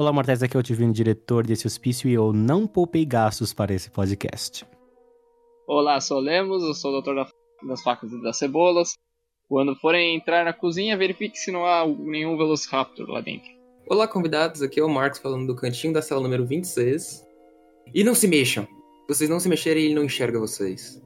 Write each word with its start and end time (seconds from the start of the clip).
Olá, 0.00 0.14
mortais, 0.14 0.42
aqui 0.42 0.56
é 0.56 0.60
o 0.60 0.62
Divino, 0.62 0.94
diretor 0.94 1.46
desse 1.46 1.66
hospício, 1.66 2.08
e 2.08 2.14
eu 2.14 2.32
não 2.32 2.66
poupei 2.66 3.04
gastos 3.04 3.52
para 3.52 3.74
esse 3.74 3.90
podcast. 3.90 4.66
Olá, 5.66 6.00
sou 6.00 6.16
o 6.16 6.20
Lemos, 6.20 6.62
eu 6.62 6.72
sou 6.72 6.90
o 6.90 7.02
doutor 7.02 7.30
das 7.68 7.82
facas 7.82 8.10
e 8.10 8.22
das 8.22 8.38
cebolas. 8.38 8.94
Quando 9.46 9.76
forem 9.76 10.16
entrar 10.16 10.42
na 10.42 10.54
cozinha, 10.54 10.96
verifique 10.96 11.38
se 11.38 11.52
não 11.52 11.66
há 11.66 11.86
nenhum 11.86 12.38
Velociraptor 12.38 13.10
lá 13.10 13.20
dentro. 13.20 13.50
Olá, 13.90 14.08
convidados, 14.08 14.62
aqui 14.62 14.80
é 14.80 14.82
o 14.82 14.88
Marcos 14.88 15.18
falando 15.18 15.46
do 15.46 15.54
cantinho 15.54 15.92
da 15.92 16.00
sala 16.00 16.22
número 16.22 16.46
26. 16.46 17.22
E 17.94 18.02
não 18.02 18.14
se 18.14 18.26
mexam! 18.26 18.64
Se 18.64 19.14
vocês 19.14 19.28
não 19.28 19.38
se 19.38 19.50
mexerem, 19.50 19.84
ele 19.84 19.94
não 19.94 20.04
enxerga 20.04 20.40
vocês. 20.40 20.98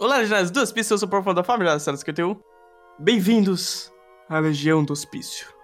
Olá, 0.00 0.16
legionários 0.16 0.50
do 0.50 0.60
hospício, 0.60 0.94
eu 0.94 0.98
sou 0.98 1.08
o 1.08 1.10
Porfão 1.10 1.34
da 1.34 1.44
Família 1.44 1.74
da 1.74 1.78
Sala 1.78 1.98
51. 1.98 2.40
Bem-vindos 2.98 3.92
à 4.30 4.38
Legião 4.38 4.82
do 4.82 4.94
Hospício. 4.94 5.59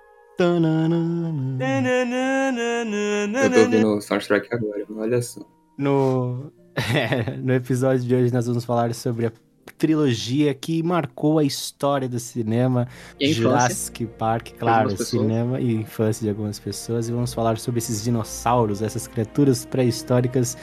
Eu 3.42 3.50
tô 3.50 3.60
ouvindo 3.60 3.96
o 3.96 4.00
soundtrack 4.00 4.48
agora, 4.54 4.84
olha 4.96 5.22
só. 5.22 5.40
No, 5.78 6.52
no 7.42 7.54
episódio 7.54 8.04
de 8.04 8.14
hoje, 8.14 8.32
nós 8.32 8.46
vamos 8.46 8.64
falar 8.64 8.94
sobre 8.94 9.26
a 9.26 9.32
trilogia 9.78 10.54
que 10.54 10.82
marcou 10.82 11.38
a 11.38 11.44
história 11.44 12.08
do 12.08 12.18
cinema, 12.18 12.86
E. 13.18 13.32
Jurassic 13.32 14.06
Park, 14.06 14.52
claro, 14.58 14.96
cinema 15.02 15.60
e 15.60 15.74
infância 15.74 16.22
de 16.22 16.30
algumas 16.30 16.58
pessoas, 16.58 17.08
e 17.08 17.12
vamos 17.12 17.34
falar 17.34 17.58
sobre 17.58 17.78
esses 17.78 18.04
dinossauros, 18.04 18.82
essas 18.82 19.06
criaturas 19.06 19.64
pré-históricas 19.66 20.56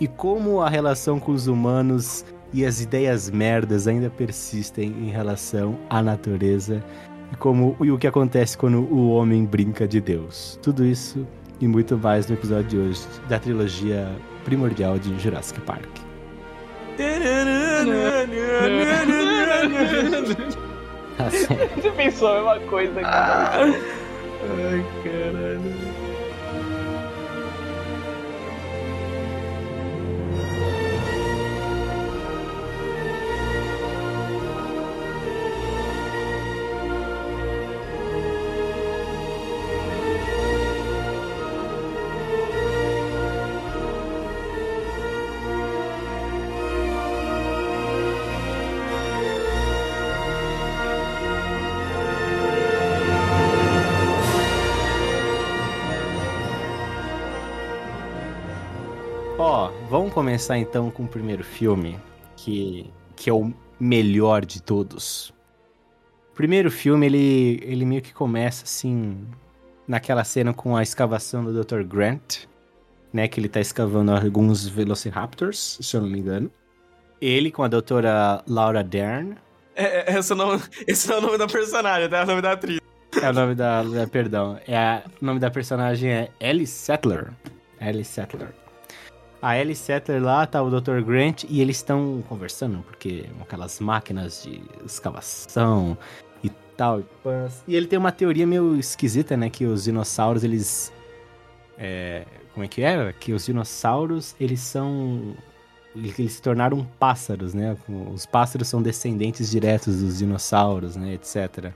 e 0.00 0.06
como 0.06 0.60
a 0.60 0.68
relação 0.68 1.18
com 1.18 1.32
os 1.32 1.46
humanos 1.46 2.24
e 2.52 2.64
as 2.64 2.80
ideias 2.80 3.30
merdas 3.30 3.86
ainda 3.86 4.08
persistem 4.10 4.88
em 4.88 5.10
relação 5.10 5.78
à 5.90 6.02
natureza 6.02 6.82
e 7.32 7.36
como 7.36 7.76
e 7.80 7.90
o 7.90 7.98
que 7.98 8.06
acontece 8.06 8.56
quando 8.56 8.80
o 8.92 9.10
homem 9.10 9.44
brinca 9.44 9.86
de 9.86 10.00
Deus. 10.00 10.58
Tudo 10.62 10.84
isso 10.84 11.26
e 11.60 11.66
muito 11.66 11.96
mais 11.96 12.26
no 12.26 12.34
episódio 12.34 12.68
de 12.68 12.78
hoje 12.78 13.02
da 13.28 13.38
trilogia 13.38 14.08
primordial 14.44 14.98
de 14.98 15.18
Jurassic 15.18 15.60
Park. 15.62 15.88
Você 21.76 21.90
pensou 21.96 22.28
a 22.28 22.34
mesma 22.34 22.70
coisa, 22.70 23.00
cara? 23.00 23.64
Ai, 23.64 24.84
caralho. 25.02 26.05
Começar 60.16 60.56
então 60.56 60.90
com 60.90 61.02
o 61.02 61.06
primeiro 61.06 61.44
filme, 61.44 62.00
que, 62.36 62.90
que 63.14 63.28
é 63.28 63.32
o 63.34 63.52
melhor 63.78 64.46
de 64.46 64.62
todos. 64.62 65.28
O 66.30 66.34
primeiro 66.34 66.70
filme, 66.70 67.04
ele, 67.04 67.60
ele 67.62 67.84
meio 67.84 68.00
que 68.00 68.14
começa 68.14 68.64
assim, 68.64 69.28
naquela 69.86 70.24
cena 70.24 70.54
com 70.54 70.74
a 70.74 70.82
escavação 70.82 71.44
do 71.44 71.62
Dr. 71.62 71.82
Grant, 71.82 72.46
né? 73.12 73.28
Que 73.28 73.38
ele 73.38 73.48
tá 73.50 73.60
escavando 73.60 74.10
alguns 74.10 74.66
Velociraptors, 74.66 75.76
se 75.82 75.94
eu 75.94 76.00
não 76.00 76.08
me 76.08 76.18
engano. 76.18 76.50
Ele 77.20 77.50
com 77.50 77.62
a 77.62 77.68
doutora 77.68 78.42
Laura 78.48 78.82
Dern. 78.82 79.36
É, 79.74 80.14
é, 80.14 80.18
esse, 80.18 80.32
é 80.32 80.34
nome, 80.34 80.62
esse 80.88 81.12
é 81.12 81.14
o 81.14 81.20
nome 81.20 81.36
da 81.36 81.46
personagem, 81.46 82.08
tá? 82.08 82.20
É 82.20 82.24
o 82.24 82.26
nome 82.26 82.40
da 82.40 82.52
atriz. 82.52 82.80
É 83.20 83.28
o 83.28 83.34
nome 83.34 83.54
da. 83.54 83.84
é, 83.94 84.06
perdão. 84.06 84.58
É 84.66 85.02
o 85.20 85.24
nome 85.26 85.40
da 85.40 85.50
personagem 85.50 86.10
é 86.10 86.30
Ellie 86.40 86.66
Settler. 86.66 87.34
Ellie 87.78 88.02
Settler. 88.02 88.54
A 89.46 89.56
Ellie 89.56 89.76
Settler 89.76 90.20
lá 90.20 90.44
tá 90.44 90.60
o 90.60 90.68
Dr. 90.68 91.00
Grant 91.02 91.44
e 91.48 91.60
eles 91.60 91.76
estão 91.76 92.20
conversando, 92.28 92.82
porque 92.82 93.26
aquelas 93.40 93.78
máquinas 93.78 94.42
de 94.42 94.60
escavação 94.84 95.96
e 96.42 96.50
tal. 96.76 97.00
e 97.64 97.76
ele 97.76 97.86
tem 97.86 97.96
uma 97.96 98.10
teoria 98.10 98.44
meio 98.44 98.74
esquisita, 98.74 99.36
né? 99.36 99.48
Que 99.48 99.64
os 99.64 99.84
dinossauros, 99.84 100.42
eles. 100.42 100.92
É, 101.78 102.24
como 102.54 102.64
é 102.64 102.68
que 102.68 102.82
era? 102.82 103.12
Que 103.12 103.32
os 103.32 103.46
dinossauros, 103.46 104.34
eles 104.40 104.58
são. 104.58 105.36
Eles 105.94 106.32
se 106.32 106.42
tornaram 106.42 106.84
pássaros, 106.98 107.54
né? 107.54 107.76
Os 108.12 108.26
pássaros 108.26 108.66
são 108.66 108.82
descendentes 108.82 109.48
diretos 109.48 110.02
dos 110.02 110.18
dinossauros, 110.18 110.96
né? 110.96 111.14
Etc. 111.14 111.72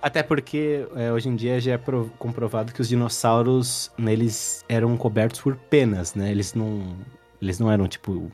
Até 0.00 0.22
porque 0.22 0.86
é, 0.94 1.10
hoje 1.12 1.28
em 1.28 1.34
dia 1.36 1.58
já 1.60 1.72
é 1.72 1.78
pro- 1.78 2.10
comprovado 2.18 2.72
que 2.72 2.80
os 2.80 2.88
dinossauros, 2.88 3.90
né, 3.98 4.12
eles 4.12 4.64
eram 4.68 4.96
cobertos 4.96 5.40
por 5.40 5.56
penas, 5.56 6.14
né? 6.14 6.30
Eles 6.30 6.54
não, 6.54 6.96
eles 7.42 7.58
não 7.58 7.70
eram 7.72 7.88
tipo 7.88 8.30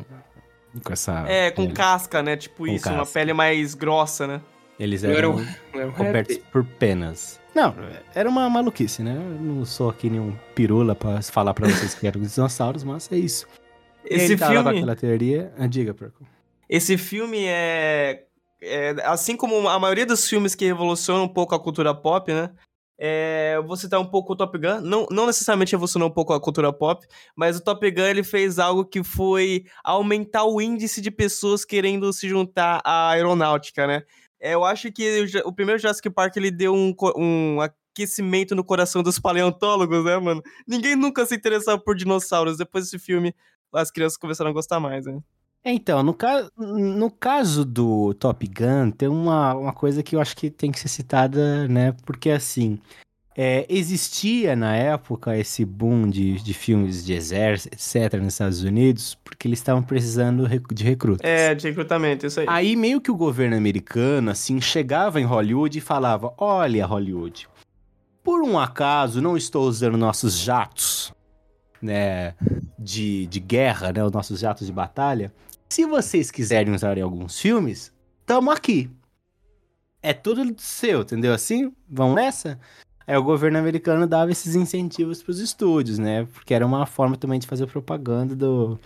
com 0.82 0.92
essa 0.92 1.24
É, 1.28 1.50
com 1.50 1.62
pele. 1.62 1.74
casca, 1.74 2.22
né? 2.22 2.36
Tipo 2.36 2.58
Com 2.58 2.66
isso, 2.66 2.88
uma 2.88 2.98
casca. 2.98 3.14
pele 3.14 3.32
mais 3.32 3.74
grossa, 3.74 4.26
né? 4.26 4.40
Eles 4.78 5.04
eram 5.04 5.36
não 5.72 5.80
era 5.80 5.92
cobertos 5.92 6.38
por 6.50 6.64
penas. 6.64 7.40
Não, 7.54 7.74
era 8.14 8.28
uma 8.28 8.48
maluquice, 8.50 9.02
né? 9.02 9.14
Eu 9.14 9.40
não 9.40 9.64
sou 9.64 9.90
aqui 9.90 10.10
nenhum 10.10 10.34
pirula 10.54 10.94
pra 10.94 11.22
falar 11.22 11.54
pra 11.54 11.68
vocês 11.68 11.94
que 11.94 12.06
eram 12.06 12.20
dinossauros, 12.22 12.82
mas 12.82 13.10
é 13.12 13.16
isso. 13.16 13.46
E 14.04 14.14
Esse 14.14 14.32
ele 14.32 14.36
tá 14.38 14.48
lá 14.48 14.54
com 14.54 14.62
filme, 14.64 14.78
aquela 14.78 14.96
teoria. 14.96 15.52
Ah, 15.58 15.66
diga, 15.66 15.94
Perco. 15.94 16.24
esse 16.68 16.98
filme 16.98 17.44
é, 17.46 18.24
é- 18.62 18.94
Assim 19.04 19.36
como 19.36 19.68
a 19.68 19.78
maioria 19.78 20.06
dos 20.06 20.28
filmes 20.28 20.54
que 20.54 20.64
revolucionam 20.64 21.24
um 21.24 21.28
pouco 21.28 21.54
a 21.54 21.60
cultura 21.60 21.94
pop, 21.94 22.32
né? 22.32 22.50
É, 22.98 23.60
vou 23.66 23.76
citar 23.76 23.98
um 24.00 24.04
pouco 24.06 24.32
o 24.32 24.36
Top 24.36 24.56
Gun. 24.56 24.80
Não, 24.80 25.06
não 25.10 25.26
necessariamente 25.26 25.72
revolucionou 25.72 26.08
um 26.08 26.12
pouco 26.12 26.32
a 26.32 26.40
cultura 26.40 26.72
pop, 26.72 27.04
mas 27.36 27.56
o 27.56 27.60
Top 27.60 27.90
Gun 27.90 28.02
ele 28.02 28.22
fez 28.22 28.58
algo 28.60 28.84
que 28.84 29.02
foi 29.02 29.64
aumentar 29.82 30.44
o 30.44 30.60
índice 30.60 31.00
de 31.00 31.10
pessoas 31.10 31.64
querendo 31.64 32.12
se 32.12 32.28
juntar 32.28 32.80
à 32.84 33.10
aeronáutica, 33.10 33.86
né? 33.86 34.04
É, 34.40 34.54
eu 34.54 34.64
acho 34.64 34.90
que 34.92 35.26
o, 35.44 35.48
o 35.48 35.52
primeiro 35.52 35.80
Jurassic 35.80 36.08
Park 36.10 36.36
ele 36.36 36.50
deu 36.50 36.74
um, 36.74 36.94
um 37.16 37.60
aquecimento 37.60 38.54
no 38.54 38.64
coração 38.64 39.02
dos 39.02 39.18
paleontólogos, 39.18 40.04
né, 40.04 40.16
mano? 40.18 40.42
Ninguém 40.66 40.94
nunca 40.96 41.26
se 41.26 41.34
interessava 41.34 41.80
por 41.80 41.96
dinossauros. 41.96 42.56
Depois 42.58 42.84
desse 42.84 42.98
filme, 42.98 43.34
as 43.72 43.90
crianças 43.90 44.16
começaram 44.18 44.50
a 44.50 44.54
gostar 44.54 44.78
mais, 44.80 45.06
né? 45.06 45.20
É, 45.64 45.72
Então, 45.72 46.02
no, 46.02 46.12
ca... 46.14 46.48
no 46.56 47.10
caso 47.10 47.64
do 47.64 48.14
Top 48.14 48.46
Gun, 48.46 48.90
tem 48.90 49.08
uma, 49.08 49.54
uma 49.54 49.72
coisa 49.72 50.02
que 50.02 50.16
eu 50.16 50.20
acho 50.20 50.36
que 50.36 50.50
tem 50.50 50.70
que 50.72 50.80
ser 50.80 50.88
citada, 50.88 51.68
né? 51.68 51.94
Porque 52.04 52.30
assim, 52.30 52.78
é, 53.36 53.64
existia 53.68 54.54
na 54.56 54.76
época 54.76 55.36
esse 55.38 55.64
boom 55.64 56.08
de, 56.08 56.40
de 56.42 56.52
filmes 56.52 57.04
de 57.04 57.12
exército, 57.14 57.74
etc., 57.74 58.14
nos 58.20 58.34
Estados 58.34 58.62
Unidos, 58.62 59.16
porque 59.24 59.46
eles 59.48 59.58
estavam 59.60 59.82
precisando 59.82 60.44
rec- 60.44 60.72
de 60.74 60.84
recrutas. 60.84 61.28
É, 61.28 61.54
de 61.54 61.68
recrutamento, 61.68 62.26
isso 62.26 62.40
aí. 62.40 62.46
Aí 62.48 62.76
meio 62.76 63.00
que 63.00 63.10
o 63.10 63.16
governo 63.16 63.56
americano, 63.56 64.30
assim, 64.30 64.60
chegava 64.60 65.20
em 65.20 65.24
Hollywood 65.24 65.78
e 65.78 65.80
falava: 65.80 66.34
Olha, 66.38 66.84
Hollywood, 66.84 67.48
por 68.24 68.42
um 68.42 68.58
acaso 68.58 69.22
não 69.22 69.36
estou 69.36 69.66
usando 69.66 69.96
nossos 69.96 70.36
jatos, 70.38 71.12
né, 71.80 72.34
de, 72.78 73.26
de 73.26 73.40
guerra, 73.40 73.92
né, 73.92 74.04
os 74.04 74.12
nossos 74.12 74.40
jatos 74.40 74.66
de 74.66 74.72
batalha. 74.72 75.32
Se 75.72 75.86
vocês 75.86 76.30
quiserem 76.30 76.74
usar 76.74 76.98
em 76.98 77.00
alguns 77.00 77.40
filmes, 77.40 77.90
tamo 78.26 78.50
aqui. 78.50 78.90
É 80.02 80.12
tudo 80.12 80.54
seu, 80.58 81.00
entendeu? 81.00 81.32
Assim, 81.32 81.72
vamos 81.88 82.14
nessa? 82.14 82.60
Aí 83.06 83.16
o 83.16 83.22
governo 83.22 83.56
americano 83.56 84.06
dava 84.06 84.30
esses 84.30 84.54
incentivos 84.54 85.22
pros 85.22 85.38
estúdios, 85.38 85.98
né? 85.98 86.28
Porque 86.34 86.52
era 86.52 86.66
uma 86.66 86.84
forma 86.84 87.16
também 87.16 87.38
de 87.38 87.46
fazer 87.46 87.66
propaganda 87.68 88.36
do, 88.36 88.78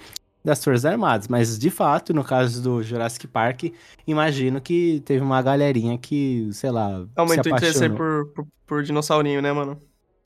das 0.45 0.63
Forças 0.63 0.85
Armadas. 0.85 1.27
Mas, 1.27 1.59
de 1.59 1.71
fato, 1.71 2.15
no 2.15 2.23
caso 2.23 2.63
do 2.63 2.81
Jurassic 2.85 3.27
Park, 3.27 3.65
imagino 4.07 4.61
que 4.61 5.03
teve 5.05 5.25
uma 5.25 5.43
galerinha 5.43 5.99
que, 5.99 6.49
sei 6.53 6.71
lá, 6.71 7.05
Aumentou 7.17 7.43
se 7.43 7.51
o 7.51 7.57
interesse 7.57 7.91
por, 7.91 8.27
por, 8.33 8.47
por 8.65 8.83
dinossaurinho, 8.85 9.43
né, 9.43 9.53
mano? 9.53 9.77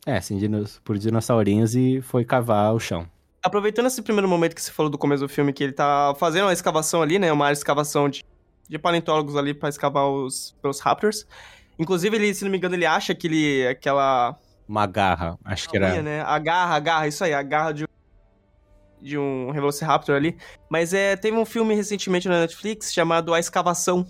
É, 0.05 0.21
sim, 0.21 0.39
por 0.85 0.99
dinossaurinhos 0.99 1.75
e 1.75 2.03
foi 2.03 2.23
cavar 2.23 2.75
o 2.75 2.79
chão. 2.79 3.09
Aproveitando 3.43 3.87
esse 3.87 4.03
primeiro 4.03 4.29
momento 4.29 4.55
que 4.55 4.61
você 4.61 4.71
falou 4.71 4.91
do 4.91 4.99
começo 4.99 5.23
do 5.23 5.29
filme, 5.29 5.53
que 5.53 5.65
ele 5.65 5.73
tá 5.73 6.15
fazendo 6.19 6.45
uma 6.45 6.53
escavação 6.53 7.01
ali, 7.01 7.19
né? 7.19 7.33
Uma 7.33 7.47
área 7.47 7.55
de 7.55 7.59
escavação 7.61 8.09
de, 8.09 8.23
de 8.69 8.79
paleontólogos 8.79 9.35
ali 9.35 9.55
pra 9.55 9.71
escavar 9.71 10.07
os, 10.07 10.55
os 10.63 10.81
raptors. 10.81 11.27
Inclusive, 11.79 12.15
ele, 12.17 12.35
se 12.35 12.45
não 12.45 12.51
me 12.51 12.59
engano, 12.59 12.75
ele 12.75 12.85
acha 12.85 13.15
que 13.15 13.27
ele, 13.27 13.67
aquela 13.67 14.39
Uma 14.69 14.87
garra, 14.87 15.39
acho 15.43 15.71
que 15.71 15.77
era. 15.79 16.03
né? 16.03 16.21
A 16.21 16.39
garra, 16.39 16.77
a 16.77 16.81
garra, 16.81 17.09
isso 17.09 17.25
aí, 17.25 17.33
a 17.33 17.43
garra 17.43 17.73
de, 17.73 17.87
de 19.01 19.17
um 19.17 19.51
Velociraptor 19.51 20.15
ali. 20.15 20.37
Mas 20.69 20.93
é, 20.93 21.17
teve 21.17 21.35
um 21.39 21.47
filme 21.47 21.75
recentemente 21.75 22.29
na 22.29 22.41
Netflix 22.41 22.93
chamado 22.93 23.33
A 23.33 23.41
Escavação. 23.41 24.07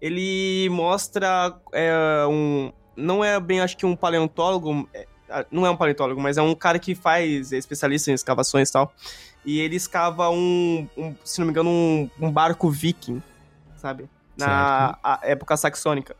Ele 0.00 0.68
mostra 0.70 1.58
é, 1.72 1.92
um... 2.28 2.72
Não 2.96 3.24
é 3.24 3.40
bem, 3.40 3.60
acho 3.60 3.76
que 3.76 3.84
um 3.84 3.96
paleontólogo... 3.96 4.88
Não 5.50 5.66
é 5.66 5.70
um 5.70 5.76
paleontólogo, 5.76 6.20
mas 6.20 6.36
é 6.36 6.42
um 6.42 6.54
cara 6.54 6.78
que 6.78 6.94
faz, 6.94 7.52
é 7.52 7.56
especialista 7.56 8.10
em 8.10 8.14
escavações 8.14 8.68
e 8.68 8.72
tal. 8.72 8.92
E 9.44 9.60
ele 9.60 9.76
escava 9.76 10.30
um, 10.30 10.88
um, 10.96 11.14
se 11.24 11.40
não 11.40 11.46
me 11.46 11.50
engano, 11.50 11.70
um, 11.70 12.10
um 12.20 12.30
barco 12.30 12.70
viking, 12.70 13.22
sabe? 13.76 14.08
Na 14.36 14.98
época 15.22 15.56
saxônica. 15.56 16.16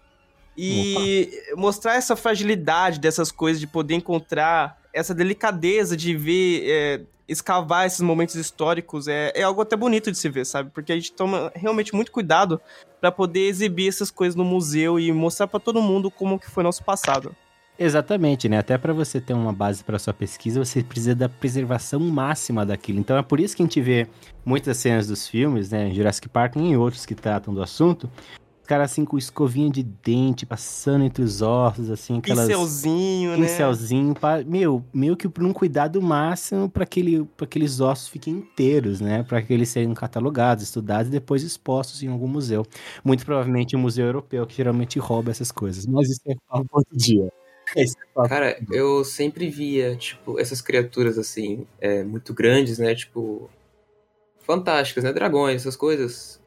E 0.56 1.30
mostrar 1.56 1.94
essa 1.94 2.14
fragilidade 2.14 3.00
dessas 3.00 3.32
coisas, 3.32 3.60
de 3.60 3.66
poder 3.66 3.94
encontrar 3.94 4.78
essa 4.92 5.14
delicadeza 5.14 5.96
de 5.96 6.14
ver, 6.14 6.64
é, 6.68 7.00
escavar 7.26 7.86
esses 7.86 8.00
momentos 8.00 8.34
históricos, 8.34 9.08
é, 9.08 9.32
é 9.34 9.42
algo 9.42 9.62
até 9.62 9.74
bonito 9.76 10.10
de 10.10 10.18
se 10.18 10.28
ver, 10.28 10.44
sabe? 10.44 10.70
Porque 10.70 10.92
a 10.92 10.94
gente 10.94 11.12
toma 11.12 11.50
realmente 11.54 11.94
muito 11.94 12.12
cuidado 12.12 12.60
pra 13.00 13.10
poder 13.10 13.48
exibir 13.48 13.88
essas 13.88 14.10
coisas 14.10 14.36
no 14.36 14.44
museu 14.44 15.00
e 15.00 15.10
mostrar 15.12 15.46
pra 15.46 15.58
todo 15.58 15.80
mundo 15.80 16.10
como 16.10 16.38
que 16.38 16.50
foi 16.50 16.62
nosso 16.62 16.84
passado. 16.84 17.34
Exatamente, 17.78 18.48
né? 18.48 18.58
Até 18.58 18.76
para 18.76 18.92
você 18.92 19.20
ter 19.20 19.32
uma 19.32 19.52
base 19.52 19.82
para 19.82 19.98
sua 19.98 20.12
pesquisa, 20.12 20.62
você 20.62 20.82
precisa 20.82 21.14
da 21.14 21.28
preservação 21.28 21.98
máxima 22.00 22.66
daquilo. 22.66 22.98
Então 23.00 23.16
é 23.16 23.22
por 23.22 23.40
isso 23.40 23.56
que 23.56 23.62
a 23.62 23.66
gente 23.66 23.80
vê 23.80 24.06
muitas 24.44 24.76
cenas 24.76 25.06
dos 25.06 25.26
filmes, 25.26 25.70
né, 25.70 25.88
em 25.88 25.94
Jurassic 25.94 26.28
Park 26.28 26.56
e 26.56 26.58
em 26.60 26.76
outros 26.76 27.06
que 27.06 27.14
tratam 27.14 27.54
do 27.54 27.62
assunto, 27.62 28.10
os 28.62 28.66
caras 28.68 28.92
assim 28.92 29.04
com 29.04 29.18
escovinha 29.18 29.70
de 29.70 29.82
dente, 29.82 30.46
passando 30.46 31.04
entre 31.04 31.22
os 31.22 31.42
ossos, 31.42 31.90
assim, 31.90 32.18
aquelas 32.18 32.46
Pincelzinho, 32.46 33.36
né? 33.36 33.36
pincelzinho, 33.48 34.14
pra, 34.14 34.44
meu, 34.44 34.84
meio 34.92 35.16
que 35.16 35.28
por 35.28 35.42
um 35.44 35.52
cuidado 35.52 36.00
máximo 36.02 36.68
para 36.70 36.84
aquele, 36.84 37.24
pra 37.36 37.44
aqueles 37.46 37.80
ossos 37.80 38.08
fiquem 38.08 38.34
inteiros, 38.34 39.00
né? 39.00 39.22
Para 39.24 39.42
que 39.42 39.52
eles 39.52 39.68
sejam 39.70 39.94
catalogados, 39.94 40.64
estudados 40.64 41.08
e 41.08 41.10
depois 41.12 41.42
expostos 41.42 42.02
em 42.02 42.08
algum 42.08 42.28
museu. 42.28 42.64
Muito 43.04 43.24
provavelmente 43.24 43.76
um 43.76 43.80
museu 43.80 44.06
europeu 44.06 44.46
que 44.46 44.54
geralmente 44.56 44.98
rouba 44.98 45.30
essas 45.30 45.50
coisas. 45.52 45.86
Mas 45.86 46.08
isso 46.10 46.20
é 46.28 46.34
para 46.48 46.62
outro 46.72 46.96
dia. 46.96 47.32
É 47.76 47.84
papo 48.14 48.28
Cara, 48.28 48.58
eu 48.70 49.04
sempre 49.04 49.48
via, 49.48 49.96
tipo, 49.96 50.38
essas 50.38 50.60
criaturas, 50.60 51.18
assim, 51.18 51.66
é, 51.80 52.02
muito 52.04 52.34
grandes, 52.34 52.78
né? 52.78 52.94
Tipo, 52.94 53.50
fantásticas, 54.40 55.04
né? 55.04 55.12
Dragões, 55.12 55.62
essas 55.62 55.76
coisas. 55.76 56.40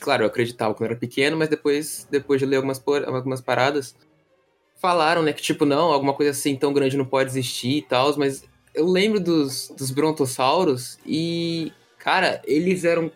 Claro, 0.00 0.22
eu 0.22 0.28
acreditava 0.28 0.74
quando 0.74 0.90
era 0.90 0.98
pequeno, 0.98 1.36
mas 1.36 1.48
depois, 1.48 2.06
depois 2.10 2.40
de 2.40 2.46
ler 2.46 2.56
algumas, 2.56 2.82
algumas 3.06 3.40
paradas, 3.40 3.94
falaram, 4.80 5.22
né? 5.22 5.32
Que, 5.32 5.42
tipo, 5.42 5.64
não, 5.64 5.92
alguma 5.92 6.14
coisa 6.14 6.30
assim 6.30 6.56
tão 6.56 6.72
grande 6.72 6.96
não 6.96 7.04
pode 7.04 7.30
existir 7.30 7.78
e 7.78 7.82
tal, 7.82 8.16
mas 8.16 8.44
eu 8.74 8.86
lembro 8.86 9.20
dos, 9.20 9.68
dos 9.76 9.90
brontossauros 9.90 10.98
e, 11.04 11.72
cara, 11.98 12.40
eles 12.44 12.84
eram 12.84 13.10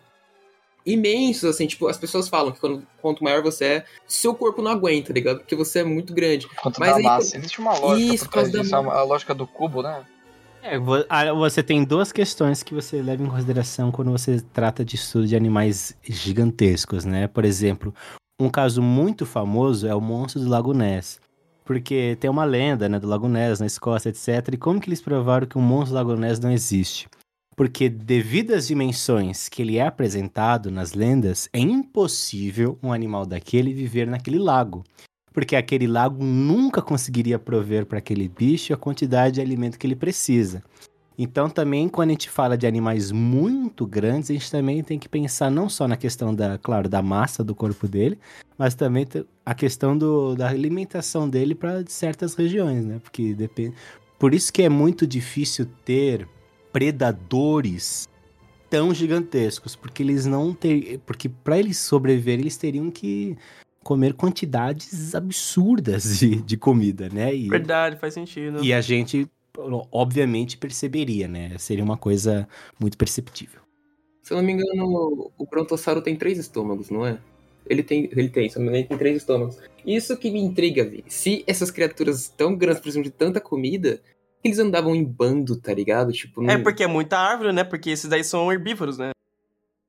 imensos, 0.85 1.45
assim, 1.45 1.65
tipo, 1.67 1.87
as 1.87 1.97
pessoas 1.97 2.27
falam 2.29 2.51
que 2.51 2.59
quando, 2.59 2.85
quanto 3.01 3.23
maior 3.23 3.41
você 3.41 3.65
é, 3.65 3.85
seu 4.07 4.35
corpo 4.35 4.61
não 4.61 4.71
aguenta, 4.71 5.07
tá 5.07 5.13
ligado? 5.13 5.39
Porque 5.39 5.55
você 5.55 5.79
é 5.79 5.83
muito 5.83 6.13
grande. 6.13 6.47
Quanto 6.61 6.79
Mas 6.79 6.89
da 6.91 6.95
aí- 6.97 7.03
massa. 7.03 7.37
Existe 7.37 7.59
uma 7.59 7.77
lógica 7.77 8.13
Isso, 8.13 8.25
por 8.25 8.31
trás 8.31 8.47
causa 8.51 8.59
disso, 8.61 8.71
da 8.71 8.77
a, 8.93 9.03
lógica 9.03 9.33
do 9.33 9.47
cubo, 9.47 9.81
né? 9.81 10.05
É, 10.61 10.77
vo- 10.79 11.05
você 11.37 11.61
tem 11.61 11.83
duas 11.83 12.11
questões 12.11 12.63
que 12.63 12.73
você 12.73 13.01
leva 13.01 13.21
em 13.23 13.27
consideração 13.27 13.91
quando 13.91 14.11
você 14.11 14.41
trata 14.53 14.83
de 14.83 14.95
estudo 14.95 15.27
de 15.27 15.35
animais 15.35 15.95
gigantescos, 16.03 17.05
né? 17.05 17.27
Por 17.27 17.45
exemplo, 17.45 17.93
um 18.39 18.49
caso 18.49 18.81
muito 18.81 19.25
famoso 19.25 19.87
é 19.87 19.95
o 19.95 20.01
monstro 20.01 20.41
do 20.41 20.49
Lago 20.49 20.73
Ness. 20.73 21.19
Porque 21.63 22.15
tem 22.19 22.29
uma 22.29 22.45
lenda, 22.45 22.87
né, 22.87 22.99
do 22.99 23.07
Lago 23.07 23.27
Ness 23.27 23.59
na 23.59 23.65
Escócia, 23.65 24.09
etc. 24.09 24.53
E 24.53 24.57
como 24.57 24.79
que 24.79 24.87
eles 24.87 25.01
provaram 25.01 25.47
que 25.47 25.57
o 25.57 25.61
monstro 25.61 25.89
do 25.93 25.95
Lago 25.95 26.15
Ness 26.15 26.39
não 26.39 26.51
existe? 26.51 27.07
Porque 27.55 27.87
devido 27.87 28.53
às 28.53 28.67
dimensões 28.67 29.47
que 29.47 29.61
ele 29.61 29.77
é 29.77 29.87
apresentado 29.87 30.69
nas 30.69 30.93
lendas, 30.93 31.47
é 31.53 31.59
impossível 31.59 32.77
um 32.83 32.91
animal 32.91 33.25
daquele 33.25 33.73
viver 33.73 34.07
naquele 34.07 34.37
lago. 34.37 34.83
Porque 35.31 35.55
aquele 35.55 35.87
lago 35.87 36.23
nunca 36.23 36.81
conseguiria 36.81 37.39
prover 37.39 37.85
para 37.85 37.99
aquele 37.99 38.27
bicho 38.27 38.73
a 38.73 38.77
quantidade 38.77 39.35
de 39.35 39.41
alimento 39.41 39.79
que 39.79 39.87
ele 39.87 39.95
precisa. 39.95 40.63
Então, 41.17 41.49
também, 41.49 41.87
quando 41.87 42.09
a 42.09 42.11
gente 42.11 42.29
fala 42.29 42.57
de 42.57 42.67
animais 42.67 43.09
muito 43.09 43.87
grandes, 43.87 44.29
a 44.29 44.33
gente 44.33 44.51
também 44.51 44.83
tem 44.83 44.99
que 44.99 45.07
pensar 45.07 45.49
não 45.49 45.69
só 45.69 45.87
na 45.87 45.95
questão 45.95 46.35
da, 46.35 46.57
claro, 46.57 46.89
da 46.89 47.01
massa 47.01 47.41
do 47.41 47.55
corpo 47.55 47.87
dele, 47.87 48.19
mas 48.57 48.75
também 48.75 49.07
a 49.45 49.53
questão 49.53 49.97
do, 49.97 50.35
da 50.35 50.49
alimentação 50.49 51.29
dele 51.29 51.55
para 51.55 51.85
certas 51.87 52.35
regiões, 52.35 52.85
né? 52.85 52.99
Porque 53.01 53.33
depende. 53.33 53.73
Por 54.19 54.33
isso 54.33 54.51
que 54.51 54.63
é 54.63 54.69
muito 54.69 55.07
difícil 55.07 55.65
ter 55.85 56.27
predadores 56.75 58.05
tão 58.69 58.93
gigantescos, 58.93 59.77
porque 59.77 60.03
eles 60.03 60.25
não 60.25 60.53
ter, 60.53 60.99
porque 61.05 61.29
para 61.29 61.57
eles 61.57 61.77
sobreviverem, 61.77 62.41
eles 62.41 62.57
teriam 62.57 62.91
que 62.91 63.37
comer 63.81 64.13
quantidades 64.13 65.15
absurdas 65.15 66.19
de, 66.19 66.35
de 66.41 66.57
comida, 66.57 67.07
né? 67.07 67.33
E, 67.33 67.47
Verdade, 67.47 67.97
faz 67.97 68.13
sentido. 68.13 68.61
e 68.61 68.73
a 68.73 68.81
gente, 68.81 69.25
obviamente, 69.89 70.57
perceberia, 70.57 71.29
né? 71.29 71.57
Seria 71.57 71.81
uma 71.83 71.95
coisa 71.95 72.45
muito 72.77 72.97
perceptível. 72.97 73.61
Se 74.21 74.33
eu 74.33 74.37
não 74.37 74.43
me 74.43 74.51
engano, 74.51 75.31
o 75.37 75.45
Brontossauro 75.49 76.01
tem 76.01 76.17
três 76.17 76.37
estômagos, 76.37 76.89
não 76.89 77.05
é? 77.05 77.17
Ele 77.69 77.83
tem, 77.83 78.09
ele 78.11 78.27
tem, 78.27 78.49
se 78.49 78.57
eu 78.57 78.59
não 78.59 78.65
me 78.65 78.69
engano, 78.71 78.81
ele 78.81 78.89
tem 78.89 78.97
três 78.97 79.15
estômagos. 79.15 79.59
Isso 79.85 80.17
que 80.17 80.29
me 80.29 80.41
intriga, 80.41 80.83
Vi. 80.83 81.05
Se 81.07 81.41
essas 81.47 81.71
criaturas 81.71 82.27
tão 82.27 82.53
grandes 82.53 82.81
precisam 82.81 83.01
de 83.01 83.11
tanta 83.11 83.39
comida, 83.39 84.01
eles 84.45 84.59
andavam 84.59 84.95
em 84.95 85.03
bando, 85.03 85.55
tá 85.59 85.73
ligado? 85.73 86.11
Tipo, 86.11 86.43
É 86.49 86.55
não- 86.55 86.63
porque 86.63 86.83
é 86.83 86.87
muita 86.87 87.17
árvore, 87.17 87.51
né? 87.51 87.63
Porque 87.63 87.89
esses 87.89 88.09
daí 88.09 88.23
são 88.23 88.51
herbívoros, 88.51 88.97
né? 88.97 89.11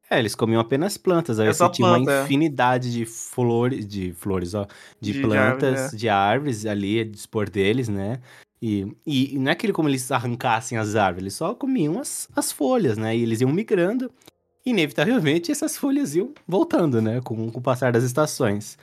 É, 0.08 0.18
eles 0.20 0.34
comiam 0.36 0.60
apenas 0.60 0.96
plantas, 0.96 1.40
aí 1.40 1.48
É 1.48 1.52
você 1.52 1.58
só 1.58 1.68
tinha 1.68 1.86
uma 1.88 1.96
planta, 1.96 2.12
é. 2.12 2.24
infinidade 2.24 2.92
de 2.92 3.04
flores, 3.04 3.84
de 3.86 4.12
flores, 4.12 4.54
ó, 4.54 4.64
de, 5.00 5.12
De- 5.12 5.12
de 5.14 5.20
plantas, 5.20 5.78
árvores, 5.80 6.00
de 6.00 6.08
árvores 6.08 6.66
ali, 6.66 7.00
a 7.00 7.04
dispor 7.04 7.50
deles, 7.50 7.88
né? 7.88 8.20
E, 8.62 8.86
e, 9.04 9.36
não 9.38 9.50
é 9.50 9.52
aquele 9.52 9.72
como 9.72 9.88
eles 9.88 10.10
arrancassem 10.10 10.78
as 10.78 10.94
árvores, 10.94 11.22
eles 11.24 11.34
só 11.34 11.54
comiam 11.54 11.98
as, 11.98 12.28
as 12.34 12.52
folhas, 12.52 12.96
né? 12.96 13.16
E 13.16 13.22
eles 13.22 13.40
iam 13.40 13.50
migrando, 13.52 14.10
e 14.64 14.70
inevitavelmente 14.70 15.50
essas 15.52 15.76
folhas 15.76 16.14
iam 16.14 16.32
voltando, 16.46 17.02
né? 17.02 17.20
Com, 17.22 17.50
com 17.50 17.58
o 17.58 17.62
passar 17.62 17.90
das 17.92 18.04
estações. 18.04 18.78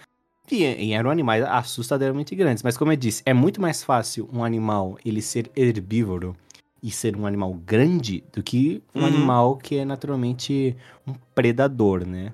E, 0.51 0.63
e 0.63 0.93
eram 0.93 1.09
animais 1.09 1.43
assustadoramente 1.43 2.35
grandes, 2.35 2.63
mas 2.63 2.77
como 2.77 2.91
eu 2.91 2.95
disse, 2.97 3.23
é 3.25 3.33
muito 3.33 3.61
mais 3.61 3.83
fácil 3.83 4.29
um 4.31 4.43
animal 4.43 4.97
ele 5.05 5.21
ser 5.21 5.49
herbívoro 5.55 6.35
e 6.81 6.91
ser 6.91 7.15
um 7.15 7.25
animal 7.25 7.53
grande 7.53 8.23
do 8.33 8.43
que 8.43 8.83
um 8.93 8.99
Uhum. 8.99 9.05
animal 9.05 9.57
que 9.57 9.77
é 9.77 9.85
naturalmente 9.85 10.75
um 11.07 11.13
predador, 11.33 12.05
né? 12.05 12.33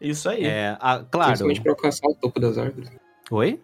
Isso 0.00 0.28
aí. 0.28 0.44
É, 0.44 0.76
a- 0.80 1.04
claro. 1.10 1.30
Principalmente 1.30 1.60
pra 1.60 1.72
alcançar 1.72 2.08
o 2.08 2.14
topo 2.14 2.38
das 2.38 2.56
árvores. 2.56 2.88
Oi? 3.32 3.60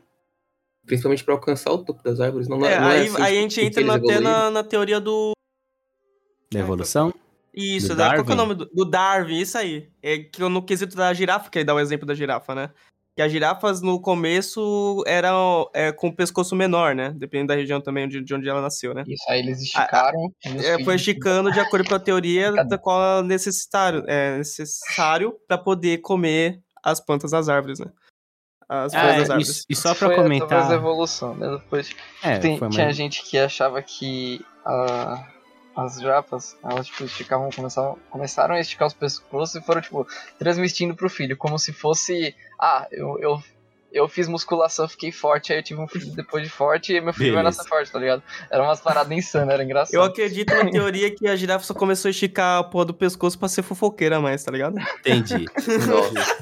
Principalmente 0.85 1.25
pra 1.25 1.35
alcançar 1.35 1.71
o 1.71 1.79
topo 1.79 2.03
das 2.03 2.19
árvores. 2.19 2.49
Não, 2.49 2.65
É, 2.67 2.73
é, 2.73 2.81
não 2.81 2.89
é 2.91 2.97
aí, 2.99 3.07
assim, 3.07 3.23
aí 3.23 3.39
a 3.39 3.41
gente 3.41 3.61
entra 3.61 3.85
na, 3.85 3.95
até 3.95 4.21
na, 4.21 4.51
na 4.51 4.65
teoria 4.65 5.01
do. 5.01 5.33
Da 6.53 6.59
evolução? 6.59 7.15
Isso, 7.55 7.89
Do 7.91 7.97
da, 7.97 8.15
qual 8.15 8.25
que 8.25 8.31
é 8.33 8.35
o 8.35 8.37
nome 8.37 8.55
do, 8.57 8.67
do 8.67 8.85
Darwin? 8.85 9.39
Isso 9.39 9.57
aí. 9.57 9.89
É 10.03 10.19
que 10.19 10.43
no 10.43 10.61
quesito 10.61 10.97
da 10.97 11.15
girafa, 11.15 11.49
que 11.49 11.59
ele 11.59 11.65
dá 11.65 11.73
o 11.73 11.79
exemplo 11.79 12.05
da 12.05 12.15
girafa, 12.15 12.53
né? 12.53 12.71
Que 13.17 13.23
as 13.23 13.31
girafas 13.31 13.81
no 13.81 14.01
começo 14.01 15.05
eram 15.07 15.71
é, 15.73 15.93
com 15.93 16.09
o 16.09 16.13
pescoço 16.17 16.57
menor, 16.57 16.97
né? 16.97 17.13
Dependendo 17.17 17.49
da 17.49 17.55
região 17.55 17.81
também 17.81 18.09
de, 18.09 18.21
de 18.21 18.35
onde 18.35 18.49
ela 18.49 18.61
nasceu, 18.61 18.93
né? 18.93 19.05
Isso, 19.07 19.25
aí 19.29 19.39
eles 19.39 19.61
esticaram. 19.63 20.33
É, 20.45 20.83
foi 20.83 20.97
esticando 20.97 21.53
de 21.53 21.61
acordo 21.61 21.89
com 21.89 21.95
a 21.95 22.01
teoria 22.01 22.51
da 22.65 22.77
qual 22.77 23.21
é 23.21 23.23
necessário, 23.23 24.03
é 24.09 24.39
necessário 24.39 25.37
para 25.47 25.57
poder 25.57 25.99
comer 25.99 26.61
as 26.83 26.99
plantas 27.01 27.31
das 27.31 27.49
árvores, 27.49 27.79
né? 27.79 27.87
As 28.69 28.93
Ah, 28.95 29.03
das 29.07 29.29
é, 29.29 29.33
árvores. 29.33 29.61
e, 29.61 29.73
e 29.73 29.77
só 29.77 29.91
Isso 29.93 29.99
pra 30.01 30.09
foi 30.09 30.15
através 30.17 30.41
da 30.41 30.49
comentar. 30.49 30.73
evolução, 30.73 31.35
né? 31.37 31.49
Depois 31.51 31.91
É, 32.23 32.39
tem- 32.39 32.59
foi 32.59 32.69
tinha 32.71 32.87
mais... 32.87 32.97
gente 32.97 33.23
que 33.23 33.39
achava 33.39 33.81
que 33.81 34.45
a- 34.65 35.25
as 35.77 35.99
girafas, 36.01 36.57
elas 36.63 36.87
tipo, 36.87 37.05
esticavam, 37.05 37.51
começavam, 37.51 37.99
começaram 38.11 38.55
a 38.55 38.61
esticar 38.61 38.87
os 38.87 38.95
pescoços 38.95 39.57
e 39.57 39.61
foram, 39.61 39.81
tipo, 39.81 40.07
transmitindo 40.39 40.95
pro 40.95 41.11
filho, 41.11 41.37
como 41.37 41.59
se 41.59 41.73
fosse, 41.73 42.35
ah, 42.61 42.87
eu, 42.93 43.19
eu, 43.19 43.43
eu 43.93 44.09
fiz 44.09 44.29
musculação, 44.29 44.89
fiquei 44.89 45.13
forte, 45.13 45.53
aí 45.53 45.61
eu 45.61 45.63
tive 45.63 45.81
um 45.81 45.89
filho 45.89 46.07
depois 46.15 46.43
de 46.43 46.51
forte 46.51 46.93
e 46.93 47.01
meu 47.01 47.13
filho 47.13 47.33
vai 47.33 47.43
Beleza. 47.43 47.59
nascer 47.59 47.69
forte, 47.69 47.93
tá 47.93 47.99
ligado? 47.99 48.23
Era 48.51 48.63
umas 48.63 48.81
paradas 48.81 49.17
insanas, 49.17 49.55
era 49.55 49.65
engraçado. 49.65 49.95
Eu 49.95 50.03
acredito 50.03 50.53
na 50.53 50.71
teoria 50.71 51.15
que 51.15 51.27
a 51.29 51.37
girafa 51.37 51.65
só 51.65 51.75
começou 51.75 52.09
a 52.09 52.11
esticar 52.11 52.59
a 52.59 52.65
porra 52.65 52.87
do 52.87 52.95
pescoço 52.95 53.39
pra 53.39 53.49
ser 53.49 53.63
fofoqueira 53.63 54.21
mais, 54.21 54.43
tá 54.43 54.51
ligado? 54.51 54.77
Entendi. 54.99 55.47
Nossa, 55.87 56.37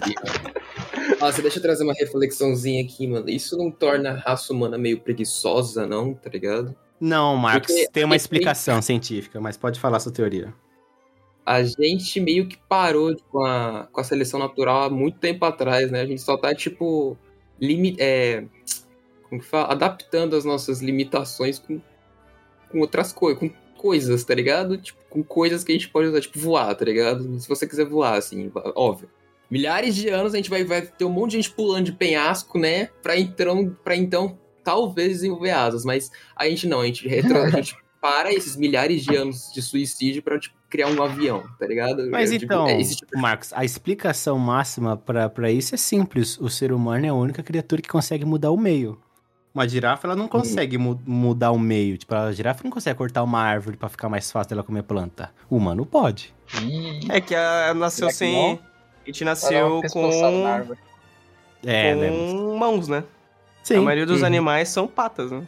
deixa 1.30 1.58
eu 1.58 1.62
trazer 1.62 1.84
uma 1.84 1.92
reflexãozinha 1.92 2.82
aqui, 2.82 3.06
mano. 3.06 3.28
Isso 3.28 3.56
não 3.56 3.70
torna 3.70 4.10
a 4.10 4.14
raça 4.14 4.52
humana 4.52 4.76
meio 4.76 5.00
preguiçosa, 5.00 5.86
não, 5.86 6.14
tá 6.14 6.28
ligado? 6.28 6.74
Não, 7.00 7.36
Marcos, 7.36 7.72
Porque 7.72 7.88
tem 7.90 8.04
uma 8.04 8.16
explicação 8.16 8.80
científica, 8.80 9.40
mas 9.40 9.56
pode 9.56 9.78
falar 9.78 10.00
sua 10.00 10.12
teoria. 10.12 10.54
A 11.44 11.62
gente 11.62 12.20
meio 12.20 12.46
que 12.46 12.56
parou 12.56 13.16
com 13.30 13.44
a, 13.44 13.88
com 13.90 14.00
a 14.00 14.04
seleção 14.04 14.38
natural 14.38 14.84
há 14.84 14.90
muito 14.90 15.18
tempo 15.18 15.44
atrás, 15.44 15.90
né? 15.90 16.00
A 16.00 16.06
gente 16.06 16.22
só 16.22 16.36
tá, 16.36 16.54
tipo, 16.54 17.16
limi 17.60 17.96
é, 17.98 18.44
como 19.28 19.40
que 19.40 19.48
fala? 19.48 19.72
adaptando 19.72 20.36
as 20.36 20.44
nossas 20.44 20.82
limitações 20.82 21.58
com, 21.58 21.80
com 22.70 22.80
outras 22.80 23.12
coisas, 23.12 23.40
com 23.40 23.50
coisas, 23.78 24.22
tá 24.24 24.34
ligado? 24.34 24.76
Tipo, 24.76 25.02
com 25.08 25.24
coisas 25.24 25.64
que 25.64 25.72
a 25.72 25.74
gente 25.74 25.88
pode 25.88 26.08
usar, 26.08 26.20
tipo, 26.20 26.38
voar, 26.38 26.74
tá 26.74 26.84
ligado? 26.84 27.40
Se 27.40 27.48
você 27.48 27.66
quiser 27.66 27.86
voar, 27.86 28.18
assim, 28.18 28.52
óbvio. 28.76 29.08
Milhares 29.52 29.94
de 29.94 30.08
anos 30.08 30.32
a 30.32 30.36
gente 30.38 30.48
vai, 30.48 30.64
vai 30.64 30.80
ter 30.80 31.04
um 31.04 31.10
monte 31.10 31.32
de 31.32 31.36
gente 31.36 31.50
pulando 31.50 31.84
de 31.84 31.92
penhasco, 31.92 32.58
né? 32.58 32.88
Pra 33.02 33.18
então, 33.18 33.76
pra 33.84 33.94
então 33.94 34.38
talvez 34.64 35.08
desenvolver 35.12 35.50
asas, 35.50 35.84
mas 35.84 36.10
a 36.34 36.48
gente 36.48 36.66
não, 36.66 36.80
a 36.80 36.86
gente, 36.86 37.06
retro, 37.06 37.36
a 37.36 37.50
gente 37.50 37.76
para 38.00 38.32
esses 38.32 38.56
milhares 38.56 39.04
de 39.04 39.14
anos 39.14 39.52
de 39.52 39.60
suicídio 39.60 40.22
pra 40.22 40.38
tipo, 40.38 40.56
criar 40.70 40.88
um 40.88 41.02
avião, 41.02 41.44
tá 41.58 41.66
ligado? 41.66 42.08
Mas 42.10 42.32
Eu 42.32 42.38
digo, 42.38 42.52
então, 42.52 42.66
é 42.66 42.80
esse 42.80 42.96
tipo 42.96 43.14
de- 43.14 43.20
Marcos, 43.20 43.52
a 43.52 43.62
explicação 43.64 44.38
máxima 44.38 44.96
pra 44.96 45.28
pra 45.28 45.50
isso 45.50 45.74
é 45.74 45.78
simples. 45.78 46.38
O 46.40 46.48
ser 46.48 46.72
humano 46.72 47.04
é 47.04 47.10
a 47.10 47.14
única 47.14 47.42
criatura 47.42 47.82
que 47.82 47.88
consegue 47.90 48.24
mudar 48.24 48.50
o 48.50 48.56
meio. 48.56 48.98
Uma 49.54 49.68
girafa, 49.68 50.06
ela 50.06 50.16
não 50.16 50.28
consegue 50.28 50.78
mu- 50.78 50.98
mudar 51.06 51.50
o 51.50 51.58
meio. 51.58 51.98
Tipo, 51.98 52.14
a 52.14 52.32
girafa 52.32 52.64
não 52.64 52.70
consegue 52.70 52.96
cortar 52.96 53.22
uma 53.22 53.38
árvore 53.38 53.76
pra 53.76 53.90
ficar 53.90 54.08
mais 54.08 54.32
fácil 54.32 54.48
dela 54.50 54.62
comer 54.64 54.82
planta. 54.82 55.30
O 55.50 55.56
humano 55.58 55.84
pode. 55.84 56.34
É 57.10 57.20
que 57.20 57.34
a, 57.34 57.74
nasceu 57.74 58.08
sem. 58.10 58.58
Uma 59.06 59.24
nasceu 59.24 59.80
na 59.82 59.88
com, 59.90 60.46
árvore. 60.46 60.78
É, 61.64 61.94
né? 61.94 62.08
com 62.10 62.56
mãos, 62.58 62.88
né? 62.88 63.04
Sim. 63.62 63.76
A 63.76 63.82
maioria 63.82 64.06
dos 64.06 64.20
Uhum. 64.20 64.26
animais 64.26 64.68
são 64.68 64.86
patas, 64.88 65.30
né? 65.30 65.42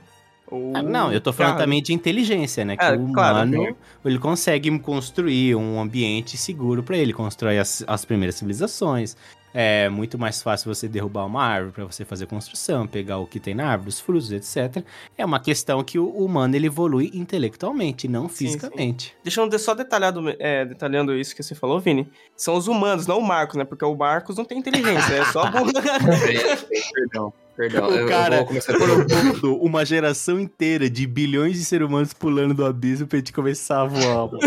Ou 0.46 0.72
Ah, 0.76 0.82
Não, 0.82 1.12
eu 1.12 1.20
tô 1.20 1.32
falando 1.32 1.52
garras. 1.52 1.64
também 1.64 1.82
de 1.82 1.92
inteligência, 1.92 2.64
né? 2.64 2.76
Que 2.76 2.84
É, 2.84 2.92
o 2.92 3.12
claro, 3.12 3.36
humano, 3.48 3.64
sim. 3.66 3.74
ele 4.04 4.18
consegue 4.18 4.78
construir 4.78 5.54
um 5.56 5.80
ambiente 5.80 6.36
seguro 6.36 6.82
pra 6.82 6.96
ele, 6.96 7.12
constrói 7.12 7.58
as, 7.58 7.82
as 7.86 8.04
primeiras 8.04 8.36
civilizações. 8.36 9.16
É 9.56 9.88
muito 9.88 10.18
mais 10.18 10.42
fácil 10.42 10.74
você 10.74 10.88
derrubar 10.88 11.24
uma 11.24 11.44
árvore 11.44 11.72
pra 11.72 11.84
você 11.84 12.04
fazer 12.04 12.26
construção, 12.26 12.88
pegar 12.88 13.18
o 13.18 13.26
que 13.26 13.38
tem 13.38 13.54
na 13.54 13.68
árvore, 13.68 13.90
os 13.90 14.00
frutos, 14.00 14.32
etc. 14.32 14.84
É 15.16 15.24
uma 15.24 15.38
questão 15.38 15.84
que 15.84 15.96
o 15.96 16.08
humano 16.08 16.56
ele 16.56 16.66
evolui 16.66 17.12
intelectualmente, 17.14 18.08
não 18.08 18.28
Sim, 18.28 18.34
fisicamente. 18.34 19.14
Deixa 19.22 19.40
eu 19.40 19.58
só 19.60 19.72
detalhado, 19.72 20.20
é, 20.40 20.64
detalhando 20.64 21.14
isso 21.14 21.36
que 21.36 21.42
você 21.42 21.54
falou, 21.54 21.78
Vini. 21.78 22.08
São 22.36 22.56
os 22.56 22.66
humanos, 22.66 23.06
não 23.06 23.20
o 23.20 23.24
Marcos, 23.24 23.56
né? 23.56 23.64
Porque 23.64 23.84
o 23.84 23.94
Marcos 23.94 24.36
não 24.36 24.44
tem 24.44 24.58
inteligência, 24.58 25.14
é 25.14 25.24
só 25.26 25.48
burro. 25.48 25.72
Perdão, 26.92 27.32
perdão. 27.56 28.04
O 28.04 28.08
cara 28.08 28.36
vou 28.38 28.46
começar 28.46 28.72
por... 28.72 29.06
Propondo 29.06 29.56
uma 29.62 29.84
geração 29.84 30.40
inteira 30.40 30.90
de 30.90 31.06
bilhões 31.06 31.56
de 31.56 31.64
seres 31.64 31.86
humanos 31.86 32.12
pulando 32.12 32.52
do 32.54 32.64
abismo 32.64 33.06
pra 33.06 33.18
gente 33.18 33.32
começar 33.32 33.82
a 33.82 33.86
voar. 33.86 34.28
Por 34.28 34.38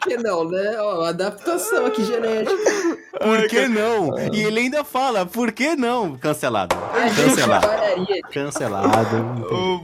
que 0.00 0.16
não, 0.18 0.48
né? 0.48 0.76
Ó, 0.80 1.04
adaptação 1.04 1.86
aqui 1.86 2.04
genética. 2.04 2.52
Por 3.20 3.48
que 3.48 3.66
não? 3.68 4.18
E 4.32 4.40
ele 4.42 4.60
ainda 4.60 4.84
fala, 4.84 5.24
por 5.24 5.50
que 5.52 5.74
não? 5.76 6.16
Cancelado. 6.18 6.76
Cancelado. 7.16 7.66
Cancelado. 8.32 8.88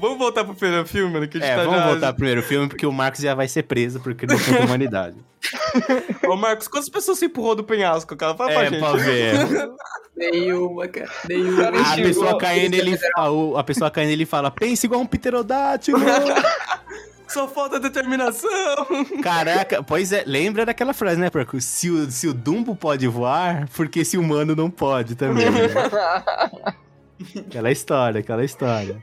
Vamos 0.00 0.18
voltar 0.18 0.44
pro 0.44 0.54
primeiro 0.54 0.86
filme, 0.86 1.12
mano, 1.12 1.26
que 1.26 1.38
a 1.38 1.40
gente 1.40 1.50
É, 1.50 1.56
tá 1.56 1.64
vamos 1.64 1.78
já- 1.80 1.86
voltar 1.88 2.06
pro 2.08 2.16
primeiro 2.16 2.42
filme, 2.42 2.68
porque 2.68 2.86
o 2.86 2.92
Marcos 2.92 3.20
já 3.20 3.34
vai 3.34 3.48
ser 3.48 3.62
preso 3.64 3.98
porque 4.00 4.26
não 4.26 4.38
contra 4.38 4.62
a 4.62 4.66
humanidade. 4.66 5.16
Ô, 6.28 6.36
Marcos, 6.36 6.68
quantas 6.68 6.88
pessoas 6.88 7.18
se 7.18 7.26
empurrou 7.26 7.54
do 7.54 7.64
penhasco, 7.64 8.16
cara? 8.16 8.34
Fala 8.34 8.50
pra 8.52 8.64
É, 8.64 8.70
gente. 8.70 8.80
pra 8.80 8.92
ver. 8.92 9.70
Nenhuma, 10.16 10.86
cara. 10.88 11.10
Nenhuma. 11.28 11.68
A 11.70 11.84
Chegou, 11.94 12.04
pessoa 12.04 12.38
caindo, 12.38 12.74
ele, 12.74 12.98
a, 13.16 13.60
a 13.60 13.64
pessoa 13.64 13.90
caindo, 13.90 14.10
ele 14.10 14.24
fala, 14.26 14.50
pensa 14.50 14.86
igual 14.86 15.00
um 15.00 15.06
pterodátilo. 15.06 15.98
Só 17.26 17.48
falta 17.48 17.80
determinação. 17.80 18.48
Caraca, 19.22 19.82
pois 19.82 20.12
é, 20.12 20.22
lembra 20.24 20.64
daquela 20.64 20.92
frase, 20.92 21.18
né, 21.20 21.30
Porco? 21.30 21.60
Se 21.60 21.90
o, 21.90 22.08
se 22.10 22.28
o 22.28 22.34
Dumbo 22.34 22.76
pode 22.76 23.08
voar, 23.08 23.68
porque 23.74 24.04
se 24.04 24.16
o 24.16 24.20
humano 24.20 24.54
não 24.54 24.70
pode 24.70 25.16
também. 25.16 25.50
né? 25.50 25.66
Aquela 27.48 27.72
história, 27.72 28.20
aquela 28.20 28.44
história. 28.44 29.02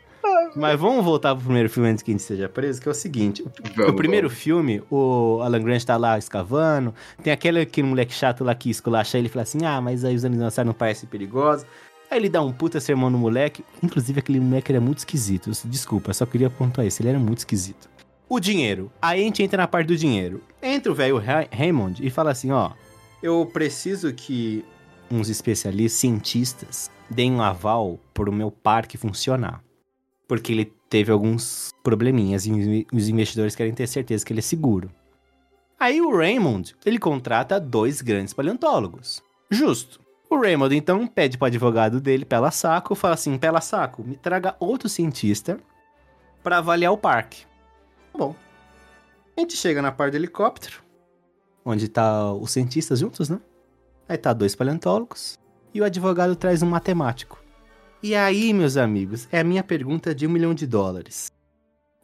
Mas 0.56 0.80
vamos 0.80 1.04
voltar 1.04 1.34
pro 1.36 1.44
primeiro 1.46 1.70
filme 1.70 1.90
antes 1.90 2.04
que 2.04 2.12
a 2.12 2.14
gente 2.14 2.24
seja 2.24 2.50
preso, 2.50 2.82
que 2.82 2.88
é 2.88 2.92
o 2.92 2.96
seguinte. 2.96 3.42
O, 3.42 3.52
Vamos, 3.76 3.92
o 3.92 3.96
primeiro 3.96 4.30
filme, 4.30 4.82
o 4.90 5.40
Alan 5.42 5.62
Grant 5.62 5.84
tá 5.84 5.96
lá 5.98 6.18
escavando, 6.18 6.94
tem 7.24 7.32
aquele, 7.32 7.62
aquele 7.62 7.88
moleque 7.88 8.14
chato 8.14 8.44
lá 8.44 8.54
que 8.54 8.70
esculacha 8.70 9.18
ele 9.18 9.28
e 9.28 9.30
fala 9.30 9.44
assim, 9.44 9.66
ah, 9.66 9.80
mas 9.80 10.04
aí 10.04 10.16
os 10.16 10.22
dinossauros 10.22 10.68
não 10.68 10.74
parecem 10.74 11.08
perigosos. 11.10 11.66
Aí 12.10 12.18
ele 12.20 12.28
dá 12.28 12.42
um 12.42 12.52
puta 12.52 12.80
sermão 12.82 13.10
no 13.10 13.18
moleque. 13.18 13.64
Inclusive, 13.82 14.20
aquele 14.20 14.40
moleque 14.42 14.72
era 14.72 14.82
muito 14.82 14.98
esquisito. 14.98 15.50
Desculpa, 15.66 16.14
só 16.14 16.26
queria 16.26 16.50
pontuar 16.50 16.86
isso. 16.86 17.02
Ele 17.02 17.08
era 17.10 17.20
muito 17.20 17.38
esquisito. 17.38 17.90
O 18.28 18.38
dinheiro. 18.38 18.92
Aí 19.02 19.22
a 19.22 19.24
gente 19.24 19.42
entra 19.42 19.58
na 19.62 19.68
parte 19.68 19.88
do 19.88 19.96
dinheiro. 19.96 20.42
Entra 20.62 20.92
o 20.92 20.96
velho 20.96 21.18
Ra- 21.18 21.48
Raymond 21.50 22.06
e 22.06 22.10
fala 22.10 22.32
assim, 22.32 22.52
ó. 22.52 22.72
Eu 23.24 23.46
preciso 23.46 24.12
que 24.12 24.66
uns 25.10 25.30
especialistas, 25.30 26.00
cientistas, 26.02 26.92
deem 27.10 27.32
um 27.32 27.42
aval 27.42 27.98
pro 28.14 28.32
meu 28.32 28.52
parque 28.52 28.98
funcionar. 28.98 29.62
Porque 30.32 30.54
ele 30.54 30.74
teve 30.90 31.12
alguns 31.12 31.72
probleminhas 31.84 32.46
e 32.46 32.88
os 32.94 33.10
investidores 33.10 33.54
querem 33.54 33.74
ter 33.74 33.86
certeza 33.86 34.26
que 34.26 34.32
ele 34.32 34.40
é 34.40 34.42
seguro. 34.42 34.90
Aí 35.78 36.00
o 36.00 36.16
Raymond, 36.16 36.74
ele 36.86 36.98
contrata 36.98 37.60
dois 37.60 38.00
grandes 38.00 38.34
paleontólogos. 38.34 39.22
Justo. 39.50 40.00
O 40.30 40.40
Raymond, 40.40 40.74
então, 40.74 41.06
pede 41.06 41.38
pro 41.38 41.48
advogado 41.48 42.00
dele, 42.00 42.24
Pela 42.24 42.50
Saco, 42.50 42.96
fala 42.96 43.16
assim, 43.16 43.38
Pela 43.38 43.60
Saco, 43.60 44.06
me 44.06 44.16
traga 44.16 44.56
outro 44.58 44.88
cientista 44.88 45.60
para 46.42 46.60
avaliar 46.60 46.94
o 46.94 46.98
parque. 46.98 47.44
Tá 48.14 48.18
bom. 48.18 48.34
A 49.36 49.42
gente 49.42 49.58
chega 49.58 49.82
na 49.82 49.92
parte 49.92 50.14
do 50.14 50.18
helicóptero, 50.18 50.82
onde 51.66 51.90
tá 51.90 52.32
os 52.32 52.52
cientistas 52.52 53.00
juntos, 53.00 53.28
né? 53.28 53.38
Aí 54.08 54.18
tá 54.18 54.32
dois 54.32 54.56
paleontólogos 54.56 55.38
e 55.74 55.82
o 55.82 55.84
advogado 55.84 56.38
traz 56.38 56.64
um 56.64 56.70
matemático. 56.70 57.41
E 58.04 58.16
aí, 58.16 58.52
meus 58.52 58.78
amigos, 58.78 59.28
é 59.32 59.40
a 59.40 59.44
minha 59.44 59.64
pergunta 59.64 60.16
de 60.16 60.26
um 60.26 60.30
milhão 60.32 60.56
de 60.56 60.66
dólares. 60.66 61.32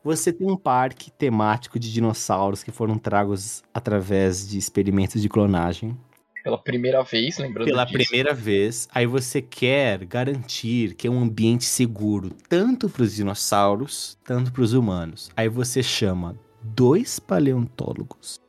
Você 0.03 0.31
tem 0.31 0.49
um 0.49 0.55
parque 0.55 1.09
temático 1.09 1.79
de 1.79 1.91
dinossauros 1.91 2.63
que 2.63 2.71
foram 2.71 2.99
tragos 2.99 3.63
através 3.73 4.47
de 4.47 4.59
experimentos 4.59 5.21
de 5.21 5.27
clonagem 5.27 5.97
Pela 6.43 6.57
primeira 6.57 7.03
vez, 7.03 7.39
lembrando 7.39 7.65
pela 7.65 7.83
disso. 7.83 7.97
primeira 7.97 8.31
vez. 8.31 8.87
Aí 8.93 9.07
você 9.07 9.41
quer 9.41 10.05
garantir 10.05 10.93
que 10.93 11.07
é 11.07 11.09
um 11.09 11.19
ambiente 11.19 11.65
seguro 11.65 12.29
tanto 12.47 12.87
para 12.87 13.01
os 13.01 13.15
dinossauros, 13.15 14.19
tanto 14.23 14.51
para 14.51 14.61
os 14.61 14.73
humanos. 14.73 15.31
Aí 15.35 15.49
você 15.49 15.81
chama 15.81 16.37
dois 16.61 17.19
paleontólogos 17.19 18.39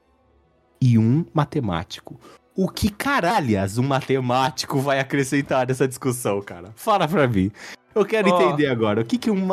e 0.81 0.99
um 0.99 1.25
matemático. 1.33 2.21
O 2.59 2.69
que 2.69 2.91
caralhas 2.91 3.79
um 3.79 3.85
matemático 3.85 4.81
vai 4.81 4.99
acrescentar 4.99 5.65
nessa 5.65 5.87
discussão, 5.87 6.43
cara? 6.43 6.73
Fala 6.75 7.07
pra 7.07 7.29
mim. 7.29 7.53
Eu 7.95 8.05
quero 8.05 8.29
Ó, 8.29 8.43
entender 8.43 8.67
agora. 8.67 9.00
O 9.00 9.05
que, 9.05 9.17
que 9.17 9.31
um 9.31 9.35
que 9.37 9.41
eu 9.43 9.47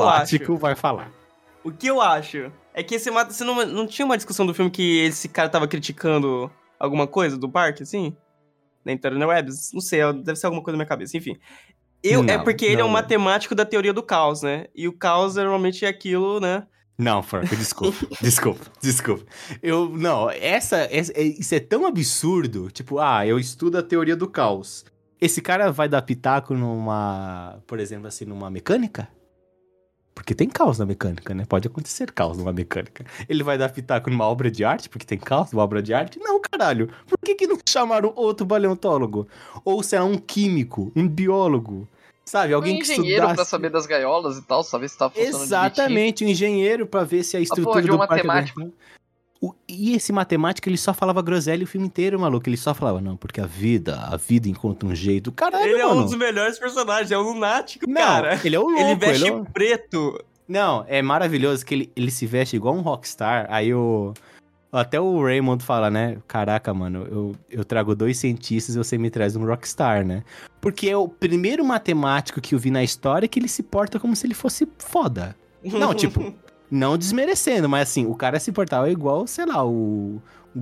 matemático 0.00 0.52
acho? 0.52 0.56
vai 0.58 0.74
falar? 0.76 1.10
O 1.64 1.72
que 1.72 1.86
eu 1.86 2.02
acho 2.02 2.52
é 2.74 2.82
que 2.82 2.96
esse. 2.96 3.10
Você 3.10 3.44
não, 3.44 3.64
não 3.64 3.86
tinha 3.86 4.04
uma 4.04 4.18
discussão 4.18 4.44
do 4.44 4.52
filme 4.52 4.70
que 4.70 4.98
esse 5.06 5.26
cara 5.26 5.48
tava 5.48 5.66
criticando 5.66 6.50
alguma 6.78 7.06
coisa 7.06 7.38
do 7.38 7.48
parque, 7.48 7.82
assim? 7.82 8.14
Na 8.84 8.92
internet? 8.92 9.48
Não 9.72 9.80
sei, 9.80 10.00
deve 10.22 10.36
ser 10.36 10.44
alguma 10.44 10.62
coisa 10.62 10.74
na 10.74 10.82
minha 10.82 10.88
cabeça, 10.88 11.16
enfim. 11.16 11.38
Eu, 12.02 12.22
é 12.24 12.36
Não, 12.36 12.44
porque 12.44 12.66
ele 12.66 12.74
é 12.74 12.78
não, 12.80 12.84
um 12.84 12.88
não. 12.88 12.92
matemático 12.92 13.54
da 13.54 13.64
teoria 13.64 13.94
do 13.94 14.02
caos, 14.02 14.42
né? 14.42 14.66
E 14.74 14.86
o 14.86 14.92
caos 14.92 15.36
normalmente 15.36 15.86
é 15.86 15.88
aquilo, 15.88 16.38
né? 16.40 16.66
Não, 17.00 17.22
Franco, 17.22 17.56
desculpa, 17.56 17.96
desculpa, 18.20 18.64
desculpa. 18.80 19.24
Eu, 19.62 19.88
não, 19.88 20.28
essa, 20.30 20.76
essa- 20.90 21.12
é- 21.14 21.22
isso 21.22 21.54
é 21.54 21.60
tão 21.60 21.86
absurdo, 21.86 22.70
tipo, 22.70 22.98
ah, 22.98 23.26
eu 23.26 23.38
estudo 23.38 23.78
a 23.78 23.82
teoria 23.82 24.14
do 24.16 24.28
caos. 24.28 24.84
Esse 25.20 25.40
cara 25.40 25.70
vai 25.72 25.88
dar 25.88 26.02
pitaco 26.02 26.54
numa, 26.54 27.58
por 27.66 27.78
exemplo, 27.78 28.06
assim, 28.06 28.24
numa 28.24 28.50
mecânica? 28.50 29.08
Porque 30.14 30.34
tem 30.34 30.48
caos 30.48 30.78
na 30.78 30.84
mecânica, 30.84 31.32
né? 31.32 31.44
Pode 31.46 31.66
acontecer 31.66 32.12
caos 32.12 32.36
numa 32.36 32.52
mecânica. 32.52 33.04
Ele 33.28 33.42
vai 33.42 33.56
dar 33.56 33.70
pitaco 33.70 34.10
numa 34.10 34.26
obra 34.26 34.50
de 34.50 34.64
arte, 34.64 34.88
porque 34.88 35.06
tem 35.06 35.16
caos 35.18 35.50
numa 35.52 35.62
obra 35.62 35.82
de 35.82 35.94
arte? 35.94 36.18
Não, 36.18 36.38
caralho. 36.40 36.90
Por 37.06 37.18
que, 37.24 37.34
que 37.34 37.46
não 37.46 37.58
chamaram 37.66 38.12
outro 38.16 38.46
paleontólogo? 38.46 39.26
Ou 39.64 39.82
será 39.82 40.04
um 40.04 40.18
químico, 40.18 40.92
um 40.94 41.08
biólogo? 41.08 41.88
Sabe, 42.30 42.54
alguém 42.54 42.76
um 42.76 42.78
que 42.78 42.82
engenheiro 42.84 43.08
estudasse... 43.16 43.34
pra 43.34 43.44
saber 43.44 43.70
das 43.70 43.86
gaiolas 43.86 44.38
e 44.38 44.42
tal, 44.42 44.62
saber 44.62 44.88
se 44.88 44.96
tá 44.96 45.10
funcionando. 45.10 45.42
Exatamente, 45.42 46.24
um 46.24 46.28
engenheiro 46.28 46.86
pra 46.86 47.02
ver 47.02 47.24
se 47.24 47.36
a 47.36 47.40
estrutura 47.40 47.72
porra 47.72 47.82
de 47.82 47.90
um 47.90 47.94
do 47.94 47.98
parque 47.98 48.24
matemático. 48.24 48.72
O- 49.42 49.52
e 49.66 49.96
esse 49.96 50.12
matemático, 50.12 50.68
ele 50.68 50.76
só 50.76 50.94
falava 50.94 51.20
groselha 51.22 51.64
o 51.64 51.66
filme 51.66 51.88
inteiro, 51.88 52.20
maluco. 52.20 52.48
Ele 52.48 52.56
só 52.56 52.72
falava, 52.72 53.00
não, 53.00 53.16
porque 53.16 53.40
a 53.40 53.46
vida, 53.46 53.96
a 54.08 54.16
vida 54.16 54.48
encontra 54.48 54.88
um 54.88 54.94
jeito. 54.94 55.32
Caralho, 55.32 55.70
ele 55.72 55.80
é 55.80 55.86
um 55.86 55.88
mano. 55.88 56.04
dos 56.04 56.14
melhores 56.14 56.56
personagens, 56.56 57.10
é 57.10 57.18
um 57.18 57.22
lunático, 57.22 57.84
Não, 57.88 57.94
cara. 58.00 58.38
ele 58.44 58.54
é 58.54 58.60
o 58.60 58.62
louco. 58.68 58.80
Ele 58.80 58.94
veste 58.94 59.26
é 59.26 59.32
o- 59.32 59.44
preto. 59.44 60.24
Não, 60.46 60.84
é 60.86 61.02
maravilhoso 61.02 61.66
que 61.66 61.74
ele, 61.74 61.92
ele 61.96 62.12
se 62.12 62.26
veste 62.26 62.54
igual 62.54 62.76
um 62.76 62.80
rockstar. 62.80 63.46
Aí 63.50 63.74
o... 63.74 64.14
Até 64.72 65.00
o 65.00 65.20
Raymond 65.20 65.64
fala, 65.64 65.90
né? 65.90 66.18
Caraca, 66.28 66.72
mano, 66.72 67.06
eu, 67.10 67.36
eu 67.50 67.64
trago 67.64 67.94
dois 67.94 68.18
cientistas 68.18 68.76
e 68.76 68.78
você 68.78 68.96
me 68.96 69.10
traz 69.10 69.34
um 69.34 69.44
rockstar, 69.44 70.06
né? 70.06 70.22
Porque 70.60 70.88
é 70.88 70.96
o 70.96 71.08
primeiro 71.08 71.64
matemático 71.64 72.40
que 72.40 72.54
eu 72.54 72.58
vi 72.58 72.70
na 72.70 72.82
história 72.82 73.26
que 73.26 73.40
ele 73.40 73.48
se 73.48 73.64
porta 73.64 73.98
como 73.98 74.14
se 74.14 74.26
ele 74.26 74.34
fosse 74.34 74.68
foda. 74.78 75.34
Não, 75.64 75.92
tipo, 75.92 76.32
não 76.70 76.96
desmerecendo, 76.96 77.68
mas 77.68 77.88
assim, 77.88 78.06
o 78.06 78.14
cara 78.14 78.38
se 78.38 78.52
portava 78.52 78.88
igual, 78.88 79.26
sei 79.26 79.44
lá, 79.44 79.64
o, 79.64 80.22
o 80.54 80.60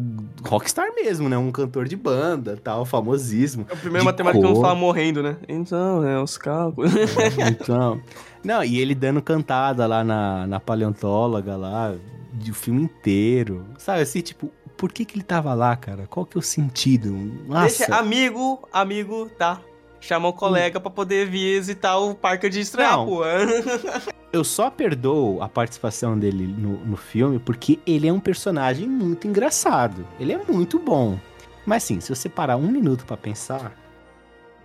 rockstar 0.49 0.95
mesmo, 0.95 1.29
né? 1.29 1.37
Um 1.37 1.53
cantor 1.53 1.87
de 1.87 1.97
banda, 1.97 2.57
tal, 2.57 2.87
famosíssimo. 2.87 3.67
É 3.69 3.75
o 3.75 3.77
primeiro 3.77 4.07
matemático 4.07 4.41
que 4.41 4.47
cor. 4.47 4.55
não 4.55 4.62
fala 4.62 4.75
morrendo, 4.75 5.23
né? 5.23 5.37
Então, 5.47 6.03
é 6.03 6.19
os 6.19 6.38
cálculos. 6.38 6.91
Então, 7.38 8.00
não, 8.43 8.65
e 8.65 8.81
ele 8.81 8.95
dando 8.95 9.21
cantada 9.21 9.87
lá 9.87 10.03
na, 10.03 10.47
na 10.47 10.59
paleontóloga 10.59 11.57
lá, 11.57 11.95
o 12.50 12.54
filme 12.54 12.83
inteiro. 12.83 13.66
Sabe 13.78 14.02
assim, 14.02 14.21
tipo, 14.21 14.50
por 14.76 14.92
que 14.92 15.04
que 15.04 15.16
ele 15.16 15.25
tava 15.25 15.52
lá, 15.54 15.75
cara? 15.76 16.07
Qual 16.07 16.25
que 16.25 16.38
é 16.38 16.40
o 16.40 16.42
sentido? 16.42 17.11
Nossa. 17.47 17.78
Deixa, 17.78 17.97
amigo, 17.97 18.66
amigo, 18.73 19.28
tá? 19.37 19.61
Chamar 20.00 20.28
um 20.28 20.33
colega 20.33 20.78
pra 20.78 20.90
poder 20.90 21.28
visitar 21.28 21.99
o 21.99 22.14
parque 22.14 22.49
de 22.49 22.62
pô. 23.04 23.23
Eu 24.30 24.45
só 24.45 24.71
perdoo 24.71 25.42
a 25.42 25.49
participação 25.49 26.18
dele 26.18 26.47
no, 26.47 26.85
no 26.85 26.97
filme 26.97 27.38
porque 27.38 27.80
ele 27.87 28.07
é 28.07 28.12
um 28.12 28.21
personagem 28.21 28.87
muito 28.87 29.26
engraçado. 29.26 30.07
Ele 30.21 30.33
é 30.33 30.38
muito 30.38 30.78
bom. 30.78 31.18
Mas 31.64 31.83
sim, 31.83 31.99
se 31.99 32.14
você 32.14 32.28
parar 32.28 32.57
um 32.57 32.68
minuto 32.68 33.04
pra 33.04 33.16
pensar. 33.16 33.73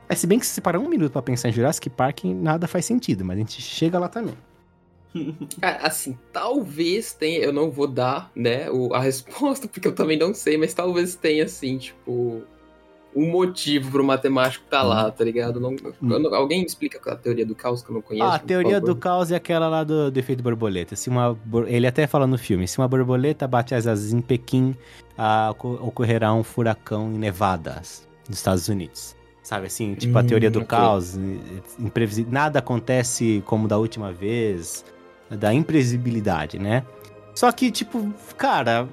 É, 0.08 0.15
se 0.15 0.27
bem 0.27 0.38
que 0.38 0.46
se 0.46 0.53
você 0.53 0.62
parar 0.62 0.80
um 0.80 0.89
minuto 0.89 1.13
pra 1.13 1.22
pensar 1.22 1.50
em 1.50 1.53
Jurassic 1.53 1.89
Park, 1.89 2.25
nada 2.25 2.68
faz 2.68 2.86
sentido, 2.86 3.25
mas 3.25 3.38
a 3.38 3.39
gente 3.39 3.62
chega 3.62 3.98
lá 3.98 4.08
também. 4.08 4.36
Cara, 5.62 5.77
assim, 5.86 6.17
talvez 6.32 7.13
tenha, 7.13 7.39
eu 7.39 7.53
não 7.53 7.70
vou 7.72 7.88
dar, 7.88 8.32
né, 8.36 8.70
o- 8.72 8.93
a 8.93 9.00
resposta, 9.00 9.67
porque 9.70 9.88
eu 9.88 9.96
também 9.96 10.17
não 10.17 10.34
sei, 10.34 10.58
mas 10.58 10.74
talvez 10.74 11.15
tenha, 11.15 11.46
assim, 11.46 11.77
tipo, 11.77 12.41
um 13.15 13.29
motivo 13.29 13.91
pro 13.91 14.03
matemático 14.03 14.65
tá 14.67 14.82
lá, 14.82 15.12
tá 15.12 15.24
ligado? 15.24 15.60
Não, 15.60 15.75
eu 16.01 16.20
não- 16.20 16.34
alguém 16.34 16.62
me 16.62 16.65
explica 16.65 17.12
a 17.12 17.15
teoria 17.15 17.46
do 17.46 17.53
caos 17.53 17.84
que 17.84 17.91
eu 17.91 17.93
não 17.93 18.01
conheço? 18.01 18.25
Ah, 18.25 18.36
a 18.36 18.39
teoria 18.39 18.82
do 18.82 18.96
caos 18.96 19.32
é 19.32 19.36
aquela 19.36 19.67
lá 19.70 19.84
do, 19.84 20.10
do 20.10 20.17
efeito 20.20 20.41
borboleta. 20.41 20.96
Se 20.96 21.10
uma, 21.10 21.38
ele 21.67 21.86
até 21.86 22.08
fala 22.08 22.25
no 22.25 22.39
filme: 22.39 22.67
se 22.67 22.79
uma 22.79 22.88
borboleta 22.88 23.48
bate 23.48 23.75
as 23.75 23.86
asas 23.86 24.12
em 24.12 24.20
Pequim, 24.20 24.75
ah, 25.15 25.50
oco- 25.51 25.77
ocorrerá 25.79 26.34
um 26.34 26.41
furacão 26.43 27.12
em 27.13 27.17
Nevada, 27.20 27.79
nos 28.27 28.38
Estados 28.39 28.67
Unidos. 28.67 29.15
Sabe 29.43 29.67
assim? 29.67 29.93
Tipo 29.93 30.17
a 30.17 30.22
Hum, 30.22 30.25
teoria 30.27 30.50
do 30.50 30.60
ok. 30.60 30.67
caos. 30.70 31.15
imprevisi- 31.77 32.25
Nada 32.27 32.60
acontece 32.60 33.43
como 33.46 33.67
da 33.67 33.77
última 33.77 34.12
vez. 34.12 34.84
Da 35.30 35.53
imprevisibilidade, 35.53 36.60
né? 36.60 36.84
Só 37.36 37.51
que, 37.51 37.72
tipo, 37.72 38.13
cara. 38.38 38.88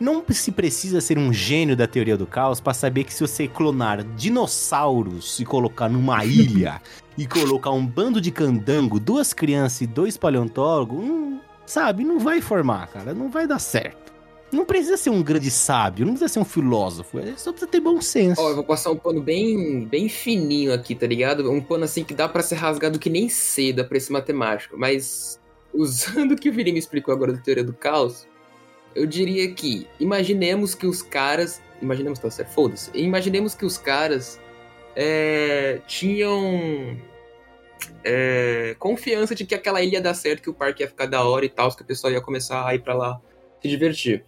Não 0.00 0.24
se 0.28 0.50
precisa 0.50 1.00
ser 1.00 1.16
um 1.16 1.32
gênio 1.32 1.76
da 1.76 1.86
teoria 1.86 2.16
do 2.16 2.26
caos 2.26 2.60
pra 2.60 2.74
saber 2.74 3.04
que 3.04 3.14
se 3.14 3.20
você 3.20 3.46
clonar 3.46 4.02
dinossauros 4.02 5.38
e 5.38 5.44
colocar 5.44 5.88
numa 5.88 6.24
ilha 6.24 6.82
e 7.16 7.28
colocar 7.28 7.70
um 7.70 7.86
bando 7.86 8.20
de 8.20 8.32
candango, 8.32 8.98
duas 8.98 9.32
crianças 9.32 9.82
e 9.82 9.86
dois 9.86 10.16
paleontólogos, 10.16 10.98
hum, 10.98 11.38
sabe, 11.64 12.04
não 12.04 12.18
vai 12.18 12.40
formar, 12.40 12.88
cara, 12.88 13.14
não 13.14 13.30
vai 13.30 13.46
dar 13.46 13.60
certo. 13.60 14.12
Não 14.54 14.64
precisa 14.64 14.96
ser 14.96 15.10
um 15.10 15.22
grande 15.22 15.50
sábio, 15.50 16.06
não 16.06 16.12
precisa 16.12 16.32
ser 16.32 16.38
um 16.40 16.44
filósofo, 16.44 17.18
é 17.18 17.34
só 17.36 17.50
precisa 17.50 17.70
ter 17.70 17.80
bom 17.80 18.00
senso. 18.00 18.40
Ó, 18.40 18.50
eu 18.50 18.54
vou 18.54 18.64
passar 18.64 18.90
um 18.90 18.96
pano 18.96 19.20
bem, 19.20 19.84
bem 19.86 20.08
fininho 20.08 20.72
aqui, 20.72 20.94
tá 20.94 21.06
ligado? 21.06 21.50
Um 21.50 21.60
pano 21.60 21.84
assim 21.84 22.04
que 22.04 22.14
dá 22.14 22.28
pra 22.28 22.42
ser 22.42 22.56
rasgado 22.56 22.98
que 22.98 23.10
nem 23.10 23.28
seda 23.28 23.84
pra 23.84 23.96
esse 23.96 24.12
matemático. 24.12 24.76
Mas 24.78 25.40
usando 25.74 26.32
o 26.32 26.36
que 26.36 26.48
o 26.48 26.52
Vini 26.52 26.72
me 26.72 26.78
explicou 26.78 27.12
agora 27.12 27.32
da 27.32 27.40
teoria 27.40 27.64
do 27.64 27.72
caos, 27.72 28.26
eu 28.94 29.06
diria 29.06 29.52
que 29.52 29.86
imaginemos 29.98 30.74
que 30.74 30.86
os 30.86 31.02
caras. 31.02 31.60
Imaginemos, 31.82 32.18
tá 32.18 32.30
certo? 32.30 32.52
Foda-se. 32.52 32.90
Imaginemos 32.94 33.54
que 33.54 33.66
os 33.66 33.76
caras 33.76 34.40
é, 34.94 35.80
tinham 35.86 36.96
é, 38.04 38.76
confiança 38.78 39.34
de 39.34 39.44
que 39.44 39.54
aquela 39.54 39.82
ilha 39.82 39.94
ia 39.94 40.00
dar 40.00 40.14
certo, 40.14 40.42
que 40.42 40.50
o 40.50 40.54
parque 40.54 40.82
ia 40.82 40.88
ficar 40.88 41.06
da 41.06 41.24
hora 41.24 41.44
e 41.44 41.48
tal, 41.48 41.74
que 41.74 41.82
o 41.82 41.84
pessoal 41.84 42.12
ia 42.12 42.20
começar 42.20 42.66
a 42.66 42.74
ir 42.74 42.82
pra 42.82 42.94
lá 42.94 43.20
se 43.60 43.68
divertir. 43.68 44.24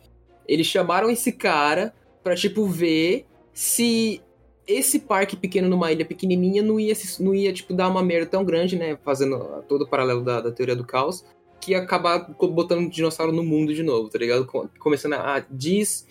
Eles 0.46 0.66
chamaram 0.66 1.08
esse 1.10 1.32
cara 1.32 1.94
pra, 2.22 2.34
tipo, 2.34 2.66
ver 2.66 3.26
se 3.52 4.20
esse 4.66 4.98
parque 5.00 5.36
pequeno 5.36 5.68
numa 5.68 5.92
ilha 5.92 6.04
pequenininha 6.04 6.62
não 6.62 6.78
ia, 6.80 6.94
não 7.20 7.34
ia 7.34 7.52
tipo, 7.52 7.72
dar 7.72 7.88
uma 7.88 8.02
merda 8.02 8.26
tão 8.30 8.44
grande, 8.44 8.76
né? 8.76 8.98
Fazendo 9.04 9.38
todo 9.68 9.82
o 9.82 9.88
paralelo 9.88 10.22
da, 10.22 10.40
da 10.40 10.50
teoria 10.50 10.74
do 10.76 10.84
caos, 10.84 11.24
que 11.60 11.72
ia 11.72 11.78
acabar 11.78 12.28
botando 12.50 12.90
dinossauro 12.90 13.32
no 13.32 13.42
mundo 13.44 13.72
de 13.74 13.82
novo, 13.82 14.08
tá 14.08 14.18
ligado? 14.18 14.44
Co- 14.46 14.68
Começando 14.78 15.14
a 15.14 15.38
des... 15.50 16.06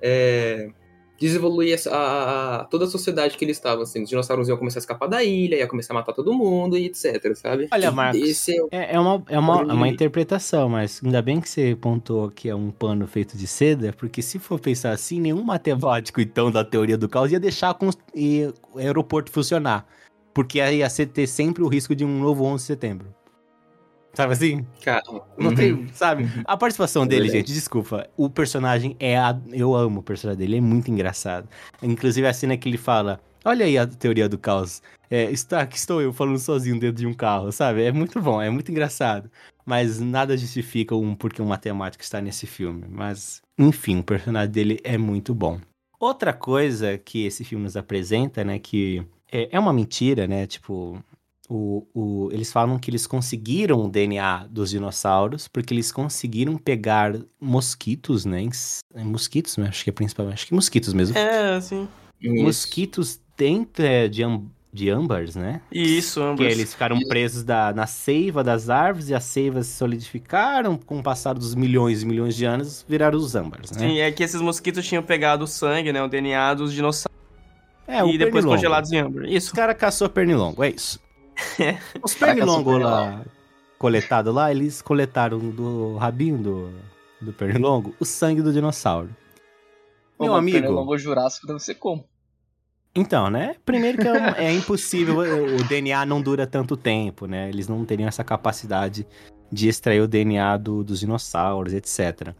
É, 0.00 0.70
desevoluir 1.18 1.74
essa- 1.74 1.90
a, 1.94 2.60
a- 2.60 2.64
toda 2.64 2.84
a 2.84 2.88
sociedade 2.88 3.36
que 3.36 3.44
eles 3.44 3.56
estavam, 3.56 3.82
assim. 3.82 4.02
Os 4.02 4.08
dinossauros 4.08 4.48
iam 4.48 4.56
começar 4.56 4.78
a 4.78 4.80
escapar 4.82 5.08
da 5.08 5.22
ilha, 5.24 5.56
ia 5.56 5.66
começar 5.66 5.92
a 5.92 5.96
matar 5.96 6.12
todo 6.12 6.32
mundo 6.32 6.76
e 6.76 6.86
etc, 6.86 7.34
sabe? 7.34 7.68
Olha, 7.72 7.90
Marcos, 7.90 8.48
é 8.48 8.62
o- 8.62 8.68
É, 8.70 8.94
é 8.94 9.00
uma, 9.00 9.22
é, 9.28 9.38
uma, 9.38 9.60
é 9.62 9.72
uma 9.72 9.88
interpretação, 9.88 10.68
mas 10.68 11.00
ainda 11.04 11.20
bem 11.20 11.40
que 11.40 11.48
você 11.48 11.76
pontuou 11.80 12.30
que 12.30 12.48
é 12.48 12.54
um 12.54 12.70
pano 12.70 13.06
feito 13.06 13.36
de 13.36 13.46
seda, 13.46 13.92
porque 13.92 14.22
se 14.22 14.38
for 14.38 14.60
pensar 14.60 14.92
assim, 14.92 15.20
nenhum 15.20 15.42
matemático, 15.42 16.20
então, 16.20 16.50
da 16.50 16.64
teoria 16.64 16.96
do 16.96 17.08
caos 17.08 17.32
ia 17.32 17.40
deixar 17.40 17.76
e 18.14 18.48
o 18.72 18.78
aeroporto 18.78 19.30
funcionar. 19.32 19.86
Porque 20.32 20.58
ia 20.58 20.88
ter 21.06 21.26
sempre 21.26 21.62
o 21.64 21.68
risco 21.68 21.96
de 21.96 22.04
um 22.04 22.20
novo 22.20 22.44
11 22.44 22.62
de 22.62 22.66
setembro. 22.68 23.08
Sabe 24.18 24.32
assim? 24.32 24.66
Cara, 24.82 25.00
Não 25.38 25.54
tem, 25.54 25.86
sabe? 25.94 26.26
A 26.44 26.56
participação 26.56 27.04
É 27.04 27.06
dele, 27.06 27.28
verdade. 27.28 27.38
gente, 27.46 27.54
desculpa. 27.54 28.10
O 28.16 28.28
personagem 28.28 28.96
é. 28.98 29.16
A... 29.16 29.40
Eu 29.52 29.76
amo 29.76 30.00
o 30.00 30.02
personagem 30.02 30.40
dele, 30.40 30.56
é 30.56 30.60
muito 30.60 30.90
engraçado. 30.90 31.48
Inclusive 31.80 32.26
a 32.26 32.32
cena 32.32 32.56
que 32.56 32.68
ele 32.68 32.76
fala: 32.76 33.20
Olha 33.44 33.64
aí 33.64 33.78
a 33.78 33.86
teoria 33.86 34.28
do 34.28 34.36
caos. 34.36 34.82
É, 35.08 35.30
está, 35.30 35.60
aqui 35.60 35.76
estou 35.76 36.02
eu 36.02 36.12
falando 36.12 36.36
sozinho 36.40 36.80
dentro 36.80 36.96
de 36.96 37.06
um 37.06 37.14
carro, 37.14 37.52
sabe? 37.52 37.84
É 37.84 37.92
muito 37.92 38.20
bom, 38.20 38.42
é 38.42 38.50
muito 38.50 38.72
engraçado. 38.72 39.30
Mas 39.64 40.00
nada 40.00 40.36
justifica 40.36 40.96
um 40.96 41.14
porque 41.14 41.40
um 41.40 41.46
matemático 41.46 42.02
está 42.02 42.20
nesse 42.20 42.44
filme. 42.44 42.86
Mas, 42.90 43.40
enfim, 43.56 44.00
o 44.00 44.02
personagem 44.02 44.50
dele 44.50 44.80
é 44.82 44.98
muito 44.98 45.32
bom. 45.32 45.60
Outra 46.00 46.32
coisa 46.32 46.98
que 46.98 47.24
esse 47.24 47.44
filme 47.44 47.62
nos 47.62 47.76
apresenta, 47.76 48.42
né, 48.42 48.58
que 48.58 49.00
é, 49.30 49.48
é 49.52 49.60
uma 49.60 49.72
mentira, 49.72 50.26
né? 50.26 50.44
Tipo, 50.44 51.00
o, 51.48 51.86
o- 51.94 52.28
eles 52.32 52.52
falam 52.52 52.78
que 52.78 52.90
eles 52.90 53.06
conseguiram 53.06 53.84
o 53.84 53.88
DNA 53.88 54.46
dos 54.50 54.70
dinossauros 54.70 55.48
porque 55.48 55.72
eles 55.72 55.90
conseguiram 55.90 56.56
pegar 56.56 57.14
mosquitos, 57.40 58.24
né? 58.24 58.46
é 58.94 59.02
mosquitos, 59.02 59.56
né? 59.56 59.68
Acho 59.68 59.84
que 59.84 59.90
é 59.90 59.92
principalmente. 59.92 60.34
Acho 60.34 60.46
que 60.48 60.54
mosquitos 60.54 60.92
mesmo. 60.92 61.16
É, 61.16 61.54
assim. 61.56 61.88
isso. 62.20 62.42
Mosquitos 62.44 63.20
dentro 63.36 63.84
é, 63.84 64.08
de, 64.08 64.22
de 64.72 64.90
âmbars, 64.90 65.36
né? 65.36 65.60
Isso, 65.72 66.20
Que 66.20 66.26
ambos. 66.26 66.46
eles 66.46 66.72
ficaram 66.72 66.98
presos 67.08 67.42
da, 67.44 67.72
na 67.72 67.86
seiva 67.86 68.44
das 68.44 68.68
árvores 68.68 69.08
e 69.08 69.14
as 69.14 69.24
seivas 69.24 69.66
se 69.68 69.76
solidificaram. 69.78 70.76
Com 70.76 70.98
o 70.98 71.02
passar 71.02 71.32
dos 71.34 71.54
milhões 71.54 72.02
e 72.02 72.06
milhões 72.06 72.36
de 72.36 72.44
anos, 72.44 72.84
viraram 72.88 73.18
os 73.18 73.34
âmbars, 73.34 73.70
né? 73.72 73.78
Sim, 73.88 73.98
é 74.00 74.10
que 74.12 74.22
esses 74.22 74.40
mosquitos 74.40 74.86
tinham 74.86 75.02
pegado 75.02 75.44
o 75.44 75.46
sangue, 75.46 75.92
né? 75.92 76.02
O 76.02 76.08
DNA 76.08 76.54
dos 76.54 76.72
dinossauros 76.74 77.16
É, 77.86 78.02
o 78.04 78.08
e 78.08 78.18
depois 78.18 78.32
pernilongo. 78.44 78.56
congelados 78.56 78.92
em 78.92 78.98
âmbar. 78.98 79.24
Isso. 79.24 79.46
Os 79.46 79.52
caras 79.52 79.76
caçou 79.78 80.08
pernilongo, 80.10 80.62
é 80.62 80.70
isso. 80.70 81.00
Os 82.02 82.14
pernilongos 82.14 82.80
lá, 82.82 83.24
coletados 83.78 84.34
lá, 84.34 84.50
eles 84.50 84.82
coletaram 84.82 85.38
do 85.38 85.96
rabinho 85.96 86.38
do, 86.38 86.72
do 87.20 87.32
pernilongo 87.32 87.94
o 88.00 88.04
sangue 88.04 88.42
do 88.42 88.52
dinossauro. 88.52 89.10
Meu 90.20 90.34
amigo, 90.34 90.58
Pernilongo 90.58 90.98
Jurássico 90.98 91.46
deve 91.46 91.60
ser 91.60 91.76
como? 91.76 92.04
então, 92.94 93.30
né? 93.30 93.54
Primeiro 93.64 93.98
que 93.98 94.08
é, 94.08 94.46
é 94.46 94.52
impossível, 94.52 95.18
o 95.56 95.62
DNA 95.68 96.04
não 96.04 96.20
dura 96.20 96.44
tanto 96.46 96.76
tempo, 96.76 97.26
né? 97.26 97.48
Eles 97.48 97.68
não 97.68 97.84
teriam 97.84 98.08
essa 98.08 98.24
capacidade 98.24 99.06
de 99.52 99.68
extrair 99.68 100.00
o 100.00 100.08
DNA 100.08 100.56
do- 100.56 100.82
dos 100.82 100.98
dinossauros, 100.98 101.72
etc. 101.72 102.34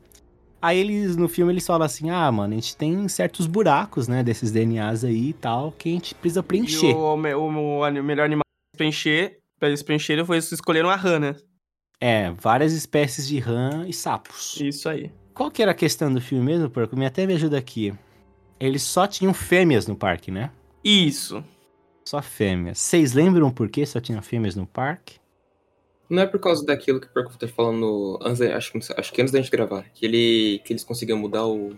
Aí 0.61 0.77
eles, 0.79 1.17
no 1.17 1.29
filme, 1.29 1.53
eles 1.53 1.65
falam 1.65 1.87
assim, 1.87 2.11
ah, 2.11 2.31
mano, 2.33 2.53
a 2.53 2.57
gente 2.57 2.77
tem 2.77 3.07
certos 3.07 3.47
buracos, 3.47 4.09
né, 4.09 4.25
desses 4.25 4.51
DNAs 4.51 5.05
aí 5.05 5.29
e 5.29 5.33
tal, 5.33 5.71
que 5.71 5.89
a 5.89 5.93
gente 5.93 6.13
precisa 6.17 6.41
E 6.41 6.43
preencher. 6.43 6.93
o, 6.97 7.15
o- 7.15 7.79
o 7.79 7.85
ani- 7.85 8.03
melhor 8.03 8.25
animal 8.25 8.43
preencher, 8.79 9.38
pra 9.59 9.69
eles 9.69 9.83
preencherem, 9.83 10.25
foi 10.25 10.37
eles 10.37 10.51
escolheram 10.51 10.88
a 10.88 10.97
rã, 10.97 11.19
né? 11.19 11.37
É, 12.01 12.31
várias 12.31 12.73
espécies 12.73 13.27
de 13.27 13.38
rã 13.38 13.85
e 13.87 13.93
sapos. 13.93 14.57
Isso 14.61 14.88
aí. 14.88 15.12
Qual 15.35 15.51
que 15.51 15.61
era 15.62 15.73
a 15.73 15.75
questão 15.75 16.12
do 16.12 16.21
filme 16.21 16.45
mesmo, 16.45 16.71
Porco? 16.71 16.97
Me 16.97 17.05
até 17.07 17.27
me 17.27 17.35
ajuda 17.35 17.59
aqui. 17.59 17.93
Eles 18.59 18.83
só 18.83 19.07
tinham 19.07 19.35
fêmeas 19.35 19.87
no 19.87 19.97
parque, 19.97 20.31
né? 20.31 20.51
Isso. 20.83 21.45
Só 22.05 22.23
fêmeas. 22.23 22.79
Vocês 22.79 23.12
lembram 23.12 23.51
por 23.51 23.69
que 23.69 23.85
só 23.85 24.01
tinham 24.01 24.23
fêmeas 24.23 24.57
no 24.57 24.67
parque? 24.67 25.19
Não 26.09 26.23
é 26.23 26.27
por 26.27 26.41
causa 26.41 26.64
daquilo 26.64 27.01
que 27.01 27.07
o 27.07 27.11
Perco 27.11 27.37
tá 27.37 27.47
falando 27.47 28.19
antes, 28.23 28.38
da- 28.38 28.57
acho, 28.57 28.73
que- 28.73 28.79
acho 28.97 29.12
que 29.12 29.21
antes 29.21 29.33
da 29.33 29.38
gente 29.41 29.51
gravar. 29.51 29.85
Que, 29.93 30.07
ele, 30.07 30.61
que 30.64 30.73
eles 30.73 30.83
conseguiam 30.83 31.19
mudar 31.19 31.47
o, 31.47 31.77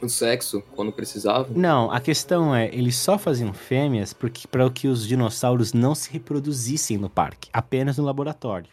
o 0.00 0.08
sexo 0.08 0.62
quando 0.74 0.92
precisavam. 0.92 1.56
Não, 1.56 1.90
a 1.90 2.00
questão 2.00 2.54
é, 2.54 2.66
eles 2.74 2.96
só 2.96 3.18
faziam 3.18 3.52
fêmeas 3.52 4.12
porque 4.12 4.46
para 4.46 4.68
que 4.70 4.88
os 4.88 5.06
dinossauros 5.06 5.72
não 5.72 5.94
se 5.94 6.10
reproduzissem 6.10 6.96
no 6.96 7.08
parque, 7.10 7.48
apenas 7.52 7.98
no 7.98 8.04
laboratório. 8.04 8.70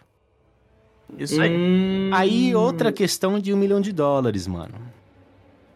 Isso 1.18 1.42
aí. 1.42 1.56
Hum, 1.56 2.10
Aí 2.14 2.56
outra 2.56 2.92
questão 2.92 3.40
de 3.40 3.54
um 3.54 3.58
milhão 3.58 3.80
de 3.80 3.92
dólares, 3.92 4.48
mano. 4.48 4.74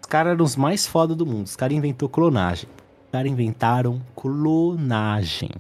Os 0.01 0.07
caras 0.07 0.33
eram 0.33 0.43
os 0.43 0.55
mais 0.55 0.87
foda 0.87 1.15
do 1.15 1.25
mundo. 1.25 1.45
Os 1.45 1.55
caras 1.55 1.77
inventou 1.77 2.09
clonagem. 2.09 2.67
Os 3.05 3.11
caras 3.11 3.31
inventaram 3.31 4.01
clonagem. 4.15 5.51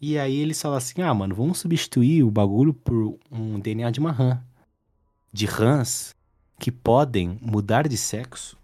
E 0.00 0.18
aí 0.18 0.38
eles 0.38 0.60
falam 0.60 0.76
assim: 0.78 1.02
ah, 1.02 1.12
mano, 1.14 1.34
vamos 1.34 1.58
substituir 1.58 2.22
o 2.22 2.30
bagulho 2.30 2.74
por 2.74 3.18
um 3.30 3.58
DNA 3.58 3.90
de 3.90 4.00
uma 4.00 4.12
rã. 4.12 4.40
De 5.32 5.46
rãs 5.46 6.14
que 6.58 6.70
podem 6.70 7.38
mudar 7.40 7.86
de 7.88 7.96
sexo, 7.96 8.56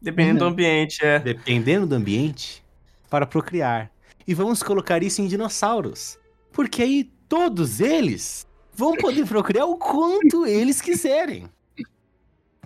Dependendo 0.00 0.40
do 0.40 0.44
Uhum. 0.44 0.50
ambiente, 0.52 1.04
é. 1.04 1.18
dependendo 1.18 1.86
do 1.86 1.94
ambiente, 1.94 2.62
para 3.08 3.26
procriar. 3.26 3.90
E 4.28 4.34
vamos 4.34 4.62
colocar 4.62 5.02
isso 5.02 5.22
em 5.22 5.26
dinossauros. 5.26 6.18
Porque 6.52 6.82
aí 6.82 7.04
todos 7.28 7.80
eles 7.80 8.46
vão 8.74 8.94
poder 8.98 9.26
procriar 9.26 9.66
o 9.66 9.76
quanto 9.78 10.46
eles 10.46 10.80
quiserem. 10.80 11.48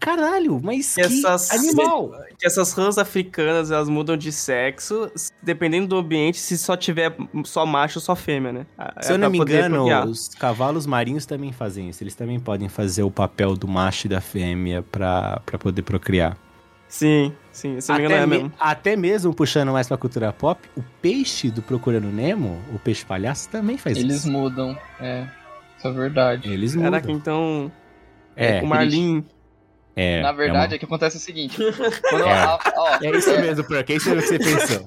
Caralho, 0.00 0.58
mas 0.62 0.94
que 0.94 1.02
Essas- 1.02 1.50
animal! 1.50 2.10
Que 2.38 2.46
essas 2.46 2.72
rãs 2.72 2.96
africanas, 2.96 3.70
elas 3.70 3.88
mudam 3.88 4.16
de 4.16 4.32
sexo, 4.32 5.10
dependendo 5.42 5.86
do 5.88 5.96
ambiente, 5.98 6.38
se 6.38 6.56
só 6.56 6.74
tiver 6.76 7.14
só 7.44 7.66
macho 7.66 7.98
ou 7.98 8.02
só 8.02 8.16
fêmea, 8.16 8.50
né? 8.50 8.66
Se 9.02 9.12
eu 9.12 9.16
É 9.16 9.18
não 9.18 9.28
pra 9.28 9.30
me 9.30 9.38
engano, 9.38 9.84
os 10.04 10.28
cavalos 10.28 10.86
marinhos 10.86 11.26
também 11.26 11.52
fazem 11.52 11.90
isso. 11.90 12.02
Eles 12.02 12.14
também 12.14 12.40
podem 12.40 12.68
fazer 12.68 13.02
o 13.02 13.10
papel 13.10 13.54
do 13.54 13.68
macho 13.68 14.06
e 14.06 14.10
da 14.10 14.20
fêmea 14.22 14.82
pra, 14.82 15.40
pra 15.44 15.58
poder 15.58 15.82
procriar. 15.82 16.36
Sim, 16.88 17.32
sim, 17.52 17.80
se 17.80 17.92
eu 17.92 17.94
não 17.98 18.00
me 18.00 18.06
engano 18.08 18.14
Até, 18.16 18.22
é 18.24 18.26
me- 18.26 18.42
mesmo. 18.42 18.52
até 18.58 18.96
mesmo 18.96 19.34
puxando 19.34 19.70
mais 19.70 19.86
pra 19.86 19.96
cultura 19.96 20.32
pop, 20.32 20.66
o 20.76 20.82
peixe 21.00 21.48
do 21.50 21.62
Procurando 21.62 22.08
Nemo, 22.08 22.58
o 22.74 22.78
peixe 22.80 23.04
palhaço, 23.04 23.48
também 23.48 23.76
faz 23.78 23.96
Eles 23.96 24.16
isso. 24.24 24.32
mudam, 24.32 24.76
é. 24.98 25.26
Isso 25.78 25.86
é 25.86 25.92
verdade. 25.92 26.50
Eles 26.52 26.74
mudam. 26.74 26.90
Caraca, 26.90 27.12
então. 27.12 27.70
É, 28.34 28.60
o 28.62 28.66
Marlin. 28.66 29.24
É, 30.00 30.20
Na 30.22 30.32
verdade, 30.32 30.74
é, 30.74 30.76
é 30.76 30.78
que 30.78 30.84
acontece 30.84 31.16
o 31.16 31.20
seguinte. 31.20 31.56
Quando 32.10 32.26
É. 32.26 32.32
a- 32.32 32.58
ó, 32.76 32.96
uma- 32.96 33.06
é 33.06 33.10
isso 33.16 33.30
mesmo, 33.40 33.64
Pro. 33.64 33.76
É 33.76 33.84
isso 33.88 34.10
que 34.10 34.20
você 34.20 34.38
pensou. 34.38 34.82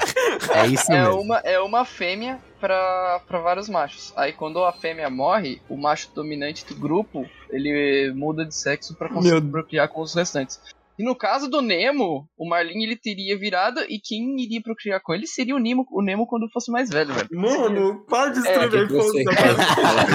É 0.55 0.67
isso 0.67 0.91
É 0.91 1.01
mesmo. 1.03 1.21
uma, 1.21 1.37
é 1.39 1.59
uma 1.59 1.85
fêmea 1.85 2.39
pra, 2.59 3.21
pra 3.27 3.39
vários 3.39 3.67
machos. 3.69 4.13
Aí 4.15 4.33
quando 4.33 4.63
a 4.63 4.71
fêmea 4.73 5.09
morre, 5.09 5.61
o 5.69 5.77
macho 5.77 6.09
dominante 6.13 6.65
do 6.65 6.75
grupo, 6.75 7.25
ele 7.49 8.11
muda 8.15 8.45
de 8.45 8.55
sexo 8.55 8.95
pra 8.95 9.09
conseguir 9.09 9.41
Meu- 9.41 9.51
procriar 9.51 9.87
com 9.87 10.01
os 10.01 10.13
restantes. 10.13 10.59
E 10.97 11.03
no 11.03 11.15
caso 11.15 11.49
do 11.49 11.61
Nemo, 11.61 12.27
o 12.37 12.47
Marlin 12.47 12.83
ele 12.83 12.95
teria 12.95 13.37
virado 13.37 13.81
e 13.89 13.99
quem 13.99 14.39
iria 14.39 14.61
procriar 14.61 15.01
com 15.01 15.13
ele 15.13 15.25
seria 15.25 15.55
o 15.55 15.59
Nemo, 15.59 15.85
o 15.91 16.03
Nemo 16.03 16.27
quando 16.27 16.47
fosse 16.51 16.71
mais 16.71 16.89
velho, 16.89 17.13
velho. 17.13 17.27
Mano, 17.31 18.05
para 18.07 18.29
de 18.29 18.47
É, 18.47 18.65
O 18.65 18.69
que 18.69 18.87
que 18.87 18.93
você 18.93 19.23
tá 19.23 19.35
quer 19.35 19.55
falar? 19.55 20.05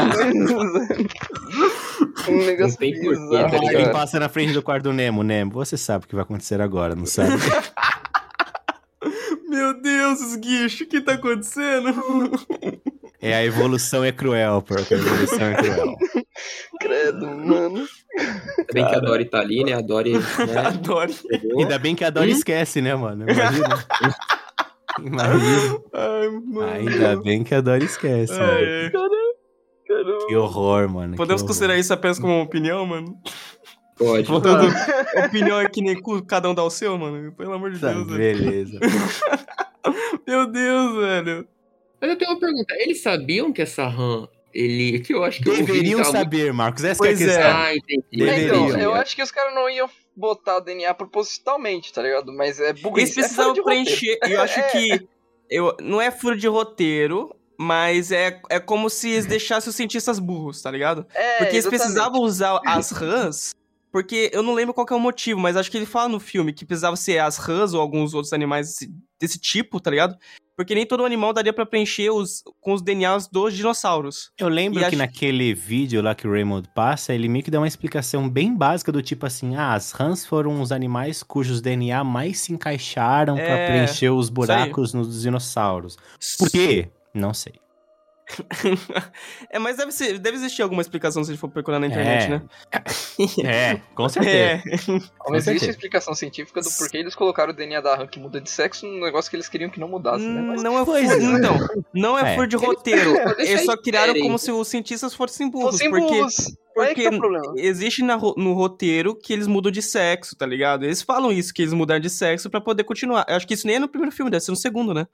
um 2.28 2.46
negócio 2.46 2.72
Não 2.72 2.76
tem 2.76 2.92
porquê, 2.92 3.08
bizarro, 3.08 3.84
tá 3.84 3.90
passa 3.90 4.20
na 4.20 4.28
frente 4.28 4.52
do 4.52 4.62
quarto 4.62 4.84
do 4.84 4.92
Nemo. 4.92 5.22
Nemo, 5.24 5.50
você 5.50 5.76
sabe 5.76 6.04
o 6.04 6.08
que 6.08 6.14
vai 6.14 6.22
acontecer 6.22 6.60
agora, 6.60 6.94
não 6.94 7.06
sabe? 7.06 7.32
Meu 9.48 9.80
Deus, 9.80 10.20
esguicho, 10.20 10.84
o 10.84 10.86
que 10.86 11.00
tá 11.00 11.14
acontecendo? 11.14 11.88
É, 13.20 13.34
a 13.34 13.44
evolução 13.44 14.04
é 14.04 14.12
cruel, 14.12 14.62
porque 14.62 14.94
a 14.94 14.98
evolução 14.98 15.46
é 15.46 15.54
cruel. 15.54 15.96
Credo, 16.80 17.26
mano. 17.26 17.86
Ainda 18.58 18.72
bem 18.72 18.86
que 18.86 18.94
a 18.94 19.00
Dory 19.00 19.24
tá 19.24 19.40
ali, 19.40 19.64
né? 19.64 19.72
A 19.74 19.80
Dory 19.80 20.12
né, 20.46 20.58
Adoro. 20.66 21.12
pegou. 21.28 21.60
Ainda 21.60 21.78
bem 21.78 21.94
que 21.94 22.04
a 22.04 22.10
Dory 22.10 22.30
esquece, 22.32 22.80
né, 22.80 22.94
mano? 22.94 23.24
Imagina. 23.28 23.86
Imagina. 24.98 25.80
Ai, 25.92 26.28
mano. 26.28 26.72
Ainda 26.72 27.16
bem 27.20 27.44
que 27.44 27.54
a 27.54 27.60
Dory 27.60 27.84
esquece. 27.84 28.32
Ai. 28.32 28.90
Caramba. 28.90 30.26
Que 30.28 30.36
horror, 30.36 30.88
mano. 30.88 31.16
Podemos 31.16 31.40
horror. 31.42 31.48
considerar 31.48 31.76
isso 31.78 31.92
apenas 31.94 32.18
como 32.18 32.34
uma 32.34 32.42
opinião, 32.44 32.84
mano? 32.84 33.16
Pode. 33.96 34.28
Voltando, 34.28 34.68
opinião 35.26 35.58
é 35.60 35.68
que 35.68 35.80
nem 35.80 36.00
cu, 36.00 36.24
cada 36.24 36.48
um 36.48 36.54
dá 36.54 36.62
o 36.62 36.70
seu, 36.70 36.96
mano. 36.98 37.32
Pelo 37.32 37.52
amor 37.54 37.72
de 37.72 37.80
Tá, 37.80 37.92
Deus, 37.92 38.06
velho. 38.06 38.38
beleza. 38.44 38.78
Meu 40.26 40.46
Deus, 40.46 40.96
velho. 40.96 41.48
Mas 42.00 42.10
eu 42.10 42.16
tenho 42.18 42.30
uma 42.32 42.38
pergunta. 42.40 42.74
Eles 42.78 43.00
sabiam 43.02 43.52
que 43.52 43.62
essa 43.62 43.88
RAM, 43.88 44.28
ele. 44.60 45.00
Que 45.00 45.14
eu 45.14 45.24
acho 45.24 45.38
que 45.38 45.44
Deveriam 45.50 46.02
saber, 46.04 46.52
Marcos. 46.52 46.84
Essa 46.84 46.98
Pois 46.98 47.20
é 47.20 47.24
a 47.24 47.26
é. 47.26 47.34
questão. 47.36 47.56
Ah, 47.56 47.74
entendi. 47.74 48.28
É, 48.30 48.44
então, 48.44 48.66
Deveriam. 48.66 48.80
eu 48.80 48.94
acho 48.94 49.14
que 49.16 49.22
os 49.22 49.30
caras 49.30 49.54
não 49.54 49.68
iam 49.70 49.88
botar 50.16 50.60
DNA 50.60 50.92
propositalmente, 50.94 51.92
tá 51.92 52.02
ligado? 52.02 52.32
Mas 52.32 52.58
é 52.60 52.72
burrice. 52.72 53.00
Eles 53.02 53.14
precisavam 53.14 53.52
é 53.52 53.54
de 53.54 53.60
roteiro. 53.60 53.84
preencher. 53.84 54.18
Eu 54.22 54.40
acho 54.40 54.58
É. 54.60 54.62
que. 54.68 55.08
Eu, 55.50 55.74
não 55.80 56.00
é 56.00 56.10
furo 56.10 56.36
de 56.36 56.46
roteiro, 56.46 57.34
mas 57.58 58.12
é, 58.12 58.40
é 58.50 58.60
como 58.60 58.90
se 58.90 59.10
eles 59.10 59.24
deixassem 59.26 59.70
os 59.70 59.76
cientistas 59.76 60.18
burros, 60.18 60.60
tá 60.60 60.70
ligado? 60.70 61.06
É, 61.14 61.38
Porque 61.38 61.56
eles 61.56 61.64
exatamente. 61.64 61.80
precisavam 61.80 62.20
usar 62.20 62.60
as 62.66 62.90
rãs. 62.90 63.54
Porque 63.98 64.30
eu 64.32 64.44
não 64.44 64.54
lembro 64.54 64.72
qual 64.72 64.86
que 64.86 64.92
é 64.92 64.96
o 64.96 65.00
motivo, 65.00 65.40
mas 65.40 65.56
acho 65.56 65.68
que 65.68 65.76
ele 65.76 65.84
fala 65.84 66.08
no 66.08 66.20
filme 66.20 66.52
que 66.52 66.64
precisava 66.64 66.94
ser 66.94 67.18
as 67.18 67.36
rãs 67.36 67.74
ou 67.74 67.80
alguns 67.80 68.14
outros 68.14 68.32
animais 68.32 68.68
desse, 68.68 68.94
desse 69.20 69.38
tipo, 69.40 69.80
tá 69.80 69.90
ligado? 69.90 70.16
Porque 70.56 70.72
nem 70.72 70.86
todo 70.86 71.04
animal 71.04 71.32
daria 71.32 71.52
pra 71.52 71.66
preencher 71.66 72.08
os, 72.10 72.44
com 72.60 72.72
os 72.74 72.80
DNAs 72.80 73.26
dos 73.26 73.54
dinossauros. 73.54 74.30
Eu 74.38 74.48
lembro 74.48 74.78
E 74.78 74.82
que 74.82 74.86
acho- 74.86 74.96
naquele 74.98 75.52
vídeo 75.52 76.00
lá 76.00 76.14
que 76.14 76.28
o 76.28 76.30
Raymond 76.30 76.68
passa, 76.74 77.12
ele 77.12 77.28
meio 77.28 77.44
que 77.44 77.50
dá 77.50 77.58
uma 77.58 77.66
explicação 77.66 78.28
bem 78.28 78.56
básica 78.56 78.92
do 78.92 79.02
tipo 79.02 79.26
assim: 79.26 79.56
ah, 79.56 79.74
as 79.74 79.90
rãs 79.90 80.24
foram 80.24 80.60
os 80.62 80.70
animais 80.70 81.22
cujos 81.24 81.60
DNA 81.60 82.04
mais 82.04 82.38
se 82.38 82.52
encaixaram 82.52 83.34
pra 83.34 83.44
É, 83.44 83.66
preencher 83.66 84.10
os 84.10 84.28
buracos 84.28 84.94
nos 84.94 85.22
dinossauros. 85.22 85.96
Por 86.38 86.50
quê? 86.50 86.88
Não 87.12 87.34
sei. 87.34 87.54
é, 89.50 89.58
mas 89.58 89.76
deve, 89.76 89.92
ser, 89.92 90.18
deve 90.18 90.36
existir 90.36 90.62
alguma 90.62 90.82
explicação 90.82 91.24
se 91.24 91.30
a 91.30 91.34
gente 91.34 91.40
for 91.40 91.48
procurar 91.48 91.78
na 91.78 91.86
internet, 91.86 92.24
É, 92.24 92.28
né? 92.28 92.42
É, 93.44 93.80
com 93.94 94.08
certeza. 94.08 94.36
É. 94.36 94.62
Não 95.28 95.36
existe 95.36 95.44
certeza. 95.60 95.70
explicação 95.70 96.14
científica 96.14 96.60
do 96.60 96.70
porquê 96.70 96.98
eles 96.98 97.14
colocaram 97.14 97.52
o 97.52 97.56
DNA 97.56 97.80
da 97.80 97.96
rã 97.96 98.06
que 98.06 98.18
muda 98.18 98.40
de 98.40 98.50
sexo 98.50 98.86
num 98.86 99.00
negócio 99.00 99.30
que 99.30 99.36
eles 99.36 99.48
queriam 99.48 99.70
que 99.70 99.80
não 99.80 99.88
mudasse, 99.88 100.24
né? 100.24 100.40
Mas 100.42 100.62
Não 100.62 100.78
é 100.78 100.84
Pois 100.84 101.10
furo, 101.10 101.22
é. 101.22 101.38
então, 101.38 101.56
não 101.94 102.18
é, 102.18 102.32
É. 102.32 102.34
furo 102.34 102.46
de 102.46 102.56
roteiro. 102.56 103.14
Eles 103.38 103.64
só 103.64 103.76
criaram 103.76 104.14
como 104.14 104.38
se 104.38 104.50
os 104.50 104.68
cientistas 104.68 105.14
fossem 105.14 105.48
burros, 105.50 105.72
fossem 105.72 105.90
porque 105.90 106.06
burros. 106.18 106.36
Porque 106.74 107.10
tá 107.10 107.16
o 107.16 107.18
problema. 107.18 107.54
existe 107.56 108.02
na 108.04 108.16
no 108.16 108.52
roteiro 108.52 109.12
que 109.16 109.32
eles 109.32 109.48
mudam 109.48 109.72
de 109.72 109.82
sexo, 109.82 110.36
tá 110.36 110.46
ligado? 110.46 110.84
Eles 110.84 111.02
falam 111.02 111.32
isso, 111.32 111.52
que 111.52 111.62
eles 111.62 111.72
mudaram 111.74 112.00
de 112.00 112.08
sexo 112.08 112.48
pra 112.48 112.60
poder 112.60 112.84
continuar. 112.84 113.26
Eu 113.28 113.34
acho 113.34 113.48
que 113.48 113.54
isso 113.54 113.66
nem 113.66 113.76
é 113.76 113.78
no 113.80 113.88
primeiro 113.88 114.14
filme, 114.14 114.30
deve 114.30 114.44
ser 114.44 114.52
no 114.52 114.56
segundo, 114.56 114.94
né? 114.94 115.06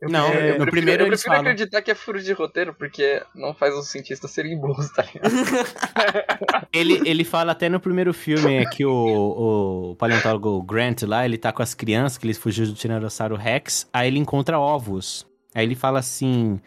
Não, 0.00 0.28
Eu 0.28 0.32
no 0.32 0.40
prefiro- 0.40 0.70
primeiro 0.70 1.02
eu 1.02 1.08
prefiro 1.08 1.34
falam. 1.34 1.50
acreditar 1.50 1.82
que 1.82 1.90
é 1.90 1.94
furo 1.94 2.22
de 2.22 2.32
roteiro, 2.32 2.72
porque 2.72 3.20
não 3.34 3.52
faz 3.52 3.74
os 3.74 3.88
cientistas 3.88 4.30
serem 4.30 4.56
burros, 4.56 4.88
tá 4.92 5.02
ligado? 5.02 5.28
Ele, 6.72 7.00
ele 7.08 7.24
fala 7.24 7.52
até 7.52 7.68
no 7.68 7.80
primeiro 7.80 8.12
filme 8.14 8.54
é 8.54 8.64
que 8.64 8.84
o, 8.84 9.90
o 9.92 9.96
paleontólogo 9.96 10.62
Grant 10.62 11.02
lá, 11.02 11.24
ele 11.24 11.36
tá 11.38 11.50
com 11.52 11.62
as 11.62 11.74
crianças, 11.74 12.18
que 12.18 12.26
eles 12.26 12.38
fugiram 12.38 12.68
do 12.70 12.76
Tiranossauro 12.76 13.34
Rex, 13.36 13.88
aí 13.92 14.06
ele 14.08 14.18
encontra 14.18 14.58
ovos. 14.58 15.26
Aí 15.54 15.64
ele 15.64 15.74
fala 15.74 15.98
assim. 15.98 16.60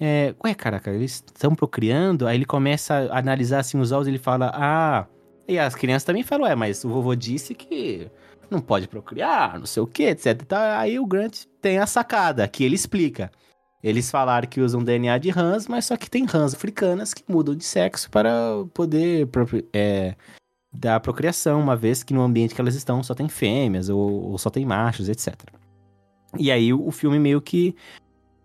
É, 0.00 0.34
ué, 0.44 0.54
caraca, 0.54 0.90
eles 0.90 1.22
estão 1.32 1.54
procriando? 1.54 2.26
Aí 2.26 2.36
ele 2.36 2.44
começa 2.44 3.08
a 3.12 3.18
analisar 3.18 3.60
assim 3.60 3.78
os 3.78 3.92
ovos 3.92 4.06
e 4.08 4.10
ele 4.10 4.18
fala: 4.18 4.50
Ah. 4.54 5.06
E 5.46 5.58
as 5.58 5.74
crianças 5.74 6.04
também 6.04 6.22
falam: 6.22 6.46
Ué, 6.46 6.54
mas 6.54 6.84
o 6.84 6.88
vovô 6.88 7.14
disse 7.14 7.54
que 7.54 8.10
não 8.50 8.60
pode 8.60 8.88
procriar, 8.88 9.58
não 9.58 9.66
sei 9.66 9.82
o 9.82 9.86
que, 9.86 10.04
etc. 10.04 10.42
Tá, 10.42 10.78
aí 10.78 10.98
o 10.98 11.06
Grant 11.06 11.44
tem 11.60 11.78
a 11.78 11.86
sacada, 11.86 12.46
que 12.48 12.64
ele 12.64 12.74
explica. 12.74 13.30
Eles 13.82 14.10
falaram 14.10 14.48
que 14.48 14.60
usam 14.60 14.82
DNA 14.82 15.18
de 15.18 15.30
rãs, 15.30 15.68
mas 15.68 15.84
só 15.84 15.96
que 15.96 16.08
tem 16.08 16.24
rãs 16.24 16.54
africanas 16.54 17.12
que 17.12 17.22
mudam 17.28 17.54
de 17.54 17.64
sexo 17.64 18.10
para 18.10 18.30
poder 18.72 19.28
é, 19.74 20.14
dar 20.72 21.00
procriação, 21.00 21.60
uma 21.60 21.76
vez 21.76 22.02
que 22.02 22.14
no 22.14 22.22
ambiente 22.22 22.54
que 22.54 22.60
elas 22.60 22.74
estão 22.74 23.02
só 23.02 23.14
tem 23.14 23.28
fêmeas 23.28 23.90
ou, 23.90 24.30
ou 24.30 24.38
só 24.38 24.48
tem 24.48 24.64
machos, 24.64 25.08
etc. 25.08 25.34
E 26.38 26.50
aí 26.50 26.72
o, 26.72 26.86
o 26.86 26.90
filme 26.90 27.18
meio 27.18 27.42
que 27.42 27.76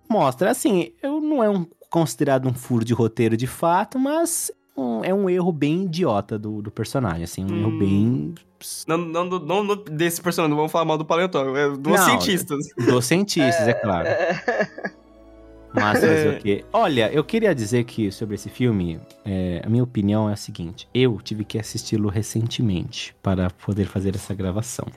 mostra, 0.10 0.52
assim, 0.52 0.92
eu 1.02 1.22
não 1.22 1.44
é 1.44 1.50
um 1.50 1.66
considerado 1.90 2.48
um 2.48 2.54
furo 2.54 2.86
de 2.86 2.94
roteiro 2.94 3.36
de 3.36 3.48
fato, 3.48 3.98
mas 3.98 4.52
um- 4.80 5.04
é 5.04 5.14
um 5.14 5.30
erro 5.30 5.52
bem 5.52 5.84
idiota 5.84 6.38
do, 6.40 6.62
do 6.62 6.72
personagem, 6.72 7.24
assim, 7.24 7.44
um 7.46 7.58
erro 7.58 7.70
Hum. 7.72 7.78
bem 7.78 8.36
Não, 8.88 8.98
não, 8.98 9.26
não, 9.26 9.66
do- 9.68 9.76
desse 9.86 10.22
personagem, 10.22 10.50
não 10.50 10.58
vamos 10.58 10.72
falar 10.72 10.86
mal 10.86 10.98
do 10.98 11.06
paleontólogo, 11.06 11.56
é 11.58 11.70
dos 11.70 11.82
Não, 11.94 11.98
cientistas. 11.98 12.66
dos 12.78 13.06
cientistas, 13.06 13.68
é, 13.68 13.74
claro. 13.74 14.08
É, 14.08 14.30
Mas 15.72 16.00
fazer 16.00 16.28
É. 16.28 16.38
o 16.38 16.40
quê? 16.40 16.66
Olha, 16.74 17.12
eu 17.14 17.24
queria 17.24 17.54
dizer 17.54 17.84
que 17.84 18.12
sobre 18.12 18.34
esse 18.36 18.50
filme, 18.50 19.00
é, 19.24 19.62
a 19.64 19.70
minha 19.70 19.84
opinião 19.84 20.28
é 20.28 20.34
a 20.34 20.36
seguinte: 20.36 20.90
eu 20.96 21.20
tive 21.22 21.46
que 21.46 21.60
assisti-lo 21.60 22.10
recentemente 22.10 23.16
para 23.22 23.52
poder 23.52 23.86
fazer 23.86 24.16
essa 24.16 24.34
gravação. 24.34 24.88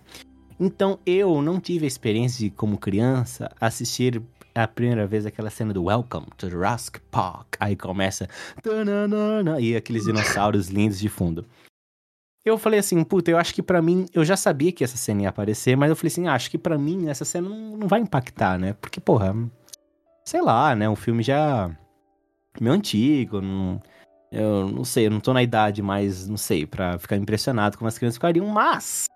Então 0.59 0.99
eu 1.05 1.43
não 1.43 1.61
tive 1.61 1.85
a 1.85 1.89
experiência 1.89 2.39
de, 2.39 2.49
como 2.51 2.79
criança, 2.79 3.51
assistir 3.61 4.23
a 4.55 4.69
primeira 4.69 5.07
vez 5.07 5.27
aquela 5.27 5.51
cena 5.51 5.73
do 5.73 5.85
Welcome 5.85 6.27
to 6.37 6.51
Jurassic 6.51 7.01
Park. 7.11 7.57
Aí 7.59 7.77
começa. 7.77 8.29
tananana, 8.63 9.61
E 9.61 9.77
aqueles 9.77 10.05
dinossauros 10.05 10.69
lindos 10.69 10.99
de 10.99 11.09
fundo. 11.09 11.47
Eu 12.45 12.59
falei 12.59 12.81
assim, 12.81 13.03
puta, 13.05 13.31
eu 13.31 13.39
acho 13.39 13.55
que 13.55 13.63
pra 13.63 13.81
mim, 13.81 14.07
eu 14.13 14.25
já 14.25 14.37
sabia 14.37 14.73
que 14.73 14.83
essa 14.83 14.97
cena 14.97 15.23
ia 15.23 15.29
aparecer, 15.29 15.77
mas 15.77 15.91
eu 15.91 15.97
falei 15.97 16.09
assim, 16.09 16.27
ah, 16.27 16.35
acho 16.35 16.51
que 16.51 16.59
pra 16.59 16.77
mim 16.77 17.09
essa 17.09 17.25
cena 17.25 17.49
não, 17.49 17.77
não 17.77 17.87
vai 17.87 18.01
impactar, 18.01 18.59
né? 18.59 18.73
Porque, 18.81 19.01
porra, 19.01 19.33
sei 20.25 20.43
lá, 20.43 20.75
né? 20.75 20.89
Um 20.89 20.97
filme 20.97 21.23
já 21.23 21.71
meio 22.61 22.75
antigo, 22.75 23.41
não, 23.41 23.81
eu 24.33 24.69
não 24.69 24.85
sei, 24.85 25.07
eu 25.07 25.11
não 25.11 25.21
tô 25.21 25.33
na 25.33 25.43
idade 25.43 25.83
mais, 25.83 26.27
não 26.27 26.37
sei, 26.37 26.67
pra 26.67 26.99
ficar 26.99 27.17
impressionado 27.17 27.79
como 27.79 27.87
as 27.87 27.97
crianças 27.97 28.17
ficariam, 28.17 28.47
mas 28.47 29.07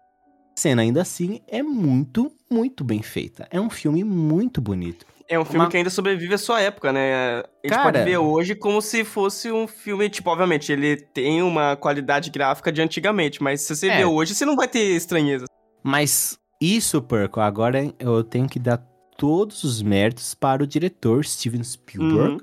a 0.57 0.61
cena 0.61 0.83
ainda 0.83 1.03
assim 1.03 1.40
é 1.49 1.62
muito, 1.64 2.31
muito 2.49 2.85
bem 2.85 3.03
feita. 3.03 3.49
É 3.51 3.61
um 3.61 3.68
filme 3.68 4.05
muito 4.05 4.61
bonito. 4.61 5.05
É 5.28 5.38
um 5.38 5.44
filme 5.44 5.60
Uma- 5.64 5.68
que 5.70 5.76
ainda 5.76 5.90
sobrevive 5.90 6.34
à 6.34 6.38
sua 6.38 6.60
época, 6.60 6.92
né? 6.92 7.14
A 7.14 7.36
gente 7.64 7.70
Cara- 7.74 7.82
pode 7.84 8.04
ver 8.04 8.18
hoje 8.18 8.54
como 8.54 8.80
se 8.80 9.04
fosse 9.04 9.50
um 9.50 9.66
filme, 9.66 10.08
tipo, 10.08 10.30
obviamente, 10.30 10.70
ele 10.70 10.96
tem 10.96 11.42
uma 11.42 11.74
qualidade 11.76 12.30
gráfica 12.30 12.70
de 12.70 12.80
antigamente, 12.80 13.42
mas 13.42 13.62
se 13.62 13.74
você 13.74 13.88
É. 13.88 13.96
vê 13.98 14.04
hoje, 14.04 14.34
você 14.34 14.44
não 14.44 14.54
vai 14.54 14.68
ter 14.68 14.94
estranheza. 14.94 15.44
Mas 15.82 16.38
isso, 16.60 17.02
Perco, 17.02 17.40
agora 17.40 17.92
eu 17.98 18.22
tenho 18.22 18.48
que 18.48 18.58
dar 18.60 18.78
todos 19.18 19.64
os 19.64 19.82
méritos 19.82 20.34
para 20.34 20.62
o 20.62 20.66
diretor 20.66 21.24
Steven 21.24 21.62
Spielberg, 21.64 22.34
Uhum. 22.34 22.38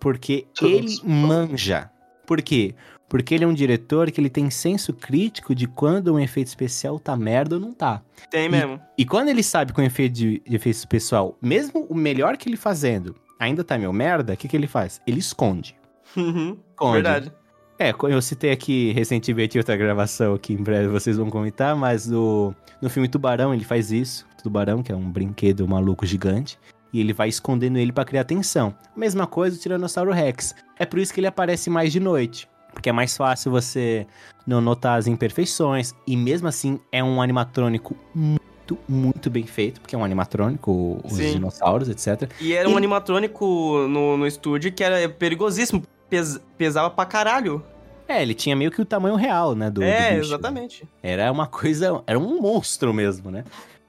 porque 0.00 0.46
Todos. 0.54 0.72
ele 0.74 1.00
manja. 1.04 1.90
Por 2.26 2.40
quê? 2.40 2.74
Porque 3.14 3.32
ele 3.32 3.44
é 3.44 3.46
um 3.46 3.54
diretor 3.54 4.10
que 4.10 4.20
ele 4.20 4.28
tem 4.28 4.50
senso 4.50 4.92
crítico 4.92 5.54
de 5.54 5.68
quando 5.68 6.12
um 6.12 6.18
efeito 6.18 6.48
especial 6.48 6.98
tá 6.98 7.16
merda 7.16 7.54
ou 7.54 7.60
não 7.60 7.72
tá. 7.72 8.02
Tem 8.28 8.48
mesmo. 8.48 8.80
E 8.98 9.06
quando 9.06 9.28
ele 9.28 9.40
sabe 9.40 9.72
que 9.72 9.80
o 9.80 9.84
efeito 9.84 10.14
de, 10.14 10.42
de 10.44 10.56
efeito 10.56 10.88
pessoal, 10.88 11.38
mesmo 11.40 11.86
o 11.88 11.94
melhor 11.94 12.36
que 12.36 12.48
ele 12.48 12.56
fazendo, 12.56 13.14
ainda 13.38 13.62
tá 13.62 13.78
meio 13.78 13.92
merda, 13.92 14.32
o 14.32 14.36
que, 14.36 14.48
que 14.48 14.56
ele 14.56 14.66
faz? 14.66 15.00
Ele 15.06 15.20
esconde. 15.20 15.76
Uhum, 16.16 16.58
Esconde. 16.70 16.92
Verdade. 16.92 17.32
É, 17.78 17.94
eu 18.10 18.20
citei 18.20 18.50
aqui 18.50 18.90
recentemente 18.90 19.58
outra 19.58 19.76
gravação 19.76 20.36
que 20.36 20.52
em 20.52 20.60
breve 20.60 20.88
vocês 20.88 21.16
vão 21.16 21.30
comentar, 21.30 21.76
mas 21.76 22.08
no, 22.08 22.52
no 22.82 22.90
filme 22.90 23.06
Tubarão 23.06 23.54
ele 23.54 23.64
faz 23.64 23.92
isso. 23.92 24.26
Tubarão, 24.42 24.82
que 24.82 24.90
é 24.90 24.96
um 24.96 25.08
brinquedo 25.08 25.68
maluco 25.68 26.04
gigante. 26.04 26.58
E 26.92 26.98
ele 26.98 27.12
vai 27.12 27.28
escondendo 27.28 27.78
ele 27.78 27.92
pra 27.92 28.04
criar 28.04 28.24
tensão. 28.24 28.74
Mesma 28.96 29.24
coisa 29.24 29.56
o 29.56 29.60
Tiranossauro 29.60 30.10
Rex. 30.10 30.52
É 30.76 30.84
por 30.84 30.98
isso 30.98 31.14
que 31.14 31.20
ele 31.20 31.28
aparece 31.28 31.70
mais 31.70 31.92
de 31.92 32.00
noite. 32.00 32.52
Porque 32.74 32.88
é 32.90 32.92
mais 32.92 33.16
fácil 33.16 33.50
você 33.50 34.06
não 34.46 34.60
notar 34.60 34.98
as 34.98 35.06
imperfeições. 35.06 35.94
E 36.06 36.16
mesmo 36.16 36.46
assim, 36.48 36.78
é 36.92 37.02
um 37.02 37.22
animatrônico 37.22 37.96
muito, 38.14 38.76
muito 38.86 39.30
bem 39.30 39.46
feito. 39.46 39.80
Porque 39.80 39.94
é 39.94 39.98
um 39.98 40.04
animatrônico, 40.04 41.00
os 41.02 41.14
Sim. 41.14 41.32
dinossauros, 41.32 41.88
etc. 41.88 42.30
E 42.40 42.52
era 42.52 42.68
um 42.68 42.72
E- 42.72 42.76
animatrônico 42.76 43.86
no, 43.88 44.16
no 44.18 44.26
estúdio 44.26 44.70
que 44.72 44.84
era 44.84 45.08
perigosíssimo. 45.08 45.82
Pes- 46.10 46.38
pesava 46.58 46.90
pra 46.90 47.06
caralho. 47.06 47.64
É, 48.06 48.20
ele 48.20 48.34
tinha 48.34 48.54
meio 48.54 48.70
que 48.70 48.82
o 48.82 48.84
tamanho 48.84 49.14
real, 49.14 49.54
né? 49.54 49.70
Do, 49.70 49.82
é, 49.82 50.10
do 50.10 50.16
bicho. 50.16 50.28
exatamente. 50.28 50.88
Era 51.02 51.32
uma 51.32 51.46
coisa. 51.46 52.02
Era 52.06 52.18
um 52.18 52.38
monstro 52.42 52.92
mesmo, 52.92 53.30
né? 53.30 53.44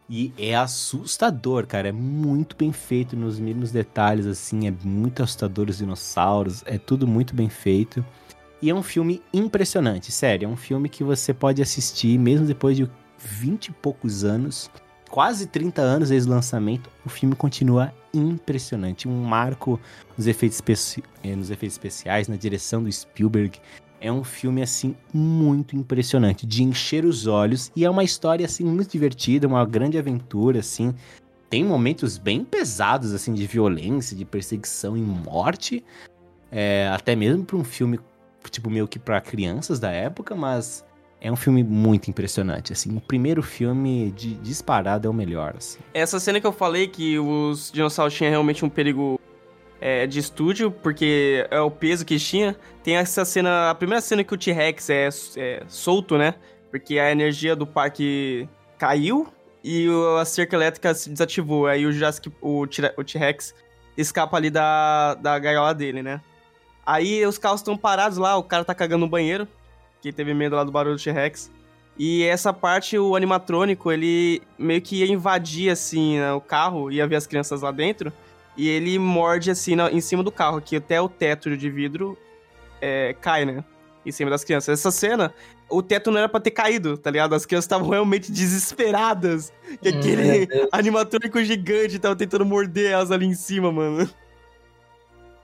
E 0.09 0.31
é 0.37 0.55
assustador, 0.55 1.65
cara. 1.67 1.89
É 1.89 1.91
muito 1.91 2.55
bem 2.55 2.71
feito 2.71 3.15
nos 3.17 3.37
mínimos 3.39 3.71
detalhes, 3.71 4.25
assim. 4.25 4.67
É 4.67 4.73
muito 4.83 5.21
assustador 5.21 5.67
os 5.69 5.79
dinossauros. 5.79 6.63
É 6.65 6.77
tudo 6.77 7.05
muito 7.05 7.35
bem 7.35 7.49
feito. 7.49 8.05
E 8.61 8.69
é 8.69 8.73
um 8.75 8.83
filme 8.83 9.21
impressionante, 9.33 10.11
sério. 10.11 10.45
É 10.47 10.49
um 10.49 10.55
filme 10.55 10.89
que 10.89 11.03
você 11.03 11.33
pode 11.33 11.61
assistir 11.61 12.17
mesmo 12.17 12.45
depois 12.45 12.75
de 12.77 12.89
20 13.17 13.67
e 13.67 13.71
poucos 13.71 14.23
anos. 14.23 14.69
Quase 15.09 15.47
30 15.47 15.81
anos 15.81 16.09
desde 16.09 16.29
o 16.29 16.33
lançamento, 16.33 16.89
o 17.05 17.09
filme 17.09 17.35
continua 17.35 17.93
impressionante. 18.13 19.07
Um 19.07 19.23
marco 19.23 19.79
nos 20.17 20.27
efeitos, 20.27 20.57
especi- 20.57 21.03
eh, 21.23 21.35
nos 21.35 21.49
efeitos 21.51 21.75
especiais, 21.75 22.27
na 22.27 22.35
direção 22.35 22.83
do 22.83 22.91
Spielberg. 22.91 23.59
É 24.01 24.11
um 24.11 24.23
filme, 24.23 24.61
assim, 24.61 24.95
muito 25.13 25.75
impressionante, 25.75 26.45
de 26.45 26.63
encher 26.63 27.05
os 27.05 27.27
olhos. 27.27 27.71
E 27.75 27.85
é 27.85 27.89
uma 27.89 28.03
história, 28.03 28.45
assim, 28.45 28.63
muito 28.63 28.91
divertida, 28.91 29.47
uma 29.47 29.65
grande 29.65 29.97
aventura, 29.97 30.59
assim. 30.59 30.93
Tem 31.49 31.63
momentos 31.63 32.17
bem 32.17 32.43
pesados, 32.43 33.13
assim, 33.13 33.33
de 33.33 33.45
violência, 33.47 34.15
de 34.17 34.25
perseguição 34.25 34.97
e 34.97 35.01
morte. 35.01 35.83
É, 36.51 36.89
até 36.93 37.15
mesmo 37.15 37.43
para 37.45 37.57
um 37.57 37.63
filme, 37.63 37.99
tipo, 38.49 38.69
meio 38.69 38.87
que 38.87 38.99
para 38.99 39.19
crianças 39.21 39.79
da 39.79 39.91
época, 39.91 40.35
mas 40.35 40.85
é 41.21 41.31
um 41.31 41.35
filme 41.35 41.63
muito 41.63 42.09
impressionante, 42.09 42.73
assim. 42.73 42.95
O 42.95 43.01
primeiro 43.01 43.41
filme, 43.41 44.11
de 44.11 44.35
disparado, 44.35 45.07
é 45.07 45.09
o 45.09 45.13
melhor, 45.13 45.55
assim. 45.57 45.79
Essa 45.93 46.19
cena 46.19 46.39
que 46.39 46.47
eu 46.47 46.51
falei 46.51 46.87
que 46.87 47.17
os 47.17 47.71
dinossauros 47.71 48.13
tinham 48.13 48.29
realmente 48.29 48.63
um 48.63 48.69
perigo 48.69 49.19
é, 49.81 50.05
de 50.05 50.19
estúdio, 50.19 50.71
porque 50.71 51.47
é 51.49 51.59
o 51.59 51.71
peso 51.71 52.05
que 52.05 52.17
tinha. 52.19 52.55
Tem 52.83 52.97
essa 52.97 53.25
cena, 53.25 53.71
a 53.71 53.75
primeira 53.75 54.01
cena 54.01 54.23
que 54.23 54.33
o 54.33 54.37
T-Rex 54.37 54.89
é, 54.89 55.09
é 55.37 55.63
solto, 55.67 56.17
né? 56.17 56.35
Porque 56.69 56.99
a 56.99 57.11
energia 57.11 57.55
do 57.55 57.65
parque 57.65 58.47
caiu 58.77 59.27
e 59.63 59.87
a 60.19 60.25
cerca 60.25 60.55
elétrica 60.55 60.93
se 60.93 61.09
desativou. 61.09 61.67
Aí 61.67 61.85
o 61.85 61.91
Jurassic, 61.91 62.31
o 62.41 62.67
T-Rex 62.67 63.55
escapa 63.97 64.37
ali 64.37 64.49
da, 64.49 65.15
da 65.15 65.39
gaiola 65.39 65.73
dele, 65.73 66.03
né? 66.03 66.21
Aí 66.85 67.25
os 67.25 67.37
carros 67.37 67.61
estão 67.61 67.75
parados 67.75 68.17
lá, 68.17 68.37
o 68.37 68.43
cara 68.43 68.63
tá 68.63 68.75
cagando 68.75 69.01
no 69.05 69.09
banheiro, 69.09 69.47
que 70.01 70.11
teve 70.13 70.33
medo 70.33 70.55
lá 70.55 70.63
do 70.63 70.71
barulho 70.71 70.95
do 70.95 71.01
T-Rex. 71.01 71.51
E 71.97 72.23
essa 72.23 72.51
parte, 72.53 72.97
o 72.97 73.15
animatrônico, 73.15 73.91
ele 73.91 74.41
meio 74.59 74.81
que 74.81 74.97
ia 74.97 75.07
invadir, 75.11 75.71
assim, 75.71 76.19
né, 76.19 76.31
o 76.33 76.41
carro, 76.41 76.91
ia 76.91 77.07
ver 77.07 77.15
as 77.15 77.25
crianças 77.25 77.61
lá 77.61 77.71
dentro, 77.71 78.11
e 78.57 78.67
ele 78.67 78.99
morde, 78.99 79.49
assim, 79.49 79.75
na- 79.75 79.91
em 79.91 80.01
cima 80.01 80.21
do 80.21 80.31
carro, 80.31 80.61
que 80.61 80.75
até 80.75 80.99
o 81.01 81.07
teto 81.09 81.55
de 81.55 81.69
vidro 81.69 82.17
é, 82.81 83.15
cai, 83.19 83.45
né? 83.45 83.63
Em 84.05 84.11
cima 84.11 84.29
das 84.29 84.43
crianças. 84.43 84.79
Essa 84.79 84.91
cena, 84.91 85.33
o 85.69 85.81
teto 85.81 86.11
não 86.11 86.19
era 86.19 86.29
pra 86.29 86.39
ter 86.39 86.51
caído, 86.51 86.97
tá 86.97 87.09
ligado? 87.09 87.33
As 87.33 87.45
crianças 87.45 87.65
estavam 87.65 87.89
realmente 87.89 88.31
desesperadas. 88.31 89.51
Que 89.81 89.89
Hum, 89.89 89.97
aquele 89.97 90.47
animatrônico 90.71 91.43
gigante 91.43 91.97
tava 91.97 92.15
tentando 92.15 92.45
morder 92.45 92.91
elas 92.91 93.09
ali 93.09 93.25
em 93.25 93.33
cima, 93.33 93.71
mano. 93.71 94.07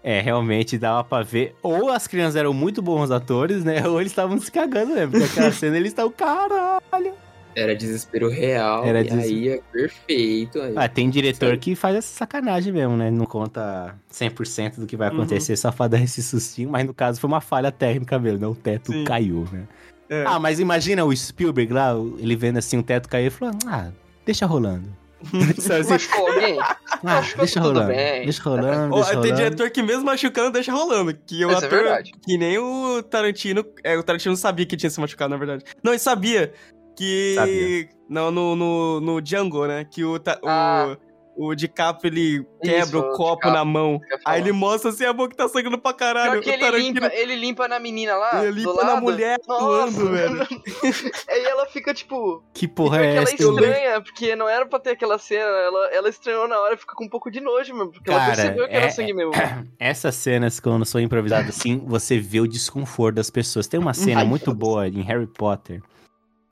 É, 0.03 0.19
realmente 0.19 0.77
dava 0.77 1.03
pra 1.03 1.21
ver. 1.21 1.55
Ou 1.61 1.89
as 1.91 2.07
crianças 2.07 2.35
eram 2.35 2.53
muito 2.53 2.81
bons 2.81 3.11
atores, 3.11 3.63
né? 3.63 3.85
Ou 3.87 3.99
eles 3.99 4.11
estavam 4.11 4.39
se 4.39 4.51
cagando 4.51 4.93
mesmo. 4.95 5.11
Porque 5.11 5.25
aquela 5.25 5.51
cena 5.53 5.77
eles 5.77 5.89
estavam, 5.91 6.11
caralho. 6.11 7.13
Era 7.55 7.75
desespero 7.75 8.29
real. 8.29 8.85
Era 8.85 9.03
des- 9.03 9.13
aí 9.13 9.49
é 9.49 9.59
perfeito. 9.71 10.59
Aí. 10.61 10.73
Ah, 10.75 10.87
tem 10.87 11.09
diretor 11.09 11.49
Sabe? 11.49 11.57
que 11.59 11.75
faz 11.75 11.97
essa 11.97 12.17
sacanagem 12.19 12.71
mesmo, 12.71 12.95
né? 12.95 13.11
Não 13.11 13.25
conta 13.25 13.93
100% 14.09 14.79
do 14.79 14.87
que 14.87 14.95
vai 14.95 15.09
Uhum. 15.09 15.15
acontecer, 15.17 15.55
só 15.57 15.69
pra 15.71 15.87
dar 15.89 16.01
esse 16.01 16.23
sustinho. 16.23 16.69
Mas 16.69 16.85
no 16.87 16.93
caso 16.93 17.19
foi 17.19 17.27
uma 17.27 17.41
falha 17.41 17.71
técnica 17.71 18.17
mesmo, 18.17 18.39
né? 18.39 18.47
O 18.47 18.55
teto 18.55 18.93
Sim. 18.93 19.03
caiu, 19.03 19.45
né? 19.51 19.63
É. 20.09 20.23
Ah, 20.25 20.39
mas 20.39 20.59
imagina 20.59 21.03
o 21.05 21.15
Spielberg 21.15 21.71
lá, 21.73 21.91
ele 22.17 22.35
vendo 22.35 22.57
assim 22.57 22.77
o 22.77 22.83
teto 22.83 23.07
cair 23.09 23.27
e 23.27 23.29
falou: 23.29 23.53
Ah, 23.67 23.89
deixa 24.25 24.45
rolando. 24.45 24.87
Assim? 25.79 25.89
Machucou 25.89 26.27
alguém? 26.27 26.59
Ah, 26.59 26.77
machucou, 27.03 27.45
deixa 27.45 27.59
rolando. 27.59 27.87
bem. 27.87 28.23
Deixa 28.23 28.43
rolando, 28.43 28.95
deixa 28.95 29.21
tem 29.21 29.33
diretor 29.33 29.69
que 29.69 29.81
mesmo 29.83 30.03
machucando 30.05 30.51
deixa 30.51 30.71
rolando. 30.71 31.13
Que 31.13 31.45
o 31.45 31.51
Isso 31.51 31.63
é 31.63 31.67
ator. 31.67 31.79
verdade. 31.79 32.11
que 32.23 32.37
nem 32.37 32.57
o 32.57 33.01
Tarantino. 33.03 33.65
É, 33.83 33.97
o 33.97 34.03
Tarantino 34.03 34.31
não 34.33 34.37
sabia 34.37 34.65
que 34.65 34.75
tinha 34.77 34.89
se 34.89 34.99
machucado, 34.99 35.29
na 35.29 35.37
verdade. 35.37 35.63
Não, 35.83 35.91
ele 35.93 35.99
sabia. 35.99 36.51
Que. 36.97 37.33
Sabia. 37.35 37.89
Não, 38.09 38.29
no, 38.31 38.55
no, 38.55 38.99
no 39.01 39.21
Django, 39.21 39.65
né? 39.65 39.85
Que 39.89 40.03
o, 40.03 40.19
ta- 40.19 40.39
Ah. 40.45 40.97
o, 40.97 41.10
o 41.35 41.55
DiCaprio 41.55 42.11
ele 42.13 42.45
quebra 42.61 42.85
Isso, 42.85 42.99
o 42.99 43.13
copo 43.13 43.49
na 43.49 43.63
mão. 43.65 43.99
Aí 44.25 44.41
ele 44.41 44.51
mostra 44.51 44.89
assim 44.91 45.05
a 45.05 45.13
mão 45.13 45.27
que 45.27 45.35
tá 45.35 45.47
sangrando 45.47 45.77
pra 45.79 45.93
caralho. 45.93 46.41
Pior 46.41 46.43
que 46.43 46.49
o 46.63 46.67
ele 46.67 46.77
limpa, 46.79 47.11
ele 47.13 47.35
limpa 47.35 47.67
na 47.67 47.79
menina 47.79 48.15
lá, 48.15 48.43
Ele 48.45 48.63
do 48.63 48.69
limpa 48.71 48.83
na 48.83 48.93
lado. 48.93 49.01
mulher 49.01 49.39
Nossa, 49.47 49.63
atuando, 49.89 50.11
velho. 50.11 50.47
Aí 51.29 51.43
ela 51.45 51.65
fica, 51.67 51.93
tipo... 51.93 52.43
Que 52.53 52.67
porra 52.67 52.97
é 52.99 53.01
que 53.11 53.17
ela 53.17 53.23
essa? 53.23 53.35
estranha, 53.35 54.01
porque 54.01 54.35
não 54.35 54.47
era 54.47 54.65
pra 54.65 54.79
ter 54.79 54.91
aquela 54.91 55.17
cena. 55.17 55.43
Ela, 55.45 55.87
ela 55.93 56.09
estranhou 56.09 56.47
na 56.47 56.59
hora 56.59 56.75
e 56.75 56.77
fica 56.77 56.93
com 56.95 57.05
um 57.05 57.09
pouco 57.09 57.31
de 57.31 57.39
nojo 57.39 57.73
mesmo. 57.73 57.91
Porque 57.91 58.09
ela 58.09 58.19
Cara, 58.19 58.35
percebeu 58.35 58.67
que 58.67 58.73
era 58.75 58.85
é- 58.85 58.89
sangue 58.89 59.13
mesmo. 59.13 59.31
Essas 59.79 60.15
cenas, 60.15 60.59
quando 60.59 60.85
são 60.85 60.99
improvisadas 61.01 61.55
assim, 61.57 61.79
você 61.85 62.19
vê 62.19 62.39
o 62.39 62.47
desconforto 62.47 63.15
das 63.15 63.29
pessoas. 63.29 63.67
Tem 63.67 63.79
uma 63.79 63.93
cena 63.93 64.21
Ai, 64.21 64.27
muito 64.27 64.53
boa 64.53 64.87
em 64.87 65.01
Harry 65.01 65.27
Potter, 65.27 65.81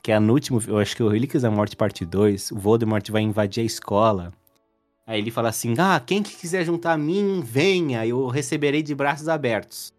que 0.02 0.12
é 0.12 0.20
no 0.20 0.34
último, 0.34 0.62
eu 0.68 0.78
acho 0.80 0.96
que 0.96 1.02
é 1.02 1.06
o 1.06 1.10
Relíquias 1.10 1.44
da 1.44 1.52
Morte 1.52 1.76
parte 1.76 2.06
2, 2.06 2.52
o 2.52 2.56
Voldemort 2.58 3.08
vai 3.10 3.22
invadir 3.22 3.62
a 3.62 3.66
escola. 3.66 4.32
Aí 5.10 5.20
ele 5.20 5.32
fala 5.32 5.50
assim: 5.50 5.74
"Ah, 5.80 6.00
quem 6.00 6.22
que 6.22 6.36
quiser 6.36 6.64
juntar 6.64 6.94
a 6.94 6.98
mim, 6.98 7.42
venha, 7.44 8.06
eu 8.06 8.28
receberei 8.28 8.84
de 8.84 8.94
braços 8.94 9.28
abertos". 9.28 9.92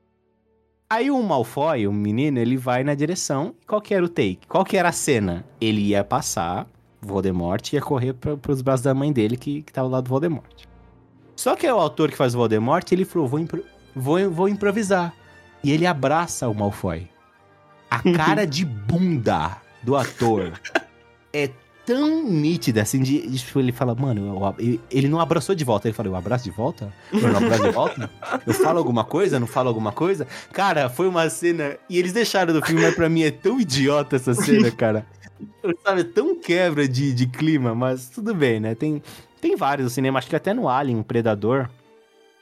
Aí 0.88 1.10
o 1.10 1.20
Malfoy, 1.20 1.86
o 1.88 1.92
menino, 1.92 2.38
ele 2.38 2.56
vai 2.56 2.84
na 2.84 2.94
direção. 2.94 3.52
Qual 3.66 3.80
que 3.80 3.92
era 3.92 4.04
o 4.04 4.08
take? 4.08 4.46
Qual 4.48 4.64
que 4.64 4.76
era 4.76 4.88
a 4.90 4.92
cena? 4.92 5.44
Ele 5.60 5.80
ia 5.80 6.04
passar, 6.04 6.66
Voldemort 7.00 7.72
ia 7.72 7.80
correr 7.80 8.12
para 8.12 8.36
pros 8.36 8.62
braços 8.62 8.84
da 8.84 8.94
mãe 8.94 9.12
dele 9.12 9.36
que, 9.36 9.62
que 9.62 9.72
tava 9.72 9.88
lá 9.88 10.00
do 10.00 10.08
Voldemort. 10.08 10.64
Só 11.34 11.56
que 11.56 11.66
é 11.66 11.74
o 11.74 11.78
autor 11.78 12.10
que 12.10 12.16
faz 12.16 12.34
o 12.34 12.38
Voldemort, 12.38 12.90
ele 12.92 13.04
falou, 13.04 13.26
vou, 13.26 13.38
impro- 13.40 13.64
vou, 13.96 14.30
vou 14.30 14.48
improvisar. 14.48 15.12
E 15.64 15.72
ele 15.72 15.86
abraça 15.86 16.48
o 16.48 16.54
Malfoy. 16.54 17.08
A 17.90 18.00
cara 18.12 18.46
de 18.46 18.64
bunda 18.64 19.56
do 19.82 19.96
ator 19.96 20.52
é 21.32 21.50
tão 21.90 22.22
nítida, 22.22 22.82
assim, 22.82 23.02
de, 23.02 23.26
de- 23.26 23.38
tipo, 23.38 23.58
ele 23.58 23.72
fala, 23.72 23.94
mano, 23.96 24.28
eu- 24.60 24.64
eu- 24.74 24.80
ele 24.90 25.08
não 25.08 25.18
abraçou 25.18 25.54
de 25.56 25.64
volta. 25.64 25.88
Ele 25.88 25.94
falou, 25.94 26.12
eu 26.12 26.16
abraço 26.16 26.44
de 26.44 26.50
volta? 26.52 26.92
Eu 27.12 27.20
não 27.28 27.36
abraço 27.38 27.62
de 27.64 27.70
volta? 27.70 28.10
Eu 28.46 28.54
falo 28.54 28.78
alguma 28.78 29.02
coisa? 29.04 29.40
Não 29.40 29.46
falo 29.48 29.68
alguma 29.68 29.90
coisa? 29.90 30.26
Cara, 30.52 30.88
foi 30.88 31.08
uma 31.08 31.28
cena... 31.28 31.76
E 31.88 31.98
eles 31.98 32.12
deixaram 32.12 32.52
do 32.54 32.64
filme, 32.64 32.80
mas 32.82 32.94
pra 32.94 33.08
mim 33.08 33.22
é 33.22 33.30
tão 33.32 33.60
idiota 33.60 34.14
essa 34.14 34.34
cena, 34.34 34.70
cara. 34.72 35.04
Sabe, 35.84 36.04
tão 36.04 36.38
quebra 36.38 36.86
de, 36.86 37.12
de 37.12 37.26
clima, 37.26 37.74
mas 37.74 38.08
tudo 38.08 38.32
bem, 38.34 38.60
né? 38.60 38.74
Tem, 38.76 39.02
tem 39.40 39.56
vários 39.56 39.84
no 39.84 39.90
cinema, 39.90 40.18
acho 40.18 40.28
que 40.28 40.36
até 40.36 40.54
no 40.54 40.68
Alien, 40.68 41.02
Predador, 41.02 41.68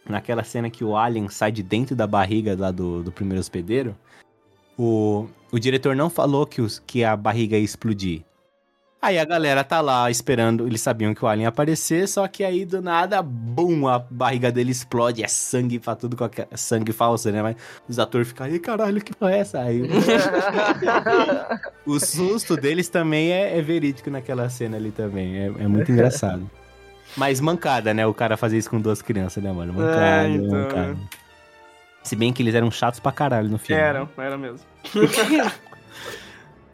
naquela 0.09 0.45
cena 0.45 0.69
que 0.69 0.85
o 0.85 0.97
Alien 0.97 1.29
sai 1.29 1.51
de 1.53 1.63
dentro 1.63 1.97
da 1.97 2.07
barriga 2.07 2.55
lá 2.59 2.71
do, 2.71 3.03
do 3.03 3.11
primeiro 3.13 3.41
hospedeiro, 3.41 3.97
o, 4.77 5.27
o 5.51 5.59
diretor 5.59 5.97
não 5.97 6.11
falou 6.11 6.45
que, 6.47 6.61
os, 6.61 6.79
que 6.87 7.03
a 7.05 7.17
barriga 7.17 7.57
ia 7.57 7.65
explodir. 7.65 8.23
Aí 9.01 9.17
a 9.17 9.25
galera 9.25 9.63
tá 9.63 9.81
lá 9.81 10.11
esperando, 10.11 10.67
eles 10.67 10.81
sabiam 10.81 11.15
que 11.15 11.25
o 11.25 11.29
Alien 11.29 11.45
ia 11.45 11.49
aparecer, 11.51 12.09
só 12.09 12.27
que 12.27 12.43
aí 12.43 12.65
do 12.65 12.83
nada, 12.83 13.23
bum, 13.23 13.87
a 13.87 14.01
barriga 14.01 14.51
dele 14.51 14.73
explode, 14.73 15.23
é 15.23 15.29
sangue 15.29 15.79
pra 15.79 15.95
tudo, 15.95 16.17
qualquer, 16.17 16.49
sangue 16.57 16.93
falso, 16.93 17.31
né? 17.31 17.41
Mas 17.41 17.55
os 17.89 18.01
atores 18.01 18.27
ficam, 18.27 18.45
aí 18.47 18.59
caralho, 18.59 19.01
que 19.01 19.15
porra 19.15 19.35
é 19.35 19.39
essa? 19.39 19.61
Aí, 19.61 19.83
o 21.87 22.01
susto 22.01 22.57
deles 22.57 22.89
também 22.89 23.31
é, 23.31 23.57
é 23.57 23.63
verídico 23.63 24.11
naquela 24.11 24.49
cena 24.49 24.77
ali 24.77 24.91
também. 24.91 25.37
É, 25.39 25.47
é 25.47 25.69
muito 25.69 25.93
engraçado. 25.93 26.51
Mas 27.17 27.41
mancada, 27.41 27.95
né? 27.95 28.05
O 28.05 28.13
cara 28.13 28.37
fazer 28.37 28.59
isso 28.59 28.69
com 28.69 28.81
duas 28.81 29.01
crianças, 29.01 29.43
né, 29.43 29.53
mano? 29.53 29.73
Mancada, 29.75 30.01
É, 30.01 30.29
então. 30.29 30.59
mancada. 30.59 30.97
Se 32.03 32.17
bem 32.17 32.33
que 32.33 32.43
eles 32.43 32.55
eram 32.55 32.71
chatos 32.71 32.99
pra 33.01 33.13
caralho 33.13 33.49
no 33.49 33.59
filme. 33.59 33.81
Era, 33.81 34.09
era 34.19 34.37
mesmo. 34.37 34.61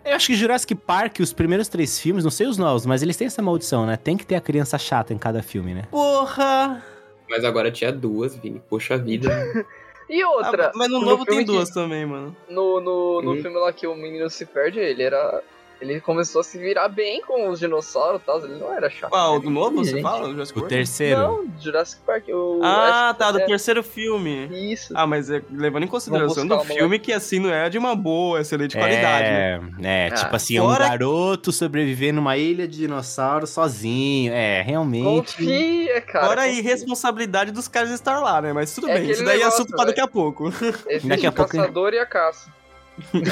Eu 0.04 0.14
acho 0.16 0.26
que 0.26 0.34
Jurassic 0.34 0.74
Park, 0.74 1.20
os 1.20 1.32
primeiros 1.32 1.66
três 1.68 1.98
filmes, 1.98 2.24
não 2.24 2.30
sei 2.30 2.46
os 2.46 2.58
novos, 2.58 2.84
mas 2.86 3.02
eles 3.02 3.16
têm 3.16 3.26
essa 3.26 3.40
maldição, 3.40 3.86
né? 3.86 3.96
Tem 3.96 4.16
que 4.16 4.26
ter 4.26 4.34
a 4.34 4.40
criança 4.40 4.76
chata 4.78 5.12
em 5.14 5.18
cada 5.18 5.42
filme, 5.42 5.72
né? 5.74 5.84
Porra! 5.90 6.82
Mas 7.28 7.44
agora 7.44 7.70
tinha 7.72 7.90
duas, 7.90 8.36
Vini. 8.36 8.60
Poxa 8.68 8.96
vida. 8.98 9.28
E 10.06 10.22
outra. 10.22 10.66
Ah, 10.66 10.72
mas 10.74 10.90
no, 10.90 11.00
no 11.00 11.06
novo 11.06 11.24
tem 11.24 11.38
que- 11.38 11.44
duas 11.46 11.70
também, 11.70 12.04
mano. 12.04 12.36
No, 12.46 12.78
no, 12.78 13.22
no 13.22 13.32
Hum. 13.32 13.40
filme 13.40 13.56
lá 13.58 13.72
que 13.72 13.86
o 13.86 13.94
menino 13.94 14.28
se 14.28 14.44
perde, 14.44 14.78
ele 14.78 15.02
era. 15.02 15.42
Ele 15.80 16.00
começou 16.00 16.40
a 16.40 16.44
se 16.44 16.56
virar 16.58 16.88
bem 16.88 17.20
com 17.20 17.48
os 17.50 17.58
dinossauros 17.58 18.20
e 18.22 18.24
tal. 18.24 18.42
Ele 18.44 18.54
não 18.58 18.72
era 18.72 18.88
chato. 18.88 19.10
Qual? 19.10 19.38
Do 19.40 19.50
novo, 19.50 19.76
você 19.84 19.90
gente. 19.90 20.02
fala? 20.02 20.28
O 20.28 20.32
Jurassic 20.32 20.58
O 20.58 20.62
terceiro. 20.62 21.20
Não, 21.20 21.46
Jurassic 21.60 22.02
Park. 22.06 22.28
O, 22.28 22.60
Ah, 22.62 23.10
que 23.12 23.18
tá, 23.18 23.32
do 23.32 23.40
é- 23.40 23.44
terceiro 23.46 23.82
filme. 23.82 24.46
Isso. 24.72 24.94
Ah, 24.96 25.06
mas 25.06 25.28
é, 25.30 25.42
levando 25.50 25.82
em 25.84 25.88
consideração 25.88 26.46
do 26.46 26.58
filme 26.60 26.98
que 26.98 27.12
assim 27.12 27.38
não 27.38 27.50
é 27.52 27.68
de 27.68 27.76
uma 27.76 27.94
boa, 27.94 28.40
excelente 28.40 28.76
qualidade, 28.76 29.24
né? 29.24 29.60
É, 29.82 30.06
é 30.06 30.08
Ah, 30.08 30.14
tipo 30.14 30.36
assim, 30.36 30.56
é 30.56 30.62
um 30.62 30.66
fora- 30.66 30.88
garoto 30.88 31.52
sobreviver 31.52 32.14
numa 32.14 32.36
ilha 32.36 32.66
de 32.66 32.78
dinossauro 32.78 33.46
sozinho. 33.46 34.32
É, 34.32 34.62
realmente. 34.62 35.36
Confia, 35.36 36.00
cara. 36.00 36.26
Fora 36.26 36.42
a 36.42 36.46
confia. 36.46 36.60
irresponsabilidade 36.60 37.50
dos 37.50 37.68
caras 37.68 37.88
de 37.90 37.94
estar 37.96 38.20
lá, 38.20 38.40
né? 38.40 38.52
Mas 38.52 38.74
tudo 38.74 38.88
É 38.88 38.98
bem, 38.98 39.10
isso 39.10 39.24
daí 39.24 39.34
é 39.36 39.38
negócio, 39.40 39.62
assunto 39.62 39.76
pra 39.76 39.84
daqui 39.86 40.00
a 40.00 40.08
pouco. 40.08 40.48
Existe 40.88 41.08
Daqui 41.08 41.26
a 41.26 41.30
o 41.30 41.32
pouco- 41.32 41.50
caçador 41.56 41.92
e 41.92 41.98
a 41.98 42.06
caça. 42.06 42.48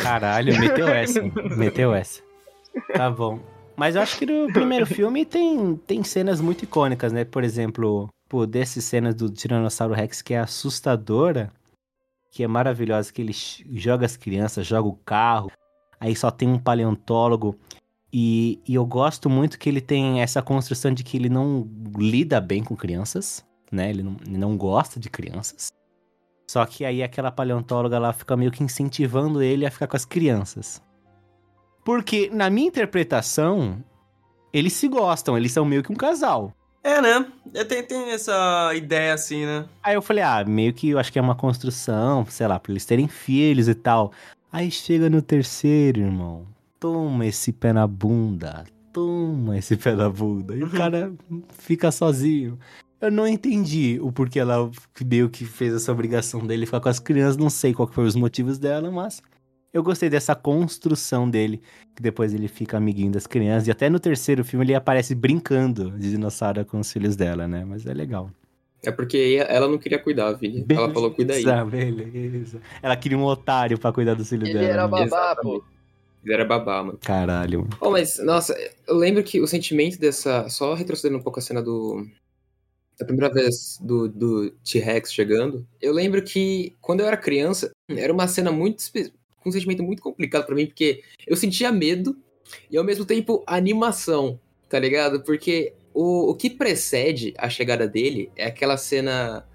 Caralho, 0.03 0.59
meteu 0.59 0.89
essa. 0.89 1.23
meteu 1.57 1.95
essa. 1.95 2.21
Tá 2.95 3.11
bom. 3.11 3.41
Mas 3.77 3.97
eu 3.97 4.03
acho 4.03 4.19
que 4.19 4.27
no 4.27 4.53
primeiro 4.53 4.87
filme 4.87 5.25
tem, 5.25 5.77
tem 5.87 6.05
cenas 6.05 6.41
muito 6.41 6.65
icônicas, 6.65 7.13
né? 7.13 7.25
Por 7.25 7.43
exemplo, 7.43 8.09
pô, 8.29 8.47
dessas 8.47 8.85
cenas 8.85 9.15
do 9.15 9.31
Tiranossauro 9.31 9.95
Rex 9.95 10.23
que 10.23 10.35
é 10.35 10.39
assustadora, 10.39 11.53
que 12.31 12.43
é 12.43 12.49
maravilhosa, 12.49 13.13
que 13.13 13.23
ele 13.23 13.33
joga 13.33 14.07
as 14.07 14.17
crianças, 14.17 14.67
joga 14.67 14.89
o 14.89 14.97
carro, 15.05 15.51
aí 15.99 16.15
só 16.15 16.31
tem 16.31 16.49
um 16.49 16.59
paleontólogo. 16.59 17.59
E, 18.13 18.61
e 18.69 18.75
eu 18.75 18.85
gosto 18.85 19.31
muito 19.31 19.59
que 19.59 19.69
ele 19.69 19.81
tem 19.81 20.21
essa 20.21 20.43
construção 20.43 20.93
de 20.93 21.03
que 21.03 21.17
ele 21.17 21.31
não 21.31 21.67
lida 21.97 22.41
bem 22.41 22.63
com 22.63 22.77
crianças, 22.77 23.45
né? 23.71 23.89
Ele 23.89 24.03
não, 24.03 24.17
ele 24.27 24.39
não 24.39 24.57
gosta 24.57 25.01
de 25.01 25.09
crianças. 25.09 25.73
Só 26.47 26.67
que 26.67 26.85
aí 26.85 27.03
aquela 27.03 27.33
paleontóloga 27.33 27.99
lá 27.99 28.13
fica 28.13 28.37
meio 28.37 28.51
que 28.51 28.63
incentivando 28.63 29.43
ele 29.43 29.65
a 29.65 29.71
ficar 29.71 29.87
com 29.87 29.97
as 29.97 30.05
crianças. 30.05 30.83
Porque, 31.85 32.31
na 32.33 32.49
minha 32.49 32.69
interpretação, 32.69 33.83
eles 34.53 34.73
se 34.73 34.87
gostam, 34.89 35.37
eles 35.37 35.53
são 35.53 35.65
meio 35.65 35.83
que 35.83 35.93
um 35.93 35.97
casal. 35.97 36.53
É, 36.85 37.01
né? 37.01 37.27
É, 37.55 37.65
Tem, 37.65 37.83
tem 37.83 38.11
essa 38.11 38.73
ideia 38.75 39.15
assim, 39.15 39.47
né? 39.47 39.65
Aí 39.83 39.95
eu 39.95 40.03
falei, 40.03 40.25
ah, 40.25 40.45
meio 40.45 40.73
que 40.73 40.91
eu 40.91 40.99
acho 40.99 41.13
que 41.13 41.19
é 41.19 41.23
uma 41.23 41.35
construção, 41.35 42.27
sei 42.27 42.47
lá, 42.47 42.59
pra 42.59 42.73
eles 42.73 42.85
terem 42.85 43.07
filhos 43.07 43.69
e 43.69 43.75
tal. 43.75 44.13
Aí 44.53 44.71
chega 44.71 45.09
no 45.09 45.23
terceiro, 45.23 46.01
irmão. 46.01 46.47
Toma 46.79 47.27
esse 47.27 47.53
pé 47.53 47.73
na 47.73 47.87
bunda. 47.87 48.65
Toma 48.93 49.57
esse 49.57 49.77
pé 49.77 49.95
na 49.95 50.11
bunda. 50.11 50.55
E 50.57 50.63
o 50.65 50.71
cara 50.71 51.13
fica 51.53 51.91
sozinho. 51.93 52.59
Eu 53.01 53.11
não 53.11 53.27
entendi 53.27 53.99
o 54.01 54.13
porquê 54.13 54.41
ela 54.41 54.71
meio 55.05 55.31
que 55.31 55.45
fez 55.45 55.75
essa 55.75 55.91
obrigação 55.91 56.47
dele 56.47 56.67
ficar 56.67 56.81
com 56.81 56.89
as 56.89 56.99
crianças. 56.99 57.37
Não 57.37 57.51
sei 57.51 57.73
qual 57.73 57.89
que 57.89 57.95
foi 57.95 58.05
os 58.05 58.15
motivos 58.15 58.59
dela, 58.59 58.91
mas 58.91 59.23
eu 59.73 59.83
gostei 59.83 60.11
dessa 60.11 60.35
construção 60.35 61.29
dele. 61.29 61.61
Que 61.95 62.03
depois 62.03 62.35
ele 62.35 62.49
fica 62.49 62.77
amiguinho 62.77 63.13
das 63.13 63.27
crianças. 63.27 63.69
E 63.69 63.71
até 63.71 63.89
no 63.89 64.01
terceiro 64.01 64.45
filme 64.45 64.65
ele 64.65 64.75
aparece 64.75 65.15
brincando 65.15 65.91
de 65.93 66.11
dinossauro 66.11 66.65
com 66.65 66.81
os 66.81 66.93
filhos 66.93 67.17
dela, 67.17 67.47
né? 67.49 67.65
Mas 67.65 67.87
é 67.87 67.95
legal. 67.95 68.31
É 68.85 68.91
porque 68.91 69.45
ela 69.49 69.69
não 69.69 69.79
queria 69.79 69.99
cuidar, 69.99 70.33
Vini. 70.33 70.67
Ela 70.69 70.93
falou, 70.93 71.13
cuida 71.13 71.35
aí. 71.35 71.45
Beleza, 71.45 72.05
beleza. 72.11 72.61
Ela 72.83 72.97
queria 72.97 73.17
um 73.17 73.25
otário 73.25 73.79
pra 73.79 73.93
cuidar 73.93 74.15
dos 74.15 74.29
filhos 74.29 74.49
Ele 74.49 74.59
dela. 74.59 74.73
era 74.73 74.83
né? 74.83 74.89
babá, 74.89 75.37
pô. 75.37 75.57
Exatamente. 75.57 75.73
Era 76.25 76.45
babá, 76.45 76.83
mano. 76.85 76.99
Caralho. 77.03 77.61
mano. 77.61 77.77
Oh, 77.81 77.91
mas, 77.91 78.19
nossa, 78.19 78.55
eu 78.87 78.95
lembro 78.97 79.23
que 79.23 79.41
o 79.41 79.47
sentimento 79.47 79.99
dessa. 79.99 80.49
Só 80.49 80.75
retrocedendo 80.75 81.19
um 81.19 81.23
pouco 81.23 81.39
a 81.39 81.43
cena 81.43 81.63
do. 81.63 82.07
Da 82.99 83.07
primeira 83.07 83.33
vez 83.33 83.79
do, 83.81 84.09
do 84.09 84.51
T-Rex 84.65 85.13
chegando. 85.13 85.67
Eu 85.81 85.93
lembro 85.93 86.23
que 86.23 86.77
quando 86.81 87.01
eu 87.01 87.07
era 87.07 87.17
criança, 87.17 87.71
era 87.89 88.13
uma 88.13 88.29
cena 88.29 88.53
muito. 88.53 88.83
Um 89.49 89.53
sentimento 89.53 89.83
muito 89.83 90.03
complicado 90.03 90.47
pra 90.47 90.55
mim, 90.55 90.67
porque 90.67 91.03
eu 91.27 91.37
sentia 91.37 91.73
medo 91.73 92.17
e 92.71 92.77
ao 92.77 92.85
mesmo 92.85 93.05
tempo 93.05 93.43
animação, 93.47 94.39
tá 94.69 94.79
ligado? 94.79 95.23
Porque 95.23 95.73
o, 95.95 96.31
o 96.31 96.35
que 96.35 96.51
precede 96.51 97.35
a 97.39 97.49
chegada 97.49 97.87
dele 97.87 98.31
é 98.37 98.47
aquela 98.47 98.77
cena 98.77 99.47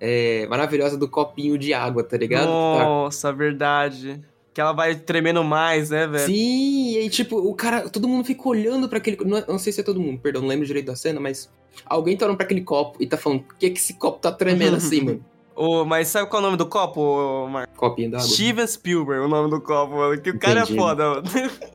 é, 0.00 0.46
maravilhosa 0.48 0.96
do 0.96 1.08
copinho 1.08 1.56
de 1.56 1.72
água, 1.72 2.02
tá 2.02 2.16
ligado? 2.16 2.46
Tá 2.46 2.84
Nossa, 2.84 3.32
verdade. 3.32 4.20
Que 4.52 4.60
ela 4.60 4.72
vai 4.72 4.94
tremendo 4.94 5.42
mais, 5.42 5.90
né, 5.90 6.06
velho? 6.06 6.26
Sim, 6.26 6.98
e 6.98 7.10
tipo, 7.10 7.36
o 7.36 7.54
cara, 7.54 7.88
todo 7.88 8.06
mundo 8.06 8.24
fica 8.24 8.48
olhando 8.48 8.88
pra 8.88 8.98
aquele. 8.98 9.16
Não, 9.24 9.42
não 9.48 9.58
sei 9.58 9.72
se 9.72 9.80
é 9.80 9.84
todo 9.84 10.00
mundo, 10.00 10.20
perdão, 10.20 10.42
não 10.42 10.48
lembro 10.48 10.64
direito 10.64 10.86
da 10.86 10.96
cena, 10.96 11.18
mas 11.18 11.50
alguém 11.84 12.16
tá 12.16 12.24
olhando 12.24 12.36
pra 12.36 12.44
aquele 12.44 12.60
copo 12.60 13.02
e 13.02 13.06
tá 13.06 13.16
falando, 13.16 13.42
por 13.42 13.56
que, 13.56 13.70
que 13.70 13.80
esse 13.80 13.94
copo 13.94 14.20
tá 14.20 14.30
tremendo 14.30 14.76
assim, 14.78 15.00
mano? 15.00 15.24
Ô, 15.56 15.84
mas 15.84 16.08
sabe 16.08 16.28
qual 16.28 16.40
é 16.40 16.44
o 16.44 16.46
nome 16.46 16.56
do 16.58 16.66
copo, 16.66 17.00
ô, 17.00 17.48
Mar... 17.48 17.66
Copinho 17.68 18.10
d'água. 18.10 18.26
Steven 18.26 18.66
Spielberg, 18.66 19.24
o 19.24 19.28
nome 19.28 19.50
do 19.50 19.60
copo, 19.60 19.94
mano. 19.96 20.20
Que 20.20 20.30
o 20.30 20.38
cara 20.38 20.60
Entendi. 20.62 20.72
é 20.78 20.80
foda, 20.80 21.10
mano. 21.10 21.22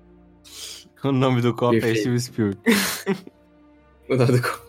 O 1.02 1.14
nome 1.14 1.40
do 1.42 1.54
copo 1.54 1.76
é 1.76 1.80
Perfeito. 1.80 2.02
Steve 2.02 2.20
Spielberg. 2.20 2.60
O 4.10 4.16
nome 4.18 4.32
do 4.34 4.42
copo. 4.42 4.66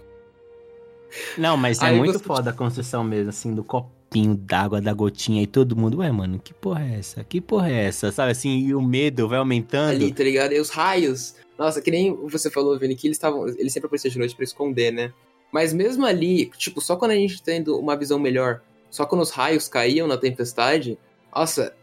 Não, 1.36 1.56
mas 1.56 1.80
é 1.82 1.86
Aí 1.86 1.96
muito 1.96 2.18
você- 2.18 2.24
foda 2.24 2.50
a 2.50 2.52
construção 2.52 3.02
mesmo, 3.02 3.30
assim, 3.30 3.52
do 3.54 3.64
copinho 3.64 4.36
d'água, 4.36 4.80
da 4.80 4.92
gotinha. 4.92 5.42
E 5.42 5.46
todo 5.46 5.74
mundo, 5.74 5.98
ué, 5.98 6.12
mano, 6.12 6.38
que 6.38 6.54
porra 6.54 6.84
é 6.84 6.98
essa? 6.98 7.24
Que 7.24 7.40
porra 7.40 7.68
é 7.70 7.86
essa? 7.86 8.12
Sabe 8.12 8.30
assim, 8.32 8.58
e 8.58 8.74
o 8.74 8.80
medo 8.82 9.26
vai 9.28 9.38
aumentando. 9.38 9.90
Ali, 9.90 10.12
tá 10.12 10.22
ligado? 10.22 10.52
E 10.52 10.60
os 10.60 10.70
raios. 10.70 11.34
Nossa, 11.58 11.80
que 11.82 11.90
nem 11.90 12.14
você 12.28 12.48
falou, 12.50 12.78
Vini, 12.78 12.94
que 12.94 13.08
eles 13.08 13.16
estavam. 13.16 13.48
Eles 13.48 13.72
sempre 13.72 13.86
apareciam 13.86 14.12
de 14.12 14.18
noite 14.18 14.36
pra 14.36 14.44
esconder, 14.44 14.92
né? 14.92 15.12
Mas 15.52 15.72
mesmo 15.72 16.06
ali, 16.06 16.46
tipo, 16.56 16.80
só 16.80 16.94
quando 16.94 17.10
a 17.10 17.16
gente 17.16 17.42
tendo 17.42 17.76
uma 17.76 17.96
visão 17.96 18.18
melhor, 18.20 18.60
só 18.90 19.06
quando 19.06 19.22
os 19.22 19.30
raios 19.30 19.68
caíam 19.68 20.06
na 20.06 20.16
tempestade, 20.16 20.98
nossa, 21.34 21.74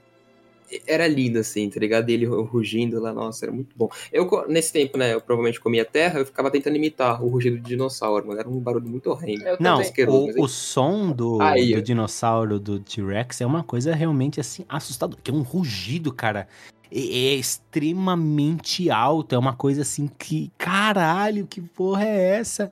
era 0.86 1.08
lindo, 1.08 1.40
assim, 1.40 1.70
tá 1.70 1.80
ligado? 1.80 2.10
Ele 2.10 2.26
rugindo 2.26 3.00
lá, 3.00 3.14
nossa, 3.14 3.46
era 3.46 3.52
muito 3.52 3.76
bom. 3.76 3.90
Eu, 4.12 4.30
nesse 4.48 4.74
tempo, 4.74 4.98
né, 4.98 5.14
eu 5.14 5.22
provavelmente 5.22 5.60
comia 5.60 5.86
terra, 5.86 6.20
eu 6.20 6.26
ficava 6.26 6.52
tentando 6.52 6.76
imitar 6.76 7.24
o 7.24 7.30
rugido 7.30 7.58
de 7.58 7.64
dinossauro, 7.64 8.28
mano. 8.28 8.40
Era 8.40 8.50
um 8.50 8.60
barulho 8.60 8.90
muito 8.90 9.10
horrendo. 9.10 9.44
Eu 9.48 9.58
Não, 9.60 9.78
mas 9.78 9.94
o, 10.08 10.44
o 10.44 10.48
som 10.48 11.12
do, 11.12 11.42
Aí, 11.42 11.74
do 11.74 11.82
dinossauro 11.82 12.60
do 12.60 12.80
T-Rex 12.80 13.42
é 13.42 13.46
uma 13.46 13.64
coisa 13.64 13.96
realmente 13.96 14.40
assim 14.40 14.66
assustadora. 14.68 15.22
Que 15.24 15.32
é 15.32 15.34
um 15.34 15.42
rugido, 15.42 16.12
cara. 16.14 16.48
É, 16.92 17.00
é 17.00 17.36
extremamente 17.36 18.90
alto. 18.90 19.34
É 19.34 19.38
uma 19.38 19.56
coisa 19.56 19.84
assim 19.84 20.08
que. 20.08 20.52
Caralho, 20.58 21.48
que 21.48 21.62
porra 21.62 22.04
é 22.04 22.40
essa? 22.40 22.72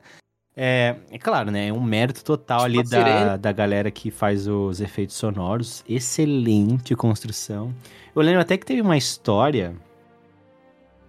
É, 0.58 0.96
é 1.12 1.18
claro, 1.20 1.52
né? 1.52 1.68
É 1.68 1.74
um 1.74 1.84
mérito 1.84 2.24
total 2.24 2.60
Tipo 2.60 2.66
ali 2.66 2.84
da, 2.84 2.98
sirene. 2.98 3.38
da 3.38 3.52
galera 3.52 3.92
que 3.92 4.10
faz 4.10 4.48
os 4.48 4.80
efeitos 4.80 5.16
sonoros. 5.16 5.84
Excelente 5.88 6.96
construção. 6.96 7.74
Eu 8.16 8.22
lembro 8.22 8.40
até 8.42 8.58
que 8.58 8.66
teve 8.66 8.82
uma 8.82 8.96
história 8.96 9.76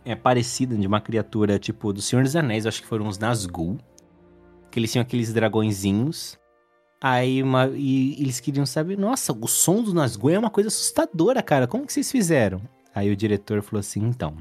é, 0.05 0.17
parecida 0.17 0.75
de 0.77 0.87
uma 0.87 1.01
criatura 1.01 1.59
tipo 1.59 1.93
do 1.93 2.03
Senhor 2.03 2.23
dos 2.25 2.35
Anéis, 2.35 2.67
acho 2.67 2.83
que 2.83 2.89
foram 2.89 3.07
os 3.07 3.19
Nazgûl. 3.19 3.79
Que 4.71 4.81
eles 4.81 4.91
tinham 4.91 5.03
aqueles 5.03 5.33
dragõezinhos. 5.33 6.37
Aí 7.01 7.41
uma, 7.43 7.69
e 7.73 8.21
eles 8.21 8.41
queriam 8.41 8.67
saber, 8.67 8.99
nossa, 8.99 9.33
o 9.33 9.47
som 9.47 9.81
do 9.83 9.95
Nazgûl 9.95 10.31
é 10.31 10.39
uma 10.39 10.51
coisa 10.51 10.69
assustadora, 10.69 11.41
cara. 11.43 11.69
Como 11.69 11.87
que 11.87 11.93
vocês 11.93 12.11
fizeram? 12.11 12.61
Aí 12.93 13.11
o 13.13 13.17
diretor 13.17 13.63
falou 13.63 13.79
assim, 13.81 14.01
então, 14.03 14.35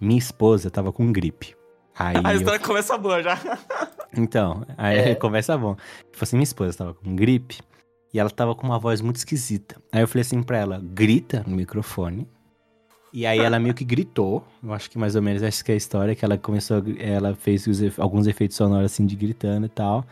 minha 0.00 0.18
esposa 0.18 0.70
tava 0.70 0.92
com 0.92 1.12
gripe. 1.12 1.54
Aí 1.96 2.16
A 2.24 2.32
eu 2.32 2.38
história 2.38 2.58
começa 2.58 2.98
boa 2.98 3.22
já. 3.22 3.38
então, 4.16 4.64
aí 4.76 4.98
É. 4.98 5.14
começa 5.16 5.56
bom. 5.56 5.74
Falou 5.74 6.22
assim, 6.22 6.36
minha 6.36 6.44
esposa 6.44 6.78
tava 6.78 6.94
com 6.94 7.14
gripe 7.14 7.58
e 8.12 8.18
ela 8.18 8.30
tava 8.30 8.54
com 8.54 8.66
uma 8.66 8.78
voz 8.78 9.00
muito 9.00 9.16
esquisita. 9.16 9.80
Aí 9.92 10.00
eu 10.00 10.08
falei 10.08 10.22
assim 10.22 10.42
pra 10.42 10.58
ela, 10.58 10.80
grita 10.82 11.44
no 11.46 11.56
microfone. 11.56 12.26
E 13.12 13.26
aí 13.26 13.40
ela 13.40 13.58
meio 13.58 13.74
que 13.74 13.84
gritou, 13.84 14.44
eu 14.62 14.72
acho 14.72 14.88
que 14.88 14.96
mais 14.96 15.16
ou 15.16 15.22
menos 15.22 15.42
essa 15.42 15.64
que 15.64 15.72
é 15.72 15.74
a 15.74 15.76
história, 15.76 16.14
que 16.14 16.24
ela 16.24 16.38
começou, 16.38 16.80
ela 16.98 17.34
fez 17.34 17.66
alguns 17.98 18.26
efeitos 18.28 18.56
sonoros 18.56 18.92
assim 18.92 19.04
de 19.04 19.16
gritando 19.16 19.66
e 19.66 19.68
tal. 19.68 20.04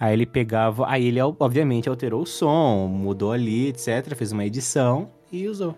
Aí 0.00 0.14
ele 0.14 0.26
pegava, 0.26 0.88
aí 0.88 1.06
ele 1.06 1.20
obviamente 1.20 1.88
alterou 1.88 2.22
o 2.22 2.26
som, 2.26 2.88
mudou 2.88 3.32
ali, 3.32 3.68
etc, 3.68 4.14
fez 4.16 4.32
uma 4.32 4.44
edição 4.44 5.10
e 5.30 5.46
usou. 5.46 5.76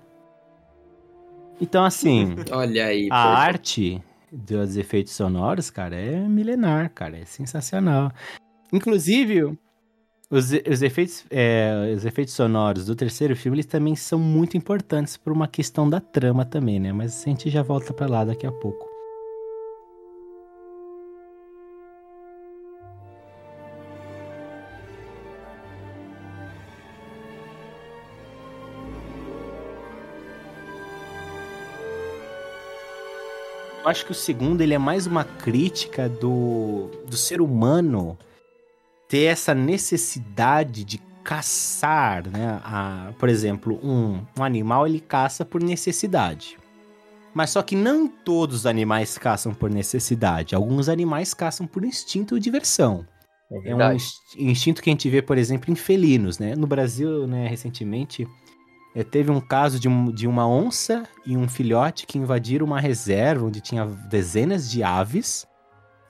Então 1.61 1.85
assim, 1.85 2.37
Olha 2.51 2.87
aí, 2.87 3.09
a 3.11 3.37
arte 3.37 4.03
dos 4.33 4.77
efeitos 4.77 5.13
sonoros, 5.13 5.69
cara, 5.69 5.95
é 5.95 6.17
milenar, 6.27 6.91
cara, 6.95 7.19
é 7.19 7.25
sensacional. 7.25 8.11
Inclusive, 8.73 9.59
os, 10.31 10.51
os 10.51 10.83
efeitos, 10.83 11.27
é, 11.31 11.93
os 11.95 12.07
efeitos 12.07 12.33
sonoros 12.33 12.87
do 12.87 12.97
terceiro 12.97 13.37
filme, 13.37 13.57
eles 13.57 13.67
também 13.67 13.95
são 13.95 14.19
muito 14.19 14.57
importantes 14.57 15.17
por 15.19 15.33
uma 15.33 15.47
questão 15.47 15.89
da 15.89 16.01
trama 16.01 16.45
também, 16.45 16.81
né? 16.81 16.93
Mas 16.93 17.23
a 17.23 17.29
gente 17.29 17.51
já 17.51 17.63
volta 17.63 17.93
pra 17.93 18.07
lá 18.07 18.25
daqui 18.25 18.47
a 18.47 18.53
pouco. 18.53 18.92
Eu 33.83 33.89
acho 33.89 34.07
que 34.07 34.13
o 34.13 34.15
segundo 34.15 34.61
ele 34.61 34.75
é 34.75 34.79
mais 34.79 35.09
uma 35.09 35.25
crítica 35.25 36.09
do, 36.09 36.89
do 37.05 37.17
ser 37.17 37.41
humano 37.41 38.17
ter 39.09 39.25
essa 39.25 39.53
necessidade 39.53 40.85
de 40.85 40.99
caçar, 41.25 42.29
né? 42.29 42.61
A, 42.63 43.13
por 43.19 43.29
exemplo, 43.29 43.81
um, 43.83 44.21
um 44.39 44.45
animal 44.45 44.87
ele 44.87 45.01
caça 45.01 45.45
por 45.45 45.61
necessidade. 45.61 46.57
Mas 47.35 47.51
só 47.51 47.61
que 47.61 47.75
não 47.75 48.07
todos 48.07 48.59
os 48.59 48.67
animais 48.67 49.19
caçam 49.19 49.53
por 49.53 49.69
necessidade. 49.69 50.55
Alguns 50.55 50.89
animais 50.89 51.35
caçam 51.35 51.67
por 51.67 51.85
instinto 51.85 52.37
ou 52.37 52.41
diversão. 52.41 53.05
É 53.51 53.71
É 54.39 54.45
um 54.45 54.51
instinto 54.51 54.81
que 54.81 54.91
a 54.91 54.93
gente 54.93 55.11
vê, 55.11 55.21
por 55.21 55.37
exemplo, 55.37 55.73
em 55.73 55.75
felinos, 55.75 56.39
né? 56.39 56.55
No 56.55 56.69
Brasil, 56.69 57.27
né, 57.27 57.49
recentemente, 57.49 58.29
eh, 58.95 59.03
teve 59.05 59.31
um 59.31 59.41
caso 59.41 59.79
de, 59.81 59.89
de 60.13 60.27
uma 60.27 60.47
onça 60.47 61.05
e 61.27 61.37
um 61.37 61.49
filhote 61.49 62.07
que 62.07 62.19
invadiram 62.19 62.67
uma 62.67 62.81
reserva 62.81 63.47
onde 63.47 63.61
tinha 63.61 63.85
dezenas 63.87 64.71
de 64.71 64.83
aves 64.83 65.47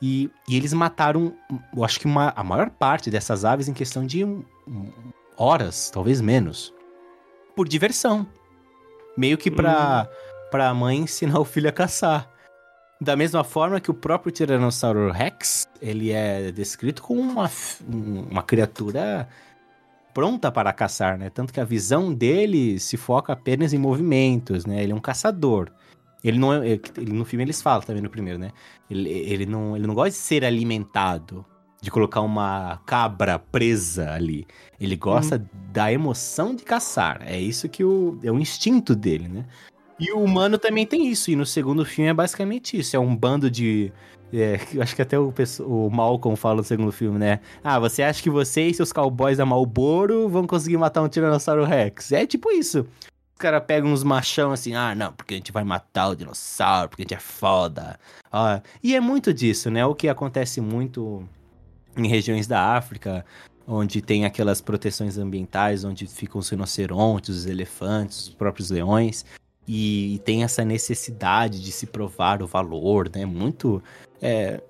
e, 0.01 0.30
e 0.49 0.57
eles 0.57 0.72
mataram, 0.72 1.33
eu 1.76 1.85
acho 1.85 2.01
que 2.01 2.07
uma- 2.07 2.33
a 2.35 2.43
maior 2.43 2.70
parte 2.70 3.11
dessas 3.11 3.45
aves 3.45 3.68
em 3.68 3.72
questão 3.72 4.05
de 4.05 4.24
um- 4.24 4.45
horas, 5.37 5.91
talvez 5.91 6.20
menos, 6.20 6.72
por 7.57 7.68
diversão. 7.68 8.26
Meio 9.16 9.37
que 9.39 9.51
pra, 9.51 10.09
pra 10.51 10.72
mãe 10.74 10.99
ensinar 10.99 11.39
o 11.39 11.45
filho 11.45 11.68
a 11.68 11.72
caçar. 11.72 12.28
Da 13.01 13.16
mesma 13.16 13.43
forma 13.43 13.80
que 13.80 13.91
o 13.91 13.95
próprio 13.95 14.30
Tiranossauro 14.33 15.11
Rex, 15.11 15.66
ele 15.80 16.12
é 16.12 16.53
descrito 16.53 17.03
como 17.03 17.20
uma, 17.20 17.51
um- 17.89 18.22
uma 18.30 18.43
criatura 18.43 19.28
pronta 20.14 20.50
para 20.50 20.72
caçar, 20.72 21.18
né? 21.18 21.30
Tanto 21.30 21.52
que 21.52 21.60
a 21.60 21.64
visão 21.64 22.12
dele 22.12 22.78
se 22.78 22.96
foca 22.96 23.32
apenas 23.32 23.72
em 23.72 23.78
movimentos, 23.78 24.66
né? 24.66 24.82
Ele 24.82 24.92
é 24.92 24.94
um 24.94 25.00
caçador. 25.00 25.70
Ele 26.22 26.38
não 26.38 26.52
é, 26.52 26.68
ele- 26.68 27.12
no 27.12 27.24
filme 27.24 27.44
eles 27.44 27.60
falam 27.60 27.82
também 27.82 28.02
no 28.02 28.10
primeiro, 28.10 28.38
né? 28.38 28.50
Ele, 28.90 29.08
ele, 29.08 29.46
não, 29.46 29.76
ele 29.76 29.86
não 29.86 29.94
gosta 29.94 30.10
de 30.10 30.16
ser 30.16 30.44
alimentado, 30.44 31.44
de 31.80 31.90
colocar 31.90 32.20
uma 32.20 32.80
cabra 32.86 33.38
presa 33.38 34.12
ali. 34.12 34.46
Ele 34.80 34.94
gosta 34.94 35.44
da 35.72 35.92
emoção 35.92 36.54
de 36.54 36.62
caçar. 36.62 37.20
É 37.26 37.40
isso 37.40 37.68
que 37.68 37.82
o, 37.82 38.18
é 38.22 38.30
o 38.30 38.38
instinto 38.38 38.94
dele, 38.94 39.26
né? 39.28 39.46
E 40.03 40.11
o 40.11 40.18
humano 40.18 40.59
também 40.59 40.84
tem 40.84 41.07
isso. 41.07 41.30
E 41.30 41.36
no 41.36 41.46
segundo 41.46 41.84
filme 41.84 42.11
é 42.11 42.14
basicamente 42.14 42.76
isso. 42.76 42.96
É 42.96 42.98
um 42.98 43.14
bando 43.14 43.48
de. 43.48 43.92
é, 44.32 44.59
acho 44.82 44.96
que 44.96 45.03
até 45.03 45.16
o, 45.16 45.32
o 45.61 45.90
Malcolm 45.90 46.36
fala 46.36 46.57
no 46.57 46.64
segundo 46.64 46.90
filme, 46.90 47.20
né? 47.20 47.38
Ah, 47.62 47.78
você 47.78 48.03
acha 48.03 48.20
que 48.20 48.28
você 48.28 48.66
e 48.66 48.74
seus 48.74 48.92
cowboys 48.92 49.38
da 49.38 49.46
Malboro 49.46 50.28
vão 50.28 50.44
conseguir 50.44 50.76
matar 50.76 51.03
um 51.03 51.09
Tiranossauro 51.09 51.64
Rex? 51.64 52.11
É 52.11 52.26
tipo 52.26 52.50
isso. 52.50 52.80
Os 52.80 53.38
caras 53.38 53.62
pegam 53.64 53.92
uns 53.92 54.03
machão 54.03 54.50
assim, 54.50 54.74
ah, 54.74 54.92
não, 54.94 55.12
porque 55.12 55.34
a 55.34 55.36
gente 55.36 55.53
vai 55.53 55.64
matar 55.64 56.09
o 56.09 56.16
dinossauro, 56.16 56.88
porque 56.88 57.03
a 57.03 57.05
gente 57.05 57.14
é 57.14 57.20
foda. 57.20 57.98
Ah, 58.30 58.61
e 58.82 58.96
é 58.96 59.00
muito 59.00 59.32
disso, 59.32 59.70
né? 59.70 59.86
O 59.86 59.94
que 59.94 60.09
acontece 60.09 60.61
muito 60.61 61.22
em 61.96 62.09
regiões 62.09 62.48
da 62.48 62.76
África, 62.76 63.24
onde 63.66 64.03
tem 64.03 64.24
aquelas 64.24 64.61
proteções 64.61 65.16
ambientais, 65.16 65.84
onde 65.84 66.07
ficam 66.07 66.40
os 66.40 66.48
rinocerontes, 66.48 67.36
os 67.36 67.46
elefantes, 67.46 68.28
os 68.28 68.34
próprios 68.34 68.70
leões. 68.70 69.24
E, 69.66 70.20
tem 70.24 70.42
essa 70.42 70.64
necessidade 70.64 71.62
de 71.62 71.70
se 71.72 71.86
provar 71.86 72.42
o 72.42 72.46
valor, 72.46 73.10
né? 73.14 73.24
Muito. 73.24 73.82
É, 74.20 74.60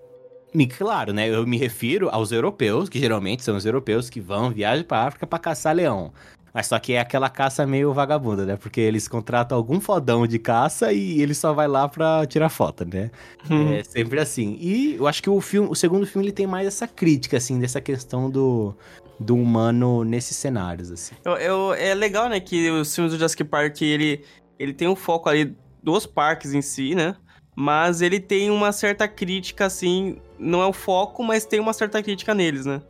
e 0.55 0.67
claro, 0.67 1.13
né? 1.13 1.29
Eu 1.29 1.47
me 1.47 1.57
refiro 1.57 2.09
aos 2.11 2.31
europeus, 2.31 2.89
que 2.89 2.99
geralmente 2.99 3.43
são 3.43 3.57
os 3.57 3.65
europeus 3.65 4.11
que 4.11 4.21
vão, 4.21 4.51
viajam 4.51 4.85
pra 4.85 5.05
África 5.07 5.27
pra 5.27 5.39
caçar 5.39 5.75
leão. 5.75 6.13
Mas 6.55 6.67
só 6.67 6.79
que 6.79 6.93
é 6.93 7.01
aquela 7.01 7.31
caça 7.31 7.67
meio 7.67 7.95
vagabunda, 7.95 8.45
né? 8.45 8.57
Porque 8.57 8.79
eles 8.83 9.09
contratam 9.09 9.57
algum 9.57 9.81
fodão 9.81 10.27
de 10.27 10.39
caça 10.39 10.93
e 10.93 11.23
ele 11.23 11.33
só 11.33 11.55
vai 11.55 11.67
lá 11.67 11.89
pra 11.89 12.27
tirar 12.27 12.51
foto, 12.51 12.85
né? 12.85 13.11
Hum. 13.51 13.73
É 13.73 13.83
sempre 13.83 14.21
assim. 14.21 14.59
E 14.61 14.97
eu 14.97 15.07
acho 15.07 15.23
que 15.23 15.31
o 15.31 15.41
filme, 15.41 15.71
o 15.71 15.75
segundo 15.75 16.07
filme 16.07 16.27
ele 16.27 16.33
tem 16.33 16.47
mais 16.47 16.67
essa 16.67 16.87
crítica, 16.87 17.39
assim, 17.39 17.59
dessa 17.59 17.81
questão 17.81 18.29
do, 18.31 18.75
do 19.19 19.35
humano 19.35 20.05
nesses 20.05 20.37
cenários, 20.37 20.91
assim. 20.91 21.15
Eu, 21.25 21.33
eu- 21.39 21.73
é 21.73 21.95
legal, 21.95 22.29
né, 22.29 22.39
que 22.39 22.71
os 22.71 22.95
filmes 22.95 23.13
do 23.15 23.17
Jurassic 23.17 23.45
Park, 23.45 23.81
ele, 23.81 24.23
ele 24.63 24.73
tem 24.73 24.87
um 24.87 24.95
foco 24.95 25.29
ali 25.29 25.57
dos 25.83 26.07
parques 26.07 26.55
em 26.55 26.63
si, 26.63 26.95
né? 26.95 27.17
Mas 27.55 28.01
ele 28.01 28.21
tem 28.21 28.49
uma 28.49 28.71
certa 28.71 29.09
crítica, 29.09 29.67
assim, 29.67 30.19
não 30.39 30.63
é 30.63 30.67
o 30.67 30.73
foco, 30.73 31.23
mas 31.25 31.45
tem 31.45 31.59
uma 31.59 31.73
certa 31.73 32.01
crítica 32.03 32.33
neles, 32.33 32.65
né? 32.65 32.81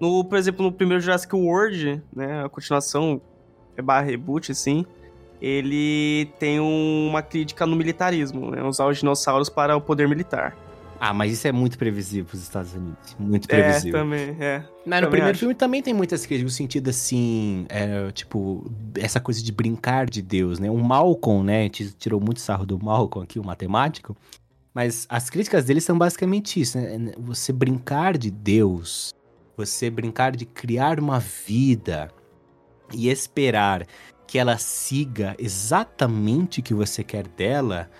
No, 0.00 0.24
por 0.24 0.36
exemplo, 0.36 0.64
no 0.64 0.72
primeiro 0.72 1.00
Jurassic 1.00 1.34
World, 1.34 2.02
né, 2.14 2.44
a 2.44 2.48
continuação, 2.48 3.20
é 3.76 3.82
barra 3.82 4.02
reboot, 4.06 4.50
assim, 4.50 4.84
ele 5.40 6.30
tem 6.38 6.58
um- 6.60 7.06
uma 7.08 7.22
crítica 7.22 7.64
no 7.64 7.76
militarismo, 7.76 8.50
né? 8.50 8.62
Usar 8.62 8.86
os 8.86 8.98
dinossauros 8.98 9.48
para 9.48 9.76
o 9.76 9.80
poder 9.80 10.08
militar. 10.08 10.56
Ah, 11.02 11.14
mas 11.14 11.32
isso 11.32 11.48
é 11.48 11.52
muito 11.52 11.78
previsível 11.78 12.26
pros 12.26 12.42
Estados 12.42 12.74
Unidos. 12.74 13.16
Muito 13.18 13.46
É, 13.50 13.56
previsível. 13.62 14.00
também, 14.00 14.36
é. 14.38 14.58
Mas 14.84 15.00
no 15.00 15.06
também 15.06 15.10
primeiro 15.10 15.30
acho. 15.30 15.38
filme 15.38 15.54
também 15.54 15.82
tem 15.82 15.94
muitas 15.94 16.26
críticas, 16.26 16.52
no 16.52 16.54
sentido 16.54 16.90
assim, 16.90 17.64
é, 17.70 18.12
tipo, 18.12 18.70
essa 18.98 19.18
coisa 19.18 19.42
de 19.42 19.50
brincar 19.50 20.10
de 20.10 20.20
Deus, 20.20 20.58
né? 20.58 20.70
O 20.70 20.76
Malcolm, 20.76 21.42
né? 21.42 21.60
A 21.60 21.62
gente 21.62 21.92
tirou 21.94 22.20
muito 22.20 22.38
sarro 22.40 22.66
do 22.66 22.78
Malcolm 22.78 23.24
aqui, 23.24 23.38
o 23.38 23.44
matemático. 23.44 24.14
Mas 24.74 25.06
as 25.08 25.30
críticas 25.30 25.64
dele 25.64 25.80
são 25.80 25.96
basicamente 25.96 26.60
isso, 26.60 26.78
né? 26.78 27.12
Você 27.18 27.50
brincar 27.50 28.18
de 28.18 28.30
Deus, 28.30 29.14
você 29.56 29.88
brincar 29.88 30.36
de 30.36 30.44
criar 30.44 31.00
uma 31.00 31.18
vida 31.18 32.10
e 32.92 33.08
esperar 33.08 33.86
que 34.26 34.38
ela 34.38 34.58
siga 34.58 35.34
exatamente 35.38 36.60
o 36.60 36.62
que 36.62 36.74
você 36.74 37.02
quer 37.02 37.26
dela 37.26 37.90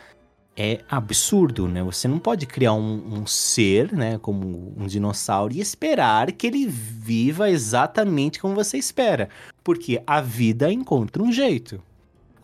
é 0.62 0.80
absurdo, 0.90 1.66
né? 1.66 1.82
Você 1.82 2.06
não 2.06 2.18
pode 2.18 2.44
criar 2.44 2.74
um, 2.74 3.20
um 3.20 3.26
ser, 3.26 3.94
né, 3.94 4.18
como 4.18 4.74
um 4.76 4.86
dinossauro 4.86 5.54
e 5.54 5.61
esperar 5.61 6.30
que 6.32 6.46
ele 6.46 6.66
viva 6.66 7.48
exatamente 7.48 8.38
como 8.38 8.54
você 8.54 8.76
espera, 8.76 9.30
porque 9.64 10.02
a 10.06 10.20
vida 10.20 10.70
encontra 10.70 11.22
um 11.22 11.32
jeito. 11.32 11.82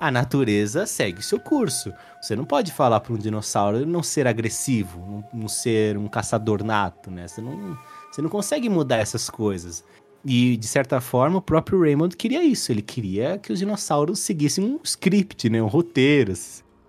A 0.00 0.10
natureza 0.10 0.86
segue 0.86 1.22
seu 1.22 1.38
curso. 1.38 1.92
Você 2.22 2.34
não 2.34 2.46
pode 2.46 2.72
falar 2.72 3.00
para 3.00 3.12
um 3.12 3.18
dinossauro 3.18 3.84
não 3.84 4.02
ser 4.02 4.26
agressivo, 4.26 4.98
não, 4.98 5.40
não 5.42 5.48
ser 5.48 5.98
um 5.98 6.08
caçador 6.08 6.64
nato, 6.64 7.10
né? 7.10 7.28
Você 7.28 7.42
não, 7.42 7.78
você 8.10 8.22
não 8.22 8.30
consegue 8.30 8.70
mudar 8.70 8.96
essas 8.96 9.28
coisas. 9.28 9.84
E, 10.24 10.56
de 10.56 10.66
certa 10.66 11.02
forma, 11.02 11.38
o 11.38 11.42
próprio 11.42 11.80
Raymond 11.80 12.16
queria 12.16 12.42
isso. 12.42 12.72
Ele 12.72 12.82
queria 12.82 13.38
que 13.38 13.52
os 13.52 13.58
dinossauros 13.58 14.20
seguissem 14.20 14.64
um 14.64 14.80
script, 14.82 15.50
né? 15.50 15.62
Um 15.62 15.66
roteiro, 15.66 16.32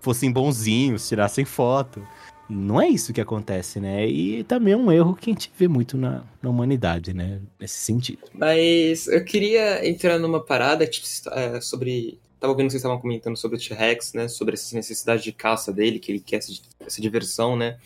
fossem 0.08 0.32
bonzinhos, 0.32 1.05
tirassem 1.05 1.43
foto. 1.43 2.01
Não 2.49 2.82
é 2.82 2.88
isso 2.88 3.12
que 3.12 3.20
acontece, 3.20 3.78
né? 3.78 4.08
E 4.08 4.41
também 4.45 4.74
é 4.74 4.78
um 4.78 4.89
erro 4.89 5.14
que 5.14 5.30
a 5.30 5.34
gente 5.34 5.51
vê 5.58 5.68
muito 5.68 5.97
na, 5.97 6.24
na 6.41 6.49
humanidade, 6.49 7.14
né? 7.14 7.41
Nesse 7.60 7.76
sentido. 7.76 8.20
Mas 8.34 9.05
eu 9.08 9.22
queria 9.26 9.86
entrar 9.86 10.18
numa 10.18 10.41
parada 10.41 10.88
tipo, 10.88 11.05
é, 11.32 11.60
sobre. 11.60 12.18
Tava 12.39 12.53
ouvindo 12.53 12.68
que 12.68 12.72
vocês 12.72 12.82
estavam 12.82 13.01
comentando 13.01 13.36
sobre 13.36 13.58
o 13.58 13.60
T-Rex, 13.60 14.14
né? 14.14 14.30
Sobre 14.30 14.53
essa 14.53 14.74
necessidade 14.74 15.24
de 15.24 15.34
caça 15.34 15.74
dele, 15.74 15.99
que 15.99 16.10
ele 16.10 16.22
quer 16.22 16.38
essa, 16.38 16.53
essa 16.80 17.01
diversão, 17.01 17.58
né? 17.58 17.78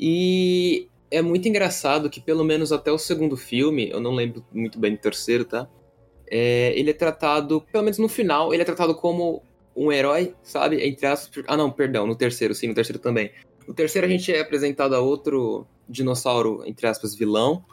E 0.00 0.88
é 1.08 1.22
muito 1.22 1.46
engraçado 1.46 2.10
que, 2.10 2.20
pelo 2.20 2.42
menos 2.42 2.72
até 2.72 2.90
o 2.90 2.98
segundo 2.98 3.36
filme, 3.36 3.88
eu 3.88 4.00
não 4.00 4.12
lembro 4.16 4.44
muito 4.52 4.80
bem 4.80 4.96
do 4.96 4.98
terceiro, 4.98 5.44
tá? 5.44 5.68
É, 6.28 6.72
ele 6.76 6.90
é 6.90 6.92
tratado, 6.92 7.60
pelo 7.70 7.84
menos 7.84 7.98
no 7.98 8.08
final, 8.08 8.52
ele 8.52 8.62
é 8.62 8.66
tratado 8.66 8.96
como 8.96 9.44
um 9.76 9.92
herói, 9.92 10.34
sabe? 10.42 10.82
Entre 10.84 11.06
aspas. 11.06 11.44
Ah, 11.46 11.56
não, 11.56 11.70
perdão, 11.70 12.06
no 12.06 12.16
terceiro, 12.16 12.54
sim, 12.54 12.68
no 12.68 12.74
terceiro 12.74 12.98
também. 12.98 13.30
No 13.68 13.74
terceiro 13.74 14.06
a 14.06 14.10
gente 14.10 14.32
é 14.32 14.40
apresentado 14.40 14.94
a 14.94 15.00
outro 15.00 15.66
dinossauro, 15.88 16.62
entre 16.66 16.86
aspas, 16.86 17.14
vilão, 17.14 17.64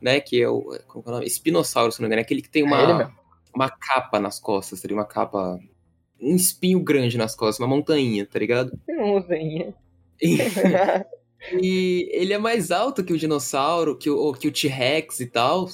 né? 0.00 0.20
Que 0.20 0.42
é 0.42 0.48
o. 0.48 0.62
Como 0.88 1.04
é 1.06 1.08
o 1.08 1.12
nome? 1.12 1.26
Espinossauro, 1.26 1.92
se 1.92 2.00
não 2.00 2.04
me 2.04 2.08
engano. 2.08 2.20
É 2.20 2.24
aquele 2.24 2.42
que 2.42 2.50
tem 2.50 2.62
É 2.62 2.66
uma, 2.66 2.98
mesmo. 2.98 3.12
uma 3.54 3.70
capa 3.70 4.18
nas 4.18 4.40
costas, 4.40 4.80
seria 4.80 4.96
uma 4.96 5.06
capa. 5.06 5.58
Um 6.20 6.36
espinho 6.36 6.80
grande 6.80 7.18
nas 7.18 7.34
costas, 7.34 7.58
uma 7.58 7.74
montanha, 7.74 8.26
tá 8.26 8.38
ligado? 8.38 8.78
Mozinha. 8.88 9.74
E, 10.20 10.38
e 11.60 12.08
ele 12.12 12.32
é 12.32 12.38
mais 12.38 12.70
alto 12.70 13.04
que 13.04 13.12
o 13.12 13.18
dinossauro, 13.18 13.96
que 13.96 14.08
o, 14.10 14.32
que 14.32 14.48
o 14.48 14.52
T-Rex 14.52 15.20
e 15.20 15.26
tal. 15.26 15.68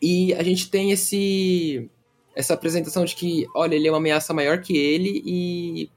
E 0.00 0.32
a 0.34 0.42
gente 0.42 0.70
tem 0.70 0.90
esse. 0.92 1.90
Essa 2.38 2.54
apresentação 2.54 3.04
de 3.04 3.16
que, 3.16 3.46
olha, 3.52 3.74
ele 3.74 3.88
é 3.88 3.90
uma 3.90 3.98
ameaça 3.98 4.32
maior 4.32 4.60
que 4.60 4.76
ele 4.76 5.20
e 5.26 5.90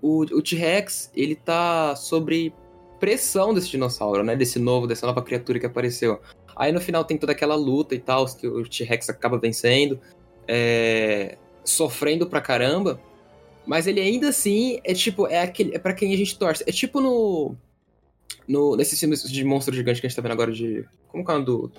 o, 0.00 0.22
o 0.22 0.40
T-Rex, 0.40 1.12
ele 1.14 1.34
tá 1.34 1.94
sobre 1.94 2.50
pressão 2.98 3.52
desse 3.52 3.68
dinossauro, 3.68 4.24
né? 4.24 4.34
Desse 4.34 4.58
novo, 4.58 4.86
dessa 4.86 5.06
nova 5.06 5.20
criatura 5.20 5.60
que 5.60 5.66
apareceu. 5.66 6.18
Aí 6.56 6.72
no 6.72 6.80
final 6.80 7.04
tem 7.04 7.18
toda 7.18 7.32
aquela 7.32 7.54
luta 7.54 7.94
e 7.94 7.98
tal, 7.98 8.24
que 8.34 8.46
o 8.46 8.66
T-Rex 8.66 9.10
acaba 9.10 9.38
vencendo, 9.38 10.00
é, 10.48 11.36
sofrendo 11.62 12.26
pra 12.26 12.40
caramba. 12.40 12.98
Mas 13.66 13.86
ele 13.86 14.00
ainda 14.00 14.30
assim 14.30 14.80
é 14.84 14.94
tipo, 14.94 15.26
é 15.26 15.42
aquele, 15.42 15.74
é 15.76 15.78
para 15.78 15.92
quem 15.92 16.14
a 16.14 16.16
gente 16.16 16.38
torce. 16.38 16.64
É 16.66 16.72
tipo 16.72 17.00
no 17.00 17.54
no 18.48 18.76
nesses 18.76 18.98
filmes 18.98 19.22
de 19.22 19.44
monstro 19.44 19.74
gigante 19.74 20.00
que 20.00 20.06
a 20.06 20.08
gente 20.08 20.16
tá 20.16 20.22
vendo 20.22 20.32
agora 20.32 20.50
de 20.50 20.84
como 21.08 21.24
que 21.24 21.30
é 21.30 21.34
o 21.34 21.38
nome 21.38 21.46
do 21.46 21.70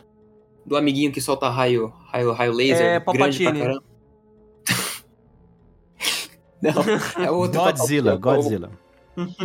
do 0.66 0.78
amiguinho 0.78 1.12
que 1.12 1.20
solta 1.20 1.50
raio, 1.50 1.92
raio, 2.08 2.32
raio 2.32 2.54
laser 2.54 2.86
É, 2.86 3.00
grande 3.00 3.04
pra 3.04 3.14
Palpatine. 3.14 3.60
caramba. 3.60 3.93
Não, 6.72 7.24
é 7.24 7.30
outro. 7.30 7.60
Godzilla, 7.60 8.16
Godzilla. 8.16 8.72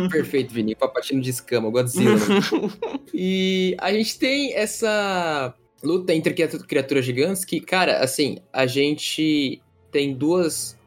Perfeito, 0.09 0.53
Vini. 0.53 0.75
Papatinho 0.75 1.21
de 1.21 1.29
escama, 1.29 1.69
Godzilla. 1.69 2.17
e 3.13 3.75
a 3.79 3.91
gente 3.91 4.17
tem 4.17 4.53
essa 4.55 5.53
luta 5.83 6.13
entre 6.13 6.33
criatu- 6.33 6.65
criaturas 6.65 7.05
gigantes 7.05 7.45
que, 7.45 7.59
cara, 7.59 7.99
assim, 7.99 8.39
a 8.51 8.65
gente 8.65 9.61
tem 9.91 10.13
duas 10.13 10.77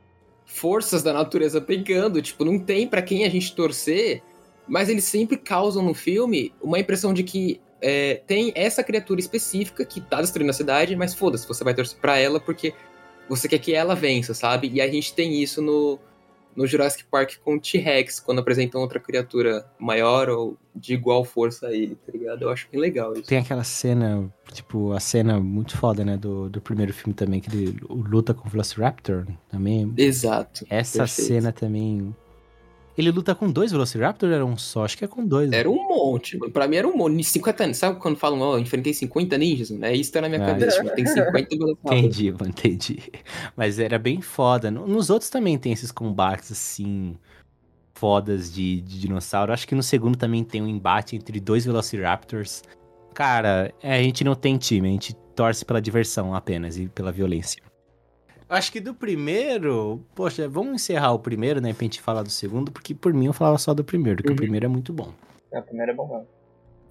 forças 0.45 1.03
da 1.03 1.13
natureza 1.13 1.61
brigando. 1.61 2.21
Tipo, 2.21 2.45
não 2.45 2.59
tem 2.59 2.87
pra 2.87 3.03
quem 3.03 3.25
a 3.25 3.29
gente 3.29 3.55
torcer, 3.55 4.23
mas 4.67 4.89
eles 4.89 5.05
sempre 5.05 5.37
causam 5.37 5.83
no 5.83 5.95
filme 5.95 6.53
uma 6.61 6.79
impressão 6.79 7.15
de 7.15 7.23
que 7.23 7.61
é, 7.81 8.23
tem 8.27 8.53
essa 8.55 8.83
criatura 8.83 9.21
específica 9.21 9.85
que 9.85 10.01
tá 10.01 10.21
destruindo 10.21 10.51
a 10.51 10.55
cidade, 10.55 10.95
mas 10.95 11.15
foda-se, 11.15 11.47
você 11.47 11.65
vai 11.65 11.75
torcer 11.75 11.99
pra 11.99 12.19
ela 12.19 12.39
porque 12.39 12.73
você 13.29 13.49
quer 13.49 13.59
que 13.59 13.75
ela 13.75 13.95
vença, 13.95 14.35
sabe? 14.35 14.71
E 14.73 14.81
a 14.81 14.89
gente 14.89 15.15
tem 15.15 15.43
isso 15.43 15.63
no, 15.63 15.99
no 16.57 16.67
Jurassic 16.67 17.05
Park 17.11 17.35
com 17.45 17.57
o 17.57 17.61
T-Rex, 17.61 18.21
quando 18.21 18.41
apresentam 18.41 18.81
outra 18.81 19.01
criatura 19.01 19.67
maior 19.79 20.29
ou 20.29 20.57
de 20.75 20.95
igual 20.95 21.25
força 21.25 21.69
a 21.69 21.73
ele, 21.73 21.95
tá 21.95 22.13
ligado? 22.13 22.43
Eu 22.43 22.51
acho 22.51 22.69
bem 22.71 22.81
legal 22.81 23.13
isso. 23.13 23.25
Tem 23.25 23.39
aquela 23.39 23.65
cena, 23.65 24.33
tipo, 24.53 24.93
a 24.93 25.01
cena 25.01 25.39
muito 25.39 25.77
foda, 25.77 26.05
né, 26.05 26.17
do, 26.17 26.49
do 26.49 26.61
primeiro 26.61 26.93
filme 26.93 27.15
também, 27.15 27.41
que 27.41 27.55
ele 27.55 27.79
luta 27.89 28.33
com 28.35 28.47
o 28.47 28.51
Velociraptor 28.51 29.27
também. 29.51 29.93
Exato. 29.97 30.65
Essa 30.69 30.99
perfeito. 30.99 31.29
cena 31.29 31.53
também... 31.53 32.15
Ele 32.97 33.11
luta 33.11 33.35
com 33.35 33.51
dois 33.51 33.73
Velociraptor 33.73 34.29
ou 34.29 34.35
era 34.35 34.45
um 34.45 34.57
só? 34.57 34.85
Acho 34.85 34.99
que 34.99 35.05
é 35.05 35.09
com 35.09 35.27
dois. 35.27 35.49
né? 35.51 35.59
Era 35.59 35.71
um 35.71 35.77
monte, 35.89 36.37
mano. 36.37 36.53
Pra 36.53 36.69
mim 36.69 36.77
era 36.77 36.87
um 36.87 36.95
monte. 36.97 37.25
50 37.25 37.65
anos. 37.65 37.77
Sabe 37.79 37.99
quando 37.99 38.17
falam, 38.19 38.41
ó, 38.41 38.55
eu 38.57 38.59
enfrentei 38.59 38.93
50 38.93 39.39
ninjas? 39.39 39.71
mano? 39.71 39.87
É 39.87 39.95
isso 39.95 40.11
que 40.11 40.15
tá 40.19 40.21
na 40.21 40.29
minha 40.29 40.43
Ah, 40.43 40.47
cabeça. 40.47 40.83
Tipo, 40.83 40.95
tem 40.95 41.07
50 41.09 41.33
Velociraptor. 41.57 41.97
Entendi, 41.99 42.31
mano, 42.33 42.49
entendi. 42.49 42.99
Mas 43.57 43.79
era 43.79 43.99
bem 43.99 44.21
foda. 44.21 44.71
No- 44.71 44.87
Nos 44.87 45.09
outros 45.09 45.31
também 45.31 45.57
tem 45.59 45.73
esses 45.73 45.91
combates, 45.91 46.53
assim, 46.53 47.17
fodas 47.95 48.53
de, 48.53 48.81
de 48.83 49.01
dinossauro. 49.01 49.53
Acho 49.53 49.67
que 49.67 49.75
no 49.75 49.83
segundo 49.83 50.17
também 50.17 50.45
tem 50.45 50.61
um 50.61 50.69
embate 50.69 51.17
entre 51.17 51.41
dois 51.41 51.65
Velociraptors. 51.65 52.63
Cara, 53.15 53.73
é, 53.83 53.95
a 53.99 54.03
gente 54.03 54.23
não 54.25 54.35
tem 54.35 54.57
time, 54.59 54.89
a 54.89 54.93
gente 54.93 55.15
torce 55.35 55.65
pela 55.65 55.81
diversão 55.81 56.35
apenas 56.35 56.77
e 56.79 56.89
pela 56.89 57.11
violência. 57.13 57.63
Acho 58.53 58.71
que 58.71 58.81
do 58.81 58.95
primeiro, 58.95 60.05
poxa, 60.15 60.47
vamos 60.47 60.75
encerrar 60.75 61.13
o 61.13 61.19
primeiro, 61.19 61.59
né, 61.59 61.73
pra 61.73 61.85
gente 61.85 62.03
falar 62.03 62.23
do 62.23 62.29
segundo, 62.29 62.71
porque 62.71 62.95
por 62.95 63.15
mim 63.15 63.25
eu 63.27 63.33
falava 63.33 63.57
só 63.57 63.73
do 63.73 63.83
primeiro, 63.83 64.19
porque 64.19 64.29
Uhum. 64.31 64.35
o 64.35 64.37
primeiro 64.41 64.67
é 64.67 64.69
muito 64.69 64.93
bom. 64.93 65.11
É, 65.51 65.57
a 65.59 65.63
primeira 65.63 65.91
é 65.93 65.95
bom 65.95 66.07
mesmo. 66.07 66.29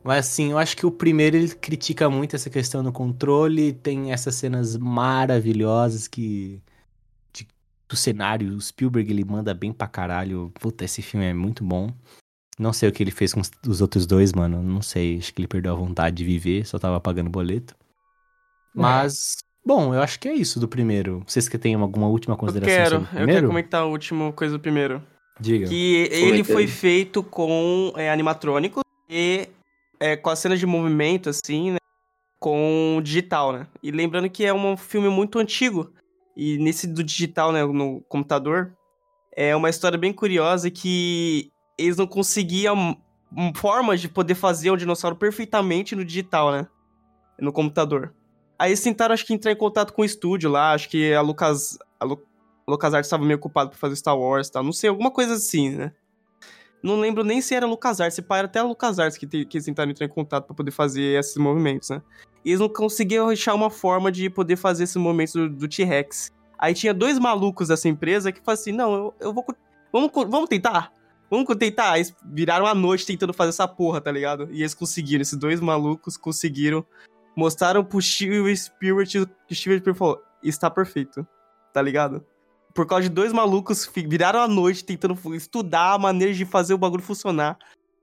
Mas 0.03 0.25
assim, 0.25 0.49
eu 0.49 0.57
acho 0.57 0.75
que 0.75 0.83
o 0.87 0.91
primeiro 0.91 1.37
ele 1.37 1.53
critica 1.53 2.09
muito 2.09 2.35
essa 2.35 2.49
questão 2.49 2.83
do 2.83 2.91
controle, 2.91 3.73
tem 3.73 4.11
essas 4.11 4.33
cenas 4.33 4.75
maravilhosas 4.75 6.07
que. 6.07 6.59
de- 7.31 7.47
do 7.87 7.95
cenário, 7.95 8.55
o 8.55 8.59
Spielberg 8.59 9.11
ele 9.11 9.23
manda 9.23 9.53
bem 9.53 9.71
pra 9.71 9.87
caralho. 9.87 10.51
Puta, 10.59 10.83
esse 10.83 11.03
filme 11.03 11.27
é 11.27 11.33
muito 11.35 11.63
bom. 11.63 11.91
Não 12.57 12.73
sei 12.73 12.89
o 12.89 12.91
que 12.91 13.03
ele 13.03 13.11
fez 13.11 13.33
com 13.33 13.39
os, 13.41 13.51
os 13.67 13.81
outros 13.81 14.07
dois, 14.07 14.33
mano. 14.33 14.63
Não 14.63 14.81
sei, 14.81 15.19
acho 15.19 15.31
que 15.31 15.41
ele 15.41 15.47
perdeu 15.47 15.73
a 15.73 15.75
vontade 15.75 16.15
de 16.15 16.25
viver, 16.25 16.65
só 16.65 16.79
tava 16.79 16.99
pagando 16.99 17.29
boleto. 17.29 17.75
Mas, 18.73 19.37
bom, 19.65 19.93
eu 19.93 20.01
acho 20.01 20.19
que 20.19 20.27
é 20.27 20.33
isso 20.33 20.59
do 20.59 20.67
primeiro. 20.67 21.23
Vocês 21.25 21.47
que 21.47 21.57
têm 21.57 21.75
alguma 21.75 22.07
última 22.07 22.33
Eu 22.35 22.37
consideração 22.37 22.75
quero, 22.75 22.95
sobre 22.95 23.05
o 23.05 23.07
eu 23.07 23.15
primeiro? 23.17 23.33
quero 23.33 23.47
comentar 23.47 23.81
a 23.81 23.85
última 23.85 24.31
coisa 24.33 24.57
do 24.57 24.61
primeiro. 24.61 25.01
Diga. 25.39 25.67
Que 25.67 26.07
ele 26.11 26.43
foi 26.43 26.67
feito 26.67 27.23
com 27.23 27.93
é, 27.95 28.11
animatrônicos 28.11 28.83
e 29.09 29.47
é, 29.99 30.15
com 30.15 30.29
as 30.29 30.39
cenas 30.39 30.59
de 30.59 30.65
movimento, 30.65 31.29
assim, 31.29 31.71
né? 31.71 31.77
Com 32.39 32.99
digital, 33.03 33.51
né? 33.51 33.67
E 33.81 33.91
lembrando 33.91 34.29
que 34.29 34.45
é 34.45 34.53
um 34.53 34.75
filme 34.75 35.09
muito 35.09 35.39
antigo. 35.39 35.91
E 36.35 36.57
nesse 36.57 36.87
do 36.87 37.03
digital, 37.03 37.51
né, 37.51 37.63
no 37.65 38.01
computador, 38.07 38.73
é 39.35 39.55
uma 39.55 39.69
história 39.69 39.97
bem 39.97 40.13
curiosa 40.13 40.71
que 40.71 41.51
eles 41.77 41.97
não 41.97 42.07
conseguiam 42.07 42.97
formas 43.55 44.01
de 44.01 44.09
poder 44.09 44.35
fazer 44.35 44.71
um 44.71 44.77
dinossauro 44.77 45.15
perfeitamente 45.15 45.95
no 45.95 46.05
digital, 46.05 46.51
né? 46.51 46.67
No 47.39 47.51
computador. 47.51 48.13
Aí 48.61 48.69
eles 48.69 48.81
tentaram, 48.81 49.11
acho 49.11 49.25
que, 49.25 49.33
entrar 49.33 49.51
em 49.51 49.55
contato 49.55 49.91
com 49.91 50.03
o 50.03 50.05
estúdio 50.05 50.47
lá, 50.47 50.73
acho 50.73 50.87
que 50.87 51.11
a 51.15 51.21
Lucas. 51.21 51.79
A 51.99 52.05
Lu, 52.05 52.23
LucasArts 52.67 53.07
estava 53.07 53.25
meio 53.25 53.39
ocupado 53.39 53.71
pra 53.71 53.79
fazer 53.79 53.95
Star 53.95 54.15
Wars 54.15 54.49
e 54.49 54.51
tal. 54.51 54.61
Não 54.63 54.71
sei, 54.71 54.87
alguma 54.87 55.09
coisa 55.09 55.33
assim, 55.33 55.71
né? 55.71 55.91
Não 56.83 56.99
lembro 56.99 57.23
nem 57.23 57.41
se 57.41 57.55
era 57.55 57.65
LucasArts, 57.65 58.13
se 58.13 58.23
era 58.29 58.45
até 58.45 58.59
a 58.59 58.63
LucasArts 58.63 59.17
que, 59.17 59.25
te, 59.25 59.45
que 59.45 59.57
eles 59.57 59.65
tentaram 59.65 59.89
entrar 59.89 60.05
em 60.05 60.09
contato 60.09 60.45
pra 60.45 60.55
poder 60.55 60.69
fazer 60.69 61.19
esses 61.19 61.37
movimentos, 61.37 61.89
né? 61.89 62.03
E 62.45 62.51
eles 62.51 62.59
não 62.59 62.69
conseguiam 62.69 63.29
achar 63.29 63.55
uma 63.55 63.71
forma 63.71 64.11
de 64.11 64.29
poder 64.29 64.55
fazer 64.57 64.83
esses 64.83 64.95
movimentos 64.95 65.33
do, 65.33 65.49
do 65.49 65.67
T-Rex. 65.67 66.31
Aí 66.55 66.75
tinha 66.75 66.93
dois 66.93 67.17
malucos 67.17 67.69
dessa 67.69 67.89
empresa 67.89 68.31
que 68.31 68.41
falaram 68.41 68.61
assim: 68.61 68.71
não, 68.71 68.93
eu, 68.93 69.13
eu 69.19 69.33
vou. 69.33 69.43
Vamos, 69.91 70.11
vamos 70.13 70.47
tentar? 70.47 70.93
Vamos 71.31 71.47
tentar? 71.55 71.95
Eles 71.95 72.15
viraram 72.23 72.67
a 72.67 72.75
noite 72.75 73.07
tentando 73.07 73.33
fazer 73.33 73.49
essa 73.49 73.67
porra, 73.67 73.99
tá 73.99 74.11
ligado? 74.11 74.49
E 74.51 74.59
eles 74.59 74.75
conseguiram, 74.75 75.23
esses 75.23 75.37
dois 75.37 75.59
malucos 75.59 76.15
conseguiram. 76.15 76.85
Mostraram 77.35 77.83
pro 77.83 78.01
Steven 78.01 78.55
Spielberg 78.55 79.09
que 79.11 79.17
o 79.19 79.55
Steven 79.55 79.77
Spielberg 79.77 79.97
falou: 79.97 80.21
está 80.43 80.69
perfeito, 80.69 81.25
tá 81.73 81.81
ligado? 81.81 82.23
Por 82.73 82.85
causa 82.85 83.03
de 83.03 83.09
dois 83.09 83.33
malucos 83.33 83.89
viraram 84.07 84.39
a 84.41 84.47
noite 84.47 84.83
tentando 84.85 85.17
estudar 85.35 85.93
a 85.93 85.97
maneira 85.97 86.33
de 86.33 86.45
fazer 86.45 86.73
o 86.73 86.77
bagulho 86.77 87.03
funcionar. 87.03 87.57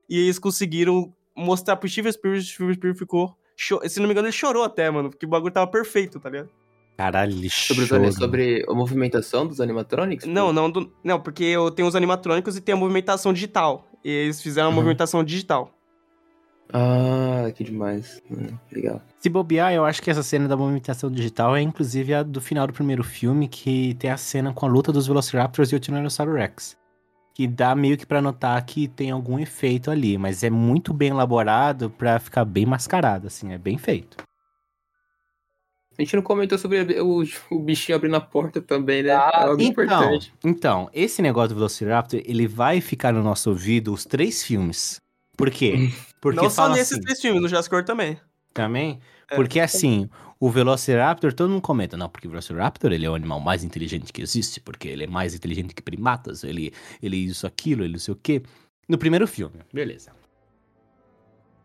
E 0.09 0.19
eles 0.19 0.39
conseguiram 0.39 1.13
mostrar 1.37 1.77
pro 1.77 1.89
Steven 1.89 2.13
Spielberg, 2.13 2.45
o 2.45 2.49
Steven 2.49 2.75
Spielberg 2.75 2.99
ficou. 2.99 3.37
Se 3.57 3.99
não 3.99 4.07
me 4.07 4.13
engano, 4.13 4.29
ele 4.29 4.33
chorou 4.33 4.63
até, 4.63 4.89
mano, 4.91 5.11
porque 5.11 5.27
o 5.27 5.29
bagulho 5.29 5.53
tava 5.53 5.67
perfeito, 5.71 6.21
tá 6.21 6.31
ligado? 6.31 6.49
Caralho, 6.97 7.33
Sobre, 7.51 7.85
os, 8.09 8.15
sobre 8.17 8.67
a 8.69 8.75
movimentação 8.75 9.47
dos 9.47 9.61
animatronics? 9.61 10.27
Não, 10.27 10.53
não, 10.53 10.69
do- 10.71 10.93
não, 11.05 11.21
porque 11.21 11.45
eu 11.45 11.71
tenho 11.71 11.87
os 11.87 11.95
animatrônicos 11.95 12.57
e 12.57 12.61
tem 12.61 12.73
a 12.73 12.77
movimentação 12.77 13.33
digital. 13.33 13.89
E 14.05 14.11
eles 14.11 14.43
fizeram 14.43 14.67
a 14.67 14.71
Uhum. 14.71 14.77
movimentação 14.77 15.23
digital. 15.23 15.73
Ah, 16.73 17.51
que 17.55 17.65
demais. 17.65 18.23
Hum, 18.31 18.57
legal. 18.71 19.01
Se 19.21 19.29
bobear, 19.29 19.73
eu 19.73 19.85
acho 19.85 20.03
que 20.03 20.11
essa 20.11 20.23
cena 20.23 20.47
da 20.47 20.57
movimentação 20.57 21.11
digital 21.11 21.57
é 21.57 21.63
inclusive 21.63 22.13
a 22.15 22.23
do 22.23 22.41
final 22.41 22.67
do 22.67 22.73
primeiro 22.73 23.03
filme, 23.03 23.49
que 23.49 23.95
tem 23.95 24.11
a 24.11 24.17
cena 24.17 24.53
com 24.53 24.67
a 24.67 24.69
luta 24.69 24.93
dos 24.93 25.07
Velociraptors 25.07 25.73
e 25.73 25.77
o 25.77 25.81
Tyrannosaurus 25.81 26.35
Rex. 26.37 26.77
Que 27.35 27.47
dá 27.47 27.75
meio 27.75 27.97
que 27.97 28.05
pra 28.05 28.21
notar 28.21 28.63
que 28.67 28.89
tem 28.89 29.11
algum 29.11 29.39
efeito 29.39 29.91
ali, 29.91 30.19
mas 30.19 30.43
é 30.43 30.51
muito 30.51 30.93
bem 30.93 31.11
elaborado 31.11 31.89
pra 31.89 32.19
ficar 32.19 32.45
bem 32.45 32.67
mascarado, 32.67 33.29
assim, 33.29 33.53
é 33.53 33.59
bem 33.59 33.79
feito. 33.79 34.17
A 35.97 36.03
gente 36.03 36.15
não 36.15 36.23
comentou 36.23 36.57
sobre 36.59 37.01
o, 37.01 37.25
o 37.51 37.59
bichinho 37.59 37.97
abrindo 37.97 38.15
a 38.17 38.21
porta 38.21 38.61
também, 38.61 39.03
né? 39.03 39.13
Ah, 39.13 39.31
é 39.35 39.43
algo 39.45 39.61
Então, 39.63 39.85
importante. 39.85 40.33
então, 40.45 40.89
esse 40.93 41.21
negócio 41.23 41.49
do 41.51 41.55
Velociraptor, 41.57 42.21
ele 42.25 42.47
vai 42.47 42.81
ficar 42.81 43.13
no 43.13 43.23
nosso 43.23 43.51
ouvido 43.51 43.93
os 43.93 44.05
três 44.05 44.43
filmes. 44.45 45.01
Por 45.39 45.51
quê? 45.51 45.93
Porque 46.21 46.41
não 46.41 46.51
só 46.51 46.69
nesses 46.69 46.95
assim, 46.95 47.01
três 47.01 47.21
filmes, 47.21 47.41
no 47.41 47.49
Jurassic 47.49 47.73
World 47.73 47.87
também. 47.87 48.21
Também? 48.53 49.01
É. 49.31 49.37
Porque 49.37 49.61
assim, 49.61 50.11
o 50.41 50.51
Velociraptor, 50.51 51.33
todo 51.33 51.49
mundo 51.49 51.63
comenta, 51.63 51.97
não, 51.97 52.09
porque 52.09 52.27
o 52.27 52.31
Velociraptor 52.31 52.93
ele 52.93 53.07
é 53.07 53.11
o 53.11 53.15
animal 53.15 53.39
mais 53.39 53.63
inteligente 53.63 54.13
que 54.13 54.21
existe, 54.21 54.61
porque 54.61 54.89
ele 54.89 55.05
é 55.05 55.07
mais 55.07 55.37
inteligente 55.37 55.77
que 55.77 55.81
primatas, 55.81 56.43
ele, 56.43 56.75
ele 57.01 57.17
isso, 57.17 57.47
aquilo, 57.47 57.85
ele 57.85 57.93
não 57.93 58.01
sei 58.01 58.15
o 58.15 58.17
quê. 58.17 58.43
No 58.89 58.99
primeiro 58.99 59.29
filme, 59.29 59.61
beleza. 59.73 60.13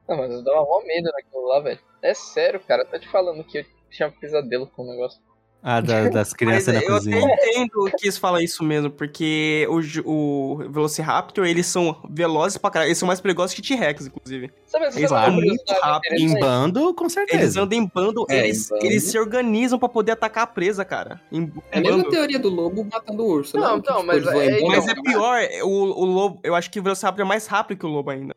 Não, 0.07 0.17
mas 0.17 0.31
eu 0.31 0.43
dava 0.43 0.61
mó 0.61 0.81
medo 0.85 1.09
naquilo 1.11 1.47
lá, 1.47 1.59
velho. 1.59 1.79
É 2.01 2.13
sério, 2.13 2.59
cara. 2.59 2.85
Tá 2.85 2.99
te 2.99 3.07
falando 3.07 3.43
que 3.43 3.59
eu 3.59 3.65
tinha 3.89 4.11
pesadelo 4.11 4.67
com 4.67 4.83
o 4.83 4.91
negócio. 4.91 5.19
Ah, 5.65 5.79
da- 5.79 6.09
das 6.09 6.33
crianças 6.33 6.73
Mas 6.73 6.75
na 6.75 6.81
eu 6.81 6.87
cozinha. 6.93 7.25
até 7.25 7.49
entendo 7.51 7.85
que 7.97 8.05
eles 8.05 8.17
falam 8.17 8.41
isso 8.41 8.61
mesmo, 8.63 8.89
porque 8.91 9.65
o, 9.69 9.79
o 10.11 10.57
Velociraptor, 10.69 11.45
eles 11.45 11.65
são 11.67 11.95
velozes 12.09 12.57
pra 12.57 12.69
caralho. 12.69 12.89
Eles 12.89 12.97
são 12.97 13.07
mais 13.07 13.21
perigosos 13.21 13.55
que 13.55 13.61
T-Rex, 13.61 14.07
inclusive. 14.07 14.51
Sabe, 14.65 14.85
Eles 14.87 15.09
sabe 15.09 15.29
uma 15.31 15.37
andam 15.41 15.47
muito 15.55 15.73
rápido, 15.81 16.15
Em 16.19 16.39
bando, 16.39 16.93
com 16.93 17.03
Eles 17.05 17.13
certeza. 17.13 17.61
andam 17.61 17.79
em 17.79 17.85
bando, 17.93 18.25
É, 18.29 18.39
eles, 18.45 18.65
em 18.65 18.69
bando. 18.73 18.85
eles 18.85 19.03
se 19.03 19.17
organizam 19.17 19.79
pra 19.79 19.87
poder 19.87 20.11
atacar 20.11 20.43
a 20.43 20.47
presa, 20.47 20.83
cara. 20.83 21.21
Em, 21.31 21.51
É 21.71 21.77
a 21.77 21.81
mesma 21.81 22.09
teoria 22.09 22.39
do 22.39 22.49
lobo 22.49 22.83
matando 22.91 23.23
o 23.23 23.27
urso, 23.27 23.55
Não, 23.57 23.73
né? 23.75 23.81
então, 23.83 24.01
Que, 24.01 24.05
mas 24.07 24.17
eles 24.17 24.31
vão 24.31 24.41
é-. 24.41 24.61
Mas 24.67 24.87
é 24.87 24.93
pior, 24.95 25.39
o, 25.63 25.67
o 25.67 26.05
lobo, 26.05 26.39
eu 26.43 26.55
acho 26.55 26.69
que 26.69 26.79
o 26.79 26.83
Velociraptor 26.83 27.25
é 27.25 27.27
mais 27.27 27.47
rápido 27.47 27.77
que 27.79 27.85
o 27.85 27.89
lobo 27.89 28.09
ainda. 28.09 28.35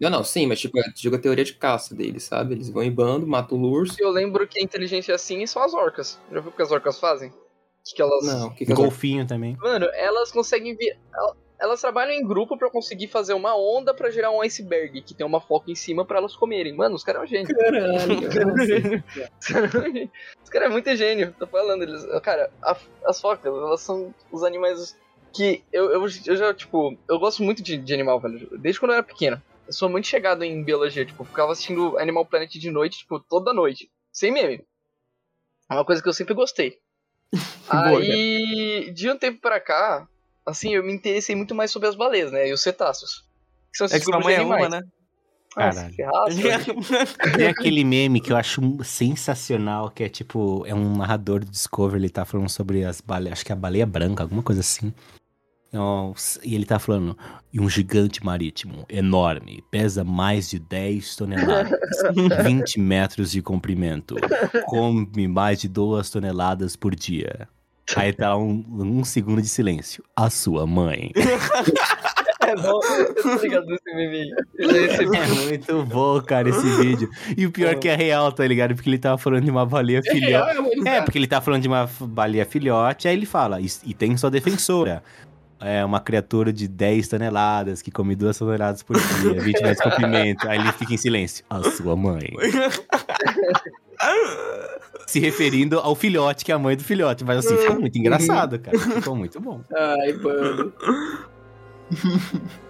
Não, 0.00 0.10
não, 0.10 0.24
sim, 0.24 0.46
mas 0.46 0.58
tipo, 0.60 0.78
joga 0.96 1.16
a 1.16 1.20
teoria 1.20 1.44
de 1.44 1.54
caça 1.54 1.94
deles, 1.94 2.24
sabe? 2.24 2.54
Eles 2.54 2.68
vão 2.70 2.82
em 2.82 2.90
bando, 2.90 3.26
matam 3.26 3.58
o 3.58 3.70
urso. 3.70 3.96
Eu 3.98 4.10
lembro 4.10 4.46
que 4.46 4.58
a 4.58 4.62
inteligência 4.62 5.14
assim 5.14 5.46
são 5.46 5.62
as 5.62 5.74
orcas. 5.74 6.18
Já 6.32 6.40
viu 6.40 6.50
o 6.50 6.52
que 6.52 6.62
as 6.62 6.70
orcas 6.72 6.98
fazem? 6.98 7.30
O 7.30 7.94
que 7.94 8.02
elas. 8.02 8.24
Não, 8.26 8.48
o 8.48 8.54
que 8.54 8.66
que 8.66 8.72
é 8.72 8.74
Golfinho 8.74 9.26
também. 9.26 9.56
Mano, 9.60 9.86
elas 9.94 10.30
conseguem 10.32 10.74
vir. 10.76 10.96
el- 11.14 11.36
Elas 11.58 11.80
trabalham 11.80 12.12
em 12.14 12.26
grupo 12.26 12.56
pra 12.56 12.70
conseguir 12.70 13.08
fazer 13.08 13.34
uma 13.34 13.54
onda 13.54 13.92
pra 13.92 14.10
gerar 14.10 14.30
um 14.30 14.40
iceberg 14.40 15.02
que 15.02 15.12
tem 15.14 15.26
uma 15.26 15.40
foca 15.42 15.70
em 15.70 15.74
cima 15.74 16.04
pra 16.06 16.16
elas 16.18 16.34
comerem. 16.34 16.74
Mano, 16.74 16.94
os 16.94 17.04
caras 17.04 17.20
é 17.20 17.24
um 17.24 17.28
gênio. 17.28 17.54
Caralho, 17.54 18.18
Os 19.40 19.46
caras 19.46 19.74
é 19.74 19.80
gênio. 19.82 20.10
Os 20.42 20.48
caras 20.50 20.68
é 20.68 20.72
muito 20.72 20.96
gênio. 20.96 21.34
Tô 21.38 21.46
falando, 21.46 21.82
eles. 21.82 22.04
Cara, 22.22 22.50
a- 22.62 22.76
as 23.04 23.20
focas, 23.20 23.46
elas 23.52 23.80
são 23.82 24.14
os 24.32 24.42
animais 24.42 24.96
que. 25.34 25.62
Eu, 25.72 25.90
eu, 25.90 26.02
eu 26.26 26.36
já, 26.36 26.54
tipo. 26.54 26.96
Eu 27.08 27.18
gosto 27.18 27.42
muito 27.42 27.62
de, 27.62 27.76
de 27.76 27.92
animal, 27.94 28.18
velho. 28.20 28.48
Desde 28.58 28.80
quando 28.80 28.92
eu 28.92 28.96
era 28.98 29.02
pequeno. 29.02 29.40
Eu 29.70 29.74
sou 29.74 29.88
muito 29.88 30.08
chegado 30.08 30.42
em 30.42 30.64
biologia, 30.64 31.06
tipo, 31.06 31.24
ficava 31.24 31.52
assistindo 31.52 31.96
Animal 31.96 32.26
Planet 32.26 32.50
de 32.50 32.70
noite, 32.72 32.98
tipo, 32.98 33.20
toda 33.20 33.54
noite. 33.54 33.88
Sem 34.12 34.32
meme. 34.32 34.64
É 35.70 35.74
uma 35.74 35.84
coisa 35.84 36.02
que 36.02 36.08
eu 36.08 36.12
sempre 36.12 36.34
gostei. 36.34 36.78
Boa, 37.70 38.00
Aí, 38.00 38.90
de 38.92 39.08
um 39.08 39.16
tempo 39.16 39.40
pra 39.40 39.60
cá, 39.60 40.08
assim, 40.44 40.74
eu 40.74 40.82
me 40.82 40.92
interessei 40.92 41.36
muito 41.36 41.54
mais 41.54 41.70
sobre 41.70 41.88
as 41.88 41.94
baleias, 41.94 42.32
né? 42.32 42.48
E 42.48 42.52
os 42.52 42.60
cetáceos. 42.60 43.24
Que 43.70 43.78
são 43.78 43.86
É 43.86 43.90
que 43.90 43.96
esses 43.98 44.06
grupos 44.08 44.26
de 44.26 44.32
mãe 44.32 44.42
é 44.42 44.44
uma, 44.44 44.56
animais. 44.56 44.82
né? 44.82 44.90
Ah, 45.56 45.70
Caralho. 45.72 45.94
que 45.94 46.02
raça. 46.02 47.30
Tem 47.38 47.46
aquele 47.46 47.84
meme 47.84 48.20
que 48.20 48.32
eu 48.32 48.36
acho 48.36 48.60
sensacional, 48.82 49.88
que 49.88 50.02
é 50.02 50.08
tipo, 50.08 50.66
é 50.66 50.74
um 50.74 50.96
narrador 50.96 51.44
do 51.44 51.50
Discovery, 51.52 52.02
ele 52.02 52.10
tá 52.10 52.24
falando 52.24 52.48
sobre 52.48 52.84
as 52.84 53.00
baleias, 53.00 53.34
acho 53.34 53.46
que 53.46 53.52
é 53.52 53.54
a 53.54 53.58
baleia 53.58 53.86
branca, 53.86 54.24
alguma 54.24 54.42
coisa 54.42 54.62
assim. 54.62 54.92
E 56.42 56.54
ele 56.54 56.64
tá 56.64 56.78
falando, 56.78 57.16
e 57.52 57.60
um 57.60 57.68
gigante 57.68 58.24
marítimo, 58.24 58.84
enorme, 58.88 59.62
pesa 59.70 60.02
mais 60.02 60.50
de 60.50 60.58
10 60.58 61.16
toneladas, 61.16 61.78
20 62.44 62.80
metros 62.80 63.30
de 63.30 63.40
comprimento, 63.40 64.16
come 64.66 65.28
mais 65.28 65.60
de 65.60 65.68
2 65.68 66.10
toneladas 66.10 66.74
por 66.74 66.94
dia. 66.94 67.48
Aí 67.96 68.12
tá 68.12 68.36
um, 68.36 68.64
um 68.68 69.04
segundo 69.04 69.42
de 69.42 69.48
silêncio. 69.48 70.04
A 70.14 70.30
sua 70.30 70.66
mãe. 70.66 71.12
É 72.42 72.56
bom, 72.56 72.80
meme 73.94 74.30
já 74.58 74.72
recebi. 74.72 75.16
É 75.16 75.26
muito 75.26 75.84
bom, 75.84 76.20
cara, 76.22 76.48
esse 76.48 76.66
vídeo. 76.78 77.08
E 77.36 77.46
o 77.46 77.52
pior 77.52 77.72
é 77.72 77.74
que 77.76 77.86
é 77.86 77.94
real, 77.94 78.32
tá 78.32 78.44
ligado? 78.44 78.74
Porque 78.74 78.88
ele 78.88 78.98
tava 78.98 79.18
falando 79.18 79.44
de 79.44 79.50
uma 79.50 79.64
baleia 79.64 80.02
filhote. 80.02 80.88
É, 80.88 81.00
porque 81.02 81.18
ele 81.18 81.28
tá 81.28 81.40
falando 81.40 81.62
de 81.62 81.68
uma 81.68 81.88
baleia 82.00 82.44
filhote, 82.44 83.06
aí 83.06 83.14
ele 83.14 83.26
fala, 83.26 83.60
e, 83.60 83.66
e 83.84 83.94
tem 83.94 84.16
sua 84.16 84.30
defensora. 84.30 85.02
É 85.60 85.84
uma 85.84 86.00
criatura 86.00 86.52
de 86.52 86.66
10 86.66 87.08
toneladas, 87.08 87.82
que 87.82 87.90
come 87.90 88.16
2 88.16 88.38
toneladas 88.38 88.82
por 88.82 88.96
dia, 88.96 89.34
20 89.40 89.62
metros 89.62 89.76
de 89.76 89.82
comprimento. 89.82 90.48
Aí 90.48 90.58
ele 90.58 90.72
fica 90.72 90.94
em 90.94 90.96
silêncio. 90.96 91.44
A 91.50 91.62
sua 91.70 91.94
mãe. 91.94 92.30
Se 95.06 95.20
referindo 95.20 95.78
ao 95.78 95.94
filhote, 95.94 96.44
que 96.44 96.52
é 96.52 96.54
a 96.54 96.58
mãe 96.58 96.76
do 96.76 96.84
filhote. 96.84 97.24
Mas 97.24 97.44
assim, 97.44 97.56
ficou 97.56 97.80
muito 97.80 97.98
engraçado, 97.98 98.58
cara. 98.58 98.78
Ficou 98.78 99.14
muito 99.14 99.38
bom. 99.40 99.60
Ai, 99.76 100.12
mano. 100.14 100.72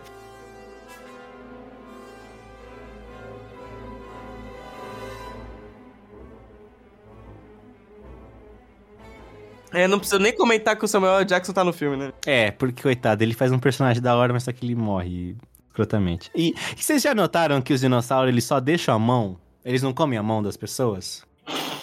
É, 9.72 9.86
não 9.86 9.98
precisa 9.98 10.18
nem 10.18 10.34
comentar 10.34 10.76
que 10.76 10.84
o 10.84 10.88
Samuel. 10.88 11.24
Jackson 11.24 11.52
tá 11.52 11.64
no 11.64 11.72
filme, 11.72 11.96
né? 11.96 12.12
É, 12.26 12.50
porque, 12.50 12.82
coitado, 12.82 13.22
ele 13.22 13.34
faz 13.34 13.52
um 13.52 13.58
personagem 13.58 14.02
da 14.02 14.16
hora, 14.16 14.32
mas 14.32 14.44
só 14.44 14.52
que 14.52 14.64
ele 14.64 14.74
morre 14.74 15.36
escrotamente. 15.68 16.30
E, 16.34 16.54
e 16.76 16.82
vocês 16.82 17.02
já 17.02 17.14
notaram 17.14 17.60
que 17.62 17.72
os 17.72 17.80
dinossauros, 17.80 18.30
eles 18.30 18.44
só 18.44 18.60
deixam 18.60 18.94
a 18.94 18.98
mão? 18.98 19.38
Eles 19.64 19.82
não 19.82 19.92
comem 19.92 20.18
a 20.18 20.22
mão 20.22 20.42
das 20.42 20.56
pessoas? 20.56 21.24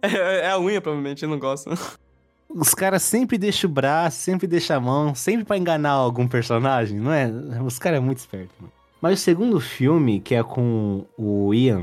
É, 0.00 0.46
é 0.46 0.50
a 0.50 0.58
unha, 0.58 0.80
provavelmente, 0.80 1.24
eu 1.24 1.28
não 1.28 1.38
gosto. 1.38 1.70
Os 2.48 2.72
caras 2.72 3.02
sempre 3.02 3.36
deixam 3.36 3.68
o 3.68 3.72
braço, 3.72 4.18
sempre 4.18 4.46
deixam 4.46 4.76
a 4.76 4.80
mão, 4.80 5.14
sempre 5.14 5.44
pra 5.44 5.58
enganar 5.58 5.90
algum 5.90 6.28
personagem, 6.28 6.98
não 7.00 7.12
é? 7.12 7.30
Os 7.62 7.78
caras 7.78 7.98
é 7.98 8.00
muito 8.00 8.18
espertos, 8.18 8.54
mano. 8.58 8.72
Mas 9.00 9.20
o 9.20 9.22
segundo 9.22 9.60
filme, 9.60 10.20
que 10.20 10.34
é 10.34 10.42
com 10.42 11.04
o 11.18 11.52
Ian, 11.52 11.82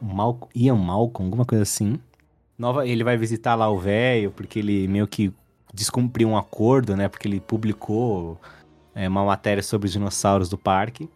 Mal 0.00 0.48
Ian 0.54 0.74
Malcolm, 0.74 1.28
alguma 1.28 1.44
coisa 1.46 1.62
assim. 1.62 1.98
Nova, 2.60 2.86
ele 2.86 3.02
vai 3.02 3.16
visitar 3.16 3.54
lá 3.54 3.70
o 3.70 3.78
velho, 3.78 4.30
porque 4.32 4.58
ele 4.58 4.86
meio 4.86 5.06
que 5.06 5.32
descumpriu 5.72 6.28
um 6.28 6.36
acordo, 6.36 6.94
né? 6.94 7.08
Porque 7.08 7.26
ele 7.26 7.40
publicou 7.40 8.38
é, 8.94 9.08
uma 9.08 9.24
matéria 9.24 9.62
sobre 9.62 9.86
os 9.86 9.92
dinossauros 9.92 10.50
do 10.50 10.58
parque. 10.58 11.08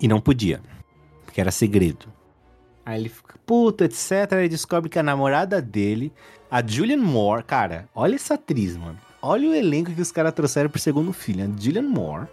E 0.00 0.08
não 0.08 0.20
podia, 0.20 0.60
porque 1.24 1.40
era 1.40 1.52
segredo. 1.52 2.06
Aí 2.84 3.00
ele 3.00 3.08
fica 3.08 3.36
puto, 3.46 3.84
etc. 3.84 4.32
Aí 4.32 4.48
descobre 4.48 4.90
que 4.90 4.98
a 4.98 5.04
namorada 5.04 5.62
dele 5.62 6.12
a 6.50 6.60
Julian 6.66 6.98
Moore, 6.98 7.44
cara, 7.44 7.88
olha 7.94 8.16
essa 8.16 8.34
atriz, 8.34 8.76
mano. 8.76 8.98
Olha 9.22 9.50
o 9.50 9.54
elenco 9.54 9.92
que 9.92 10.02
os 10.02 10.10
caras 10.10 10.34
trouxeram 10.34 10.68
pro 10.68 10.80
segundo 10.80 11.12
filho. 11.12 11.44
A 11.44 11.62
Julian 11.62 11.88
Moore 11.88 12.26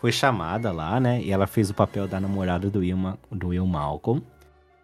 foi 0.00 0.12
chamada 0.12 0.70
lá, 0.70 1.00
né? 1.00 1.20
E 1.20 1.32
ela 1.32 1.48
fez 1.48 1.68
o 1.68 1.74
papel 1.74 2.06
da 2.06 2.20
namorada 2.20 2.70
do 2.70 2.78
Will, 2.78 2.96
do 3.28 3.48
Will 3.48 3.66
Malcolm, 3.66 4.22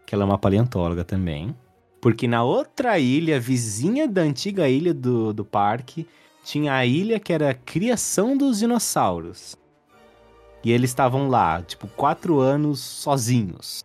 que 0.05 0.17
ela 0.17 0.25
é 0.25 0.27
uma 0.27 0.37
paleontóloga 0.37 1.05
também. 1.05 1.55
Porque 2.01 2.29
na 2.29 2.45
outra 2.45 2.99
ilha, 2.99 3.41
vizinha 3.41 4.07
da 4.07 4.23
antiga 4.23 4.69
ilha 4.69 4.95
do, 4.95 5.33
do 5.33 5.45
parque, 5.45 6.07
tinha 6.45 6.75
a 6.75 6.87
ilha 6.87 7.19
que 7.19 7.33
era 7.33 7.51
a 7.51 7.55
criação 7.55 8.37
dos 8.37 8.59
dinossauros. 8.59 9.57
E 10.63 10.73
eles 10.73 10.91
estavam 10.91 11.29
lá, 11.29 11.63
tipo, 11.63 11.87
quatro 11.89 12.41
anos 12.41 12.81
sozinhos. 12.81 13.85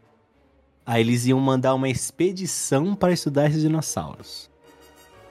Aí 0.86 1.02
eles 1.02 1.26
iam 1.26 1.40
mandar 1.40 1.74
uma 1.74 1.90
expedição 1.90 2.96
para 2.96 3.14
estudar 3.14 3.48
esses 3.48 3.62
dinossauros. 3.62 4.50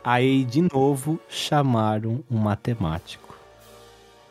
Aí, 0.05 0.45
de 0.45 0.63
novo, 0.63 1.21
chamaram 1.29 2.25
um 2.31 2.37
matemático, 2.39 3.37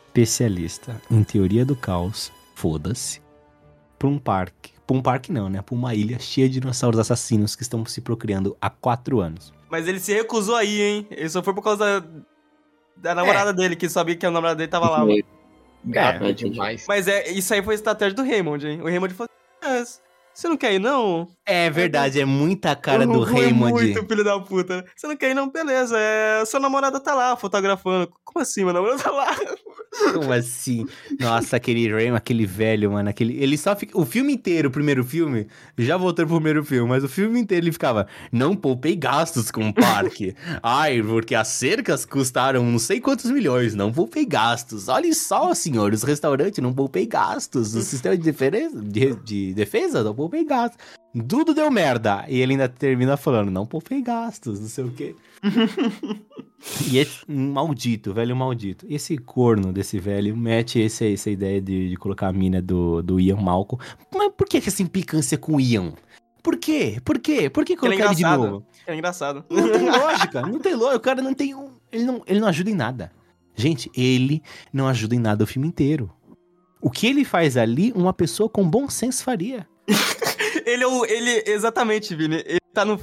especialista 0.08 1.00
em 1.10 1.24
teoria 1.24 1.64
do 1.64 1.74
caos, 1.74 2.30
foda-se, 2.54 3.22
para 3.98 4.08
um 4.08 4.18
parque. 4.18 4.71
Para 4.86 4.96
um 4.96 5.02
parque 5.02 5.32
não, 5.32 5.48
né? 5.48 5.62
Para 5.62 5.74
uma 5.74 5.94
ilha 5.94 6.18
cheia 6.18 6.48
de 6.48 6.60
dinossauros 6.60 6.98
assassinos 6.98 7.54
que 7.54 7.62
estão 7.62 7.84
se 7.86 8.00
procriando 8.00 8.56
há 8.60 8.68
quatro 8.68 9.20
anos. 9.20 9.52
Mas 9.70 9.88
ele 9.88 10.00
se 10.00 10.12
recusou 10.12 10.56
aí, 10.56 10.80
hein? 10.80 11.06
Ele 11.10 11.28
só 11.28 11.42
foi 11.42 11.54
por 11.54 11.62
causa 11.62 12.00
da, 12.00 12.08
da 12.96 13.14
namorada 13.14 13.52
dele, 13.52 13.76
que 13.76 13.88
sabia 13.88 14.16
que 14.16 14.26
a 14.26 14.30
namorada 14.30 14.56
dele 14.56 14.70
tava 14.70 14.90
lá. 14.90 15.04
Gato 15.84 16.24
É, 16.24 16.32
demais. 16.32 16.84
Mas 16.86 17.08
é, 17.08 17.30
isso 17.30 17.52
aí 17.54 17.62
foi 17.62 17.74
estratégia 17.74 18.14
do 18.14 18.22
Raymond, 18.22 18.66
hein? 18.66 18.80
O 18.80 18.84
Raymond 18.84 19.14
falou 19.14 19.30
ah, 19.64 19.84
você 20.34 20.48
não 20.48 20.56
quer 20.56 20.72
ir, 20.72 20.78
não? 20.78 21.28
É 21.44 21.68
verdade, 21.68 22.20
é 22.20 22.24
muita 22.24 22.74
cara 22.74 23.06
do 23.06 23.22
é 23.22 23.30
Raymond. 23.30 23.72
muito 23.72 24.06
filho 24.06 24.24
da 24.24 24.40
puta. 24.40 24.84
Você 24.96 25.06
não 25.06 25.16
quer 25.16 25.30
ir, 25.30 25.34
não? 25.34 25.50
Beleza, 25.50 25.96
é... 25.98 26.44
Sua 26.46 26.58
namorada 26.58 26.98
tá 26.98 27.14
lá, 27.14 27.36
fotografando. 27.36 28.10
Como 28.24 28.42
assim, 28.42 28.64
meu 28.64 28.72
namorado 28.72 29.02
tá 29.02 29.10
lá? 29.10 29.36
Como 30.12 30.32
assim? 30.32 30.86
Nossa, 31.20 31.56
aquele 31.56 31.90
Raymond, 31.90 32.16
aquele 32.16 32.46
velho, 32.46 32.92
mano, 32.92 33.10
aquele. 33.10 33.36
Ele 33.42 33.58
só 33.58 33.76
fica. 33.76 33.98
O 33.98 34.06
filme 34.06 34.32
inteiro, 34.32 34.68
o 34.68 34.72
primeiro 34.72 35.04
filme, 35.04 35.46
já 35.76 35.96
voltou 35.96 36.26
pro 36.26 36.36
primeiro 36.36 36.64
filme, 36.64 36.88
mas 36.88 37.04
o 37.04 37.08
filme 37.08 37.38
inteiro 37.38 37.64
ele 37.66 37.72
ficava. 37.72 38.06
Não 38.30 38.56
poupei 38.56 38.96
gastos 38.96 39.50
com 39.50 39.68
o 39.68 39.74
parque. 39.74 40.34
Ai, 40.62 41.02
porque 41.02 41.34
as 41.34 41.48
cercas 41.48 42.06
custaram 42.06 42.64
não 42.64 42.78
sei 42.78 43.00
quantos 43.00 43.30
milhões. 43.30 43.74
Não 43.74 43.92
poupei 43.92 44.24
gastos. 44.24 44.88
Olha 44.88 45.12
só, 45.14 45.54
senhor, 45.54 45.92
os 45.92 46.02
restaurantes 46.02 46.62
não 46.62 46.72
poupei 46.72 47.06
gastos. 47.06 47.74
O 47.74 47.82
sistema 47.82 48.16
de 48.16 48.22
defesa, 48.22 48.80
de, 48.82 49.14
de 49.16 49.54
defesa 49.54 50.02
não 50.02 50.14
poupei 50.14 50.44
gastos. 50.44 51.01
Tudo 51.28 51.54
deu 51.54 51.70
merda. 51.70 52.24
E 52.28 52.40
ele 52.40 52.52
ainda 52.52 52.68
termina 52.68 53.16
falando, 53.16 53.50
não 53.50 53.66
poupei 53.66 54.00
gastos, 54.00 54.60
não 54.60 54.68
sei 54.68 54.84
o 54.84 54.90
quê. 54.90 55.14
E 56.88 56.98
esse 56.98 57.28
maldito, 57.28 58.14
velho 58.14 58.36
maldito. 58.36 58.86
Esse 58.88 59.18
corno 59.18 59.72
desse 59.72 59.98
velho 59.98 60.36
mete 60.36 60.78
esse, 60.78 61.12
essa 61.12 61.28
ideia 61.28 61.60
de, 61.60 61.90
de 61.90 61.96
colocar 61.96 62.28
a 62.28 62.32
mina 62.32 62.62
do, 62.62 63.02
do 63.02 63.18
Ian 63.18 63.36
Malcolm. 63.36 63.84
Mas 64.14 64.32
por 64.36 64.46
que, 64.46 64.58
essa 64.58 64.82
implicância 64.82 65.36
com 65.36 65.56
o 65.56 65.60
Ian? 65.60 65.92
Por 66.42 66.56
quê? 66.56 67.00
Por 67.04 67.18
quê? 67.18 67.50
Por 67.50 67.64
que 67.64 67.72
Ele 67.72 67.78
é 67.78 67.80
colocar 67.80 68.06
ele 68.06 68.14
de 68.14 68.22
novo? 68.22 68.66
É 68.86 68.94
engraçado. 68.94 69.44
Não 69.50 69.70
tem 69.70 69.90
lógica, 69.90 70.42
não 70.42 70.58
tem 70.58 70.74
lógica. 70.74 70.96
O 70.96 71.00
cara 71.00 71.22
não 71.22 71.34
tem 71.34 71.54
um. 71.54 71.70
Ele 71.90 72.04
não, 72.04 72.22
ele 72.26 72.40
não 72.40 72.48
ajuda 72.48 72.70
em 72.70 72.74
nada. 72.74 73.12
Gente, 73.54 73.90
ele 73.94 74.42
não 74.72 74.88
ajuda 74.88 75.14
em 75.14 75.20
nada 75.20 75.44
o 75.44 75.46
filme 75.46 75.68
inteiro. 75.68 76.10
O 76.80 76.90
que 76.90 77.06
ele 77.06 77.24
faz 77.24 77.56
ali, 77.56 77.92
uma 77.92 78.12
pessoa 78.12 78.48
com 78.48 78.68
bom 78.68 78.88
senso 78.88 79.22
faria. 79.22 79.66
ele 80.66 80.82
é 80.84 80.86
o. 80.86 81.04
Ele, 81.04 81.42
exatamente, 81.46 82.14
Vini. 82.14 82.36
Ele 82.46 82.58
tá 82.72 82.84
no. 82.84 83.00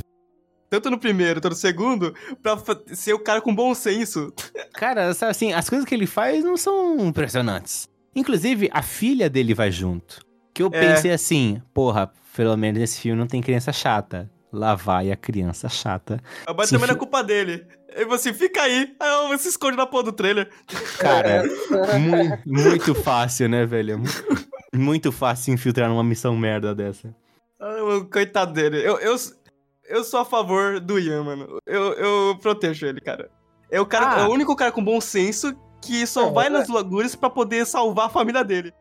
Tanto 0.69 0.91
no 0.91 0.99
primeiro, 0.99 1.41
tanto 1.41 1.53
no 1.53 1.57
segundo, 1.57 2.13
pra 2.43 2.55
ser 2.93 3.13
o 3.13 3.19
cara 3.19 3.41
com 3.41 3.53
bom 3.55 3.73
senso. 3.73 4.31
Cara, 4.73 5.13
sabe 5.15 5.31
assim, 5.31 5.51
as 5.51 5.67
coisas 5.67 5.87
que 5.87 5.95
ele 5.95 6.05
faz 6.05 6.43
não 6.43 6.55
são 6.55 6.99
impressionantes. 7.07 7.87
Inclusive, 8.15 8.69
a 8.71 8.83
filha 8.83 9.27
dele 9.29 9.55
vai 9.55 9.71
junto. 9.71 10.19
Que 10.53 10.61
eu 10.61 10.69
É. 10.71 10.79
pensei 10.79 11.11
assim, 11.11 11.59
porra, 11.73 12.11
pelo 12.35 12.55
menos 12.55 12.79
nesse 12.79 12.99
filme 13.01 13.17
não 13.19 13.25
tem 13.25 13.41
criança 13.41 13.71
chata. 13.73 14.29
Lá 14.53 14.75
vai 14.75 15.11
a 15.11 15.15
criança 15.15 15.67
chata. 15.69 16.21
Mas 16.55 16.69
Sim, 16.69 16.75
também 16.75 16.87
não 16.87 16.93
é 16.93 16.95
fi- 16.95 16.99
culpa 16.99 17.23
dele. 17.23 17.65
Aí 17.95 18.05
você 18.05 18.31
fica 18.31 18.61
aí, 18.61 18.93
aí 18.99 19.27
você 19.29 19.43
se 19.43 19.49
esconde 19.49 19.75
na 19.77 19.87
porra 19.87 20.03
do 20.03 20.11
trailer. 20.11 20.49
Cara, 20.99 21.43
mu- 21.99 22.37
muito 22.45 22.93
fácil, 22.93 23.49
né, 23.49 23.65
velho? 23.65 23.97
Mu- 23.99 24.05
Muito 24.71 25.11
fácil 25.11 25.45
se 25.45 25.51
infiltrar 25.51 25.89
numa 25.89 26.03
missão 26.03 26.35
merda 26.37 26.75
dessa. 26.75 27.13
Coitado 28.11 28.53
dele. 28.53 28.77
Eu, 28.77 28.97
eu, 28.99 29.15
eu 29.87 30.03
sou 30.03 30.19
a 30.19 30.25
favor 30.25 30.79
do 30.79 30.97
Ian, 30.99 31.23
mano. 31.23 31.59
Eu, 31.65 31.93
eu 31.93 32.37
protejo 32.41 32.85
ele, 32.85 33.01
cara. 33.01 33.29
É 33.71 33.79
o, 33.79 33.85
cara, 33.85 34.15
Ah. 34.15 34.19
é 34.21 34.27
o 34.27 34.31
único 34.31 34.55
cara 34.55 34.71
com 34.71 34.83
bom 34.83 34.99
senso 35.01 35.55
que 35.81 36.05
só 36.07 36.27
É, 36.27 36.31
vai 36.31 36.47
é. 36.47 36.49
nas 36.49 36.67
lagures 36.67 37.15
pra 37.15 37.29
poder 37.29 37.65
salvar 37.65 38.07
a 38.07 38.09
família 38.09 38.43
dele. 38.43 38.73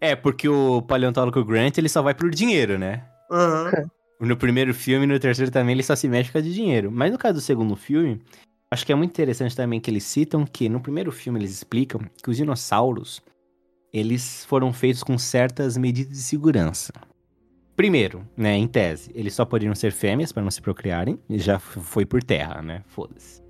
É, 0.00 0.16
porque 0.16 0.48
o 0.48 0.82
paleontólogo 0.82 1.44
Grant, 1.44 1.78
ele 1.78 1.88
só 1.88 2.02
vai 2.02 2.14
por 2.14 2.30
dinheiro, 2.30 2.78
né? 2.78 3.04
No 4.20 4.36
primeiro 4.36 4.72
filme 4.72 5.04
e 5.04 5.08
no 5.08 5.18
terceiro 5.18 5.50
também 5.50 5.74
ele 5.74 5.82
só 5.82 5.96
se 5.96 6.06
mexe 6.06 6.30
com 6.30 6.40
de 6.40 6.54
dinheiro. 6.54 6.92
Mas 6.92 7.10
no 7.10 7.18
caso 7.18 7.34
do 7.34 7.40
segundo 7.40 7.74
filme, 7.74 8.22
acho 8.70 8.86
que 8.86 8.92
é 8.92 8.94
muito 8.94 9.10
interessante 9.10 9.56
também 9.56 9.80
que 9.80 9.90
eles 9.90 10.04
citam 10.04 10.46
que 10.46 10.68
no 10.68 10.80
primeiro 10.80 11.10
filme 11.10 11.40
eles 11.40 11.50
explicam 11.50 12.00
que 12.22 12.30
os 12.30 12.36
dinossauros, 12.36 13.20
eles 13.92 14.44
foram 14.44 14.72
feitos 14.72 15.02
com 15.02 15.18
certas 15.18 15.76
medidas 15.76 16.12
de 16.16 16.22
segurança. 16.22 16.92
Primeiro, 17.82 18.24
né, 18.36 18.56
em 18.56 18.68
tese, 18.68 19.10
eles 19.12 19.34
só 19.34 19.44
poderiam 19.44 19.74
ser 19.74 19.90
fêmeas 19.90 20.30
para 20.30 20.40
não 20.40 20.52
se 20.52 20.62
procriarem, 20.62 21.18
e 21.28 21.36
já 21.36 21.58
foi 21.58 22.06
por 22.06 22.22
terra, 22.22 22.62
né? 22.62 22.84
Foda-se. 22.86 23.42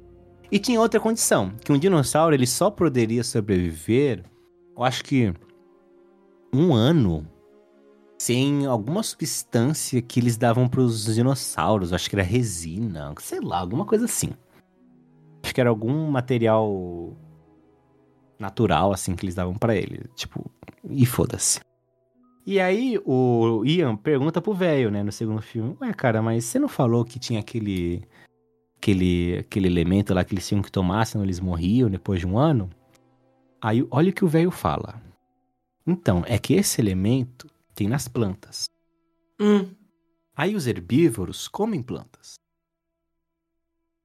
E 0.51 0.59
tinha 0.59 0.81
outra 0.81 0.99
condição, 0.99 1.53
que 1.63 1.71
um 1.71 1.79
dinossauro 1.79 2.35
ele 2.35 2.47
só 2.47 2.71
poderia 2.71 3.23
sobreviver, 3.23 4.25
eu 4.75 4.83
acho 4.83 5.05
que 5.05 5.35
um 6.51 6.73
ano 6.73 7.29
sem 8.19 8.65
alguma 8.65 9.03
substância 9.03 10.01
que 10.01 10.19
eles 10.19 10.39
davam 10.39 10.67
pros 10.67 11.15
dinossauros, 11.15 11.93
acho 11.93 12.09
que 12.09 12.17
era 12.17 12.23
resina, 12.23 13.15
sei 13.19 13.39
lá, 13.39 13.59
alguma 13.59 13.85
coisa 13.85 14.07
assim. 14.07 14.31
Acho 15.43 15.55
que 15.55 15.61
era 15.61 15.69
algum 15.69 16.11
material 16.11 17.15
natural 18.39 18.95
assim 18.95 19.15
que 19.15 19.27
eles 19.27 19.35
davam 19.35 19.53
pra 19.57 19.77
ele, 19.77 20.07
tipo, 20.17 20.51
e 20.89 21.05
foda-se. 21.05 21.61
E 22.45 22.59
aí 22.61 22.99
o 23.05 23.65
Ian 23.65 23.97
pergunta 23.97 24.41
pro 24.43 24.53
velho, 24.53 24.91
né, 24.91 25.03
no 25.03 25.13
segundo 25.13 25.41
filme: 25.41 25.77
"Ué, 25.81 25.93
cara, 25.93 26.21
mas 26.21 26.45
você 26.45 26.59
não 26.59 26.69
falou 26.69 27.05
que 27.05 27.19
tinha 27.19 27.41
aquele 27.41 28.03
aquele 28.77 29.39
aquele 29.39 29.69
elemento 29.69 30.15
lá 30.15 30.25
que 30.25 30.35
eles 30.35 30.47
tinham 30.49 30.63
que 30.63 30.73
tomar, 30.73 31.07
senão 31.07 31.25
eles 31.25 31.41
morriam 31.41 31.91
depois 31.91 32.21
de 32.21 32.27
um 32.27 32.39
ano?" 32.39 32.69
Aí 33.61 33.87
olha 33.91 34.11
o 34.11 34.13
que 34.13 34.25
o 34.25 34.29
velho 34.29 34.51
fala. 34.51 35.01
Então, 35.87 36.25
é 36.27 36.39
que 36.39 36.55
esse 36.55 36.81
elemento 36.81 37.49
tem 37.75 37.89
nas 37.89 38.09
plantas. 38.09 38.65
Hum. 39.41 39.69
Aí 40.37 40.55
os 40.57 40.67
herbívoros 40.67 41.47
comem 41.47 41.83
plantas. 41.83 42.35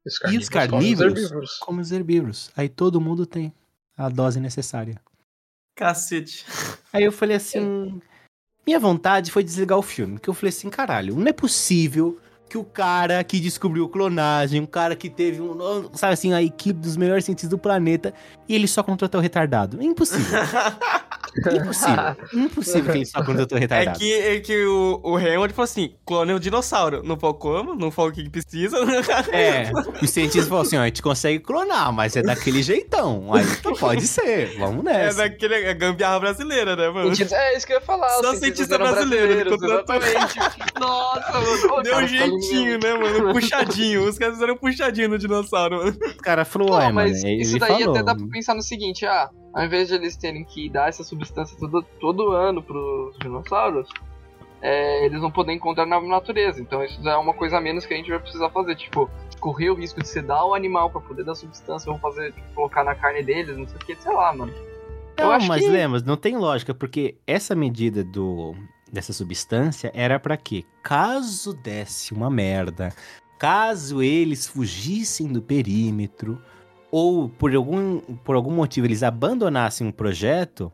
Os 0.05 0.15
E 0.15 0.17
os 0.17 0.19
comem 0.21 0.37
os 0.39 0.49
carnívoros 0.49 1.57
comem 1.59 1.81
os 1.81 1.91
herbívoros. 1.91 2.51
Aí 2.55 2.69
todo 2.69 3.01
mundo 3.01 3.25
tem 3.25 3.53
a 3.97 4.09
dose 4.09 4.39
necessária. 4.39 5.01
Cacete. 5.75 6.45
Aí 6.91 7.03
eu 7.03 7.11
falei 7.11 7.37
assim. 7.37 7.99
Minha 8.67 8.79
vontade 8.79 9.31
foi 9.31 9.45
desligar 9.45 9.79
o 9.79 9.81
filme. 9.81 10.19
Que 10.19 10.29
eu 10.29 10.33
falei 10.33 10.49
assim, 10.49 10.69
caralho, 10.69 11.15
não 11.15 11.27
é 11.27 11.31
possível 11.31 12.19
que 12.49 12.57
o 12.57 12.65
cara 12.65 13.23
que 13.23 13.39
descobriu 13.39 13.87
clonagem, 13.87 14.59
um 14.59 14.65
cara 14.65 14.93
que 14.93 15.09
teve 15.09 15.41
um. 15.41 15.89
Sabe 15.93 16.13
assim, 16.13 16.33
a 16.33 16.41
equipe 16.41 16.77
dos 16.77 16.97
melhores 16.97 17.23
cientistas 17.23 17.49
do 17.49 17.57
planeta, 17.57 18.13
e 18.47 18.53
ele 18.53 18.67
só 18.67 18.83
contratou 18.83 19.21
retardado. 19.21 19.81
É 19.81 19.85
impossível. 19.85 20.39
Impossível. 21.39 22.15
Impossível 22.33 22.91
que 22.91 22.97
ele 22.99 23.05
só 23.05 23.23
contratou 23.23 23.57
É 23.57 23.61
retardado. 23.61 23.99
que, 23.99 24.13
é 24.13 24.39
que 24.39 24.65
o, 24.65 24.99
o 25.03 25.15
Hammond 25.17 25.53
falou 25.53 25.63
assim: 25.65 25.95
clone 26.05 26.33
o 26.33 26.39
dinossauro. 26.39 27.01
Não 27.03 27.17
falou 27.19 27.35
como, 27.35 27.75
não 27.75 27.91
falou 27.91 28.11
o 28.11 28.13
que 28.13 28.29
precisa. 28.29 28.77
É, 29.31 29.71
o 30.01 30.07
cientista 30.07 30.47
falou 30.49 30.63
assim: 30.63 30.77
ó, 30.77 30.81
a 30.81 30.85
gente 30.85 31.01
consegue 31.01 31.39
clonar, 31.39 31.91
mas 31.91 32.15
é 32.15 32.21
daquele 32.21 32.61
jeitão. 32.63 33.33
Aí 33.33 33.43
então 33.59 33.73
pode 33.75 34.07
ser, 34.07 34.57
vamos 34.57 34.85
É 34.85 34.89
nessa. 34.93 35.17
daquele 35.19 35.55
é 35.55 35.73
gambiarra 35.73 36.19
brasileira, 36.19 36.75
né, 36.75 36.89
mano? 36.89 37.15
Cientistas- 37.15 37.39
É 37.39 37.57
isso 37.57 37.67
que 37.67 37.73
eu 37.73 37.77
ia 37.77 37.81
falar. 37.81 38.09
Só 38.09 38.31
os 38.31 38.39
cientistas 38.39 38.67
cientista 38.67 38.77
brasileiro, 38.77 39.53
exatamente. 39.55 40.39
Nossa, 40.79 41.31
mano. 41.69 41.83
Deu 41.83 41.97
um 41.97 42.07
jeitinho, 42.07 42.79
né, 42.81 42.93
mano? 42.93 43.33
Puxadinho. 43.33 44.03
Os 44.07 44.17
caras 44.17 44.35
fizeram 44.35 44.53
um 44.53 44.57
puxadinho 44.57 45.09
no 45.09 45.17
dinossauro, 45.17 45.77
mano. 45.77 45.97
O 46.17 46.17
cara 46.21 46.45
falou, 46.45 46.69
mano, 46.69 46.93
mas 46.93 47.23
ele 47.23 47.41
isso 47.41 47.57
daí 47.59 47.79
falou. 47.83 47.91
até 47.95 48.03
dá 48.03 48.15
pra 48.15 48.25
pensar 48.31 48.53
no 48.55 48.61
seguinte, 48.61 49.05
ah, 49.05 49.29
ao 49.53 49.65
invés 49.65 49.87
de 49.87 49.95
eles 49.95 50.15
terem 50.15 50.43
que 50.43 50.69
dar 50.69 50.89
essa 50.89 51.03
substância 51.03 51.57
todo, 51.59 51.81
todo 51.99 52.31
ano 52.31 52.61
pros 52.61 53.17
dinossauros, 53.19 53.87
é, 54.61 55.05
eles 55.05 55.21
vão 55.21 55.31
poder 55.31 55.53
encontrar 55.53 55.85
na 55.85 55.99
natureza. 56.01 56.61
Então 56.61 56.83
isso 56.83 57.07
é 57.07 57.17
uma 57.17 57.33
coisa 57.33 57.57
a 57.57 57.61
menos 57.61 57.85
que 57.85 57.93
a 57.93 57.97
gente 57.97 58.09
vai 58.09 58.19
precisar 58.19 58.49
fazer. 58.49 58.75
Tipo, 58.75 59.09
correr 59.39 59.69
o 59.69 59.75
risco 59.75 60.01
de 60.01 60.07
sedar 60.07 60.45
o 60.45 60.53
animal 60.55 60.89
pra 60.89 60.99
poder 61.01 61.23
dar 61.23 61.35
substância, 61.35 61.91
vão 61.91 61.99
fazer, 61.99 62.33
tipo, 62.33 62.53
colocar 62.55 62.83
na 62.83 62.95
carne 62.95 63.21
deles, 63.23 63.55
não 63.57 63.67
sei 63.67 63.75
o 63.77 63.79
que, 63.79 63.95
sei 63.95 64.11
lá, 64.13 64.33
mano. 64.33 64.51
Eu 65.17 65.25
Não, 65.25 65.31
acho 65.31 65.47
mas 65.47 65.61
que- 65.63 65.69
Lemos, 65.69 66.03
não 66.03 66.15
tem 66.17 66.37
lógica, 66.37 66.73
porque 66.73 67.15
essa 67.25 67.55
medida 67.55 68.03
do 68.03 68.55
dessa 68.91 69.11
substância 69.11 69.91
era 69.93 70.17
pra 70.19 70.37
quê? 70.37 70.63
Caso 70.81 71.53
desse 71.53 72.13
uma 72.13 72.29
merda, 72.29 72.93
caso 73.37 74.01
eles 74.01 74.47
fugissem 74.47 75.27
do 75.27 75.41
perímetro, 75.41 76.41
ou 76.91 77.29
por 77.29 77.53
algum, 77.55 77.99
por 77.99 78.35
algum 78.35 78.51
motivo 78.51 78.87
eles 78.87 79.03
abandonassem 79.03 79.85
um 79.87 79.91
projeto, 79.91 80.71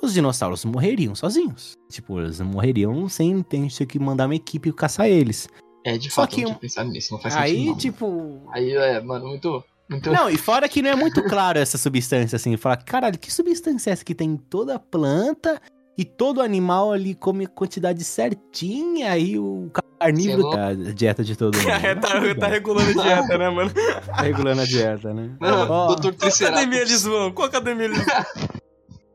os 0.00 0.12
dinossauros 0.12 0.64
morreriam 0.64 1.14
sozinhos. 1.14 1.74
Tipo, 1.90 2.20
eles 2.20 2.40
morreriam 2.40 3.08
sem 3.08 3.42
ter 3.42 3.68
que 3.86 3.98
mandar 3.98 4.26
uma 4.26 4.34
equipe 4.34 4.72
caçar 4.72 5.08
eles. 5.08 5.48
É, 5.84 5.98
de 5.98 6.10
Só 6.10 6.22
fato, 6.22 6.34
que 6.34 6.42
eu 6.42 6.48
não 6.48 6.56
pensado 6.56 6.90
nisso, 6.90 7.12
não 7.12 7.20
faz 7.20 7.36
Aí, 7.36 7.52
sentido. 7.52 7.70
não. 7.70 7.76
tipo, 7.78 8.42
Aí 8.50 8.72
é, 8.72 9.00
mano, 9.00 9.26
muito. 9.26 9.62
muito... 9.88 10.10
Não, 10.10 10.30
e 10.30 10.36
fora 10.36 10.68
que 10.68 10.80
não 10.80 10.90
é 10.90 10.96
muito 10.96 11.22
claro 11.24 11.58
essa 11.58 11.76
substância, 11.76 12.36
assim. 12.36 12.56
Falar, 12.56 12.78
caralho, 12.78 13.18
que 13.18 13.32
substância 13.32 13.90
é 13.90 13.92
essa 13.92 14.04
que 14.04 14.14
tem 14.14 14.30
em 14.30 14.36
toda 14.36 14.76
a 14.76 14.78
planta 14.78 15.60
e 15.96 16.04
todo 16.04 16.40
animal 16.40 16.92
ali 16.92 17.14
come 17.14 17.44
a 17.44 17.48
quantidade 17.48 18.02
certinha, 18.02 19.12
aí 19.12 19.38
o 19.38 19.70
carnívoro 20.04 20.42
Sei 20.42 20.50
tá 20.50 20.66
a 20.68 20.74
dieta 20.92 21.24
de 21.24 21.36
todo 21.36 21.56
mundo. 21.58 21.70
É, 21.70 21.94
tá, 21.94 22.08
tá 22.38 22.46
regulando 22.46 23.00
a 23.00 23.02
dieta, 23.02 23.38
né, 23.38 23.50
mano? 23.50 23.70
Tá 23.70 24.22
regulando 24.22 24.60
a 24.60 24.64
dieta, 24.64 25.14
né? 25.14 25.30
Mano, 25.40 25.66
Ó, 25.70 25.94
Dr. 25.94 26.12
Qual 26.14 26.32
academia 26.32 26.80
eles 26.80 27.02
vão? 27.02 27.32
Qual 27.32 27.48
academia 27.48 27.84
eles 27.86 28.04
vão? 28.04 28.24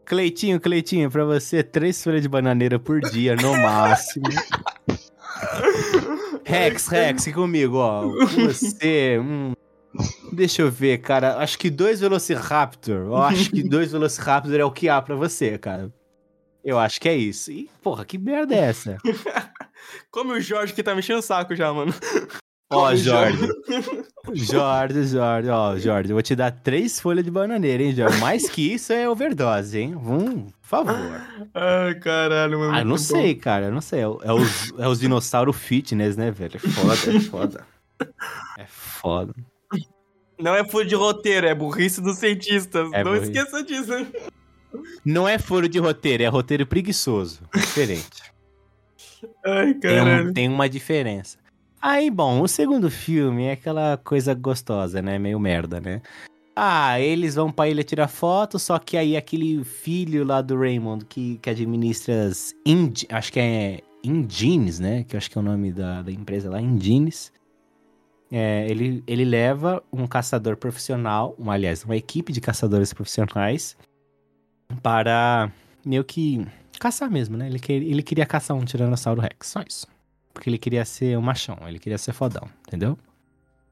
Cleitinho, 0.06 0.60
Cleitinho, 0.60 1.12
pra 1.12 1.24
você, 1.24 1.62
três 1.62 2.04
folhas 2.04 2.24
de 2.24 2.28
bananeira 2.28 2.80
por 2.80 3.00
dia, 3.00 3.36
no 3.36 3.56
máximo. 3.56 4.26
Rex, 6.44 6.88
Rex, 6.88 7.32
comigo, 7.32 7.78
ó. 7.78 8.08
Você, 8.48 9.20
hum, 9.22 9.54
Deixa 10.32 10.62
eu 10.62 10.72
ver, 10.72 11.00
cara. 11.00 11.38
Acho 11.38 11.58
que 11.58 11.70
dois 11.70 12.00
Velociraptor. 12.00 13.08
Eu 13.08 13.18
acho 13.18 13.50
que 13.52 13.64
dois 13.64 13.92
Velociraptor 13.92 14.60
é 14.60 14.64
o 14.64 14.72
que 14.72 14.88
há 14.90 15.02
pra 15.02 15.16
você, 15.16 15.58
cara. 15.58 15.92
Eu 16.70 16.78
acho 16.78 17.02
que 17.02 17.10
é 17.10 17.16
isso. 17.16 17.52
E, 17.52 17.68
porra, 17.82 18.06
que 18.06 18.16
merda 18.16 18.54
é 18.54 18.60
essa? 18.60 18.98
Come 20.12 20.34
o 20.34 20.40
Jorge 20.40 20.72
que 20.72 20.84
tá 20.84 20.94
mexendo 20.94 21.18
o 21.18 21.22
saco 21.24 21.56
já, 21.56 21.74
mano. 21.74 21.92
Ó, 22.72 22.94
Jorge. 22.96 23.48
Jorge, 24.36 25.08
Jorge, 25.08 25.50
ó, 25.50 25.76
Jorge, 25.80 26.12
eu 26.12 26.16
vou 26.16 26.22
te 26.22 26.36
dar 26.36 26.52
três 26.52 27.00
folhas 27.00 27.26
de 27.26 27.32
bananeira, 27.32 27.82
hein, 27.82 27.96
Jorge? 27.96 28.20
Mais 28.20 28.48
que 28.48 28.72
isso 28.76 28.94
é 28.94 29.10
overdose, 29.10 29.80
hein? 29.80 29.96
Hum, 29.96 30.46
por 30.62 30.68
favor. 30.68 30.96
Ai, 31.56 31.96
caralho, 31.96 32.60
mano. 32.60 32.76
Ah, 32.76 32.84
não 32.84 32.92
bom. 32.92 32.98
sei, 33.00 33.34
cara, 33.34 33.66
eu 33.66 33.72
não 33.72 33.82
sei. 33.82 34.02
É, 34.02 34.04
é 34.04 34.32
os, 34.32 34.72
é 34.78 34.88
os 34.88 35.00
dinossauro 35.00 35.52
fitness, 35.52 36.16
né, 36.16 36.30
velho? 36.30 36.58
É 36.58 36.70
foda, 36.70 36.94
é 36.94 37.20
foda. 37.20 37.68
É 38.60 38.66
foda. 38.68 39.34
Não 40.40 40.54
é 40.54 40.64
furo 40.64 40.86
de 40.86 40.94
roteiro, 40.94 41.48
é 41.48 41.56
burrice 41.56 42.00
dos 42.00 42.20
cientistas. 42.20 42.88
É 42.94 43.04
não 43.04 43.14
burrice. 43.14 43.32
esqueça 43.32 43.64
disso, 43.64 43.92
hein? 43.92 44.08
Não 45.04 45.28
é 45.28 45.38
furo 45.40 45.68
de 45.68 45.80
roteiro, 45.80 46.24
é 46.24 46.28
roteiro 46.28 46.66
preguiçoso. 46.66 47.42
Diferente. 47.56 48.32
Ai, 49.46 49.74
Tem, 49.74 49.92
um- 49.92 50.04
caralho. 50.04 50.34
tem 50.34 50.48
uma 50.48 50.70
diferença. 50.70 51.38
Aí, 51.82 52.10
bom, 52.12 52.42
o 52.42 52.48
segundo 52.48 52.90
filme 52.92 53.46
é 53.46 53.54
aquela 53.54 53.98
coisa 53.98 54.34
gostosa, 54.34 55.02
né? 55.02 55.18
Meio 55.18 55.40
merda, 55.40 55.80
né? 55.80 56.02
Ah, 56.56 57.00
eles 57.00 57.36
vão 57.36 57.50
pra 57.52 57.70
ilha 57.70 57.84
tirar 57.84 58.10
foto, 58.10 58.60
só 58.60 58.78
que 58.78 58.98
aí 58.98 59.16
aquele 59.16 59.64
filho 59.64 60.26
lá 60.26 60.42
do 60.42 60.58
Raymond 60.60 61.06
que, 61.06 61.38
que 61.42 61.50
administra 61.50 62.26
as 62.26 62.54
Indi, 62.66 63.08
acho 63.10 63.32
que 63.32 63.40
é 63.40 63.80
Indines, 64.04 64.78
né? 64.80 65.06
Que 65.08 65.16
eu 65.16 65.18
acho 65.18 65.32
que 65.32 65.38
é 65.38 65.42
o 65.42 65.44
nome 65.44 65.72
da, 65.72 66.02
da 66.02 66.12
empresa 66.12 66.50
lá, 66.50 66.60
Indines. 66.62 67.32
É, 68.32 68.68
ele, 68.70 69.02
ele 69.08 69.24
leva 69.26 69.82
um 69.92 70.06
caçador 70.06 70.58
profissional, 70.58 71.34
uma, 71.40 71.54
aliás, 71.54 71.84
uma 71.86 71.96
equipe 71.96 72.32
de 72.34 72.42
caçadores 72.42 72.94
profissionais 72.94 73.76
para 74.82 75.52
meio 75.86 76.04
que 76.04 76.46
caçar 76.80 77.10
mesmo, 77.10 77.36
né? 77.38 77.48
Ele, 77.48 77.60
que- 77.60 77.74
ele 77.74 78.04
queria 78.04 78.26
caçar 78.26 78.56
um 78.56 78.64
Tiranossauro 78.64 79.22
Rex, 79.22 79.48
só 79.48 79.62
isso. 79.68 79.88
Porque 80.34 80.50
ele 80.50 80.58
queria 80.58 80.86
ser 80.86 81.18
um 81.18 81.22
machão, 81.22 81.58
ele 81.68 81.80
queria 81.80 81.98
ser 81.98 82.14
fodão, 82.14 82.48
entendeu? 82.68 82.98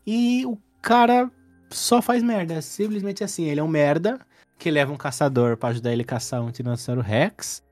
E 0.06 0.46
o 0.46 0.58
cara 0.82 1.30
só 1.70 2.02
faz 2.02 2.24
merda, 2.24 2.62
simplesmente 2.62 3.24
assim, 3.24 3.46
ele 3.46 3.60
é 3.60 3.64
um 3.64 3.68
merda 3.68 4.20
que 4.58 4.72
leva 4.72 4.92
um 4.92 4.98
caçador 4.98 5.56
pra 5.56 5.70
ajudar 5.70 5.94
ele 5.94 6.02
a 6.02 6.06
caçar 6.06 6.42
um 6.42 6.52
Tiranossauro 6.52 7.02
Rex. 7.02 7.64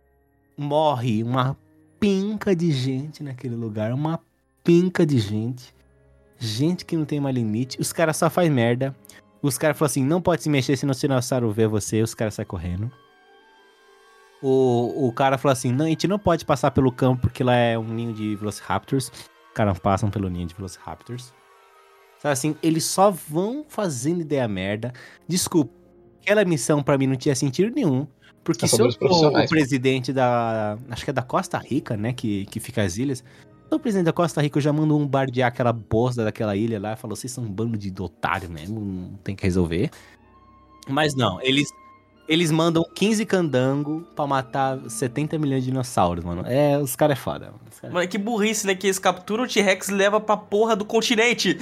Morre 0.58 1.24
uma 1.24 1.58
pinca 2.00 2.56
de 2.56 2.72
gente 2.72 3.24
naquele 3.24 3.56
lugar, 3.56 3.92
uma 3.92 4.20
pinca 4.64 5.06
de 5.06 5.20
gente. 5.20 5.74
Gente 6.38 6.86
que 6.86 6.96
não 6.96 7.06
tem 7.06 7.20
mais 7.20 7.36
limite. 7.36 7.80
Os 7.80 7.92
caras 7.92 8.18
só 8.18 8.30
faz 8.30 8.50
merda. 8.50 8.96
Os 9.42 9.58
caras 9.58 9.78
falam 9.78 9.88
assim, 9.88 10.04
não 10.04 10.22
pode 10.22 10.44
se 10.44 10.50
mexer 10.50 10.78
se 10.78 10.86
o 10.86 10.92
Tiranossauro 10.92 11.52
ver 11.52 11.68
você. 11.68 12.02
Os 12.02 12.14
caras 12.14 12.36
saem 12.36 12.46
correndo. 12.48 12.92
O, 14.42 15.08
o 15.08 15.12
cara 15.14 15.38
falou 15.38 15.54
assim, 15.54 15.72
não, 15.72 15.86
a 15.86 15.90
gente 15.90 16.08
não 16.08 16.20
pode 16.20 16.46
passar 16.46 16.72
pelo 16.72 16.92
campo 16.92 17.24
porque 17.24 17.44
lá 17.44 17.56
é 17.56 17.78
um 17.78 17.88
ninho 17.88 18.14
de 18.14 18.36
Velociraptors. 18.36 19.08
Os 19.08 19.54
caras 19.54 19.80
passam 19.80 20.10
pelo 20.10 20.30
ninho 20.30 20.48
de 20.48 20.54
Velociraptors. 20.54 21.34
Sabe 22.20 22.34
assim, 22.34 22.56
eles 22.62 22.84
só 22.86 23.12
vão 23.12 23.66
fazendo 23.68 24.22
ideia 24.22 24.48
merda. 24.48 24.94
Desculpa, 25.28 25.74
aquela 26.22 26.44
missão 26.46 26.84
pra 26.84 26.98
mim 26.98 27.08
não 27.08 27.16
tinha 27.16 27.36
sentido 27.36 27.74
nenhum. 27.74 28.08
Porque 28.44 28.68
se 28.68 28.80
eu 28.80 28.88
o 28.88 29.48
presidente 29.48 30.14
da... 30.14 30.78
Acho 30.90 31.04
que 31.04 31.10
é 31.10 31.14
da 31.14 31.24
Costa 31.24 31.58
Rica, 31.58 31.98
né? 31.98 32.14
Que, 32.14 32.46
que 32.46 32.60
fica 32.60 32.84
as 32.84 32.98
ilhas. 32.98 33.20
Se 33.20 33.26
eu 33.72 33.80
presidente 33.80 34.06
da 34.06 34.14
Costa 34.14 34.40
Rica, 34.42 34.60
eu 34.60 34.62
já 34.62 34.72
mando 34.72 34.96
bombardear 34.96 35.48
aquela 35.48 35.74
bosta 35.74 36.24
daquela 36.24 36.56
ilha 36.56 36.80
lá. 36.80 36.96
Falou, 36.96 37.16
vocês 37.16 37.32
são 37.32 37.44
um 37.44 37.52
bando 37.52 37.76
de 37.76 37.92
otário 38.00 38.48
mesmo, 38.48 38.80
não 38.80 39.18
tem 39.24 39.36
que 39.36 39.44
resolver. 39.44 39.90
Mas 40.88 41.16
não, 41.16 41.42
eles... 41.42 41.68
Eles 42.28 42.50
mandam 42.50 42.84
15 42.96 43.24
candango 43.26 44.02
pra 44.16 44.26
matar 44.26 44.80
70 44.90 45.38
milhões 45.38 45.64
de 45.64 45.70
dinossauros, 45.70 46.24
mano. 46.24 46.44
É, 46.48 46.78
os 46.80 46.96
caras 46.96 47.18
é 47.18 47.22
foda. 47.22 47.46
mano. 47.48 47.60
Cara- 47.80 47.94
Mano, 47.94 48.08
que 48.08 48.18
burrice, 48.18 48.66
né? 48.66 48.74
Que 48.74 48.88
eles 48.88 48.98
capturam 48.98 49.44
o 49.44 49.48
T-Rex 49.48 49.90
e 49.90 49.94
levam 49.94 50.20
pra 50.20 50.36
porra 50.36 50.76
do 50.76 50.84
continente. 50.86 51.58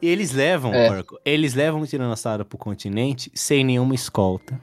E 0.00 0.08
eles 0.08 0.32
levam, 0.32 0.74
É. 0.74 0.88
porco, 0.88 1.20
eles 1.24 1.54
levam 1.54 1.80
o 1.82 1.86
tiranossauro 1.86 2.44
pro 2.44 2.58
continente 2.58 3.30
sem 3.34 3.62
nenhuma 3.62 3.94
escolta. 3.94 4.60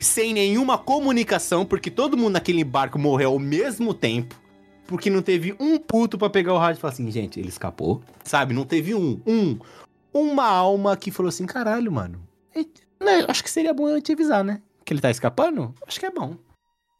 Sem 0.00 0.32
nenhuma 0.32 0.78
comunicação, 0.78 1.66
porque 1.66 1.90
todo 1.90 2.16
mundo 2.16 2.34
naquele 2.34 2.64
barco 2.64 2.98
morreu 2.98 3.32
ao 3.32 3.38
mesmo 3.38 3.92
tempo. 3.92 4.40
Porque 4.86 5.10
não 5.10 5.20
teve 5.20 5.54
um 5.60 5.76
puto 5.76 6.16
pra 6.16 6.30
pegar 6.30 6.54
o 6.54 6.58
rádio 6.58 6.78
e 6.78 6.80
falar 6.80 6.94
assim, 6.94 7.10
gente, 7.10 7.38
ele 7.38 7.48
escapou. 7.50 8.00
Sabe? 8.24 8.54
Não 8.54 8.64
teve 8.64 8.94
um, 8.94 9.20
um, 9.26 9.58
uma 10.14 10.46
alma 10.46 10.96
que 10.96 11.10
falou 11.10 11.28
assim, 11.28 11.44
caralho, 11.44 11.92
mano. 11.92 12.18
é- 12.54 12.64
né, 13.04 13.24
acho 13.28 13.44
que 13.44 13.50
seria 13.50 13.74
bom 13.74 13.88
eu 13.88 14.00
te 14.00 14.12
avisar, 14.12 14.42
né? 14.42 14.62
Que 14.88 14.94
ele 14.94 15.02
tá 15.02 15.10
escapando? 15.10 15.74
Acho 15.86 16.00
que 16.00 16.06
é 16.06 16.10
bom. 16.10 16.34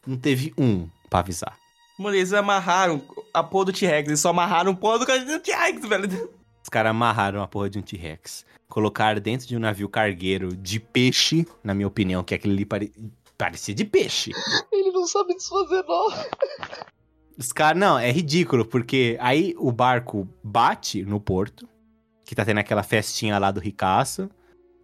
Não 0.07 0.18
teve 0.18 0.53
um 0.59 0.86
pra 1.09 1.20
avisar. 1.20 1.57
Mano, 1.99 2.14
eles 2.14 2.34
amarraram 2.34 3.01
a 3.32 3.43
porra 3.43 3.64
do 3.64 3.72
T-Rex. 3.72 4.09
Eles 4.09 4.20
só 4.20 4.28
amarraram 4.28 4.72
a 4.72 4.76
porra 4.76 4.99
do 4.99 5.07
do 5.07 5.41
T-Rex, 5.41 5.89
velho. 5.89 6.30
Os 6.62 6.68
caras 6.68 6.91
amarraram 6.91 7.43
a 7.43 7.49
porra 7.49 7.70
de 7.70 7.78
um 7.78 7.82
T-Rex. 7.82 8.45
Colocaram 8.68 9.22
dentro 9.22 9.49
de 9.49 9.57
um 9.57 9.59
navio 9.59 9.89
cargueiro 9.89 10.55
de 10.55 10.78
peixe, 10.78 11.47
na 11.64 11.72
minha 11.72 11.89
opinião, 11.89 12.22
que 12.22 12.34
aquele 12.34 12.53
ali 12.53 12.66
pare... 12.66 12.93
parecia 13.39 13.74
de 13.74 13.86
peixe. 13.86 14.32
Ele 14.70 14.93
não 14.93 15.07
sabe 15.07 15.34
desfazer, 15.34 15.82
não. 15.89 16.09
Os 17.39 17.53
caras, 17.53 17.80
não, 17.80 17.99
é 17.99 18.11
ridículo, 18.12 18.66
porque 18.66 19.16
aí 19.18 19.55
o 19.57 19.72
barco 19.72 20.28
bate 20.45 21.03
no 21.05 21.18
porto, 21.18 21.66
que 22.22 22.34
tá 22.34 22.45
tendo 22.45 22.61
aquela 22.61 22.82
festinha 22.82 23.39
lá 23.39 23.51
do 23.51 23.61
ricaço. 23.61 24.28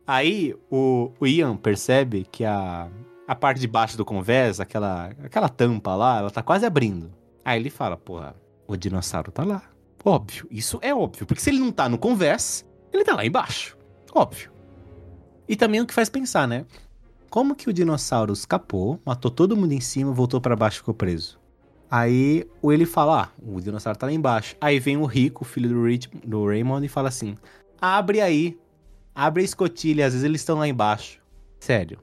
Aí 0.07 0.55
o, 0.71 1.13
o 1.19 1.27
Ian 1.27 1.57
percebe 1.57 2.27
que 2.31 2.45
a, 2.45 2.89
a 3.27 3.35
parte 3.35 3.61
de 3.61 3.67
baixo 3.67 3.97
do 3.97 4.05
convés, 4.05 4.61
aquela, 4.61 5.07
aquela 5.23 5.49
tampa 5.49 5.95
lá, 5.95 6.19
ela 6.19 6.31
tá 6.31 6.43
quase 6.43 6.67
abrindo. 6.67 7.11
Aí 7.45 7.59
ele 7.59 7.71
fala, 7.71 7.97
porra, 7.97 8.35
o 8.67 8.77
dinossauro 8.77 9.33
tá 9.33 9.45
lá. 9.45 9.63
Óbvio, 10.05 10.47
isso 10.51 10.79
é 10.83 10.95
óbvio, 10.95 11.27
porque 11.27 11.41
se 11.41 11.49
ele 11.49 11.59
não 11.59 11.73
tá 11.73 11.89
no 11.89 11.97
convés, 11.97 12.67
ele 12.93 13.05
tá 13.05 13.15
lá 13.15 13.25
embaixo. 13.25 13.77
Óbvio. 14.15 14.53
E 15.49 15.57
também 15.57 15.81
o 15.81 15.87
que 15.87 15.95
faz 15.95 16.11
pensar, 16.11 16.47
né? 16.47 16.67
Como 17.31 17.55
que 17.55 17.69
o 17.69 17.73
dinossauro 17.73 18.33
escapou, 18.33 19.01
matou 19.05 19.31
todo 19.31 19.57
mundo 19.57 19.73
em 19.73 19.81
cima, 19.81 20.13
voltou 20.13 20.41
pra 20.41 20.55
baixo 20.55 20.77
e 20.77 20.81
ficou 20.81 20.95
preso? 20.95 21.41
Aí 21.91 22.47
o 22.61 22.73
ele 22.73 22.87
fala, 22.87 23.25
ah, 23.25 23.29
o 23.43 23.61
dinossauro 23.61 23.99
tá 23.99 24.07
lá 24.07 24.13
embaixo. 24.13 24.57
Aí 24.61 24.79
vem 24.79 24.97
o 24.97 25.05
Rico, 25.05 25.45
filho 25.45 25.69
do, 25.69 25.85
Rich, 25.85 26.09
do 26.25 26.47
Raymond, 26.47 26.85
e 26.85 26.89
fala 26.89 27.09
assim: 27.09 27.37
abre 27.81 28.21
aí, 28.21 28.59
abre 29.15 29.43
a 29.43 29.45
escotilha, 29.45 30.07
às 30.07 30.13
vezes 30.13 30.25
eles 30.25 30.41
estão 30.41 30.59
lá 30.59 30.67
embaixo. 30.67 31.21
Sério, 31.61 31.99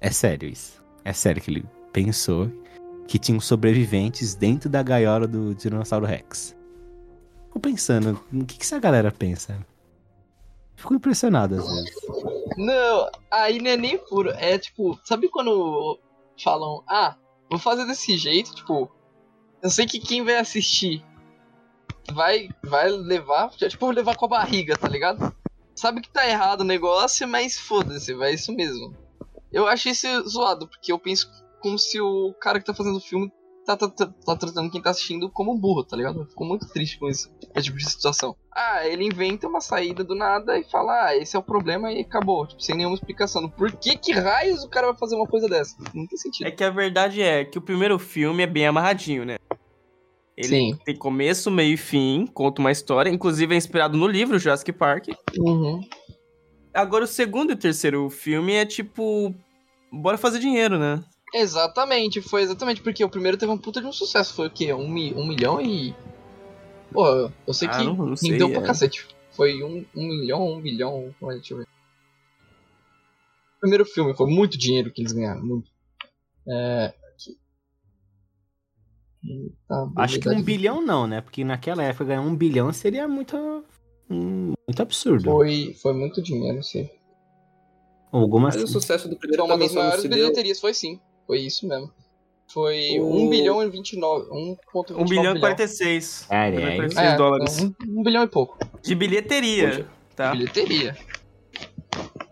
é 0.00 0.10
sério 0.10 0.48
isso. 0.48 0.82
É 1.04 1.12
sério 1.12 1.40
que 1.40 1.50
ele 1.50 1.64
pensou 1.92 2.50
que 3.06 3.18
tinham 3.18 3.40
sobreviventes 3.40 4.34
dentro 4.34 4.68
da 4.68 4.82
gaiola 4.82 5.26
do 5.26 5.54
Dinossauro 5.54 6.04
Rex. 6.04 6.56
Fico 7.46 7.60
pensando, 7.60 8.20
o 8.32 8.44
que, 8.44 8.58
que 8.58 8.64
essa 8.64 8.78
galera 8.78 9.12
pensa? 9.12 9.64
Fico 10.74 10.94
impressionado 10.94 11.54
às 11.54 11.66
vezes. 11.66 11.94
Não, 12.56 13.10
aí 13.30 13.60
não 13.60 13.70
é 13.70 13.76
nem 13.76 13.96
puro. 13.96 14.30
É 14.30 14.58
tipo, 14.58 14.98
sabe 15.04 15.28
quando 15.28 15.98
falam, 16.42 16.82
ah, 16.88 17.16
vou 17.48 17.58
fazer 17.58 17.86
desse 17.86 18.18
jeito, 18.18 18.54
tipo, 18.54 18.90
eu 19.62 19.70
sei 19.70 19.86
que 19.86 19.98
quem 19.98 20.24
vai 20.24 20.36
assistir 20.36 21.02
vai, 22.12 22.48
vai 22.62 22.90
levar, 22.90 23.50
tipo, 23.50 23.90
levar 23.90 24.16
com 24.16 24.26
a 24.26 24.28
barriga, 24.28 24.76
tá 24.76 24.88
ligado? 24.88 25.34
Sabe 25.76 26.00
que 26.00 26.10
tá 26.10 26.26
errado 26.26 26.62
o 26.62 26.64
negócio, 26.64 27.28
mas 27.28 27.58
foda-se, 27.58 28.14
vai 28.14 28.34
isso 28.34 28.52
mesmo. 28.52 28.96
Eu 29.52 29.66
acho 29.66 29.88
isso 29.88 30.06
zoado, 30.28 30.66
porque 30.66 30.90
eu 30.90 30.98
penso 30.98 31.30
como 31.60 31.78
se 31.78 32.00
o 32.00 32.34
cara 32.40 32.58
que 32.58 32.64
tá 32.64 32.74
fazendo 32.74 32.96
o 32.96 33.00
filme 33.00 33.30
tá, 33.66 33.76
tá, 33.76 33.88
tá, 33.88 34.06
tá 34.06 34.36
tratando 34.36 34.70
quem 34.70 34.80
tá 34.80 34.90
assistindo 34.90 35.28
como 35.28 35.58
burro, 35.58 35.84
tá 35.84 35.96
ligado? 35.96 36.20
Eu 36.20 36.26
fico 36.26 36.44
muito 36.44 36.68
triste 36.68 36.98
com 36.98 37.08
isso, 37.08 37.28
esse 37.54 37.66
tipo 37.66 37.76
de 37.76 37.90
situação. 37.90 38.36
Ah, 38.54 38.86
ele 38.86 39.04
inventa 39.04 39.48
uma 39.48 39.60
saída 39.60 40.04
do 40.04 40.14
nada 40.14 40.58
e 40.58 40.64
fala, 40.64 41.06
ah, 41.06 41.16
esse 41.16 41.36
é 41.36 41.38
o 41.38 41.42
problema 41.42 41.92
e 41.92 42.00
acabou, 42.00 42.46
tipo, 42.46 42.62
sem 42.62 42.76
nenhuma 42.76 42.94
explicação. 42.94 43.48
Por 43.50 43.72
que 43.72 43.96
que 43.96 44.12
raios 44.12 44.62
o 44.62 44.68
cara 44.68 44.86
vai 44.86 44.96
fazer 44.96 45.16
uma 45.16 45.26
coisa 45.26 45.48
dessa? 45.48 45.76
Não 45.92 46.06
tem 46.06 46.16
sentido. 46.16 46.46
É 46.46 46.50
que 46.50 46.64
a 46.64 46.70
verdade 46.70 47.20
é 47.20 47.44
que 47.44 47.58
o 47.58 47.62
primeiro 47.62 47.98
filme 47.98 48.42
é 48.42 48.46
bem 48.46 48.66
amarradinho, 48.66 49.24
né? 49.24 49.36
Ele 50.36 50.48
Sim. 50.48 50.78
tem 50.84 50.94
começo, 50.94 51.50
meio 51.50 51.72
e 51.74 51.76
fim, 51.78 52.26
conta 52.26 52.60
uma 52.60 52.70
história, 52.70 53.08
inclusive 53.08 53.54
é 53.54 53.56
inspirado 53.56 53.96
no 53.96 54.06
livro 54.06 54.38
Jurassic 54.38 54.70
Park. 54.72 55.08
Uhum. 55.38 55.80
Agora 56.74 57.04
o 57.04 57.06
segundo 57.08 57.50
e 57.50 57.54
o 57.54 57.58
terceiro 57.58 58.08
filme 58.10 58.52
é 58.52 58.66
tipo. 58.66 59.34
Bora 59.90 60.18
fazer 60.18 60.38
dinheiro, 60.38 60.78
né? 60.78 61.02
Exatamente, 61.32 62.20
foi 62.20 62.42
exatamente 62.42 62.82
porque 62.82 63.02
o 63.02 63.08
primeiro 63.08 63.36
teve 63.38 63.50
um 63.50 63.56
puta 63.56 63.80
de 63.80 63.86
um 63.86 63.92
sucesso. 63.92 64.34
Foi 64.34 64.48
o 64.48 64.50
quê? 64.50 64.72
Um, 64.74 64.86
mi- 64.88 65.14
um 65.14 65.26
milhão 65.26 65.58
e. 65.60 65.94
Pô, 66.92 67.30
eu 67.46 67.54
sei 67.54 67.68
Ah, 67.68 67.78
que 67.78 67.84
não- 67.84 67.94
não 67.96 68.16
sei, 68.16 68.32
rendeu 68.32 68.48
é. 68.48 68.52
pra 68.52 68.62
cacete. 68.62 69.06
Foi 69.32 69.62
um, 69.62 69.84
um 69.94 70.06
milhão, 70.06 70.46
um 70.52 70.60
bilhão. 70.60 71.14
Olha, 71.20 71.36
deixa 71.38 71.54
eu 71.54 71.58
ver. 71.58 71.64
O 73.56 73.60
primeiro 73.60 73.84
filme 73.86 74.14
foi 74.14 74.26
muito 74.26 74.58
dinheiro 74.58 74.90
que 74.92 75.00
eles 75.00 75.12
ganharam, 75.12 75.42
muito. 75.44 75.70
É. 76.48 76.94
Eita, 79.24 79.90
Acho 79.96 80.20
que 80.20 80.28
um 80.28 80.42
bilhão 80.42 80.80
não, 80.80 81.06
né? 81.06 81.20
Porque 81.20 81.44
naquela 81.44 81.82
época 81.82 82.04
ganhar 82.04 82.20
um 82.20 82.34
bilhão 82.36 82.72
seria 82.72 83.08
muito, 83.08 83.36
hum, 84.10 84.52
muito 84.68 84.82
absurdo. 84.82 85.24
Foi, 85.30 85.74
foi 85.82 85.92
muito 85.94 86.22
dinheiro, 86.22 86.62
sim. 86.62 86.88
Algumas. 88.12 88.54
Mas 88.54 88.64
o 88.64 88.68
sucesso 88.68 89.08
do 89.08 89.16
primeiro 89.16 89.44
Foi 89.44 89.52
uma 89.54 89.58
das 89.58 89.74
maiores 89.74 90.00
se 90.02 90.08
deu. 90.08 90.18
bilheterias, 90.18 90.60
foi 90.60 90.72
sim. 90.74 91.00
Foi 91.26 91.38
isso 91.40 91.66
mesmo. 91.66 91.90
Foi 92.48 93.00
O- 93.00 93.16
1 93.26 93.28
bilhão 93.28 93.62
e 93.62 93.68
29. 93.68 94.26
1,29 94.30 94.94
1 94.96 95.04
bilhão 95.04 95.36
e 95.36 95.40
46. 95.40 96.26
Cara, 96.28 96.48
1 96.48 96.50
bilhão 96.56 96.68
e 96.68 96.72
é, 96.72 96.76
46 96.76 97.06
É, 97.12 97.16
dólares. 97.16 97.60
um, 97.60 97.74
um 97.98 98.02
bilhão 98.04 98.22
e 98.22 98.28
pouco. 98.28 98.58
De 98.82 98.94
bilheteria, 98.94 99.68
Poxa. 99.70 99.88
tá? 100.14 100.30
Bilheteria. 100.30 100.96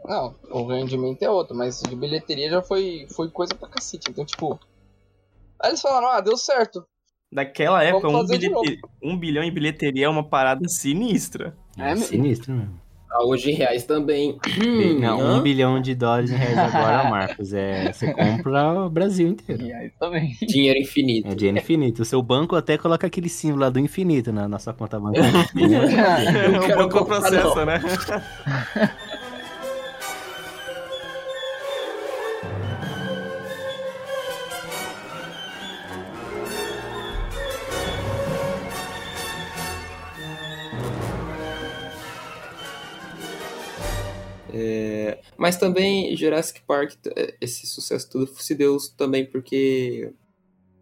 Não, 0.05 0.35
o 0.51 0.67
rendimento 0.67 1.23
é 1.23 1.31
outro, 1.31 1.57
mas 1.57 1.81
de 1.83 1.97
bilheteria 1.97 2.49
já 2.51 2.63
foi, 2.63 3.07
foi 3.11 3.29
coisa 3.31 3.55
pra 3.55 3.69
cacete. 3.69 4.11
Então, 4.11 4.25
tipo. 4.25 4.59
Aí 5.65 5.71
eles 5.71 5.81
falaram, 5.81 6.09
ah, 6.09 6.21
deu 6.21 6.37
certo. 6.37 6.85
Daquela 7.33 7.83
época, 7.83 8.09
um, 8.09 8.25
bilhete- 8.27 8.81
um 9.03 9.17
bilhão 9.19 9.43
em 9.43 9.51
bilheteria 9.53 10.07
é 10.07 10.09
uma 10.09 10.23
parada 10.29 10.69
sinistra. 10.69 11.57
é 11.79 11.93
É, 11.93 11.97
sinistro 11.97 12.53
mesmo. 12.53 12.85
Ah, 13.11 13.25
hoje 13.27 13.51
em 13.53 13.55
reais 13.55 13.85
também. 13.85 14.37
Não, 15.01 15.21
Hã? 15.21 15.39
um 15.39 15.41
bilhão 15.43 15.81
de 15.81 15.95
dólares 15.95 16.31
em 16.33 16.37
reais 16.37 16.59
agora, 16.59 17.05
Marcos. 17.09 17.53
É, 17.53 17.93
você 17.93 18.13
compra 18.13 18.73
o 18.85 18.91
Brasil 18.91 19.29
inteiro. 19.29 19.63
E 19.65 19.73
aí 19.73 19.91
também. 20.01 20.37
Dinheiro 20.47 20.79
infinito. 20.81 21.29
É 21.29 21.35
dinheiro 21.35 21.59
infinito. 21.59 22.03
O 22.03 22.05
seu 22.05 22.21
banco 22.21 22.57
até 22.57 22.77
coloca 22.77 23.07
aquele 23.07 23.29
símbolo 23.29 23.63
lá 23.63 23.71
do 23.71 23.79
infinito 23.79 24.33
na 24.33 24.47
nossa 24.49 24.73
conta 24.73 24.99
bancária. 24.99 25.31
Eu 26.55 26.63
o 26.63 26.67
quero 26.67 26.89
banco 26.89 27.05
processa, 27.05 27.65
né? 27.65 27.81
É, 44.57 45.19
mas 45.37 45.57
também 45.57 46.17
Jurassic 46.17 46.61
Park, 46.67 46.93
t- 46.95 47.35
esse 47.41 47.67
sucesso 47.67 48.09
todo 48.11 48.27
se 48.27 48.55
deu 48.55 48.77
também 48.97 49.27
porque. 49.27 50.13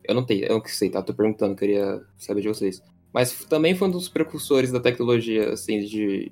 Eu 0.04 0.14
não 0.14 0.24
tenho, 0.24 0.44
eu 0.44 0.58
não 0.58 0.64
sei, 0.66 0.90
tá? 0.90 1.00
Tô 1.00 1.14
perguntando, 1.14 1.54
queria 1.56 2.02
saber 2.18 2.40
de 2.42 2.48
vocês. 2.48 2.82
Mas 3.14 3.32
também 3.44 3.74
foi 3.74 3.88
um 3.88 3.90
dos 3.90 4.08
precursores 4.08 4.72
da 4.72 4.80
tecnologia, 4.80 5.50
assim, 5.52 5.80
de 5.84 6.30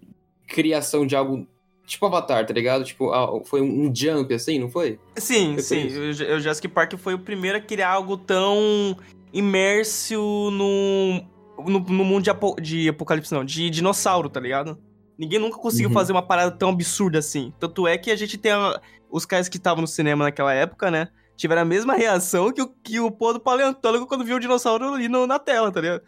criação 0.49 1.07
de 1.07 1.14
algo 1.14 1.47
tipo 1.86 2.05
Avatar, 2.07 2.45
tá 2.47 2.53
ligado? 2.53 2.84
Tipo, 2.84 3.11
foi 3.45 3.61
um 3.62 3.95
jump, 3.95 4.32
assim, 4.34 4.59
não 4.59 4.68
foi? 4.70 4.99
Sim, 5.16 5.55
Foi 5.55 5.62
sim. 5.62 5.86
O 5.99 6.09
o 6.11 6.12
Jurassic 6.41 6.68
Park 6.68 6.95
foi 6.99 7.14
o 7.14 7.18
primeiro 7.18 7.59
a 7.59 7.61
criar 7.61 7.91
algo 7.91 8.16
tão 8.16 8.97
imerso 9.32 10.51
no, 10.53 11.22
no, 11.64 11.78
no 11.80 12.05
mundo 12.05 12.22
de, 12.24 12.30
apo- 12.30 12.57
de 12.61 12.88
apocalipse, 12.88 13.32
não, 13.32 13.45
de 13.45 13.70
dinossauro, 13.70 14.28
tá 14.28 14.41
ligado? 14.41 14.78
Ninguém 15.21 15.39
nunca 15.39 15.59
conseguiu 15.59 15.89
Uhum. 15.89 15.95
fazer 15.95 16.12
uma 16.12 16.23
parada 16.27 16.51
tão 16.51 16.71
absurda 16.71 17.18
assim. 17.18 17.53
Tanto 17.61 17.87
é 17.87 17.99
que 17.99 18.11
a 18.11 18.16
gente 18.16 18.39
tem 18.39 18.53
a- 18.53 18.81
os 19.11 19.27
caras 19.27 19.51
que 19.51 19.59
estavam 19.59 19.83
no 19.83 19.87
cinema 19.87 20.25
naquela 20.25 20.55
época, 20.55 20.91
né? 20.91 21.09
Tiveram 21.37 21.61
a 21.61 21.64
mesma 21.66 21.95
reação 21.95 22.51
que 22.51 22.62
o, 22.62 22.68
que 22.68 22.99
o 22.99 23.11
pô 23.11 23.35
do 23.35 23.39
paleontólogo 23.41 24.07
quando 24.07 24.25
viu 24.25 24.37
o 24.37 24.41
dinossauro 24.41 24.95
ali 24.95 25.09
no- 25.09 25.27
na 25.27 25.39
tela, 25.39 25.71
tá 25.71 25.79
ligado? 25.83 26.03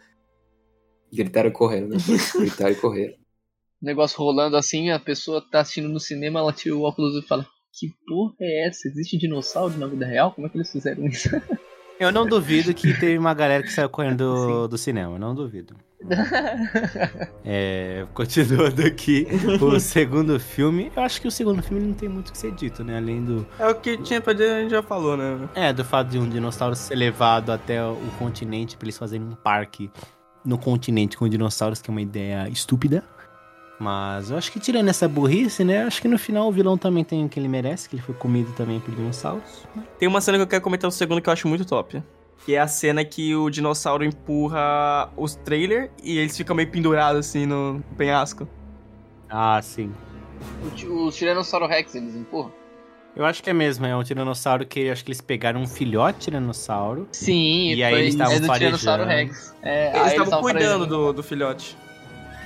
Gritaram 1.13 1.49
e 1.49 1.51
correram, 1.53 1.89
né? 1.89 1.97
Gritaram 2.35 2.71
e 2.71 2.75
correram. 2.75 3.13
Negócio 3.79 4.17
rolando 4.17 4.57
assim, 4.57 4.89
a 4.89 4.99
pessoa 4.99 5.41
tá 5.51 5.59
assistindo 5.59 5.89
no 5.89 5.99
cinema, 5.99 6.39
ela 6.39 6.51
tira 6.51 6.75
o 6.75 6.81
óculos 6.81 7.15
e 7.15 7.27
fala: 7.27 7.45
Que 7.79 7.93
porra 8.07 8.33
é 8.41 8.67
essa? 8.67 8.87
Existe 8.87 9.17
dinossauro 9.17 9.77
na 9.77 9.85
vida 9.85 10.05
real? 10.07 10.31
Como 10.31 10.47
é 10.47 10.49
que 10.49 10.57
eles 10.57 10.71
fizeram 10.71 11.05
isso? 11.05 11.29
Eu 12.03 12.11
não 12.11 12.27
duvido 12.27 12.73
que 12.73 12.93
teve 12.99 13.17
uma 13.17 13.33
galera 13.33 13.63
que 13.63 13.71
saiu 13.71 13.89
correndo 13.89 14.17
do, 14.17 14.67
do 14.67 14.77
cinema. 14.77 15.17
Não 15.17 15.33
duvido. 15.33 15.75
É, 17.45 18.05
continuando 18.13 18.85
aqui, 18.85 19.27
o 19.61 19.79
segundo 19.79 20.39
filme. 20.39 20.91
Eu 20.95 21.03
acho 21.03 21.21
que 21.21 21.27
o 21.27 21.31
segundo 21.31 21.61
filme 21.61 21.85
não 21.85 21.93
tem 21.93 22.07
muito 22.07 22.29
o 22.29 22.31
que 22.31 22.37
ser 22.37 22.51
dito, 22.51 22.83
né? 22.83 22.97
Além 22.97 23.23
do. 23.23 23.45
É 23.59 23.67
o 23.67 23.75
que 23.75 23.97
tinha 23.97 24.21
pra 24.21 24.31
dizer, 24.31 24.51
a 24.51 24.61
gente 24.61 24.71
já 24.71 24.81
falou, 24.81 25.17
né? 25.17 25.49
É, 25.53 25.73
do 25.73 25.83
fato 25.83 26.09
de 26.09 26.17
um 26.17 26.27
dinossauro 26.27 26.73
ser 26.75 26.95
levado 26.95 27.51
até 27.51 27.83
o 27.83 27.97
continente 28.17 28.77
pra 28.77 28.85
eles 28.85 28.97
fazerem 28.97 29.27
um 29.27 29.35
parque 29.35 29.91
no 30.45 30.57
continente 30.57 31.17
com 31.17 31.27
dinossauros, 31.27 31.81
que 31.81 31.89
é 31.89 31.91
uma 31.91 32.01
ideia 32.01 32.47
estúpida. 32.49 33.03
Mas 33.79 34.29
eu 34.31 34.37
acho 34.37 34.51
que 34.51 34.59
tirando 34.59 34.87
essa 34.87 35.07
burrice, 35.07 35.63
né? 35.63 35.83
Acho 35.83 36.01
que 36.01 36.07
no 36.07 36.17
final 36.17 36.47
o 36.47 36.51
vilão 36.51 36.77
também 36.77 37.03
tem 37.03 37.25
o 37.25 37.29
que 37.29 37.39
ele 37.39 37.47
merece, 37.47 37.89
que 37.89 37.95
ele 37.95 38.03
foi 38.03 38.15
comido 38.15 38.51
também 38.53 38.79
por 38.79 38.93
dinossauros. 38.95 39.67
Tem 39.99 40.07
uma 40.07 40.21
cena 40.21 40.37
que 40.37 40.43
eu 40.43 40.47
quero 40.47 40.61
comentar 40.61 40.87
no 40.87 40.91
segundo 40.91 41.21
que 41.21 41.27
eu 41.27 41.33
acho 41.33 41.47
muito 41.47 41.65
top. 41.65 42.01
Que 42.45 42.55
é 42.55 42.59
a 42.59 42.67
cena 42.67 43.03
que 43.03 43.35
o 43.35 43.49
dinossauro 43.49 44.03
empurra 44.03 45.09
os 45.17 45.35
trailers 45.35 45.89
e 46.03 46.17
eles 46.17 46.35
ficam 46.37 46.55
meio 46.55 46.69
pendurados 46.69 47.19
assim 47.27 47.45
no 47.45 47.83
penhasco. 47.97 48.47
Ah, 49.29 49.59
sim. 49.61 49.91
O, 50.85 51.05
o 51.07 51.11
Tiranossauro 51.11 51.67
Rex, 51.67 51.95
eles 51.95 52.15
empurram? 52.15 52.51
Eu 53.15 53.25
acho 53.25 53.43
que 53.43 53.49
é 53.49 53.53
mesmo, 53.53 53.85
é 53.85 53.95
um 53.95 54.03
tiranossauro 54.03 54.65
que 54.65 54.89
acho 54.89 55.03
que 55.05 55.11
eles 55.11 55.21
pegaram 55.21 55.61
um 55.61 55.67
filhote 55.67 56.19
tiranossauro. 56.19 57.07
Sim, 57.11 57.73
E 57.75 57.83
aí 57.83 57.93
eles 57.93 58.13
estavam 58.15 58.33
é 58.35 58.39
do 58.39 58.51
Tiranossauro 58.51 59.03
farejando. 59.03 59.31
Rex. 59.31 59.55
É, 59.61 59.89
Eles 59.99 60.07
estavam 60.13 60.29
tavam 60.31 60.41
cuidando 60.43 60.63
farejando. 60.63 60.87
do, 60.87 61.13
do 61.13 61.23
filhote. 61.23 61.77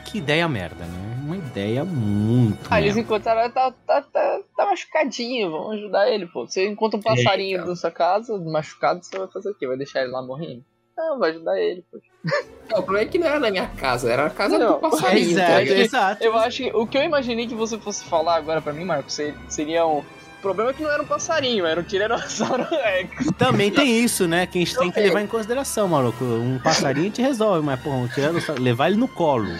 Que 0.05 0.17
ideia 0.19 0.47
merda, 0.47 0.84
né? 0.86 1.16
Uma 1.28 1.36
ideia 1.36 1.84
muito 1.84 2.67
Ah, 2.69 2.80
eles 2.80 2.95
encontraram, 2.95 3.51
tá, 3.51 3.69
tá, 3.86 4.01
tá, 4.01 4.39
tá 4.55 4.65
machucadinho, 4.65 5.51
vamos 5.51 5.73
ajudar 5.78 6.09
ele, 6.09 6.25
pô. 6.28 6.47
Você 6.47 6.65
encontra 6.65 6.97
um 6.97 7.03
passarinho 7.03 7.57
Eita. 7.57 7.69
na 7.69 7.75
sua 7.75 7.91
casa, 7.91 8.38
machucado, 8.38 9.03
você 9.03 9.17
vai 9.17 9.28
fazer 9.28 9.49
o 9.49 9.53
quê? 9.55 9.67
Vai 9.67 9.75
deixar 9.75 10.03
ele 10.03 10.11
lá 10.11 10.21
morrendo? 10.21 10.63
Não, 10.97 11.19
vai 11.19 11.32
ajudar 11.32 11.59
ele, 11.59 11.84
pô. 11.91 11.99
Não, 12.71 12.80
o 12.80 12.84
problema 12.84 13.07
é 13.07 13.11
que 13.11 13.17
não 13.17 13.28
era 13.28 13.39
na 13.39 13.49
minha 13.51 13.67
casa, 13.67 14.11
era 14.11 14.25
a 14.25 14.30
casa 14.30 14.57
Não, 14.59 14.73
do 14.73 14.80
passarinho. 14.80 15.32
Exato, 15.32 15.51
tá 15.51 15.59
ligado? 15.59 15.78
exato. 15.80 16.23
Eu 16.23 16.38
acho 16.38 16.57
que 16.63 16.71
o 16.75 16.86
que 16.88 16.97
eu 16.97 17.03
imaginei 17.03 17.47
que 17.47 17.55
você 17.55 17.78
fosse 17.78 18.03
falar 18.05 18.36
agora 18.36 18.61
pra 18.61 18.73
mim, 18.73 18.84
Marcos, 18.84 19.13
se- 19.13 19.34
seria 19.47 19.86
um. 19.86 19.99
O 19.99 20.41
problema 20.41 20.71
é 20.71 20.73
que 20.73 20.84
não 20.84 20.91
era 20.91 21.01
um 21.01 21.05
passarinho, 21.05 21.65
era 21.65 21.80
um 21.80 21.84
Tiranossauro 21.84 22.63
Rex. 22.69 23.32
Também 23.38 23.71
tem 23.71 24.03
isso, 24.03 24.28
né? 24.28 24.45
Que 24.45 24.57
a 24.59 24.61
gente 24.65 24.78
tem 24.78 24.91
que 24.91 24.99
levar 24.99 25.21
em 25.21 25.28
consideração, 25.28 25.88
maluco. 25.88 26.23
Um 26.23 26.59
passarinho 26.59 27.09
te 27.09 27.21
resolve, 27.21 27.65
mas, 27.65 27.80
porra, 27.80 27.95
um 27.97 28.07
tiranossauro, 28.09 28.61
levar 28.61 28.88
ele 28.89 28.97
no 28.97 29.07
colo. 29.07 29.47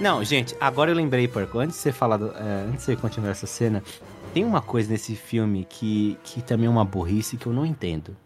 Não, 0.00 0.22
gente, 0.24 0.56
agora 0.60 0.90
eu 0.90 0.94
lembrei, 0.94 1.28
Porco, 1.28 1.58
antes 1.58 1.76
de 1.76 1.82
você 1.82 1.92
falar, 1.92 2.16
do- 2.16 2.32
é, 2.36 2.64
antes 2.68 2.80
de 2.80 2.84
você 2.84 2.96
continuar 2.96 3.30
essa 3.30 3.46
cena, 3.46 3.82
tem 4.32 4.44
uma 4.44 4.60
coisa 4.60 4.90
nesse 4.90 5.14
filme 5.14 5.64
que, 5.68 6.18
que 6.24 6.42
também 6.42 6.66
é 6.66 6.70
uma 6.70 6.84
burrice 6.84 7.36
que 7.36 7.46
eu 7.46 7.52
não 7.52 7.64
entendo. 7.64 8.16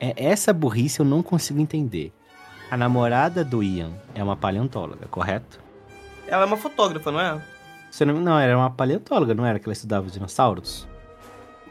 É, 0.00 0.14
essa 0.16 0.52
burrice 0.52 1.00
eu 1.00 1.06
não 1.06 1.22
consigo 1.22 1.60
entender. 1.60 2.12
A 2.70 2.76
namorada 2.76 3.44
do 3.44 3.62
Ian 3.62 3.90
é 4.14 4.22
uma 4.22 4.36
paleontóloga, 4.36 5.06
correto? 5.10 5.60
Ela 6.26 6.42
é 6.42 6.46
uma 6.46 6.56
fotógrafa, 6.56 7.10
não 7.10 7.20
é? 7.20 7.42
Você 7.90 8.04
não, 8.04 8.14
não, 8.20 8.38
era 8.38 8.56
uma 8.56 8.70
paleontóloga, 8.70 9.34
não 9.34 9.44
era 9.44 9.58
que 9.58 9.66
ela 9.66 9.72
estudava 9.74 10.06
os 10.06 10.12
dinossauros? 10.12 10.88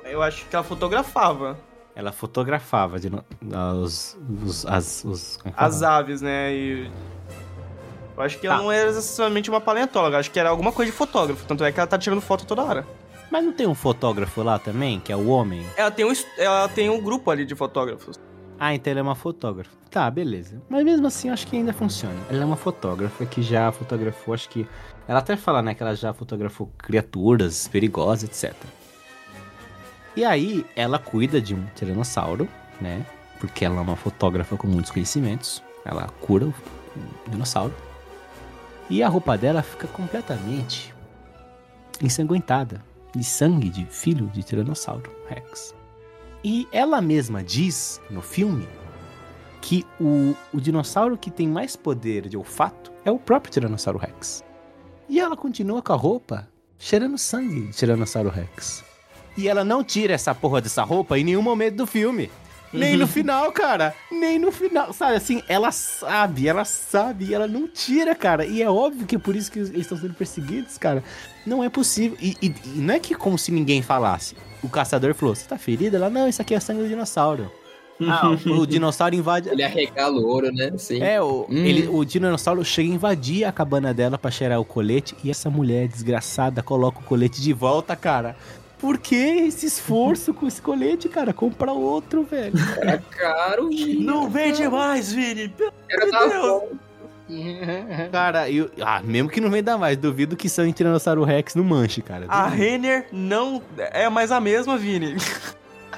Eu 0.03 0.21
acho 0.21 0.45
que 0.47 0.55
ela 0.55 0.63
fotografava 0.63 1.57
Ela 1.95 2.11
fotografava 2.11 2.99
dino- 2.99 3.23
os, 3.81 4.17
os, 4.45 4.65
as, 4.65 5.03
os, 5.05 5.39
as 5.55 5.81
aves, 5.83 6.21
né? 6.21 6.53
E. 6.53 6.91
Eu 8.21 8.25
acho 8.25 8.39
que 8.39 8.47
ela 8.47 8.57
Tá. 8.57 8.61
não 8.63 8.71
era 8.71 8.91
necessariamente 8.91 9.49
uma 9.49 9.59
paleontóloga, 9.59 10.17
acho 10.19 10.29
que 10.31 10.39
era 10.39 10.49
alguma 10.49 10.71
coisa 10.71 10.91
de 10.91 10.97
fotógrafo. 10.97 11.45
Tanto 11.45 11.63
é 11.63 11.71
que 11.71 11.79
ela 11.79 11.87
tá 11.87 11.97
tirando 11.97 12.21
foto 12.21 12.45
toda 12.45 12.63
hora. 12.63 12.85
Mas 13.31 13.43
não 13.43 13.51
tem 13.53 13.65
um 13.65 13.73
fotógrafo 13.75 14.43
lá 14.43 14.59
também, 14.59 14.99
que 14.99 15.11
é 15.11 15.15
o 15.15 15.27
homem? 15.29 15.65
Ela 15.77 15.89
tem 15.89 16.05
um, 16.05 16.11
ela 16.37 16.67
tem 16.67 16.89
um 16.89 17.01
grupo 17.01 17.31
ali 17.31 17.45
de 17.45 17.55
fotógrafos. 17.55 18.19
Ah, 18.59 18.75
então 18.75 18.91
ela 18.91 18.99
é 18.99 19.03
uma 19.03 19.15
fotógrafa. 19.15 19.71
Tá, 19.89 20.09
beleza. 20.11 20.61
Mas 20.69 20.83
mesmo 20.83 21.07
assim, 21.07 21.29
eu 21.29 21.33
acho 21.33 21.47
que 21.47 21.55
ainda 21.55 21.73
funciona. 21.73 22.15
Ela 22.29 22.43
é 22.43 22.45
uma 22.45 22.55
fotógrafa 22.57 23.25
que 23.25 23.41
já 23.41 23.71
fotografou, 23.71 24.33
acho 24.33 24.47
que. 24.49 24.67
Ela 25.07 25.19
até 25.19 25.35
fala, 25.35 25.61
né, 25.61 25.73
que 25.73 25.81
ela 25.81 25.95
já 25.95 26.13
fotografou 26.13 26.71
criaturas 26.77 27.67
perigosas, 27.67 28.23
etc. 28.23 28.53
E 30.15 30.23
aí, 30.23 30.65
ela 30.75 30.99
cuida 30.99 31.41
de 31.41 31.55
um 31.55 31.65
tiranossauro, 31.75 32.47
né? 32.79 33.05
Porque 33.39 33.65
ela 33.65 33.77
é 33.77 33.81
uma 33.81 33.95
fotógrafa 33.95 34.55
com 34.57 34.67
muitos 34.67 34.91
conhecimentos. 34.91 35.63
Ela 35.83 36.07
cura 36.21 36.45
o 36.45 36.53
dinossauro. 37.27 37.73
E 38.91 39.01
a 39.01 39.07
roupa 39.07 39.37
dela 39.37 39.61
fica 39.61 39.87
completamente 39.87 40.93
ensanguentada 42.03 42.83
de 43.15 43.23
sangue 43.23 43.69
de 43.69 43.85
filho 43.85 44.27
de 44.27 44.43
tiranossauro 44.43 45.09
Rex. 45.29 45.73
E 46.43 46.67
ela 46.73 46.99
mesma 46.99 47.41
diz 47.41 48.01
no 48.09 48.21
filme 48.21 48.67
que 49.61 49.85
o, 49.97 50.35
o 50.53 50.59
dinossauro 50.59 51.17
que 51.17 51.31
tem 51.31 51.47
mais 51.47 51.77
poder 51.77 52.27
de 52.27 52.35
olfato 52.35 52.91
é 53.05 53.09
o 53.11 53.17
próprio 53.17 53.53
Tiranossauro 53.53 53.97
Rex. 53.97 54.43
E 55.07 55.21
ela 55.21 55.37
continua 55.37 55.81
com 55.81 55.93
a 55.93 55.95
roupa 55.95 56.49
cheirando 56.77 57.17
sangue 57.17 57.67
de 57.67 57.73
Tiranossauro 57.73 58.29
Rex. 58.29 58.83
E 59.37 59.47
ela 59.47 59.63
não 59.63 59.85
tira 59.85 60.15
essa 60.15 60.35
porra 60.35 60.59
dessa 60.59 60.83
roupa 60.83 61.17
em 61.17 61.23
nenhum 61.23 61.41
momento 61.41 61.77
do 61.77 61.87
filme. 61.87 62.29
Nem 62.73 62.95
no 62.97 63.07
final, 63.07 63.51
cara. 63.51 63.93
Nem 64.11 64.39
no 64.39 64.51
final. 64.51 64.93
Sabe 64.93 65.15
assim, 65.15 65.41
ela 65.47 65.71
sabe, 65.71 66.47
ela 66.47 66.63
sabe, 66.65 67.25
e 67.25 67.33
ela 67.33 67.47
não 67.47 67.67
tira, 67.67 68.15
cara. 68.15 68.45
E 68.45 68.61
é 68.61 68.69
óbvio 68.69 69.05
que 69.05 69.15
é 69.15 69.19
por 69.19 69.35
isso 69.35 69.51
que 69.51 69.59
eles 69.59 69.71
estão 69.75 69.97
sendo 69.97 70.13
perseguidos, 70.13 70.77
cara. 70.77 71.03
Não 71.45 71.63
é 71.63 71.69
possível. 71.69 72.17
E, 72.21 72.37
e- 72.41 72.53
e 72.65 72.79
não 72.79 72.93
é 72.93 72.99
que 72.99 73.13
como 73.15 73.37
se 73.37 73.51
ninguém 73.51 73.81
falasse. 73.81 74.35
O 74.63 74.69
caçador 74.69 75.13
falou: 75.13 75.35
Você 75.35 75.47
tá 75.47 75.57
ferida? 75.57 75.97
Ela, 75.97 76.09
não, 76.09 76.27
isso 76.29 76.41
aqui 76.41 76.53
é 76.53 76.59
sangue 76.59 76.83
do 76.83 76.87
dinossauro. 76.89 77.51
Ah, 78.03 78.29
o 78.49 78.65
dinossauro 78.65 79.13
invade. 79.15 79.49
Ele 79.49 79.61
arregala 79.63 80.17
o 80.17 80.25
ouro, 80.25 80.51
né? 80.51 80.71
Sim. 80.77 81.01
É, 81.03 81.21
o, 81.21 81.45
Hum. 81.49 81.65
ele, 81.65 81.87
o 81.87 82.03
dinossauro 82.05 82.63
chega 82.65 82.89
a 82.89 82.93
invadir 82.95 83.43
a 83.43 83.51
cabana 83.51 83.93
dela 83.93 84.17
pra 84.17 84.31
cheirar 84.31 84.59
o 84.59 84.65
colete 84.65 85.15
e 85.23 85.29
essa 85.29 85.49
mulher 85.49 85.87
desgraçada 85.87 86.63
coloca 86.63 86.99
o 86.99 87.03
colete 87.03 87.41
de 87.41 87.53
volta, 87.53 87.95
cara. 87.95 88.35
Por 88.81 88.97
que 88.97 89.15
esse 89.15 89.67
esforço 89.67 90.33
com 90.33 90.47
esse 90.47 90.59
colete, 90.59 91.07
cara? 91.07 91.31
Compra 91.31 91.71
outro, 91.71 92.23
velho. 92.23 92.53
Era 92.81 92.97
caro, 92.97 93.69
Vini. 93.69 94.03
Não 94.03 94.27
vende 94.27 94.67
mais, 94.67 95.13
Vini! 95.13 95.49
Pelo 95.49 95.71
Era 95.87 96.09
da 96.09 96.25
Deus. 96.25 96.63
Cara, 98.11 98.49
eu, 98.49 98.69
ah, 98.81 98.99
mesmo 99.03 99.29
que 99.29 99.39
não 99.39 99.51
venda 99.51 99.77
mais, 99.77 99.95
duvido 99.97 100.35
que 100.35 100.47
de 100.47 100.73
Tiranossauro 100.73 101.23
Rex 101.23 101.53
não 101.53 101.63
manche, 101.63 102.01
cara. 102.01 102.25
A. 102.27 102.47
Renner 102.47 103.05
não 103.11 103.61
é 103.77 104.09
mais 104.09 104.31
a 104.31 104.41
mesma, 104.41 104.77
Vini. 104.77 105.15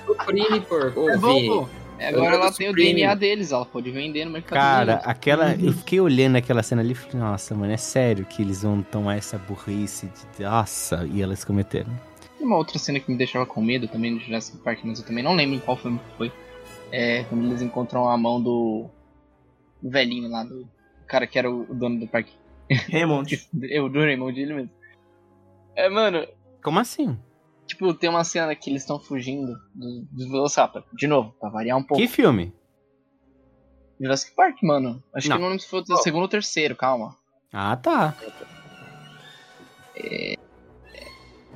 Supreme, 0.05 0.59
porco. 0.59 0.99
Ô, 0.99 1.09
É 1.09 1.17
bom, 1.17 1.33
Vini. 1.33 1.67
É, 1.99 2.09
Agora 2.09 2.35
ela 2.35 2.51
tem 2.51 2.69
o. 2.69 2.73
DNA 2.73 3.15
deles, 3.15 3.51
ela 3.53 3.65
pode 3.65 3.89
vender 3.89 4.25
no 4.25 4.31
mercado. 4.31 4.59
Cara, 4.59 5.01
aquela. 5.05 5.55
Eu 5.55 5.71
fiquei 5.71 6.01
olhando 6.01 6.35
aquela 6.35 6.61
cena 6.61 6.81
ali 6.81 6.91
e 6.91 6.95
falei, 6.95 7.17
nossa, 7.17 7.55
mano, 7.55 7.71
é 7.71 7.77
sério 7.77 8.25
que 8.25 8.41
eles 8.41 8.61
vão 8.61 8.81
tomar 8.81 9.15
essa 9.15 9.37
burrice 9.37 10.07
de. 10.37 10.43
Nossa, 10.43 11.07
e 11.09 11.21
elas 11.21 11.45
cometeram. 11.45 11.91
Tem 12.43 12.47
uma 12.49 12.57
outra 12.57 12.77
cena 12.77 12.99
que 12.99 13.09
me 13.09 13.17
deixava 13.17 13.45
com 13.45 13.61
medo 13.61 13.87
também 13.87 14.13
do 14.13 14.19
Jurassic 14.19 14.57
Park, 14.57 14.79
mas 14.83 14.99
eu 14.99 15.05
também 15.05 15.23
não 15.23 15.33
lembro 15.33 15.55
em 15.55 15.59
qual 15.61 15.77
filme 15.77 15.97
que 15.97 16.17
foi. 16.17 16.29
É 16.91 17.23
quando 17.23 17.45
eles 17.45 17.61
encontram 17.61 18.09
a 18.09 18.17
mão 18.17 18.43
do 18.43 18.89
velhinho 19.81 20.29
lá, 20.29 20.43
do 20.43 20.67
cara 21.07 21.25
que 21.25 21.39
era 21.39 21.49
o 21.49 21.63
dono 21.73 22.01
do 22.01 22.05
parque. 22.07 22.33
Raymond. 22.91 23.47
Eu, 23.63 23.87
do 23.87 23.99
Raymond, 23.99 24.37
ele 24.37 24.53
mesmo. 24.55 24.69
É, 25.73 25.87
mano, 25.87 26.27
Como 26.61 26.79
assim? 26.79 27.17
tipo, 27.65 27.93
tem 27.93 28.09
uma 28.09 28.25
cena 28.25 28.53
que 28.57 28.69
eles 28.69 28.81
estão 28.81 28.99
fugindo 28.99 29.57
do- 29.73 30.01
dos 30.11 30.27
Velociraptor. 30.29 30.83
De 30.91 31.07
novo, 31.07 31.33
pra 31.39 31.47
variar 31.47 31.77
um 31.77 31.83
pouco. 31.83 32.01
Que 32.03 32.09
filme? 32.09 32.53
Jurassic 34.01 34.35
Park, 34.35 34.57
mano. 34.63 35.01
Acho 35.15 35.29
Não. 35.29 35.37
que 35.37 35.41
não 35.41 35.47
lembro 35.47 35.63
se 35.63 35.69
foi 35.69 35.81
o 35.87 35.95
segundo 35.95 36.23
ou 36.23 36.27
terceiro, 36.27 36.75
calma. 36.75 37.15
Ah, 37.53 37.77
tá. 37.77 38.13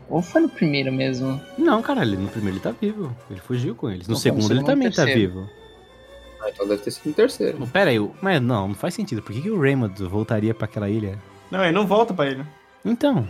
Ou 0.10 0.22
foi 0.22 0.42
no 0.42 0.50
primeiro 0.50 0.92
mesmo? 0.92 1.40
Não, 1.58 1.82
caralho, 1.82 2.18
no 2.20 2.28
primeiro 2.30 2.56
ele 2.58 2.64
tá 2.64 2.72
vivo. 2.72 3.16
Ele 3.30 3.40
fugiu 3.42 3.76
com 3.76 3.90
eles. 3.90 4.08
No 4.08 4.14
Não, 4.14 4.20
segundo 4.20 4.48
no 4.50 4.54
ele 4.56 4.64
também 4.64 4.90
tá 4.92 5.04
vivo. 5.06 5.50
Ah, 6.42 6.50
então 6.50 6.68
deve 6.68 6.82
ter 6.82 6.92
sido 6.92 7.10
o 7.10 7.14
terceiro. 7.14 7.58
Mas 7.60 7.70
Pera 7.72 7.90
aí, 7.90 8.12
mas 8.22 8.42
não, 8.42 8.70
não 8.70 8.76
faz 8.76 8.94
sentido. 8.94 9.22
Por 9.22 9.34
que, 9.34 9.42
que 9.42 9.50
o 9.50 9.60
Raymond 9.60 10.02
voltaria 10.06 10.54
pra 10.54 10.66
aquela 10.66 10.90
ilha? 10.90 11.18
Não, 11.52 11.62
ele 11.64 11.74
não 11.74 11.86
volta 11.86 12.14
pra 12.14 12.28
ele. 12.28 12.44
Então. 12.86 13.28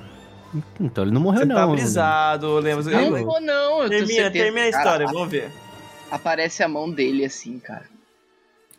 Então 0.80 1.04
ele 1.04 1.12
não 1.14 1.22
morreu, 1.22 1.40
Você 1.42 1.46
não. 1.46 1.56
tá 1.56 1.68
brisado, 1.68 2.54
lembra? 2.60 2.84
Não, 2.84 2.92
tá 2.92 3.02
não 3.20 3.26
vou 3.26 3.42
não, 3.42 3.84
eu 3.84 3.90
Termina, 3.90 4.14
certeza. 4.24 4.46
termina 4.46 4.68
a 4.68 4.72
Cara, 4.72 4.84
história, 4.84 5.08
vamos 5.08 5.30
ver. 5.30 5.52
Aparece 6.12 6.64
a 6.64 6.68
mão 6.68 6.90
dele 6.90 7.26
assim, 7.26 7.60
cara. 7.60 7.86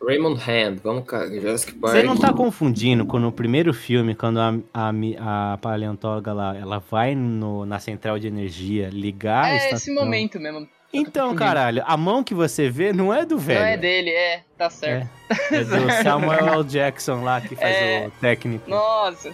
Raymond 0.01 0.39
Hand, 0.41 0.77
vamos 0.83 1.05
cá, 1.05 1.27
Jurassic 1.27 1.73
Park. 1.73 1.93
Você 1.93 2.03
não 2.03 2.15
tá 2.17 2.31
confundindo 2.33 3.05
com 3.05 3.19
no 3.19 3.31
primeiro 3.31 3.73
filme, 3.73 4.15
quando 4.15 4.39
a, 4.39 4.53
a, 4.73 5.53
a 5.53 5.57
paleontóloga 5.57 6.31
lá, 6.33 6.55
ela 6.57 6.79
vai 6.89 7.13
no- 7.15 7.65
na 7.65 7.79
central 7.79 8.17
de 8.17 8.27
energia 8.27 8.89
ligar 8.91 9.45
a 9.45 9.49
é 9.49 9.71
esse 9.71 9.91
momento 9.93 10.39
mesmo. 10.39 10.67
Então, 10.91 11.29
confundindo. 11.29 11.35
caralho, 11.39 11.83
a 11.85 11.95
mão 11.97 12.23
que 12.23 12.33
você 12.33 12.69
vê 12.69 12.91
não 12.93 13.13
é 13.13 13.25
do 13.25 13.37
velho. 13.37 13.59
Não 13.59 13.67
é 13.67 13.77
dele, 13.77 14.09
é, 14.09 14.41
tá 14.57 14.69
certo. 14.69 15.07
É 15.51 15.63
do 15.63 15.91
Samuel 16.01 16.47
L. 16.47 16.63
Jackson 16.63 17.21
lá, 17.23 17.41
que 17.41 17.55
faz 17.55 17.75
É. 17.75 18.07
o 18.07 18.11
técnico. 18.19 18.69
Nossa. 18.69 19.31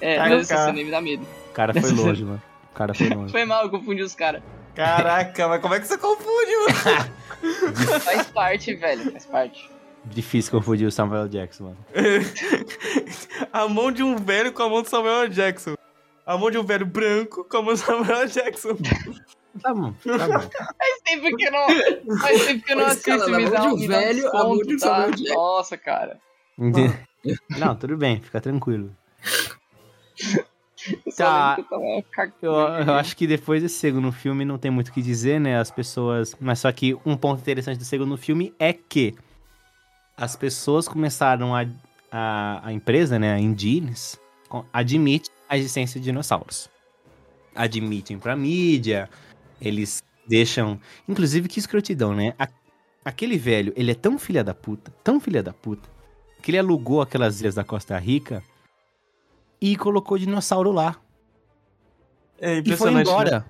É, 0.00 0.16
Tá, 0.16 0.22
mas 0.28 0.40
essa 0.40 0.54
cara. 0.56 0.72
cena 0.72 0.84
me 0.84 0.90
dá 0.90 1.00
medo. 1.00 1.24
O 1.50 1.52
cara 1.52 1.72
foi 1.74 1.90
longe, 1.92 2.24
mano. 2.24 2.42
O 2.72 2.74
cara 2.74 2.92
foi 2.94 3.08
longe. 3.14 3.30
Foi 3.30 3.44
mal, 3.44 3.64
eu 3.64 3.70
confundi 3.70 4.02
os 4.02 4.14
caras. 4.16 4.42
Caraca, 4.74 5.48
mas 5.48 5.60
como 5.60 5.74
é 5.74 5.80
que 5.80 5.86
você 5.86 5.98
confunde, 5.98 6.52
mano? 6.56 7.10
Faz 8.00 8.26
parte, 8.28 8.74
velho, 8.74 9.10
faz 9.10 9.26
parte. 9.26 9.70
Difícil 10.04 10.52
confundir 10.52 10.86
o 10.86 10.92
Samuel. 10.92 11.28
Jackson, 11.28 11.64
mano. 11.64 11.78
a 13.52 13.68
mão 13.68 13.90
de 13.90 14.02
um 14.02 14.16
velho 14.16 14.52
com 14.52 14.62
a 14.62 14.68
mão 14.68 14.82
do 14.82 14.88
Samuel. 14.88 15.28
Jackson. 15.28 15.74
A 16.24 16.36
mão 16.36 16.50
de 16.50 16.58
um 16.58 16.64
velho 16.64 16.86
branco 16.86 17.44
com 17.44 17.56
a 17.56 17.62
mão 17.62 17.74
do 17.74 17.76
Samuel. 17.76 18.26
Jackson. 18.26 18.76
Tá 19.60 19.74
bom, 19.74 19.92
tá 19.92 20.26
bom. 20.26 20.50
Faz 20.50 21.00
tempo 21.04 21.36
que 21.36 21.44
eu 21.44 21.52
não, 21.52 22.18
faz 22.18 22.46
tempo 22.46 22.64
que 22.64 22.72
eu 22.72 22.76
não 22.76 22.84
Mas, 22.86 23.02
cara, 23.02 23.16
assisto, 23.16 23.30
na 23.30 23.38
me 23.38 23.44
mão 23.44 23.52
dá 23.52 23.60
de 23.60 23.66
um 23.66 23.88
velho, 23.88 24.28
a 24.28 24.44
mão 24.44 24.56
de 24.56 24.62
um 24.62 24.66
desconto, 24.66 24.78
tá? 24.80 24.88
Samuel 24.88 25.10
Jackson. 25.10 25.34
Nossa, 25.34 25.76
cara. 25.76 26.20
Entendi. 26.58 26.94
Não, 27.50 27.76
tudo 27.76 27.96
bem, 27.96 28.20
fica 28.20 28.40
tranquilo. 28.40 28.90
Tá. 31.16 31.56
eu. 32.42 32.52
Eu, 32.52 32.94
acho 32.94 33.16
que 33.16 33.26
depois 33.26 33.62
desse 33.62 33.76
segundo 33.76 34.10
filme 34.10 34.44
não 34.44 34.58
tem 34.58 34.70
muito 34.70 34.88
o 34.88 34.92
que 34.92 35.02
dizer, 35.02 35.40
né? 35.40 35.58
As 35.58 35.70
pessoas. 35.70 36.34
Mas 36.40 36.58
só 36.60 36.72
que 36.72 36.96
um 37.06 37.16
ponto 37.16 37.40
interessante 37.40 37.78
do 37.78 37.84
segundo 37.84 38.16
filme 38.16 38.52
é 38.58 38.72
que 38.72 39.14
as 40.16 40.36
pessoas 40.36 40.88
começaram 40.88 41.54
a. 41.54 41.66
A, 42.14 42.60
a 42.68 42.72
empresa, 42.74 43.18
né? 43.18 43.32
A 43.32 43.38
Indies, 43.40 44.20
com- 44.46 44.66
admite 44.70 45.30
a 45.48 45.56
existência 45.56 45.98
de 45.98 46.04
dinossauros. 46.04 46.68
Admitem 47.54 48.18
pra 48.18 48.36
mídia, 48.36 49.08
eles 49.60 50.02
deixam. 50.28 50.78
Inclusive, 51.08 51.48
que 51.48 51.58
escrotidão, 51.58 52.14
né? 52.14 52.34
A- 52.38 52.48
aquele 53.02 53.38
velho, 53.38 53.72
ele 53.74 53.92
é 53.92 53.94
tão 53.94 54.18
filha 54.18 54.44
da 54.44 54.52
puta, 54.52 54.92
tão 55.02 55.18
filha 55.18 55.42
da 55.42 55.54
puta, 55.54 55.88
que 56.42 56.50
ele 56.50 56.58
alugou 56.58 57.00
aquelas 57.00 57.40
ilhas 57.40 57.54
da 57.54 57.64
Costa 57.64 57.96
Rica 57.98 58.42
e 59.62 59.76
colocou 59.76 60.18
dinossauro 60.18 60.72
lá. 60.72 60.96
É 62.40 62.58
E 62.58 62.76
foi 62.76 62.90
né? 62.90 63.02
embora. 63.02 63.46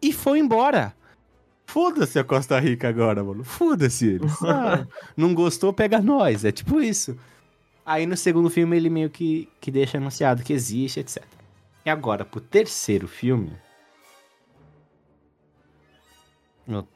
E 0.00 0.12
foi 0.12 0.38
embora. 0.38 0.94
Foda-se 1.66 2.20
a 2.20 2.24
Costa 2.24 2.58
Rica 2.60 2.88
agora, 2.88 3.24
mano. 3.24 3.42
Foda-se 3.42 4.06
eles. 4.06 4.32
Ah, 4.46 4.86
não 5.16 5.34
gostou, 5.34 5.72
pega 5.72 6.00
nós. 6.00 6.44
É 6.44 6.52
tipo 6.52 6.80
isso. 6.80 7.18
Aí 7.84 8.06
no 8.06 8.16
segundo 8.16 8.48
filme 8.48 8.76
ele 8.76 8.88
meio 8.88 9.10
que, 9.10 9.48
que 9.60 9.72
deixa 9.72 9.98
anunciado 9.98 10.44
que 10.44 10.52
existe, 10.52 11.00
etc. 11.00 11.24
E 11.84 11.90
agora, 11.90 12.24
pro 12.24 12.40
terceiro 12.40 13.08
filme. 13.08 13.52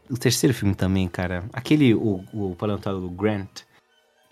O 0.09 0.17
terceiro 0.17 0.55
filme 0.55 0.77
também, 0.77 1.09
cara. 1.09 1.45
Aquele, 1.53 1.93
o, 1.93 2.25
o 2.33 2.55
paleontólogo 2.57 3.09
Grant, 3.09 3.63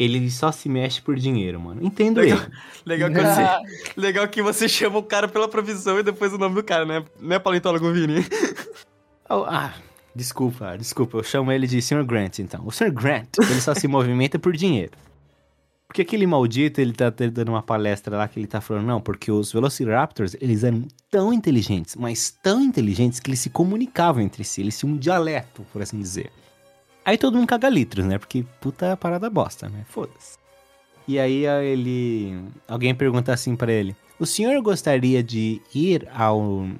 ele 0.02 0.30
só 0.30 0.50
se 0.50 0.68
mexe 0.68 1.00
por 1.00 1.16
dinheiro, 1.16 1.60
mano. 1.60 1.84
Entendo 1.84 2.20
Legal. 2.20 2.38
ele. 2.38 2.52
Legal 2.84 3.10
que, 3.10 3.20
você, 3.20 4.00
legal 4.00 4.28
que 4.28 4.42
você 4.42 4.68
chama 4.68 4.98
o 4.98 5.02
cara 5.02 5.28
pela 5.28 5.48
profissão 5.48 5.98
e 5.98 6.02
depois 6.02 6.32
o 6.32 6.38
nome 6.38 6.54
do 6.54 6.62
cara, 6.62 6.84
né? 6.84 7.04
Não 7.20 7.36
é 7.36 7.38
paleontólogo 7.38 7.92
Vini. 7.92 8.24
Oh, 9.30 9.44
ah, 9.46 9.72
desculpa, 10.14 10.76
desculpa. 10.76 11.16
Eu 11.16 11.22
chamo 11.22 11.50
ele 11.52 11.66
de 11.66 11.80
Sr. 11.80 12.04
Grant, 12.04 12.38
então. 12.40 12.66
O 12.66 12.70
Sr. 12.70 12.90
Grant, 12.90 13.38
ele 13.38 13.60
só 13.60 13.74
se 13.74 13.88
movimenta 13.88 14.38
por 14.38 14.52
dinheiro. 14.52 14.92
Porque 15.86 16.02
aquele 16.02 16.26
maldito, 16.26 16.80
ele 16.80 16.92
tá 16.92 17.10
dando 17.10 17.50
uma 17.50 17.62
palestra 17.62 18.16
lá 18.16 18.26
que 18.26 18.40
ele 18.40 18.46
tá 18.46 18.60
falando, 18.60 18.86
não, 18.86 19.00
porque 19.00 19.30
os 19.30 19.52
Velociraptors, 19.52 20.34
eles 20.40 20.64
eram 20.64 20.86
tão 21.10 21.32
inteligentes, 21.32 21.96
mas 21.96 22.34
tão 22.42 22.62
inteligentes 22.62 23.20
que 23.20 23.30
eles 23.30 23.40
se 23.40 23.50
comunicavam 23.50 24.22
entre 24.22 24.42
si, 24.42 24.62
eles 24.62 24.78
tinham 24.78 24.94
um 24.94 24.98
dialeto, 24.98 25.66
por 25.72 25.82
assim 25.82 25.98
dizer. 25.98 26.30
Aí 27.04 27.18
todo 27.18 27.36
mundo 27.36 27.46
caga 27.46 27.68
litros, 27.68 28.04
né? 28.04 28.18
Porque 28.18 28.44
puta 28.60 28.96
parada 28.96 29.28
bosta, 29.28 29.68
né? 29.68 29.84
Foda-se. 29.88 30.38
E 31.06 31.18
aí 31.18 31.44
ele. 31.46 32.38
Alguém 32.68 32.94
pergunta 32.94 33.32
assim 33.32 33.56
pra 33.56 33.72
ele: 33.72 33.96
O 34.18 34.26
senhor 34.26 34.60
gostaria 34.62 35.22
de 35.22 35.60
ir 35.74 36.08
a 36.12 36.30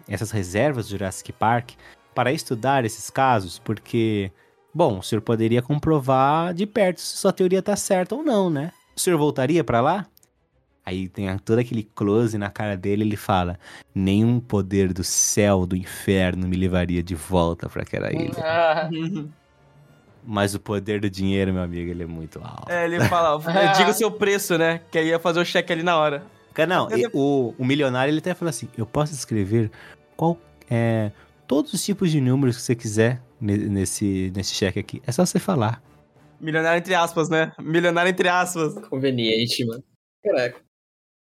essas 0.09 0.31
reservas 0.31 0.87
do 0.87 0.91
Jurassic 0.91 1.33
Park 1.33 1.73
para 2.15 2.33
estudar 2.33 2.85
esses 2.85 3.11
casos? 3.11 3.59
Porque, 3.59 4.31
bom, 4.73 4.99
o 4.99 5.03
senhor 5.03 5.23
poderia 5.23 5.61
comprovar 5.61 6.55
de 6.55 6.67
perto 6.67 7.01
se 7.01 7.17
sua 7.17 7.33
teoria 7.33 7.63
tá 7.63 7.75
certa 7.75 8.15
ou 8.15 8.23
não, 8.23 8.49
né? 8.49 8.73
O 8.97 9.01
senhor 9.01 9.19
voltaria 9.19 9.65
pra 9.65 9.81
lá? 9.81 10.07
Aí 10.85 11.09
tem 11.09 11.37
todo 11.39 11.61
aquele 11.61 11.85
close 11.95 12.37
na 12.37 12.51
cara 12.51 12.77
dele, 12.77 13.03
ele 13.03 13.17
fala: 13.17 13.59
Nenhum 13.93 14.39
poder 14.39 14.93
do 14.93 15.03
céu, 15.03 15.67
do 15.67 15.77
inferno 15.77 16.47
me 16.47 16.57
levaria 16.57 17.03
de 17.03 17.15
volta 17.15 17.69
pra 17.69 17.83
aquela 17.83 18.13
ilha. 18.13 19.31
Mas 20.25 20.55
o 20.55 20.61
poder 20.61 21.01
do 21.01 21.11
dinheiro, 21.11 21.53
meu 21.53 21.63
amigo, 21.63 21.91
ele 21.91 22.05
é 22.05 22.07
muito 22.07 22.39
alto. 22.43 22.71
É, 22.71 22.85
ele 22.85 23.01
fala, 23.09 23.41
é, 23.53 23.73
diga 23.73 23.91
o 23.91 23.95
seu 23.95 24.11
preço, 24.11 24.57
né? 24.57 24.81
Que 24.91 24.99
aí 24.99 25.09
ia 25.09 25.19
fazer 25.19 25.41
o 25.41 25.45
cheque 25.45 25.73
ali 25.73 25.83
na 25.83 25.97
hora. 25.97 26.23
Não, 26.69 26.89
e- 26.97 27.09
o, 27.13 27.55
o 27.59 27.65
milionário 27.65 28.11
ele 28.13 28.19
até 28.19 28.35
fala 28.35 28.51
assim: 28.51 28.69
eu 28.77 28.85
posso 28.87 29.13
escrever 29.13 29.71
qual, 30.17 30.39
é, 30.71 31.11
todos 31.47 31.73
os 31.73 31.83
tipos 31.85 32.11
de 32.11 32.21
números 32.21 32.57
que 32.57 32.63
você 32.63 32.75
quiser 32.75 33.21
ne- 33.41 33.57
nesse, 33.57 34.31
nesse 34.37 34.55
cheque 34.55 34.79
aqui. 34.79 35.03
É 35.07 35.11
só 35.13 35.25
você 35.27 35.39
falar. 35.39 35.83
Milionário 36.41 36.79
entre 36.79 36.95
aspas, 36.95 37.29
né? 37.29 37.53
Milionário 37.61 38.11
entre 38.11 38.29
aspas. 38.29 38.75
Conveniente, 38.89 39.65
mano. 39.65 39.83
Caraca. 40.23 40.61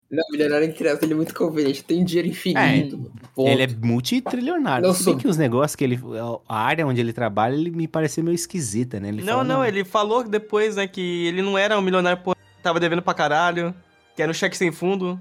Não, 0.10 0.24
milionário 0.32 0.66
entre 0.66 0.88
aspas, 0.88 1.04
ele 1.04 1.14
é 1.14 1.16
muito 1.16 1.36
conveniente. 1.36 1.84
Tem 1.84 2.04
dinheiro 2.04 2.30
infinito. 2.30 3.12
Ponto. 3.36 3.50
Ele 3.50 3.64
é 3.64 3.68
multritrilionário. 3.68 4.88
Não 4.88 4.94
Se 4.94 5.04
bem 5.04 5.14
sou- 5.14 5.22
que 5.22 5.28
os 5.28 5.36
negócios 5.38 5.76
que 5.76 5.84
ele. 5.84 6.00
A 6.48 6.60
área 6.60 6.88
onde 6.88 7.02
ele 7.02 7.12
trabalha, 7.12 7.54
ele 7.56 7.72
me 7.72 7.88
pareceu 7.88 8.24
meio 8.24 8.36
esquisita, 8.36 9.00
né? 9.00 9.10
Ele 9.10 9.22
não, 9.22 9.34
fala, 9.40 9.44
não, 9.44 9.66
ele 9.66 9.84
falou 9.84 10.24
depois, 10.24 10.78
né, 10.78 10.88
que 10.88 11.28
ele 11.28 11.42
não 11.42 11.58
era 11.58 11.78
um 11.78 11.82
milionário, 11.82 12.24
pô, 12.24 12.34
tava 12.64 12.80
devendo 12.80 13.02
pra 13.02 13.14
caralho, 13.14 13.76
que 14.16 14.22
era 14.22 14.32
um 14.32 14.34
cheque 14.34 14.56
sem 14.56 14.72
fundo. 14.72 15.20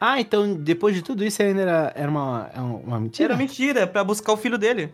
Ah, 0.00 0.20
então 0.20 0.54
depois 0.54 0.94
de 0.94 1.02
tudo 1.02 1.24
isso 1.24 1.42
ele 1.42 1.50
ainda 1.50 1.62
era, 1.62 1.92
era 1.94 2.10
uma, 2.10 2.50
é 2.54 2.60
uma 2.60 3.00
mentira? 3.00 3.34
Era 3.34 3.36
mentira, 3.36 3.86
pra 3.86 4.02
buscar 4.04 4.32
o 4.32 4.36
filho 4.36 4.56
dele. 4.56 4.90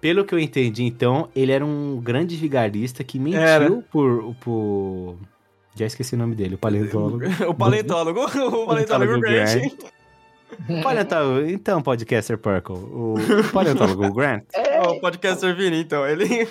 Pelo 0.00 0.24
que 0.24 0.32
eu 0.32 0.38
entendi, 0.38 0.84
então, 0.84 1.28
ele 1.34 1.50
era 1.50 1.66
um 1.66 2.00
grande 2.00 2.36
vigarista 2.36 3.02
que 3.02 3.18
mentiu 3.18 3.40
Era. 3.40 3.68
por, 3.90 4.32
por. 4.36 5.16
Já 5.78 5.86
esqueci 5.86 6.14
o 6.14 6.18
nome 6.18 6.34
dele, 6.34 6.56
o 6.56 6.58
paleontólogo. 6.58 7.24
o 7.48 7.54
paleontólogo, 7.54 8.24
o 8.24 8.66
paleontólogo 8.66 9.20
Grant. 9.20 9.62
Paleontólogo, 10.82 11.48
então, 11.48 11.80
podcaster 11.80 12.36
Purple. 12.36 12.74
O 12.74 13.14
paleontólogo 13.52 14.12
Grant. 14.12 14.44
O 14.88 15.00
podcaster 15.00 15.54
Vini, 15.54 15.80
então, 15.80 16.06
ele... 16.06 16.48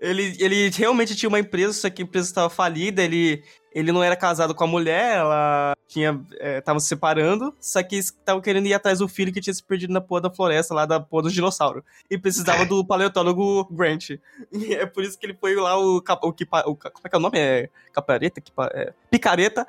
Ele, 0.00 0.36
ele 0.38 0.70
realmente 0.70 1.16
tinha 1.16 1.28
uma 1.28 1.40
empresa, 1.40 1.72
só 1.72 1.90
que 1.90 2.02
a 2.02 2.04
empresa 2.04 2.28
estava 2.28 2.48
falida, 2.48 3.02
ele, 3.02 3.42
ele 3.72 3.92
não 3.92 4.02
era 4.02 4.16
casado 4.16 4.54
com 4.54 4.64
a 4.64 4.66
mulher, 4.66 5.18
ela 5.18 5.76
tinha. 5.86 6.20
É, 6.38 6.60
tava 6.60 6.80
se 6.80 6.88
separando, 6.88 7.54
só 7.60 7.82
que 7.82 7.96
estavam 7.96 8.40
querendo 8.40 8.66
ir 8.66 8.74
atrás 8.74 8.98
do 8.98 9.08
filho 9.08 9.32
que 9.32 9.40
tinha 9.40 9.54
se 9.54 9.62
perdido 9.62 9.92
na 9.92 10.00
porra 10.00 10.22
da 10.22 10.30
floresta, 10.30 10.74
lá 10.74 10.86
da 10.86 10.98
porra 10.98 11.24
do 11.24 11.30
dinossauro. 11.30 11.84
E 12.10 12.16
precisava 12.18 12.64
do 12.64 12.84
paleontólogo 12.84 13.64
Grant. 13.70 14.10
E 14.52 14.74
é 14.74 14.86
por 14.86 15.02
isso 15.02 15.18
que 15.18 15.26
ele 15.26 15.36
foi 15.38 15.54
lá 15.54 15.78
o. 15.78 15.96
o, 15.96 15.98
o 15.98 16.02
como 16.02 17.02
é 17.04 17.08
que 17.08 17.14
é 17.14 17.18
o 17.18 17.20
nome? 17.20 17.38
É. 17.38 17.68
Capareta? 17.92 18.40
É, 18.72 18.92
picareta. 19.10 19.66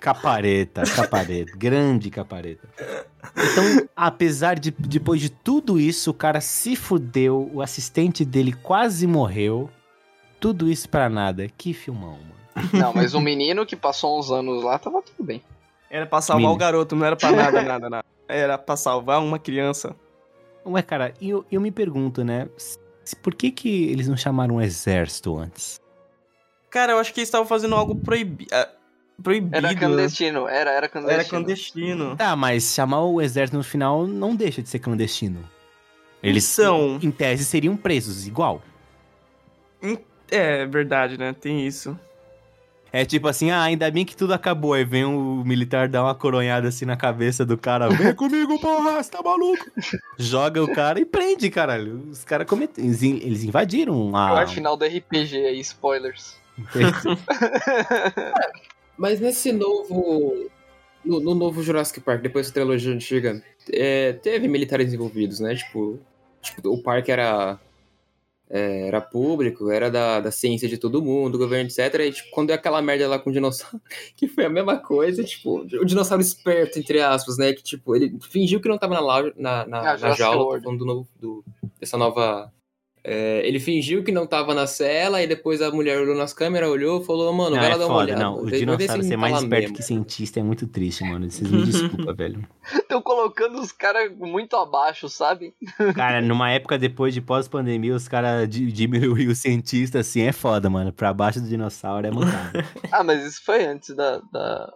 Capareta, 0.00 0.82
capareta. 0.84 1.56
grande 1.56 2.10
capareta. 2.10 2.68
Então, 3.36 3.88
apesar 3.94 4.58
de 4.58 4.70
depois 4.70 5.20
de 5.20 5.30
tudo 5.30 5.78
isso, 5.78 6.10
o 6.10 6.14
cara 6.14 6.40
se 6.40 6.74
fudeu, 6.74 7.50
o 7.52 7.62
assistente 7.62 8.24
dele 8.24 8.52
quase 8.52 9.06
morreu. 9.06 9.70
Tudo 10.40 10.70
isso 10.70 10.88
pra 10.88 11.08
nada. 11.08 11.48
Que 11.56 11.72
filmão, 11.72 12.12
mano. 12.12 12.37
Não, 12.72 12.92
mas 12.94 13.14
o 13.14 13.20
menino 13.20 13.64
que 13.66 13.76
passou 13.76 14.18
uns 14.18 14.30
anos 14.30 14.62
lá 14.62 14.78
tava 14.78 15.02
tudo 15.02 15.24
bem. 15.24 15.42
Era 15.90 16.06
pra 16.06 16.20
salvar 16.20 16.42
Mini. 16.42 16.54
o 16.54 16.56
garoto, 16.56 16.94
não 16.96 17.06
era 17.06 17.16
pra 17.16 17.32
nada, 17.32 17.62
nada, 17.62 17.90
nada. 17.90 18.04
Era 18.28 18.58
pra 18.58 18.76
salvar 18.76 19.20
uma 19.22 19.38
criança. 19.38 19.96
Ué, 20.66 20.82
cara, 20.82 21.14
e 21.20 21.30
eu, 21.30 21.44
eu 21.50 21.60
me 21.60 21.70
pergunto, 21.70 22.22
né? 22.22 22.48
se- 22.56 22.78
Por 23.16 23.34
que 23.34 23.50
que 23.50 23.84
eles 23.90 24.06
não 24.06 24.16
chamaram 24.16 24.56
um 24.56 24.60
exército 24.60 25.38
antes? 25.38 25.80
Cara, 26.68 26.92
eu 26.92 26.98
acho 26.98 27.14
que 27.14 27.20
eles 27.20 27.28
estavam 27.28 27.46
fazendo 27.46 27.74
algo 27.74 27.94
proibi 27.94 28.46
ah, 28.52 28.68
proibido. 29.22 29.56
Era 29.56 29.74
clandestino, 29.74 30.46
era, 30.46 30.70
era 30.72 30.88
clandestino. 30.88 31.20
Era 31.20 31.28
clandestino. 31.28 32.16
Tá, 32.16 32.36
mas 32.36 32.74
chamar 32.74 33.04
o 33.04 33.22
exército 33.22 33.56
no 33.56 33.64
final 33.64 34.06
não 34.06 34.36
deixa 34.36 34.60
de 34.60 34.68
ser 34.68 34.78
clandestino. 34.80 35.42
Eles 36.22 36.44
são. 36.44 36.98
em 37.02 37.10
tese, 37.10 37.44
seriam 37.46 37.74
presos, 37.76 38.26
igual. 38.26 38.60
É, 40.30 40.66
verdade, 40.66 41.16
né? 41.16 41.32
Tem 41.32 41.66
isso. 41.66 41.98
É 42.92 43.04
tipo 43.04 43.28
assim, 43.28 43.50
ah, 43.50 43.62
ainda 43.62 43.90
bem 43.90 44.04
que 44.04 44.16
tudo 44.16 44.32
acabou. 44.32 44.72
Aí 44.72 44.84
vem 44.84 45.04
o 45.04 45.42
militar 45.44 45.88
dar 45.88 46.02
uma 46.04 46.14
coronhada 46.14 46.68
assim 46.68 46.84
na 46.84 46.96
cabeça 46.96 47.44
do 47.44 47.58
cara. 47.58 47.88
Vem 47.90 48.14
comigo, 48.14 48.58
porra, 48.58 49.02
você 49.02 49.10
tá 49.10 49.22
maluco? 49.22 49.66
Joga 50.18 50.62
o 50.62 50.72
cara 50.74 50.98
e 50.98 51.04
prende, 51.04 51.50
caralho. 51.50 52.02
Os 52.10 52.24
caras 52.24 52.46
cometem. 52.46 52.84
Eles, 52.84 53.02
in- 53.02 53.20
eles 53.22 53.44
invadiram 53.44 54.14
a. 54.16 54.40
Acho 54.40 54.54
final 54.54 54.76
do 54.76 54.84
RPG 54.84 55.36
aí, 55.46 55.60
spoilers. 55.60 56.36
Mas 58.96 59.20
nesse 59.20 59.52
novo. 59.52 60.48
No, 61.04 61.20
no 61.20 61.34
novo 61.34 61.62
Jurassic 61.62 62.00
Park, 62.00 62.20
depois 62.22 62.48
da 62.48 62.54
trilogia 62.54 62.92
antiga, 62.92 63.42
é, 63.72 64.12
teve 64.14 64.48
militares 64.48 64.92
envolvidos, 64.92 65.40
né? 65.40 65.54
Tipo, 65.54 65.98
tipo, 66.42 66.68
o 66.70 66.82
parque 66.82 67.10
era. 67.12 67.58
É, 68.50 68.88
era 68.88 69.00
público, 69.00 69.70
era 69.70 69.90
da, 69.90 70.20
da 70.20 70.30
ciência 70.30 70.68
de 70.68 70.78
todo 70.78 71.02
mundo, 71.02 71.32
do 71.32 71.38
governo, 71.38 71.68
etc. 71.68 72.00
E 72.00 72.12
tipo, 72.12 72.30
quando 72.30 72.50
é 72.50 72.54
aquela 72.54 72.80
merda 72.80 73.06
lá 73.08 73.18
com 73.18 73.30
o 73.30 73.32
dinossauro, 73.32 73.80
que 74.16 74.26
foi 74.28 74.44
a 74.46 74.50
mesma 74.50 74.78
coisa, 74.78 75.22
tipo, 75.22 75.58
o 75.60 75.84
dinossauro 75.84 76.22
esperto, 76.22 76.78
entre 76.78 77.00
aspas, 77.00 77.36
né? 77.38 77.52
Que 77.52 77.62
tipo, 77.62 77.94
ele 77.94 78.16
fingiu 78.30 78.60
que 78.60 78.68
não 78.68 78.78
tava 78.78 78.94
na, 78.94 79.00
lau- 79.00 79.32
na, 79.36 79.66
na, 79.66 79.78
Ah, 79.80 79.96
na 79.98 80.08
jaula, 80.18 80.44
falando 80.62 80.78
do 80.78 80.84
novo, 80.86 81.08
do, 81.20 81.44
dessa 81.80 81.96
nova. 81.98 82.52
É, 83.04 83.46
ele 83.46 83.58
fingiu 83.60 84.02
que 84.04 84.10
não 84.12 84.26
tava 84.26 84.54
na 84.54 84.66
cela, 84.66 85.22
e 85.22 85.26
depois 85.26 85.60
a 85.62 85.70
mulher 85.70 85.98
olhou 86.00 86.16
nas 86.16 86.32
câmeras, 86.32 86.68
olhou, 86.68 87.02
falou, 87.02 87.32
mano, 87.32 87.50
Não, 87.56 87.62
vai 87.62 87.66
é 87.66 87.72
lá 87.72 87.78
dar 87.78 87.86
uma 87.86 87.94
foda, 87.94 88.04
olhada. 88.12 88.22
não. 88.22 88.38
O 88.42 88.50
dinossauro 88.50 89.02
ser 89.02 89.16
mais 89.16 89.34
esperto 89.42 89.60
mesmo. 89.62 89.76
que 89.76 89.82
cientista 89.82 90.40
é 90.40 90.42
muito 90.42 90.66
triste, 90.66 91.04
mano. 91.04 91.30
Vocês 91.30 91.50
me 91.50 91.64
desculpam, 91.66 92.14
velho. 92.14 92.48
Estão 92.72 93.00
colocando 93.02 93.58
os 93.60 93.72
caras 93.72 94.10
muito 94.16 94.56
abaixo, 94.56 95.08
sabe? 95.08 95.54
Cara, 95.94 96.20
numa 96.20 96.50
época 96.50 96.78
depois 96.78 97.14
de 97.14 97.20
pós-pandemia, 97.20 97.94
os 97.94 98.08
caras 98.08 98.48
di- 98.48 98.70
diminuíram 98.72 99.32
o 99.32 99.34
cientista, 99.34 100.00
assim, 100.00 100.22
é 100.22 100.32
foda, 100.32 100.68
mano. 100.68 100.92
Pra 100.92 101.12
baixo 101.12 101.40
do 101.40 101.48
dinossauro 101.48 102.06
é 102.06 102.10
mancada. 102.10 102.64
Ah, 102.92 103.04
mas 103.04 103.24
isso 103.24 103.42
foi 103.44 103.64
antes 103.66 103.94
da, 103.94 104.20
da, 104.32 104.72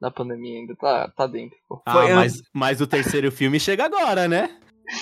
da 0.00 0.10
pandemia 0.10 0.60
ainda. 0.60 0.76
Tá, 0.76 1.08
tá 1.16 1.26
dentro, 1.26 1.56
pô. 1.68 1.82
Ah, 1.86 1.92
Foi- 1.92 2.12
mas, 2.14 2.42
mas 2.52 2.80
o 2.80 2.86
terceiro 2.86 3.32
filme 3.32 3.58
chega 3.58 3.84
agora, 3.84 4.28
né? 4.28 4.50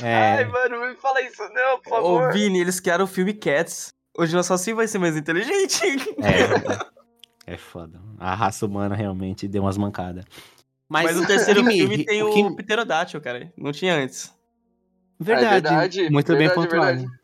Ai, 0.02 0.42
É, 0.42 0.44
mano, 0.46 0.80
não 0.80 0.88
me 0.88 0.96
fala 0.96 1.20
isso 1.22 1.42
não, 1.52 1.80
por 1.80 1.92
Ô, 1.92 1.96
favor. 2.18 2.32
Vini, 2.32 2.60
eles 2.60 2.80
criaram 2.80 3.04
o 3.04 3.08
filme 3.08 3.32
Cats. 3.34 3.88
O 4.18 4.24
dinossauro 4.26 4.76
vai 4.76 4.88
ser 4.88 4.98
mais 4.98 5.16
inteligente. 5.16 5.80
é, 7.46 7.46
é 7.54 7.56
foda. 7.56 8.00
A 8.18 8.34
raça 8.34 8.64
humana 8.66 8.94
realmente 8.94 9.46
deu 9.46 9.62
umas 9.62 9.76
mancadas. 9.76 10.24
Mas, 10.88 11.16
o 11.16 11.26
terceiro 11.26 11.64
filme 11.64 12.04
tem 12.04 12.22
o 12.22 12.30
o, 12.30 12.34
que- 12.56 12.62
Pterodátil, 12.62 13.20
cara. 13.20 13.52
Não 13.56 13.72
tinha 13.72 13.94
antes. 13.96 14.32
Verdade, 15.18 15.46
É 15.46 15.50
verdade, 15.70 16.10
muito 16.10 16.28
bem 16.28 16.46
verdade, 16.48 16.54
pontuado. 16.68 16.96
verdade. 16.98 17.18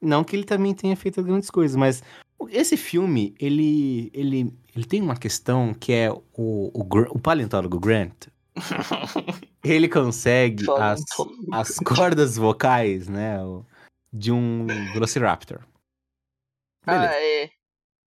Não 0.00 0.24
que 0.24 0.34
ele 0.34 0.44
também 0.44 0.74
tenha 0.74 0.96
feito 0.96 1.22
grandes 1.22 1.50
coisas, 1.50 1.76
mas 1.76 2.02
esse 2.48 2.76
filme, 2.76 3.34
ele, 3.38 4.10
ele, 4.14 4.50
ele 4.74 4.84
tem 4.86 5.02
uma 5.02 5.14
questão 5.16 5.74
que 5.74 5.92
é 5.92 6.10
o, 6.10 6.22
o, 6.34 6.80
o 7.10 7.18
paleontólogo 7.18 7.78
Grant, 7.78 8.28
ele 9.64 9.88
consegue 9.88 10.64
as, 10.78 11.02
as 11.52 11.76
cordas 11.78 12.36
vocais, 12.36 13.08
né, 13.08 13.38
de 14.12 14.32
um 14.32 14.66
Velociraptor. 14.92 15.60
Beleza. 16.84 17.12
Ah, 17.12 17.22
é. 17.22 17.50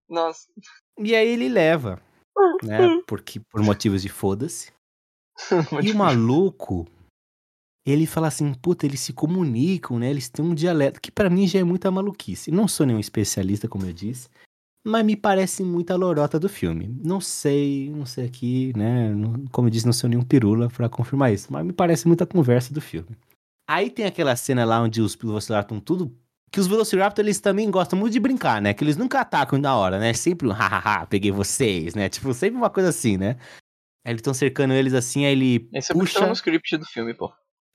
Nossa. 0.09 0.47
E 0.97 1.15
aí 1.15 1.27
ele 1.27 1.49
leva, 1.49 2.01
né, 2.63 3.01
porque, 3.07 3.39
por 3.39 3.61
motivos 3.61 4.01
de 4.01 4.09
foda-se. 4.09 4.71
E 5.83 5.91
o 5.91 5.95
maluco, 5.95 6.87
ele 7.85 8.05
fala 8.05 8.27
assim, 8.27 8.53
puta, 8.53 8.85
eles 8.85 8.99
se 8.99 9.11
comunicam, 9.11 9.97
né? 9.97 10.09
Eles 10.09 10.29
têm 10.29 10.45
um 10.45 10.53
dialeto, 10.53 11.01
que 11.01 11.11
pra 11.11 11.29
mim 11.29 11.47
já 11.47 11.59
é 11.59 11.63
muita 11.63 11.89
maluquice. 11.89 12.51
Não 12.51 12.67
sou 12.67 12.85
nenhum 12.85 12.99
especialista, 12.99 13.67
como 13.67 13.85
eu 13.85 13.91
disse, 13.91 14.29
mas 14.83 15.05
me 15.05 15.15
parece 15.15 15.63
muita 15.63 15.95
lorota 15.95 16.39
do 16.39 16.49
filme. 16.49 16.93
Não 17.03 17.21
sei, 17.21 17.89
não 17.89 18.05
sei 18.05 18.25
aqui, 18.25 18.73
né? 18.75 19.13
não- 19.13 19.45
como 19.51 19.67
eu 19.67 19.71
disse, 19.71 19.85
não 19.85 19.93
sou 19.93 20.09
nenhum 20.09 20.23
pirula 20.23 20.69
pra 20.69 20.89
confirmar 20.89 21.33
isso, 21.33 21.51
mas 21.51 21.65
me 21.65 21.73
parece 21.73 22.07
muita 22.07 22.25
conversa 22.25 22.73
do 22.73 22.81
filme. 22.81 23.17
Aí 23.69 23.89
tem 23.89 24.05
aquela 24.05 24.35
cena 24.35 24.65
lá 24.65 24.81
onde 24.81 25.01
os 25.01 25.15
Velociraptor 25.15 25.77
estão 25.77 25.79
tudo... 25.79 26.15
Que 26.51 26.59
os 26.59 26.67
Velociraptor, 26.67 27.25
eles 27.25 27.39
também 27.39 27.71
gostam 27.71 27.97
muito 27.97 28.13
de 28.13 28.19
brincar, 28.19 28.61
né? 28.61 28.75
Que 28.75 28.83
eles 28.83 28.95
nunca 28.95 29.21
atacam 29.21 29.57
na 29.57 29.75
hora, 29.75 29.97
né? 29.97 30.13
Sempre 30.13 30.47
um 30.47 30.51
hahaha, 30.51 31.07
peguei 31.07 31.31
vocês, 31.31 31.95
né? 31.95 32.07
Tipo, 32.09 32.31
sempre 32.31 32.57
uma 32.57 32.69
coisa 32.69 32.89
assim, 32.89 33.17
né? 33.17 33.37
Aí 34.05 34.11
eles 34.11 34.19
estão 34.19 34.33
cercando 34.35 34.73
eles 34.73 34.93
assim, 34.93 35.25
aí 35.25 35.31
ele 35.31 35.67
Esse 35.73 35.91
é 35.91 35.95
puxa... 35.95 36.15
tava 36.15 36.27
no 36.27 36.33
script 36.33 36.77
do 36.77 36.85
filme, 36.85 37.13
pô. 37.13 37.33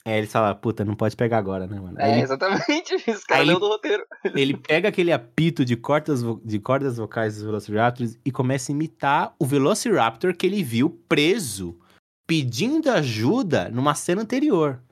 É, 0.09 0.17
ele 0.19 0.27
fala, 0.27 0.55
puta, 0.55 0.85
não 0.85 0.95
pode 0.95 1.15
pegar 1.17 1.37
agora, 1.39 1.67
né, 1.67 1.79
mano? 1.79 1.97
Aí 1.99 2.11
É, 2.11 2.15
ele, 2.15 2.23
exatamente. 2.23 2.95
Esse 3.07 3.27
cara 3.27 3.43
leu 3.43 3.53
ele- 3.57 3.61
do 3.61 3.69
roteiro. 3.69 4.07
ele 4.35 4.57
pega 4.57 4.89
aquele 4.89 5.13
apito 5.13 5.65
de 5.65 5.77
cordas, 5.77 6.23
vo- 6.23 6.41
de 6.45 6.59
cordas 6.59 6.97
vocais 6.97 7.35
dos 7.35 7.43
Velociraptors 7.45 8.19
e 8.25 8.31
começa 8.33 8.73
a 8.73 8.75
imitar 8.75 9.35
o 9.39 9.45
Velociraptor 9.45 10.35
que 10.37 10.47
ele 10.47 10.63
viu 10.63 10.89
preso, 11.09 11.79
pedindo 12.27 12.91
ajuda 12.91 13.69
numa 13.69 13.95
cena 13.95 14.23
anterior. 14.23 14.83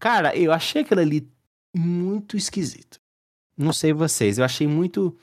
Cara, 0.00 0.36
eu 0.36 0.52
achei 0.52 0.82
aquilo 0.82 1.00
ali 1.00 1.30
muito 1.76 2.36
esquisito. 2.36 2.98
Não 3.56 3.72
sei 3.72 3.92
vocês, 3.92 4.38
eu 4.38 4.44
achei 4.44 4.66
muito. 4.66 5.16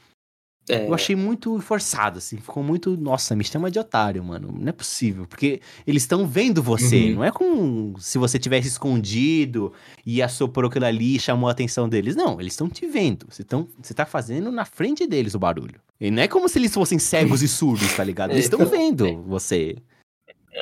É, 0.70 0.86
Eu 0.88 0.94
achei 0.94 1.16
muito 1.16 1.60
forçado, 1.60 2.20
assim. 2.20 2.38
Ficou 2.38 2.62
muito. 2.64 2.96
Nossa, 2.96 3.36
me 3.36 3.44
chama 3.44 3.72
de 3.72 3.80
otário, 3.80 4.24
mano. 4.24 4.54
Não 4.58 4.70
é 4.70 4.72
possível. 4.72 5.26
Porque 5.28 5.60
eles 5.86 6.04
estão 6.04 6.28
vendo 6.28 6.62
você. 6.62 7.06
Uhum. 7.10 7.16
Não 7.16 7.24
é 7.24 7.32
como 7.32 7.96
se 8.00 8.18
você 8.18 8.38
tivesse 8.38 8.68
escondido 8.68 9.74
e 10.06 10.22
assoprou 10.22 10.70
aquilo 10.70 10.86
ali 10.86 11.16
e 11.16 11.20
chamou 11.20 11.50
a 11.50 11.52
atenção 11.52 11.90
deles. 11.90 12.16
Não, 12.16 12.40
eles 12.40 12.54
estão 12.54 12.70
te 12.70 12.86
vendo. 12.86 13.26
Você, 13.30 13.44
tão, 13.44 13.68
você 13.82 13.94
tá 13.94 14.06
fazendo 14.06 14.52
na 14.52 14.64
frente 14.66 15.08
deles 15.08 15.34
o 15.34 15.40
barulho. 15.40 15.82
E 16.00 16.12
não 16.12 16.22
é 16.22 16.28
como 16.28 16.48
se 16.48 16.60
eles 16.60 16.74
fossem 16.74 17.00
cegos 17.00 17.41
e 17.41 17.48
surdos, 17.50 17.94
tá 17.96 18.04
ligado? 18.04 18.32
Eles 18.32 18.46
estão 18.46 18.66
vendo 18.66 19.22
você. 19.24 19.76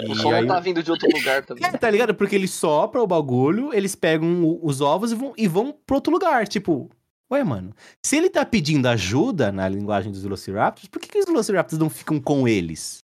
O 0.08 0.14
E 0.14 0.16
som 0.16 0.32
aí- 0.32 0.46
tá 0.46 0.60
vindo 0.60 0.84
de 0.84 0.92
outro 0.92 1.08
lugar 1.12 1.44
também. 1.46 1.66
É, 1.66 1.72
tá 1.72 1.90
ligado? 1.90 2.14
Porque 2.14 2.36
eles 2.36 2.52
sopram 2.52 3.04
o 3.04 3.08
bagulho, 3.08 3.74
eles 3.74 3.96
pegam 3.96 4.44
o- 4.44 4.60
os 4.66 4.80
ovos 4.80 5.12
e 5.12 5.16
vão, 5.16 5.34
e 5.38 5.48
vão 5.48 5.76
pro 5.86 5.96
outro 5.96 6.14
lugar. 6.14 6.48
Tipo, 6.48 6.90
ué, 7.32 7.44
mano, 7.44 7.74
se 8.04 8.16
ele 8.18 8.30
tá 8.30 8.46
pedindo 8.46 8.88
ajuda 8.88 9.52
na 9.52 9.68
linguagem 9.68 10.12
dos 10.12 10.22
Velociraptors, 10.22 10.88
por 10.88 11.00
que, 11.02 11.10
que 11.10 11.20
os 11.20 11.26
Velociraptors 11.26 11.80
não 11.80 11.90
ficam 11.90 12.20
com 12.20 12.48
eles? 12.48 13.00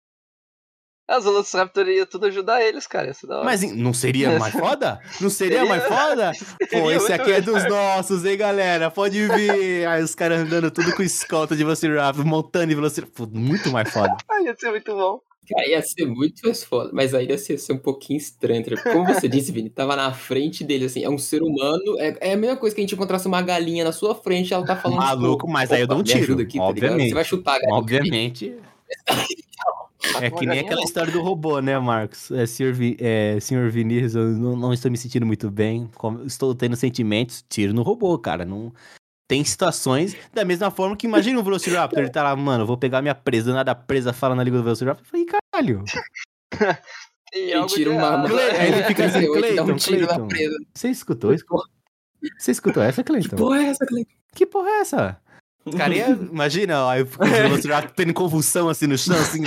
As 1.10 1.24
Velociraptor 1.24 1.88
ia 1.88 2.06
tudo 2.06 2.28
ajudar 2.28 2.62
eles, 2.62 2.86
cara. 2.86 3.10
Isso 3.10 3.26
da 3.26 3.38
hora. 3.38 3.46
Mas 3.46 3.64
não 3.64 3.94
seria 3.96 4.30
mais 4.38 4.54
foda? 4.54 5.00
Não 5.20 5.30
seria 5.30 5.62
Seria. 5.62 5.70
mais 5.70 5.84
foda? 5.84 6.32
Pô, 6.70 6.92
esse 6.92 7.12
aqui 7.12 7.32
é 7.32 7.42
dos 7.42 7.68
nossos, 7.68 8.24
hein, 8.24 8.38
galera? 8.38 8.92
Pode 8.92 9.28
vir. 9.28 9.88
Aí 9.88 10.04
os 10.04 10.14
caras 10.14 10.42
andando 10.42 10.70
tudo 10.70 10.96
com 10.96 11.02
escolta 11.02 11.56
de 11.56 11.64
Velociraptor, 11.64 12.24
montando 12.24 12.72
em 12.72 12.76
Velociraptor. 12.76 13.28
Muito 13.32 13.72
mais 13.72 13.90
foda. 13.92 14.16
Ai, 14.30 14.44
ia 14.44 14.56
ser 14.56 14.70
muito 14.70 14.96
bom. 14.96 15.20
Cara, 15.50 15.68
ia 15.68 15.82
ser 15.82 16.06
muito 16.06 16.42
mais 16.46 16.64
foda, 16.64 16.92
mas 16.94 17.14
aí 17.14 17.28
ia 17.28 17.38
ser, 17.38 17.58
ser 17.58 17.74
um 17.74 17.78
pouquinho 17.78 18.18
estranho. 18.18 18.64
tá? 18.64 18.94
Como 18.94 19.06
você 19.06 19.28
disse, 19.30 19.52
Vini, 19.52 19.70
tava 19.70 19.96
na 19.96 20.14
frente 20.14 20.64
dele, 20.64 20.86
assim, 20.86 21.04
é 21.04 21.10
um 21.10 21.18
ser 21.18 21.42
humano, 21.42 22.00
é, 22.00 22.30
é 22.30 22.34
a 22.34 22.38
mesma 22.38 22.56
coisa 22.58 22.76
que 22.76 22.82
a 22.82 22.84
gente 22.84 22.96
encontrasse 22.96 23.28
uma 23.28 23.42
galinha 23.42 23.84
na 23.84 23.92
sua 23.92 24.14
frente, 24.14 24.54
ela 24.54 24.66
tá 24.66 24.76
falando... 24.76 25.00
Maluco, 25.00 25.46
tipo, 25.46 25.52
mas 25.52 25.72
aí 25.72 25.82
eu 25.82 25.88
dou 25.88 25.98
um 25.98 26.02
"Opa, 26.02 26.14
me 26.14 26.20
tiro, 26.22 26.40
aqui, 26.40 26.58
tá 26.58 26.64
obviamente. 26.64 27.10
Você 27.10 27.16
vai 27.16 27.26
chutar 27.26 27.56
a 27.56 27.60
galinha. 27.60 27.76
Obviamente. 27.76 28.56
Tá 29.06 29.16
É 30.22 30.32
que 30.32 30.46
nem 30.46 30.60
aquela 30.60 30.82
história 30.82 31.12
do 31.12 31.22
robô, 31.22 31.60
né, 31.60 31.78
Marcos? 31.78 32.32
É, 32.32 32.46
senhor, 32.46 32.74
Vi, 32.74 32.96
é, 33.00 33.38
senhor 33.42 33.70
Vinícius, 33.70 34.16
eu 34.16 34.24
não, 34.30 34.56
não 34.56 34.74
estou 34.74 34.90
me 34.90 34.98
sentindo 34.98 35.26
muito 35.26 35.52
bem. 35.52 35.90
estou 36.26 36.56
tendo 36.56 36.76
sentimentos, 36.78 37.44
tiro 37.50 37.74
no 37.74 37.82
robô, 37.84 38.18
cara. 38.18 38.46
Não 38.46 38.72
tem 39.30 39.46
situações 39.46 40.18
da 40.34 40.44
mesma 40.44 40.72
forma 40.72 40.98
que 40.98 41.06
imagina 41.06 41.40
um 41.40 41.44
Velociraptor, 41.44 42.00
ele 42.00 42.10
tá 42.10 42.24
lá, 42.24 42.36
mano, 42.36 42.66
vou 42.66 42.76
pegar 42.78 43.00
minha 43.02 43.14
presa, 43.14 43.52
do 43.52 43.54
nada 43.54 43.74
presa 43.76 44.12
fala 44.12 44.34
na 44.36 44.44
língua 44.44 44.58
do 44.60 44.64
Velociraptor. 44.64 45.06
Eu 45.06 45.10
falei, 45.10 45.26
caralho. 45.26 45.84
E 47.32 47.52
Ele 47.52 47.66
tira 47.68 47.92
uma... 47.92 48.26
aí 48.28 48.72
ele 48.74 48.84
fica 48.86 49.06
assim, 49.06 49.20
38, 49.32 49.56
dá 49.56 49.62
um 49.62 49.66
Cleiton, 49.66 49.76
tiro 49.78 50.02
na 50.02 50.08
Cleiton. 50.08 50.28
presa. 50.28 50.58
Você 50.74 50.90
escutou 50.90 51.32
isso? 51.32 51.46
Você 52.40 52.50
escutou 52.52 52.82
essa, 52.82 53.04
Que 53.04 53.12
Cleiton? 53.12 53.36
porra 53.36 53.60
é 53.62 53.66
essa, 53.68 53.86
Cleiton? 53.86 54.12
Que 54.34 54.46
porra 54.48 54.68
é 54.70 54.80
essa? 54.80 55.22
Cara, 55.78 55.94
ia- 55.94 56.08
imagina, 56.34 56.86
ó, 56.86 56.96
eu 56.96 57.06
fico 57.06 57.24
os 57.24 57.30
Velociraptor 57.30 57.94
tendo 57.96 58.16
convulsão 58.16 58.68
assim 58.68 58.88
no 58.88 58.98
chão, 58.98 59.16
assim, 59.16 59.44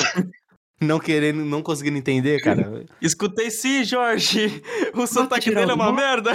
não 0.81 1.01
querendo, 1.01 1.45
não 1.45 1.61
conseguindo 1.61 1.99
entender, 1.99 2.41
cara. 2.41 2.85
Escutei 3.01 3.51
sim, 3.51 3.83
Jorge. 3.83 4.63
O 4.95 5.05
sotaque 5.05 5.53
dele 5.53 5.73
é 5.73 5.75
o 5.75 5.77
uma 5.77 5.93
merda. 5.93 6.31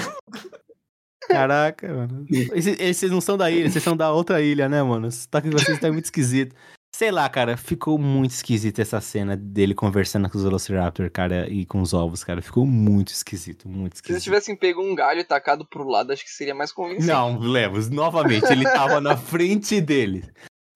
Caraca, 1.28 1.88
mano. 1.94 2.26
Esses, 2.54 2.80
esses 2.80 3.12
não 3.12 3.22
são 3.22 3.38
da 3.38 3.50
ilha, 3.52 3.70
vocês 3.70 3.84
são 3.84 3.96
da 3.98 4.12
outra 4.12 4.42
ilha, 4.42 4.68
né, 4.70 4.82
mano? 4.82 5.08
O 5.08 5.12
sotaque 5.12 5.50
de 5.50 5.56
vocês 5.56 5.80
tá 5.80 5.92
muito 5.92 6.06
esquisito. 6.06 6.56
Sei 6.96 7.12
lá, 7.12 7.30
cara, 7.30 7.56
ficou 7.58 8.00
muito 8.00 8.32
esquisita 8.32 8.82
essa 8.82 9.00
cena 9.00 9.36
dele 9.38 9.76
conversando 9.76 10.28
com 10.30 10.38
os 10.38 10.44
Velociraptor, 10.44 11.12
cara, 11.12 11.48
e 11.48 11.64
com 11.66 11.82
os 11.82 11.94
ovos, 11.94 12.24
cara. 12.24 12.42
Ficou 12.42 12.66
muito 12.66 13.10
esquisito, 13.10 13.68
muito 13.70 13.98
Se 13.98 14.00
eles 14.00 14.00
esquisito. 14.00 14.24
tivessem 14.24 14.56
pego 14.56 14.82
um 14.82 14.96
galho 14.96 15.20
e 15.20 15.24
tacado 15.24 15.64
pro 15.66 15.88
lado, 15.88 16.12
acho 16.12 16.24
que 16.24 16.32
seria 16.32 16.56
mais 16.56 16.72
convincente. 16.72 17.06
Não, 17.06 17.38
Levos, 17.38 17.90
novamente, 17.90 18.46
ele 18.52 18.64
tava 18.64 19.00
na 19.00 19.16
frente 19.18 19.80
dele. 19.80 20.24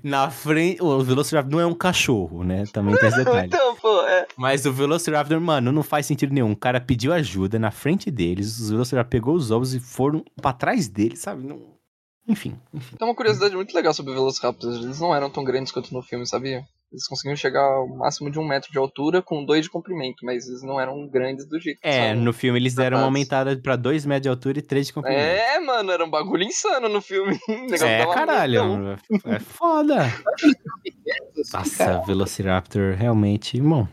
Na 0.04 0.30
frente. 0.30 0.82
O 0.82 1.04
Velociraptor 1.04 1.52
não 1.52 1.60
é 1.60 1.66
um 1.66 1.74
cachorro, 1.74 2.44
né? 2.44 2.64
Também 2.72 2.96
tem 2.98 3.10
esse 3.10 3.18
detalhe. 3.24 3.48
Então, 3.48 3.76
pô, 3.76 4.02
é. 4.04 4.28
Mas 4.38 4.66
o 4.66 4.74
Velociraptor, 4.74 5.40
mano, 5.40 5.72
não 5.72 5.84
faz 5.84 6.06
sentido 6.06 6.34
nenhum. 6.34 6.52
O 6.52 6.56
cara 6.56 6.82
pediu 6.82 7.14
ajuda 7.14 7.60
na 7.60 7.72
frente 7.72 8.10
deles, 8.10 8.60
os 8.60 8.70
Velociraptor 8.70 9.10
pegou 9.10 9.36
os 9.36 9.52
ovos 9.52 9.74
e 9.74 9.80
foram 9.80 10.24
pra 10.42 10.54
trás 10.54 10.88
dele, 10.88 11.16
sabe? 11.16 11.46
Não... 11.46 11.60
Enfim, 12.28 12.56
enfim. 12.74 12.96
Tem 12.96 13.08
uma 13.08 13.16
curiosidade 13.16 13.56
muito 13.56 13.74
legal 13.74 13.94
sobre 13.94 14.14
Velociraptors. 14.14 14.78
Eles 14.78 15.00
não 15.00 15.14
eram 15.14 15.30
tão 15.30 15.44
grandes 15.44 15.72
quanto 15.72 15.94
no 15.94 16.02
filme, 16.02 16.26
sabia? 16.26 16.64
Eles 16.92 17.08
conseguiam 17.08 17.38
chegar 17.38 17.62
ao 17.62 17.88
máximo 17.88 18.30
de 18.30 18.38
um 18.38 18.46
metro 18.46 18.70
de 18.70 18.78
altura 18.78 19.22
com 19.22 19.46
dois 19.46 19.64
de 19.64 19.70
comprimento, 19.70 20.26
mas 20.26 20.46
eles 20.50 20.62
não 20.62 20.78
eram 20.78 21.08
grandes 21.08 21.46
do 21.48 21.58
jeito 21.58 21.80
que 21.80 21.88
É, 21.88 22.14
no 22.14 22.34
filme 22.34 22.60
eles 22.60 22.74
deram 22.74 22.98
uma 22.98 23.06
aumentada 23.06 23.56
pra 23.56 23.78
2 23.78 24.06
metros 24.06 24.24
de 24.24 24.30
altura 24.30 24.60
e 24.60 24.62
3 24.62 24.88
de 24.88 24.94
comprimento. 24.94 25.22
É, 25.22 25.58
mano, 25.62 25.90
era 25.90 26.04
um 26.04 26.10
bagulho 26.10 26.44
insano 26.44 26.90
no 26.90 27.02
filme. 27.02 27.40
É, 27.82 28.06
caralho. 28.14 28.66
muito. 28.66 29.02
É 29.26 29.40
foda. 29.40 30.00
Nossa, 31.54 32.00
Velociraptor, 32.06 32.94
realmente, 32.96 33.60
bom. 33.62 33.88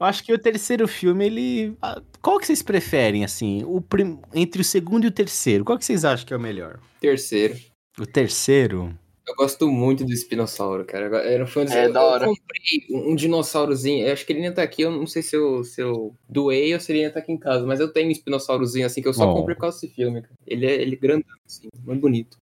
Eu 0.00 0.06
acho 0.06 0.24
que 0.24 0.32
o 0.32 0.38
terceiro 0.38 0.86
filme, 0.88 1.26
ele. 1.26 1.76
ah, 1.82 2.00
Qual 2.22 2.38
que 2.38 2.46
vocês 2.46 2.62
preferem, 2.62 3.24
assim? 3.24 3.64
O 3.66 3.80
prim... 3.80 4.20
Entre 4.32 4.62
o 4.62 4.64
segundo 4.64 5.04
e 5.04 5.08
o 5.08 5.12
terceiro, 5.12 5.64
qual 5.64 5.76
que 5.76 5.84
vocês 5.84 6.04
acham 6.04 6.24
que 6.26 6.32
é 6.32 6.36
o 6.36 6.40
melhor? 6.40 6.78
Terceiro. 7.00 7.56
O 7.98 8.06
terceiro? 8.06 8.96
Eu 9.28 9.34
gosto 9.36 9.68
muito 9.70 10.04
do 10.04 10.12
espinossauro, 10.12 10.84
cara. 10.86 11.04
Era 11.18 11.44
um 11.44 11.46
fã 11.46 11.64
de... 11.64 11.72
É, 11.72 11.86
eu, 11.86 11.92
da 11.92 12.02
hora. 12.02 12.24
eu 12.24 12.28
comprei 12.34 12.86
um, 12.90 13.10
um 13.10 13.14
dinossaurozinho. 13.14 14.06
Eu 14.06 14.12
acho 14.14 14.24
que 14.24 14.32
ele 14.32 14.40
ainda 14.42 14.54
tá 14.56 14.62
aqui. 14.62 14.82
Eu 14.82 14.90
não 14.90 15.06
sei 15.06 15.22
se 15.22 15.36
eu, 15.36 15.62
se 15.64 15.82
eu 15.82 16.16
doei 16.28 16.72
ou 16.72 16.80
se 16.80 16.90
ele 16.92 17.00
ainda 17.02 17.12
tá 17.14 17.20
aqui 17.20 17.30
em 17.32 17.38
casa. 17.38 17.66
Mas 17.66 17.78
eu 17.78 17.92
tenho 17.92 18.08
um 18.08 18.10
espinossaurozinho 18.10 18.86
assim 18.86 19.02
que 19.02 19.08
eu 19.08 19.12
só 19.12 19.30
Oh. 19.30 19.34
comprei 19.34 19.54
por 19.54 19.60
causa 19.62 19.80
desse 19.80 19.94
filme, 19.94 20.22
cara. 20.22 20.34
Ele 20.46 20.64
é, 20.66 20.74
ele 20.80 20.94
é 20.94 20.98
grandão, 20.98 21.36
assim, 21.46 21.68
muito 21.84 22.00
bonito. 22.00 22.38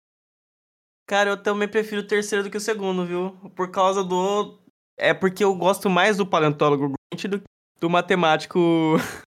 Cara, 1.08 1.30
eu 1.32 1.38
também 1.38 1.68
prefiro 1.68 2.02
o 2.02 2.08
terceiro 2.08 2.44
do 2.44 2.49
que 2.49 2.58
o 2.58 2.62
segundo, 2.62 3.06
viu? 3.06 3.32
Por 3.56 3.70
causa 3.70 4.03
do. 4.03 4.58
É 4.98 5.14
porque 5.14 5.44
eu 5.44 5.53
gosto 5.53 5.90
mais 5.90 6.18
do 6.18 6.26
paleontólogo 6.26 6.94
Grant 7.14 7.26
do, 7.26 7.41
do 7.80 7.90
matemático. 7.90 8.60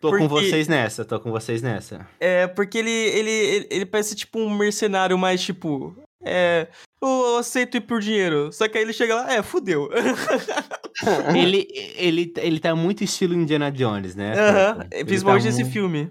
Tô 0.00 0.10
com 0.10 0.28
Porque- 0.28 0.48
vocês 0.50 0.68
nessa, 0.68 1.02
tô 1.02 1.18
com 1.18 1.30
vocês 1.30 1.62
nessa. 1.62 2.06
É, 2.20 2.46
porque 2.46 2.76
ele, 2.76 2.90
ele, 2.90 3.30
ele, 3.30 3.68
ele 3.70 3.86
parece 3.86 4.14
tipo 4.14 4.38
um 4.38 4.54
mercenário 4.54 5.16
mais, 5.16 5.42
tipo. 5.42 5.96
É, 6.24 6.68
eu 7.02 7.36
aceito 7.38 7.76
ir 7.76 7.80
por 7.82 8.00
dinheiro. 8.00 8.52
Só 8.52 8.66
que 8.68 8.78
aí 8.78 8.84
ele 8.84 8.92
chega 8.92 9.14
lá, 9.14 9.32
é, 9.34 9.42
fudeu. 9.42 9.90
ele, 11.36 11.66
ele, 11.96 12.32
ele 12.36 12.60
tá 12.60 12.74
muito 12.74 13.04
estilo 13.04 13.34
Indiana 13.34 13.70
Jones, 13.70 14.14
né? 14.14 14.32
Aham, 14.38 14.86
Ele 14.90 15.04
principalmente 15.04 15.42
tá 15.42 15.48
nesse 15.50 15.64
mu- 15.64 15.70
filme. 15.70 16.10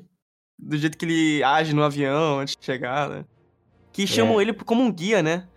Do 0.59 0.77
jeito 0.77 0.97
que 0.97 1.05
ele 1.05 1.43
age 1.43 1.73
no 1.73 1.83
avião 1.83 2.39
antes 2.39 2.55
de 2.55 2.65
chegar, 2.65 3.09
né? 3.09 3.25
Que 3.91 4.07
chamam 4.07 4.41
ele 4.41 4.53
como 4.53 4.83
um 4.83 4.91
guia, 4.91 5.21
né? 5.21 5.47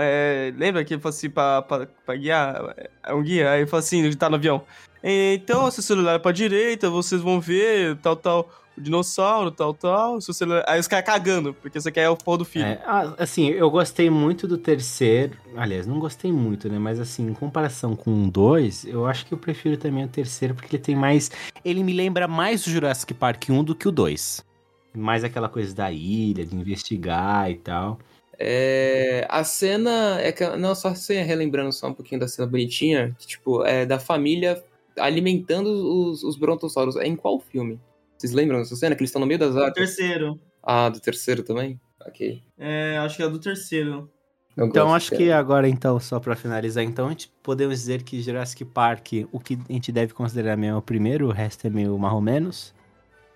É, 0.00 0.52
lembra 0.56 0.84
que 0.84 0.94
ele 0.94 1.00
falou 1.00 1.14
assim 1.14 1.28
pra, 1.30 1.62
pra, 1.62 1.86
pra 1.86 2.16
guiar? 2.16 2.74
É 3.04 3.12
um 3.14 3.22
guia, 3.22 3.50
aí 3.50 3.60
ele 3.60 3.66
fala 3.66 3.80
assim, 3.80 4.02
ele 4.04 4.16
tá 4.16 4.28
no 4.30 4.36
avião. 4.36 4.62
Então, 5.02 5.70
seu 5.70 5.82
celular 5.82 6.14
é 6.14 6.18
pra 6.18 6.32
direita, 6.32 6.90
vocês 6.90 7.20
vão 7.20 7.40
ver 7.40 7.96
tal, 7.98 8.16
tal, 8.16 8.50
o 8.76 8.80
dinossauro, 8.80 9.50
tal, 9.50 9.72
tal. 9.72 10.20
Seu 10.20 10.34
celular... 10.34 10.64
Aí 10.66 10.78
os 10.78 10.86
caras 10.86 11.06
cagando, 11.06 11.54
porque 11.54 11.80
você 11.80 11.90
quer 11.90 12.08
o 12.08 12.16
porra 12.16 12.38
do 12.38 12.44
filho. 12.44 12.66
É, 12.66 12.80
ah, 12.84 13.14
assim, 13.18 13.48
eu 13.48 13.70
gostei 13.70 14.10
muito 14.10 14.46
do 14.46 14.58
terceiro. 14.58 15.36
Aliás, 15.56 15.86
não 15.86 15.98
gostei 15.98 16.30
muito, 16.30 16.68
né? 16.68 16.78
Mas 16.78 17.00
assim, 17.00 17.26
em 17.26 17.34
comparação 17.34 17.96
com 17.96 18.24
o 18.24 18.30
2, 18.30 18.86
eu 18.86 19.06
acho 19.06 19.24
que 19.26 19.32
eu 19.32 19.38
prefiro 19.38 19.76
também 19.76 20.04
o 20.04 20.08
terceiro, 20.08 20.54
porque 20.54 20.76
ele 20.76 20.82
tem 20.82 20.94
mais. 20.94 21.30
Ele 21.64 21.82
me 21.82 21.92
lembra 21.92 22.28
mais 22.28 22.66
o 22.66 22.70
Jurassic 22.70 23.14
Park 23.14 23.48
1 23.48 23.64
do 23.64 23.74
que 23.74 23.88
o 23.88 23.92
2. 23.92 24.44
Mais 24.94 25.24
aquela 25.24 25.48
coisa 25.48 25.74
da 25.74 25.90
ilha, 25.90 26.44
de 26.44 26.54
investigar 26.56 27.50
e 27.50 27.56
tal. 27.56 27.98
É, 28.38 29.26
a 29.30 29.42
cena 29.44 30.20
é 30.20 30.30
que 30.30 30.46
não 30.56 30.74
só 30.74 30.94
você 30.94 31.22
relembrando 31.22 31.72
só 31.72 31.88
um 31.88 31.94
pouquinho 31.94 32.20
da 32.20 32.28
cena 32.28 32.46
bonitinha, 32.46 33.16
que 33.18 33.26
tipo 33.26 33.64
é 33.64 33.86
da 33.86 33.98
família 33.98 34.62
alimentando 34.98 35.68
os, 35.68 36.22
os 36.22 36.36
brontossauros. 36.36 36.96
É 36.96 37.06
em 37.06 37.16
qual 37.16 37.40
filme? 37.40 37.80
Vocês 38.16 38.32
lembram 38.32 38.58
dessa 38.58 38.76
cena 38.76 38.94
que 38.94 39.02
eles 39.02 39.10
estão 39.10 39.20
no 39.20 39.26
meio 39.26 39.38
das 39.38 39.54
Do 39.54 39.62
árvores? 39.62 39.94
terceiro. 39.96 40.40
Ah, 40.62 40.88
do 40.88 41.00
terceiro 41.00 41.42
também. 41.42 41.80
Ok. 42.06 42.42
É, 42.58 42.96
acho 42.98 43.16
que 43.16 43.22
é 43.22 43.28
do 43.28 43.38
terceiro. 43.38 44.10
Eu 44.56 44.66
Então, 44.66 44.94
acho 44.94 45.14
que 45.14 45.30
agora, 45.30 45.68
então, 45.68 46.00
só 46.00 46.18
pra 46.18 46.34
finalizar, 46.34 46.82
então, 46.82 47.06
a 47.06 47.10
gente 47.10 47.30
podemos 47.42 47.78
dizer 47.78 48.02
que 48.02 48.22
Jurassic 48.22 48.64
Park, 48.64 49.08
o 49.30 49.38
que 49.38 49.58
a 49.68 49.72
gente 49.72 49.92
deve 49.92 50.14
considerar 50.14 50.56
mesmo 50.56 50.76
é 50.76 50.78
o 50.78 50.82
primeiro, 50.82 51.26
o 51.28 51.32
resto 51.32 51.66
é 51.66 51.70
meio 51.70 51.98
mais 51.98 52.14
ou 52.14 52.22
menos. 52.22 52.74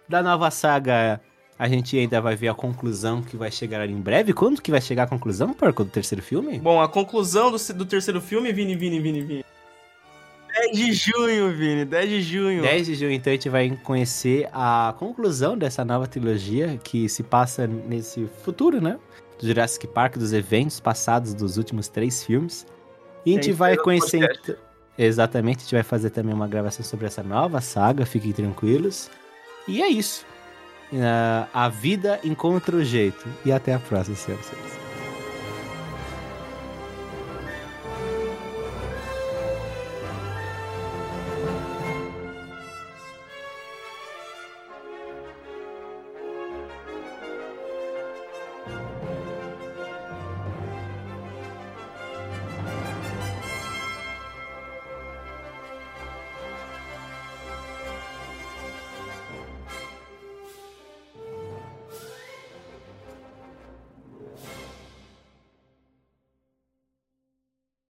Da 0.08 0.22
nova 0.22 0.50
saga, 0.50 1.20
a 1.58 1.68
gente 1.68 1.96
ainda 1.98 2.20
vai 2.22 2.34
ver 2.36 2.48
a 2.48 2.54
conclusão 2.54 3.20
que 3.22 3.36
vai 3.36 3.50
chegar 3.50 3.86
em 3.88 4.00
breve. 4.00 4.32
Quando 4.32 4.62
que 4.62 4.70
vai 4.70 4.80
chegar 4.80 5.02
a 5.02 5.06
conclusão, 5.06 5.52
Porco, 5.52 5.84
do 5.84 5.90
terceiro 5.90 6.22
filme? 6.22 6.58
Bom, 6.58 6.80
a 6.80 6.88
conclusão 6.88 7.50
do, 7.50 7.58
do 7.74 7.84
terceiro 7.84 8.20
filme, 8.20 8.50
Vini, 8.50 8.74
Vini, 8.74 8.98
Vini, 8.98 9.20
Vini. 9.20 9.44
10 10.52 10.76
de 10.76 10.92
junho, 10.92 11.52
Vini, 11.52 11.84
10 11.84 12.08
de 12.08 12.22
junho. 12.22 12.62
10 12.62 12.86
de 12.86 12.94
junho, 12.94 13.12
então, 13.12 13.30
a 13.30 13.34
gente 13.34 13.48
vai 13.48 13.70
conhecer 13.82 14.48
a 14.52 14.94
conclusão 14.98 15.56
dessa 15.56 15.84
nova 15.84 16.06
trilogia 16.06 16.78
que 16.82 17.08
se 17.08 17.22
passa 17.22 17.66
nesse 17.66 18.28
futuro, 18.42 18.80
né? 18.80 18.98
Do 19.38 19.46
Jurassic 19.46 19.86
Park, 19.86 20.16
dos 20.16 20.32
eventos 20.32 20.80
passados 20.80 21.34
dos 21.34 21.56
últimos 21.56 21.88
três 21.88 22.24
filmes. 22.24 22.66
E 23.24 23.32
a 23.32 23.34
gente 23.34 23.52
vai 23.52 23.76
conhecer. 23.76 24.28
Exatamente, 24.98 25.58
a 25.58 25.62
gente 25.62 25.74
vai 25.74 25.82
fazer 25.82 26.10
também 26.10 26.34
uma 26.34 26.48
gravação 26.48 26.84
sobre 26.84 27.06
essa 27.06 27.22
nova 27.22 27.60
saga, 27.60 28.04
fiquem 28.04 28.32
tranquilos. 28.32 29.10
E 29.66 29.82
é 29.82 29.88
isso. 29.88 30.26
Ah, 30.92 31.48
a 31.52 31.68
vida 31.68 32.20
encontra 32.24 32.76
o 32.76 32.84
jeito. 32.84 33.26
E 33.44 33.52
até 33.52 33.74
a 33.74 33.78
próxima, 33.78 34.16
senhoras 34.16 34.46
e 34.46 34.50
senhores. 34.50 34.79